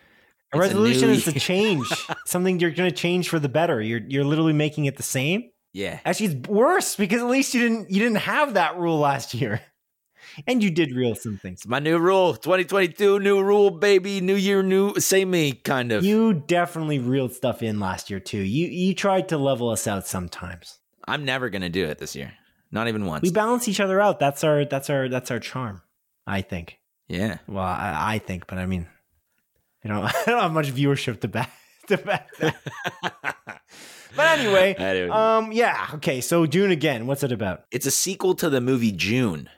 a 0.53 0.57
a 0.57 0.59
resolution 0.59 1.07
new 1.09 1.15
is 1.15 1.23
to 1.25 1.39
change 1.39 1.87
something 2.25 2.59
you're 2.59 2.71
going 2.71 2.89
to 2.89 2.95
change 2.95 3.29
for 3.29 3.39
the 3.39 3.49
better. 3.49 3.81
You're 3.81 4.01
you're 4.07 4.25
literally 4.25 4.53
making 4.53 4.85
it 4.85 4.97
the 4.97 5.03
same. 5.03 5.49
Yeah. 5.73 5.99
Actually, 6.05 6.27
it's 6.37 6.49
worse 6.49 6.95
because 6.95 7.21
at 7.21 7.27
least 7.27 7.53
you 7.53 7.61
didn't 7.61 7.89
you 7.91 7.99
didn't 7.99 8.17
have 8.19 8.53
that 8.55 8.77
rule 8.77 8.99
last 8.99 9.33
year, 9.33 9.61
and 10.47 10.63
you 10.63 10.69
did 10.71 10.91
reel 10.95 11.15
some 11.15 11.37
things. 11.37 11.59
It's 11.61 11.67
my 11.67 11.79
new 11.79 11.97
rule. 11.99 12.33
2022, 12.35 13.19
new 13.19 13.41
rule, 13.43 13.69
baby. 13.71 14.21
New 14.21 14.35
year, 14.35 14.61
new 14.63 14.93
same 14.99 15.31
me, 15.31 15.53
kind 15.53 15.91
of. 15.91 16.03
You 16.03 16.33
definitely 16.33 16.99
reeled 16.99 17.33
stuff 17.33 17.61
in 17.63 17.79
last 17.79 18.09
year 18.09 18.19
too. 18.19 18.39
You 18.41 18.67
you 18.67 18.93
tried 18.95 19.29
to 19.29 19.37
level 19.37 19.69
us 19.69 19.87
out 19.87 20.07
sometimes. 20.07 20.79
I'm 21.07 21.25
never 21.25 21.49
gonna 21.49 21.69
do 21.69 21.85
it 21.85 21.97
this 21.99 22.15
year. 22.15 22.33
Not 22.71 22.87
even 22.87 23.05
once. 23.05 23.23
We 23.23 23.31
balance 23.31 23.67
each 23.67 23.79
other 23.79 23.99
out. 23.99 24.19
That's 24.19 24.43
our 24.43 24.65
that's 24.65 24.89
our 24.89 25.09
that's 25.09 25.31
our 25.31 25.39
charm. 25.39 25.81
I 26.27 26.41
think. 26.41 26.77
yeah. 27.07 27.37
Well, 27.47 27.63
I, 27.63 28.15
I 28.15 28.19
think, 28.19 28.45
but 28.47 28.57
I 28.59 28.65
mean, 28.67 28.85
you 29.83 29.89
know, 29.91 30.03
I 30.03 30.11
don't 30.25 30.41
have 30.41 30.51
much 30.51 30.71
viewership 30.71 31.21
to 31.21 31.27
back 31.27 31.51
to 31.87 31.97
back 31.97 32.29
that. 32.37 32.55
but 34.15 34.39
anyway, 34.39 34.75
um, 35.09 35.51
yeah, 35.51 35.87
okay. 35.95 36.21
So 36.21 36.45
June 36.45 36.71
again. 36.71 37.07
What's 37.07 37.23
it 37.23 37.31
about? 37.31 37.65
it's 37.71 37.85
a 37.85 37.91
sequel 37.91 38.35
to 38.35 38.49
the 38.49 38.61
movie 38.61 38.91
June, 38.91 39.49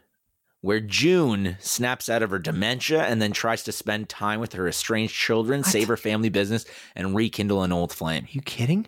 where 0.61 0.79
June 0.79 1.57
snaps 1.59 2.07
out 2.07 2.23
of 2.23 2.29
her 2.29 2.39
dementia 2.39 3.03
and 3.03 3.21
then 3.21 3.31
tries 3.33 3.63
to 3.63 3.71
spend 3.73 4.07
time 4.09 4.39
with 4.39 4.53
her 4.53 4.67
estranged 4.67 5.13
children, 5.15 5.59
What? 5.61 5.67
save 5.67 5.87
her 5.89 5.97
family 5.97 6.29
business, 6.29 6.65
and 6.95 7.15
rekindle 7.15 7.63
an 7.63 7.71
old 7.73 7.91
flame. 7.91 8.23
Are 8.23 8.31
you 8.31 8.41
kidding? 8.41 8.87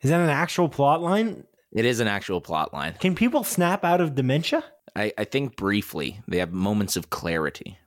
Is 0.00 0.10
that 0.10 0.20
an 0.20 0.30
actual 0.30 0.68
plot 0.68 1.02
line? 1.02 1.44
It 1.74 1.84
is 1.84 2.00
an 2.00 2.08
actual 2.08 2.40
plot 2.40 2.72
line. 2.72 2.94
Can 3.00 3.14
people 3.14 3.44
snap 3.44 3.84
out 3.84 4.00
of 4.00 4.14
dementia? 4.14 4.64
I, 4.96 5.12
I 5.18 5.24
think 5.24 5.56
briefly 5.56 6.20
they 6.28 6.38
have 6.38 6.52
moments 6.52 6.96
of 6.96 7.10
clarity. 7.10 7.78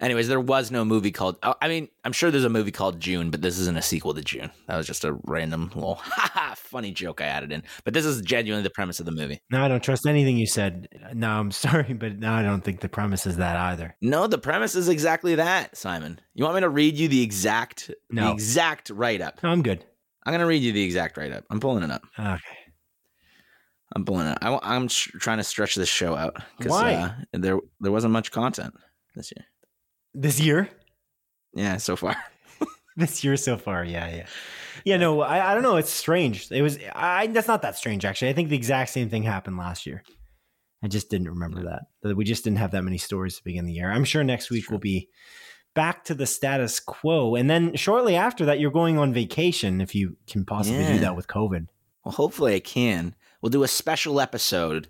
Anyways, 0.00 0.28
there 0.28 0.40
was 0.40 0.70
no 0.70 0.84
movie 0.84 1.10
called. 1.10 1.38
oh, 1.42 1.54
I 1.60 1.66
mean, 1.66 1.88
I'm 2.04 2.12
sure 2.12 2.30
there's 2.30 2.44
a 2.44 2.48
movie 2.48 2.70
called 2.70 3.00
June, 3.00 3.30
but 3.30 3.42
this 3.42 3.58
isn't 3.58 3.76
a 3.76 3.82
sequel 3.82 4.14
to 4.14 4.22
June. 4.22 4.50
That 4.68 4.76
was 4.76 4.86
just 4.86 5.04
a 5.04 5.18
random 5.24 5.72
little 5.74 5.96
funny 6.54 6.92
joke 6.92 7.20
I 7.20 7.24
added 7.26 7.50
in. 7.50 7.64
But 7.84 7.94
this 7.94 8.04
is 8.04 8.20
genuinely 8.22 8.62
the 8.62 8.70
premise 8.70 9.00
of 9.00 9.06
the 9.06 9.12
movie. 9.12 9.40
No, 9.50 9.60
I 9.64 9.66
don't 9.66 9.82
trust 9.82 10.06
anything 10.06 10.36
you 10.36 10.46
said. 10.46 10.88
No, 11.14 11.28
I'm 11.30 11.50
sorry, 11.52 11.94
but 11.94 12.16
no, 12.18 12.32
I 12.32 12.42
don't 12.42 12.62
think 12.62 12.78
the 12.80 12.88
premise 12.88 13.26
is 13.26 13.38
that 13.38 13.56
either. 13.56 13.96
No, 14.00 14.28
the 14.28 14.38
premise 14.38 14.76
is 14.76 14.88
exactly 14.88 15.34
that, 15.34 15.76
Simon. 15.76 16.20
You 16.34 16.44
want 16.44 16.54
me 16.56 16.60
to 16.60 16.68
read 16.68 16.96
you 16.96 17.08
the 17.08 17.22
exact, 17.22 17.88
the 17.88 17.94
No. 18.10 18.32
exact 18.32 18.90
write 18.90 19.20
up? 19.20 19.42
No, 19.42 19.48
I'm 19.48 19.62
good. 19.62 19.84
I'm 20.24 20.32
gonna 20.32 20.46
read 20.46 20.62
you 20.62 20.72
the 20.72 20.82
exact 20.82 21.16
write 21.16 21.32
up. 21.32 21.44
I'm 21.50 21.58
pulling 21.58 21.82
it 21.82 21.90
up. 21.90 22.02
Okay. 22.18 22.57
I'm 23.94 24.04
pulling 24.04 24.26
it. 24.26 24.38
I, 24.42 24.76
am 24.76 24.88
trying 24.88 25.38
to 25.38 25.44
stretch 25.44 25.74
this 25.74 25.88
show 25.88 26.14
out 26.14 26.36
because 26.58 26.72
uh, 26.72 27.14
there 27.32 27.58
there 27.80 27.92
wasn't 27.92 28.12
much 28.12 28.30
content 28.30 28.74
this 29.14 29.32
year. 29.34 29.46
This 30.14 30.40
year? 30.40 30.68
Yeah, 31.54 31.76
so 31.78 31.96
far. 31.96 32.16
This 32.96 33.22
year 33.22 33.36
so 33.36 33.56
far, 33.56 33.84
yeah, 33.84 34.08
yeah. 34.08 34.26
Yeah, 34.84 34.96
no, 34.96 35.20
I, 35.20 35.52
I 35.52 35.54
don't 35.54 35.62
know. 35.62 35.76
It's 35.76 35.88
strange. 35.92 36.50
It 36.50 36.62
was 36.62 36.80
I 36.96 37.28
that's 37.28 37.46
not 37.46 37.62
that 37.62 37.76
strange 37.76 38.04
actually. 38.04 38.30
I 38.30 38.32
think 38.32 38.48
the 38.48 38.56
exact 38.56 38.90
same 38.90 39.08
thing 39.08 39.22
happened 39.22 39.56
last 39.56 39.86
year. 39.86 40.02
I 40.82 40.88
just 40.88 41.08
didn't 41.08 41.28
remember 41.28 41.62
that. 41.62 41.82
That 42.02 42.16
we 42.16 42.24
just 42.24 42.42
didn't 42.42 42.58
have 42.58 42.72
that 42.72 42.82
many 42.82 42.98
stories 42.98 43.36
to 43.36 43.44
begin 43.44 43.66
the 43.66 43.72
year. 43.72 43.88
I'm 43.88 44.02
sure 44.02 44.24
next 44.24 44.50
week 44.50 44.68
will 44.68 44.80
be 44.80 45.08
back 45.76 46.02
to 46.06 46.14
the 46.14 46.26
status 46.26 46.80
quo. 46.80 47.36
And 47.36 47.48
then 47.48 47.76
shortly 47.76 48.16
after 48.16 48.44
that, 48.46 48.58
you're 48.58 48.72
going 48.72 48.98
on 48.98 49.12
vacation 49.12 49.80
if 49.80 49.94
you 49.94 50.16
can 50.26 50.44
possibly 50.44 50.80
Yeah. 50.80 50.94
do 50.94 50.98
that 50.98 51.14
with 51.14 51.28
COVID. 51.28 51.66
Well, 52.04 52.12
hopefully 52.12 52.56
I 52.56 52.60
can. 52.60 53.14
We'll 53.40 53.50
do 53.50 53.62
a 53.62 53.68
special 53.68 54.20
episode, 54.20 54.88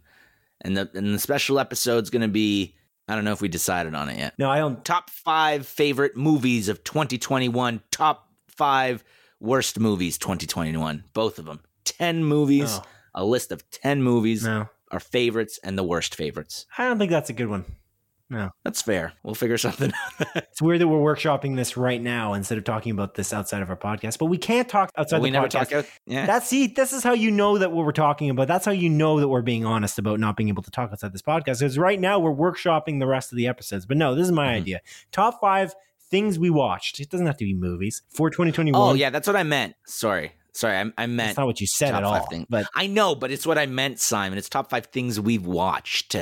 and 0.61 0.77
the 0.77 0.91
and 0.95 1.15
the 1.15 1.19
special 1.19 1.59
episode's 1.59 2.11
gonna 2.11 2.29
be. 2.29 2.75
I 3.09 3.15
don't 3.15 3.25
know 3.25 3.33
if 3.33 3.41
we 3.41 3.49
decided 3.49 3.95
on 3.95 4.09
it 4.11 4.19
yet. 4.19 4.35
No, 4.39 4.51
I 4.51 4.59
don't 4.59 4.85
Top 4.85 5.09
five 5.09 5.67
favorite 5.67 6.15
movies 6.17 6.69
of 6.69 6.85
2021. 6.85 7.81
Top 7.91 8.29
five 8.49 9.03
worst 9.41 9.79
movies 9.81 10.19
2021. 10.19 11.05
Both 11.15 11.39
of 11.39 11.47
them. 11.47 11.61
Ten 11.85 12.23
movies. 12.23 12.81
A 13.15 13.25
list 13.25 13.51
of 13.51 13.69
ten 13.71 14.03
movies. 14.03 14.45
no. 14.45 14.69
Our 14.91 15.01
favorites 15.01 15.59
and 15.63 15.77
the 15.77 15.85
worst 15.85 16.15
favorites. 16.15 16.65
I 16.79 16.87
don't 16.89 16.99
think 16.99 17.11
that's 17.11 17.29
a 17.29 17.35
good 17.35 17.49
one. 17.49 17.65
No. 18.31 18.51
That's 18.63 18.83
fair. 18.83 19.15
We'll 19.23 19.35
figure 19.35 19.57
something. 19.59 19.91
out. 20.21 20.27
It's 20.37 20.61
weird 20.61 20.81
that 20.83 20.89
we're 20.89 20.99
workshopping 21.15 21.57
this 21.57 21.77
right 21.79 22.01
now 22.03 22.35
instead 22.35 22.59
of 22.59 22.65
talking 22.65 22.93
about 22.93 23.15
this 23.15 23.33
outside 23.33 23.63
of 23.63 23.71
our 23.71 23.77
podcast. 23.77 24.19
But 24.19 24.27
we 24.27 24.37
can't 24.37 24.69
talk 24.69 24.91
outside 24.99 25.23
we 25.23 25.29
the 25.31 25.33
never 25.35 25.49
podcast. 25.49 25.55
Never 25.71 25.83
talk 25.83 25.85
out. 25.85 25.99
Yeah. 26.07 26.27
That's 26.27 26.47
see, 26.47 26.67
this 26.67 26.93
is 26.93 27.03
how 27.03 27.13
you 27.15 27.31
know 27.31 27.57
that 27.59 27.73
what 27.73 27.87
we're 27.87 27.93
talking 27.93 28.29
about. 28.29 28.47
That's 28.49 28.67
how 28.67 28.73
you 28.73 28.91
know 28.91 29.19
that 29.21 29.29
we're 29.29 29.41
being 29.43 29.65
honest 29.65 29.99
about 29.99 30.21
not 30.21 30.37
being 30.37 30.49
able 30.51 30.63
to 30.63 30.71
talk 30.71 30.93
outside 30.93 31.13
this 31.15 31.23
podcast. 31.23 31.61
Because 31.61 31.79
right 31.79 31.99
now 31.99 32.19
we're 32.19 32.35
workshopping 32.35 33.01
the 33.01 33.07
rest 33.07 33.33
of 33.33 33.37
the 33.37 33.47
episodes. 33.47 33.87
But 33.87 33.97
no, 33.97 34.15
this 34.15 34.27
is 34.27 34.33
my 34.33 34.49
Mhm. 34.49 34.57
idea. 34.57 34.81
Top 35.11 35.41
five 35.41 35.75
things 36.11 36.39
we 36.39 36.51
watched. 36.51 37.01
It 37.01 37.09
doesn't 37.11 37.27
have 37.27 37.37
to 37.39 37.45
be 37.45 37.55
movies 37.55 38.03
for 38.11 38.29
2021. 38.31 38.81
oh 38.81 38.95
yeah, 38.95 39.11
that's 39.11 39.27
what 39.27 39.37
I 39.37 39.43
meant. 39.43 39.75
Sorry, 39.87 40.33
sorry. 40.53 40.77
I, 40.77 40.81
I 40.99 41.07
meant. 41.07 41.17
that's 41.29 41.39
not 41.39 41.47
what 41.47 41.61
you 41.63 41.67
said 41.67 41.95
at 41.95 42.03
all. 42.05 42.27
things. 42.27 42.47
But 42.51 42.67
I 42.75 42.87
know, 42.89 43.15
but 43.15 43.31
it's 43.31 43.47
what 43.47 43.57
I 43.59 43.67
meant, 43.67 44.01
Simon. 44.01 44.37
It's 44.39 44.49
top 44.51 44.69
five 44.71 44.87
things 44.87 45.19
we've 45.21 45.47
watched. 45.47 46.15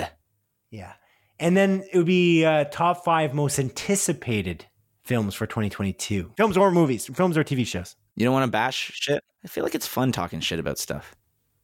yeah, 0.71 0.93
and 1.39 1.57
then 1.57 1.85
it 1.93 1.97
would 1.99 2.07
be 2.07 2.45
uh, 2.45 2.65
top 2.65 3.05
five 3.05 3.35
most 3.35 3.59
anticipated 3.59 4.67
films 5.05 5.35
for 5.35 5.47
2022. 5.47 6.33
Films 6.37 6.57
or 6.57 6.71
movies, 6.71 7.07
films 7.07 7.37
or 7.37 7.45
TV 7.45 7.67
shows. 7.67 7.97
You 8.17 8.25
don't 8.25 8.33
want 8.35 8.45
to 8.47 8.51
bash 8.51 8.91
shit? 8.95 9.23
I 9.45 9.49
feel 9.49 9.63
like 9.65 9.75
it's 9.75 9.87
fun 9.87 10.13
talking 10.13 10.41
shit 10.41 10.59
about 10.59 10.79
stuff. 10.79 11.15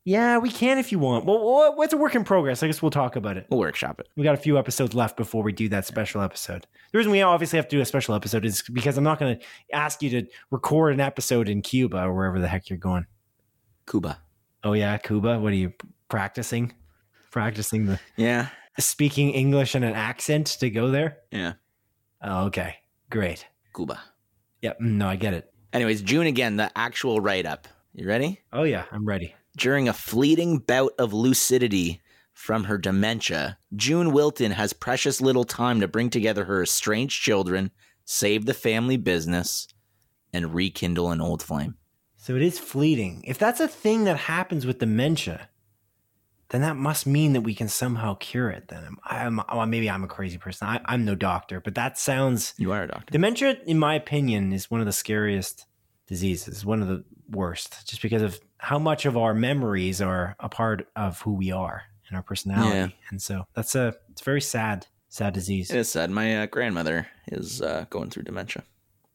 Yeah, 0.04 0.38
we 0.38 0.50
can 0.50 0.78
if 0.78 0.90
you 0.90 0.98
want. 0.98 1.24
Well, 1.26 1.38
wha- 1.40 1.70
what's 1.76 1.92
a 1.92 1.96
work 1.96 2.14
in 2.16 2.24
progress? 2.24 2.62
I 2.62 2.66
guess 2.66 2.82
we'll 2.82 2.90
talk 2.90 3.14
about 3.14 3.36
it. 3.36 3.46
We'll 3.50 3.60
workshop 3.60 4.00
it. 4.00 4.08
We 4.16 4.24
got 4.24 4.34
a 4.34 4.38
few 4.38 4.58
episodes 4.58 4.94
left 4.94 5.16
before 5.16 5.44
we 5.44 5.52
do 5.52 5.68
that 5.68 5.86
special 5.86 6.22
episode. 6.22 6.66
The 6.90 6.98
reason 6.98 7.12
we 7.12 7.22
obviously 7.22 7.56
have 7.56 7.68
to 7.68 7.76
do 7.76 7.80
a 7.80 7.84
special 7.84 8.14
episode 8.16 8.44
is 8.44 8.62
because 8.72 8.98
I'm 8.98 9.04
not 9.04 9.20
going 9.20 9.38
to 9.38 9.44
ask 9.72 10.02
you 10.02 10.10
to 10.10 10.26
record 10.50 10.92
an 10.92 11.00
episode 11.00 11.48
in 11.48 11.62
Cuba 11.62 12.02
or 12.02 12.12
wherever 12.14 12.40
the 12.40 12.48
heck 12.48 12.68
you're 12.68 12.78
going. 12.78 13.06
Cuba. 13.88 14.18
Oh 14.64 14.72
yeah, 14.72 14.96
Cuba. 14.98 15.38
What 15.38 15.52
are 15.52 15.56
you 15.56 15.72
practicing? 16.08 16.72
Practicing 17.30 17.86
the 17.86 18.00
Yeah. 18.16 18.48
Speaking 18.78 19.30
English 19.30 19.74
and 19.74 19.84
an 19.84 19.94
accent 19.94 20.46
to 20.60 20.70
go 20.70 20.90
there? 20.90 21.18
Yeah. 21.30 21.54
Oh, 22.22 22.46
okay. 22.46 22.76
Great. 23.10 23.46
Cuba. 23.74 24.00
Yep. 24.62 24.80
mm, 24.80 24.92
No, 24.92 25.08
I 25.08 25.16
get 25.16 25.34
it. 25.34 25.52
Anyways, 25.72 26.02
June 26.02 26.26
again, 26.26 26.56
the 26.56 26.70
actual 26.76 27.20
write 27.20 27.46
up. 27.46 27.66
You 27.94 28.06
ready? 28.06 28.40
Oh 28.52 28.62
yeah, 28.62 28.84
I'm 28.92 29.04
ready. 29.06 29.34
During 29.56 29.88
a 29.88 29.92
fleeting 29.92 30.58
bout 30.58 30.92
of 30.98 31.12
lucidity 31.12 32.00
from 32.32 32.64
her 32.64 32.78
dementia, 32.78 33.58
June 33.76 34.12
Wilton 34.12 34.52
has 34.52 34.72
precious 34.72 35.20
little 35.20 35.44
time 35.44 35.80
to 35.80 35.88
bring 35.88 36.08
together 36.08 36.44
her 36.44 36.62
estranged 36.62 37.20
children, 37.22 37.70
save 38.04 38.46
the 38.46 38.54
family 38.54 38.96
business, 38.96 39.66
and 40.32 40.54
rekindle 40.54 41.10
an 41.10 41.20
old 41.20 41.42
flame. 41.42 41.76
So 42.16 42.34
it 42.36 42.42
is 42.42 42.58
fleeting. 42.58 43.24
If 43.26 43.38
that's 43.38 43.60
a 43.60 43.68
thing 43.68 44.04
that 44.04 44.16
happens 44.16 44.64
with 44.64 44.78
dementia, 44.78 45.48
then 46.52 46.60
that 46.60 46.76
must 46.76 47.06
mean 47.06 47.32
that 47.32 47.40
we 47.40 47.54
can 47.54 47.66
somehow 47.68 48.14
cure 48.14 48.50
it. 48.50 48.68
Then 48.68 48.84
I'm, 49.04 49.40
I'm 49.40 49.46
well, 49.56 49.66
maybe 49.66 49.90
I'm 49.90 50.04
a 50.04 50.08
crazy 50.08 50.38
person. 50.38 50.68
I, 50.68 50.80
I'm 50.84 51.04
no 51.04 51.14
doctor, 51.14 51.60
but 51.60 51.74
that 51.74 51.98
sounds 51.98 52.54
You 52.58 52.70
are 52.72 52.84
a 52.84 52.86
doctor. 52.88 53.10
dementia, 53.10 53.58
in 53.66 53.78
my 53.78 53.94
opinion, 53.94 54.52
is 54.52 54.70
one 54.70 54.80
of 54.80 54.86
the 54.86 54.92
scariest 54.92 55.66
diseases. 56.06 56.64
One 56.64 56.80
of 56.82 56.88
the 56.88 57.04
worst, 57.30 57.88
just 57.88 58.02
because 58.02 58.22
of 58.22 58.38
how 58.58 58.78
much 58.78 59.06
of 59.06 59.16
our 59.16 59.34
memories 59.34 60.00
are 60.00 60.36
a 60.38 60.48
part 60.48 60.86
of 60.94 61.20
who 61.22 61.32
we 61.34 61.50
are 61.50 61.82
and 62.08 62.16
our 62.16 62.22
personality. 62.22 62.76
Yeah. 62.76 62.88
And 63.10 63.20
so 63.20 63.46
that's 63.54 63.74
a 63.74 63.94
it's 64.10 64.20
a 64.20 64.24
very 64.24 64.40
sad, 64.42 64.86
sad 65.08 65.32
disease. 65.32 65.70
It 65.70 65.78
is 65.78 65.90
sad. 65.90 66.10
My 66.10 66.42
uh, 66.42 66.46
grandmother 66.46 67.08
is 67.28 67.62
uh, 67.62 67.86
going 67.90 68.10
through 68.10 68.24
dementia. 68.24 68.62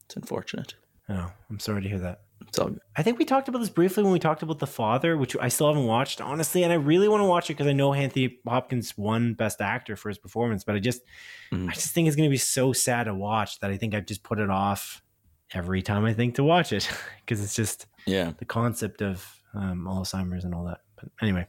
It's 0.05 0.15
unfortunate. 0.15 0.73
Oh, 1.09 1.31
I'm 1.49 1.59
sorry 1.59 1.83
to 1.83 1.87
hear 1.87 1.99
that. 1.99 2.21
It's 2.47 2.59
all 2.59 2.69
good. 2.69 2.79
I 2.95 3.03
think 3.03 3.19
we 3.19 3.25
talked 3.25 3.47
about 3.49 3.59
this 3.59 3.69
briefly 3.69 4.03
when 4.03 4.13
we 4.13 4.19
talked 4.19 4.41
about 4.41 4.59
The 4.59 4.67
Father, 4.67 5.17
which 5.17 5.35
I 5.39 5.49
still 5.49 5.67
haven't 5.67 5.85
watched, 5.85 6.21
honestly. 6.21 6.63
And 6.63 6.71
I 6.71 6.77
really 6.77 7.07
want 7.09 7.21
to 7.21 7.25
watch 7.27 7.49
it 7.49 7.53
because 7.53 7.67
I 7.67 7.73
know 7.73 7.93
Anthony 7.93 8.39
Hopkins 8.47 8.97
won 8.97 9.33
Best 9.33 9.59
Actor 9.61 9.95
for 9.97 10.09
his 10.09 10.17
performance, 10.17 10.63
but 10.63 10.75
I 10.75 10.79
just, 10.79 11.01
Mhm. 11.51 11.69
I 11.69 11.73
just 11.73 11.93
think 11.93 12.07
it's 12.07 12.15
going 12.15 12.29
to 12.29 12.33
be 12.33 12.37
so 12.37 12.73
sad 12.73 13.03
to 13.05 13.13
watch 13.13 13.59
that 13.59 13.69
I 13.71 13.77
think 13.77 13.93
I've 13.93 14.05
just 14.05 14.23
put 14.23 14.39
it 14.39 14.49
off 14.49 15.03
every 15.53 15.81
time 15.81 16.05
I 16.05 16.13
think 16.13 16.35
to 16.35 16.43
watch 16.43 16.71
it 16.73 16.89
because 17.25 17.43
it's 17.43 17.55
just 17.55 17.85
Yeah, 18.05 18.31
the 18.37 18.45
concept 18.45 19.01
of 19.01 19.25
um, 19.53 19.85
Alzheimer's 19.85 20.43
and 20.45 20.53
all 20.55 20.65
that. 20.65 20.81
But 20.95 21.09
anyway, 21.21 21.47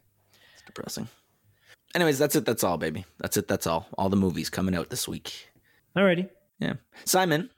it's 0.54 0.62
depressing. 0.66 1.08
Anyways, 1.94 2.18
that's 2.18 2.36
it. 2.36 2.44
That's 2.44 2.62
all, 2.64 2.76
baby. 2.76 3.04
That's 3.18 3.36
it. 3.36 3.48
That's 3.48 3.66
all. 3.66 3.86
All 3.96 4.08
the 4.08 4.16
movies 4.16 4.50
coming 4.50 4.74
out 4.74 4.90
this 4.90 5.06
week. 5.08 5.48
alrighty. 5.96 6.28
Yeah. 6.58 6.74
Simon. 7.04 7.50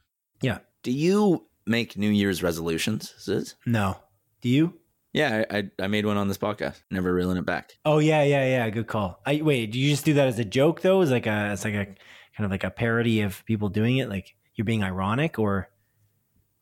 Yeah. 0.43 0.59
Do 0.83 0.93
you 0.93 1.47
make 1.67 1.97
New 1.97 2.11
Year's 2.11 2.43
resolutions, 2.43 3.15
Sis? 3.19 3.55
No. 3.67 3.97
Do 4.41 4.49
you? 4.49 4.75
Yeah, 5.13 5.45
I, 5.51 5.59
I 5.59 5.71
I 5.81 5.87
made 5.89 6.07
one 6.07 6.17
on 6.17 6.29
this 6.29 6.39
podcast. 6.39 6.83
Never 6.91 7.13
reeling 7.13 7.37
it 7.37 7.45
back. 7.47 7.73
Oh 7.85 7.99
yeah, 7.99 8.23
yeah, 8.23 8.45
yeah. 8.45 8.71
Good 8.71 8.87
call. 8.87 9.21
I 9.27 9.41
wait. 9.43 9.73
Do 9.73 9.79
you 9.79 9.91
just 9.91 10.05
do 10.05 10.15
that 10.15 10.29
as 10.29 10.39
a 10.39 10.45
joke 10.45 10.83
though? 10.83 11.01
Is 11.01 11.11
like 11.11 11.27
a 11.27 11.53
it's 11.53 11.65
like 11.65 11.75
a 11.75 11.87
kind 11.87 12.45
of 12.45 12.51
like 12.51 12.65
a 12.65 12.71
parody 12.71 13.23
of 13.23 13.45
people 13.45 13.69
doing 13.69 13.97
it. 13.97 14.09
Like 14.09 14.37
you're 14.55 14.65
being 14.65 14.85
ironic, 14.85 15.39
or 15.41 15.69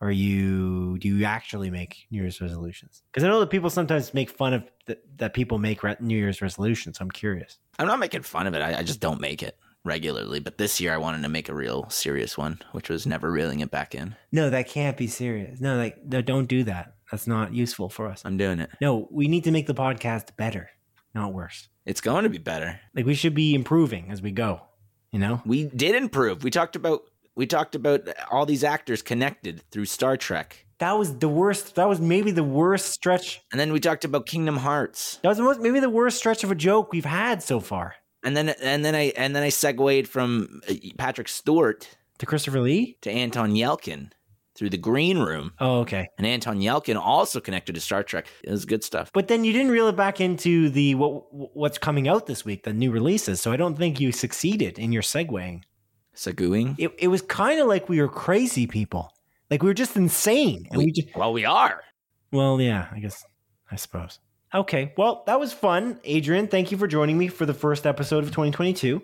or 0.01 0.11
you 0.11 0.99
do 0.99 1.09
you 1.09 1.25
actually 1.25 1.70
make 1.70 2.07
New 2.11 2.23
Year's 2.23 2.41
resolutions? 2.41 3.03
Because 3.12 3.25
I 3.25 3.29
know 3.29 3.41
that 3.41 3.51
people 3.51 3.69
sometimes 3.69 4.15
make 4.15 4.31
fun 4.31 4.55
of 4.55 4.62
th- 4.87 5.01
that 5.16 5.35
people 5.35 5.59
make 5.59 5.83
re- 5.83 5.97
New 6.01 6.16
Year's 6.16 6.41
resolutions. 6.41 6.99
So 6.99 7.03
I'm 7.03 7.11
curious. 7.11 7.59
I'm 7.79 7.87
not 7.87 7.99
making 7.99 8.23
fun 8.23 8.47
of 8.47 8.55
it. 8.55 8.62
I, 8.62 8.79
I 8.79 8.83
just 8.83 9.01
don't 9.01 9.20
make 9.20 9.43
it 9.43 9.59
regularly. 9.84 10.40
But 10.40 10.59
this 10.59 10.80
year, 10.80 10.92
I 10.92 10.98
wanted 10.98 11.22
to 11.22 11.28
make 11.28 11.48
a 11.48 11.55
real 11.55 11.88
serious 11.90 12.36
one, 12.36 12.60
which 12.72 12.88
was 12.88 13.06
never 13.06 13.30
reeling 13.30 13.60
it 13.60 13.70
back 13.70 13.94
in. 13.94 14.16
No, 14.32 14.50
that 14.50 14.68
can't 14.68 14.96
be 14.96 15.06
serious. 15.06 15.60
No, 15.60 15.76
like 15.76 16.05
no, 16.05 16.20
don't 16.22 16.46
do 16.46 16.64
that. 16.64 16.94
That's 17.10 17.26
not 17.26 17.55
useful 17.55 17.88
for 17.88 18.06
us. 18.06 18.22
I'm 18.24 18.36
doing 18.36 18.60
it. 18.60 18.70
No, 18.80 19.09
we 19.10 19.28
need 19.28 19.44
to 19.44 19.50
make 19.50 19.66
the 19.66 19.74
podcast 19.74 20.36
better, 20.36 20.70
not 21.14 21.32
worse. 21.32 21.68
It's 21.86 22.02
going 22.02 22.24
to 22.24 22.30
be 22.30 22.38
better. 22.38 22.80
Like 22.94 23.06
we 23.06 23.14
should 23.14 23.34
be 23.34 23.55
improving 23.55 24.10
as 24.10 24.20
we 24.20 24.30
go. 24.30 24.60
You 25.10 25.18
know. 25.18 25.42
We 25.46 25.64
did 25.64 25.94
improve. 25.94 26.44
We 26.44 26.50
talked 26.50 26.76
about 26.76 27.02
we 27.34 27.46
talked 27.46 27.74
about 27.74 28.00
all 28.30 28.44
these 28.46 28.64
actors 28.64 29.00
connected 29.00 29.62
through 29.70 29.84
Star 29.84 30.16
Trek, 30.16 30.66
That 30.80 30.98
was 30.98 31.18
the 31.18 31.28
worst. 31.28 31.76
That 31.76 31.88
was 31.88 32.00
maybe 32.00 32.32
the 32.32 32.42
worst 32.42 32.86
stretch 32.90 33.40
and 33.52 33.60
then 33.60 33.72
we 33.72 33.78
talked 33.78 34.05
about 34.05 34.26
Kingdom 34.26 34.56
Hearts, 34.56 35.20
That 35.22 35.28
was 35.28 35.38
the 35.38 35.44
most, 35.44 35.60
maybe 35.60 35.78
the 35.78 35.88
worst 35.88 36.18
stretch 36.18 36.42
of 36.42 36.50
a 36.50 36.56
joke 36.56 36.92
we've 36.92 37.05
had 37.05 37.42
so 37.42 37.60
far. 37.60 37.94
And 38.24 38.36
then 38.36 38.49
and 38.62 38.85
then 38.85 38.95
I 38.95 39.12
and 39.16 39.35
then 39.35 39.43
I 39.43 39.49
segued 39.51 40.09
from 40.09 40.61
uh, 40.69 40.74
Patrick 40.99 41.28
Stewart 41.28 41.89
To 42.19 42.27
Christopher 42.27 42.61
Lee? 42.61 42.97
to 43.03 43.11
Anton 43.11 43.53
Yelchin 43.53 44.11
through 44.57 44.70
the 44.70 44.77
Green 44.77 45.19
Room, 45.20 45.53
Oh, 45.61 45.78
okay. 45.82 46.09
and 46.19 46.27
Anton 46.27 46.59
Yelchin 46.59 46.97
also 46.97 47.39
connected 47.39 47.77
to 47.77 47.81
Star 47.81 48.03
Trek. 48.03 48.27
It 48.43 48.51
was 48.51 48.65
good 48.65 48.82
stuff. 48.82 49.09
But 49.15 49.28
then 49.28 49.45
you 49.45 49.53
didn't 49.53 49.70
reel 49.70 49.86
it 49.86 49.95
back 49.95 50.20
into 50.20 50.69
the 50.69 50.97
what 50.97 51.32
what's 51.57 51.78
coming 51.78 52.09
out 52.09 52.27
this 52.27 52.45
week, 52.45 52.65
the 52.65 52.73
new 52.73 52.90
releases. 52.90 53.40
So 53.40 53.53
I 53.53 53.57
don't 53.57 53.78
think 53.78 54.01
you 54.01 54.11
succeeded 54.11 54.78
in 54.81 54.90
your 54.90 55.03
segueing. 55.03 55.62
Seguing. 56.16 56.74
It 56.77 56.93
it 56.99 57.07
was 57.09 57.23
kind 57.23 57.61
of 57.61 57.69
like 57.69 57.89
we 57.89 58.01
were 58.01 58.09
crazy 58.09 58.66
people, 58.66 59.12
like 59.49 59.62
we 59.62 59.69
were 59.69 59.74
just 59.74 59.97
insane. 59.97 60.66
And 60.70 60.78
we, 60.78 60.86
We, 60.86 60.90
just 60.93 61.15
well, 61.16 61.32
we 61.32 61.45
are. 61.45 61.82
well, 62.32 62.61
yeah, 62.61 62.89
I 62.90 62.99
guess 62.99 63.24
I 63.70 63.77
suppose. 63.77 64.19
Okay, 64.55 64.93
well 64.97 65.25
that 65.27 65.39
was 65.39 65.53
fun, 65.53 66.01
Adrian. 66.05 66.49
Thank 66.49 66.70
you 66.73 66.79
for 66.79 66.87
joining 66.87 67.19
me 67.19 67.29
for 67.29 67.45
the 67.47 67.55
first 67.55 67.87
episode 67.87 68.25
of 68.25 68.31
2022. 68.31 69.03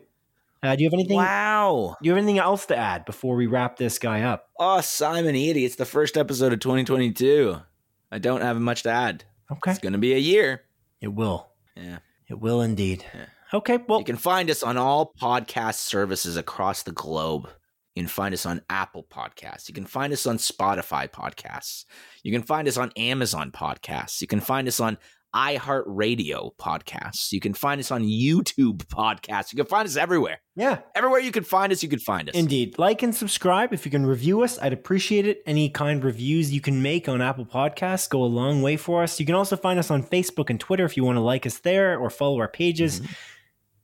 Uh, 0.63 0.75
do 0.77 0.83
you 0.83 0.89
have 0.89 0.95
anything? 0.95 1.17
Wow. 1.19 1.97
Do 2.01 2.07
you 2.09 2.13
have 2.15 2.19
anything 2.23 2.39
else 2.39 2.65
to 2.67 2.77
add 2.77 3.05
before 3.05 3.37
we 3.37 3.47
wrap 3.47 3.77
this 3.77 3.99
guy 3.99 4.23
up? 4.23 4.49
Oh, 4.59 4.81
Simon 4.81 5.37
Eady, 5.37 5.67
it's 5.67 5.77
the 5.77 5.85
first 5.85 6.17
episode 6.17 6.55
of 6.55 6.61
2022. 6.61 7.57
I 8.11 8.19
don't 8.19 8.41
have 8.41 8.59
much 8.59 8.85
to 8.85 8.91
add. 8.91 9.25
Okay, 9.53 9.73
It's 9.73 9.81
going 9.81 9.93
to 9.93 9.99
be 9.99 10.15
a 10.15 10.19
year. 10.19 10.63
it 11.03 11.09
will. 11.09 11.49
Yeah. 11.77 11.99
It 12.31 12.41
will 12.41 12.63
indeed. 12.63 13.05
Yeah. 13.15 13.27
Okay, 13.53 13.79
well, 13.87 13.99
You 13.99 14.07
can 14.07 14.17
find 14.17 14.49
us 14.49 14.63
on 14.63 14.79
all 14.79 15.13
podcast 15.21 15.75
services 15.75 16.39
across 16.39 16.83
the 16.83 16.93
globe. 16.93 17.51
You 17.95 18.03
can 18.03 18.09
find 18.09 18.33
us 18.33 18.47
on 18.47 18.63
Apple 18.71 19.05
Podcasts. 19.09 19.69
You 19.69 19.75
can 19.75 19.85
find 19.85 20.13
us 20.15 20.27
on 20.27 20.39
Spotify 20.39 21.09
Podcasts. 21.11 21.85
You 22.23 22.33
can 22.33 22.43
find 22.43 22.67
us 22.67 22.79
on 22.79 22.91
Amazon 22.97 23.53
Podcasts. 23.53 24.23
You 24.23 24.27
can 24.27 24.41
find 24.41 24.67
us 24.67 24.81
on 24.81 24.97
iHeartRadio 25.35 26.51
Podcasts. 26.57 27.33
You 27.33 27.41
can 27.41 27.55
find 27.55 27.81
us 27.81 27.91
on 27.91 28.03
YouTube 28.03 28.85
Podcasts. 28.87 29.53
You 29.53 29.57
can 29.57 29.67
find 29.67 29.87
us 29.87 29.97
everywhere. 29.97 30.41
yeah, 30.55 30.81
Everywhere 30.95 31.21
you 31.21 31.33
can 31.33 31.45
find 31.45 31.73
us, 31.73 31.83
you 31.83 31.89
can 31.89 31.99
find 31.99 32.29
us. 32.29 32.35
indeed. 32.35 32.79
Like 32.79 33.03
and 33.03 33.15
subscribe 33.15 33.73
if 33.73 33.85
you 33.85 33.91
can 33.91 34.07
review 34.07 34.43
us. 34.43 34.59
I'd 34.61 34.73
appreciate 34.73 35.27
it. 35.27 35.43
Any 35.47 35.69
kind 35.71 36.05
reviews 36.05 36.53
you 36.53 36.61
can 36.61 36.83
make 36.83 37.09
on 37.09 37.21
Apple 37.21 37.47
Podcasts 37.47 38.09
go 38.09 38.23
a 38.23 38.27
long 38.27 38.63
way 38.63 38.77
for 38.77 39.03
us. 39.03 39.19
You 39.19 39.27
can 39.27 39.35
also 39.35 39.57
find 39.57 39.79
us 39.79 39.91
on 39.91 40.03
Facebook 40.05 40.51
and 40.51 40.61
Twitter 40.61 40.85
if 40.85 40.97
you 40.97 41.05
want 41.05 41.17
to 41.17 41.23
like 41.23 41.47
us 41.47 41.59
there 41.59 41.99
or 41.99 42.11
follow 42.11 42.39
our 42.39 42.49
pages. 42.49 43.01
Mm-hmm. 43.01 43.13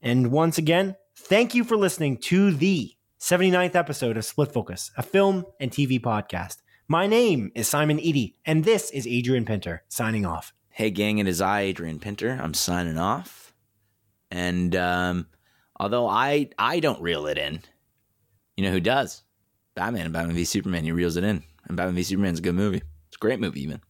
And 0.02 0.32
once 0.32 0.58
again, 0.58 0.96
thank 1.16 1.54
you 1.54 1.64
for 1.64 1.76
listening 1.76 2.18
to 2.18 2.52
the 2.52 2.92
79th 3.20 3.74
episode 3.74 4.16
of 4.16 4.24
Split 4.24 4.52
Focus, 4.52 4.90
a 4.96 5.02
film 5.02 5.44
and 5.60 5.70
TV 5.70 6.00
podcast. 6.00 6.56
My 6.88 7.06
name 7.06 7.52
is 7.54 7.68
Simon 7.68 8.00
Eady, 8.00 8.36
and 8.46 8.64
this 8.64 8.90
is 8.90 9.06
Adrian 9.06 9.44
Pinter 9.44 9.84
signing 9.88 10.24
off. 10.24 10.52
Hey, 10.70 10.90
gang, 10.90 11.18
it 11.18 11.28
is 11.28 11.40
I, 11.40 11.62
Adrian 11.62 11.98
Pinter. 12.00 12.38
I'm 12.40 12.54
signing 12.54 12.98
off. 12.98 13.52
And 14.30 14.74
um, 14.76 15.26
although 15.78 16.06
I 16.08 16.50
I 16.58 16.80
don't 16.80 17.02
reel 17.02 17.26
it 17.26 17.36
in, 17.38 17.60
you 18.56 18.64
know 18.64 18.70
who 18.70 18.80
does? 18.80 19.22
Batman 19.74 20.04
and 20.04 20.12
Batman 20.12 20.36
v 20.36 20.44
Superman. 20.44 20.84
He 20.84 20.92
reels 20.92 21.16
it 21.16 21.24
in. 21.24 21.42
And 21.66 21.76
Batman 21.76 21.94
v 21.96 22.02
Superman's 22.02 22.38
a 22.38 22.42
good 22.42 22.54
movie. 22.54 22.82
It's 23.08 23.16
a 23.16 23.18
great 23.18 23.40
movie, 23.40 23.62
even. 23.62 23.80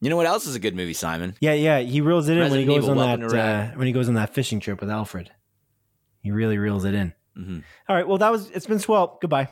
You 0.00 0.10
know 0.10 0.16
what 0.16 0.26
else 0.26 0.46
is 0.46 0.54
a 0.54 0.60
good 0.60 0.76
movie, 0.76 0.92
Simon? 0.92 1.34
Yeah, 1.40 1.54
yeah, 1.54 1.78
he 1.78 2.00
reels 2.00 2.28
it 2.28 2.36
in 2.36 2.50
when 2.50 2.60
he 2.60 2.66
goes 2.66 2.84
Evil, 2.84 3.00
on 3.00 3.20
that 3.20 3.34
uh, 3.34 3.76
when 3.76 3.86
he 3.86 3.92
goes 3.92 4.08
on 4.08 4.14
that 4.14 4.34
fishing 4.34 4.60
trip 4.60 4.80
with 4.80 4.90
Alfred. 4.90 5.30
He 6.20 6.30
really 6.30 6.58
reels 6.58 6.84
it 6.84 6.94
in. 6.94 7.14
hmm 7.34 7.60
All 7.88 7.96
right, 7.96 8.06
well 8.06 8.18
that 8.18 8.32
was 8.32 8.50
it's 8.50 8.66
been 8.66 8.80
swell. 8.80 9.18
Goodbye. 9.20 9.48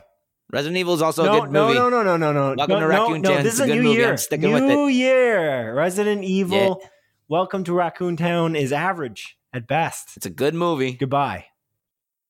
Resident 0.53 0.77
Evil 0.77 0.93
is 0.93 1.01
also 1.01 1.25
no, 1.25 1.37
a 1.37 1.41
good 1.41 1.51
movie. 1.51 1.73
no, 1.73 1.89
no, 1.89 2.03
no, 2.03 2.15
no, 2.15 2.31
no. 2.31 2.53
No. 2.53 2.55
Welcome 2.55 2.75
no, 2.75 2.79
to 2.81 2.87
Raccoon 2.87 3.21
no, 3.23 3.33
Town. 3.33 3.43
This 3.43 3.55
is 3.55 3.59
a 3.61 3.63
a 3.63 3.67
good 3.67 3.75
new 3.77 3.83
movie. 3.85 3.95
year. 3.95 4.09
I'm 4.11 4.17
sticking 4.17 4.51
with 4.51 4.61
new 4.61 4.87
year. 4.87 5.73
Resident 5.73 6.23
Evil. 6.23 6.79
Yeah. 6.79 6.89
Welcome 7.27 7.63
to 7.63 7.73
Raccoon 7.73 8.17
Town 8.17 8.55
is 8.55 8.71
average 8.71 9.35
at 9.51 9.65
best. 9.65 10.15
It's 10.15 10.27
a 10.27 10.29
good 10.29 10.53
movie. 10.53 10.93
Goodbye. 10.93 11.45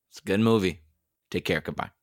It's 0.09 0.19
a 0.19 0.23
good 0.23 0.39
movie. 0.39 0.83
Take 1.31 1.43
care. 1.43 1.59
Goodbye. 1.59 1.89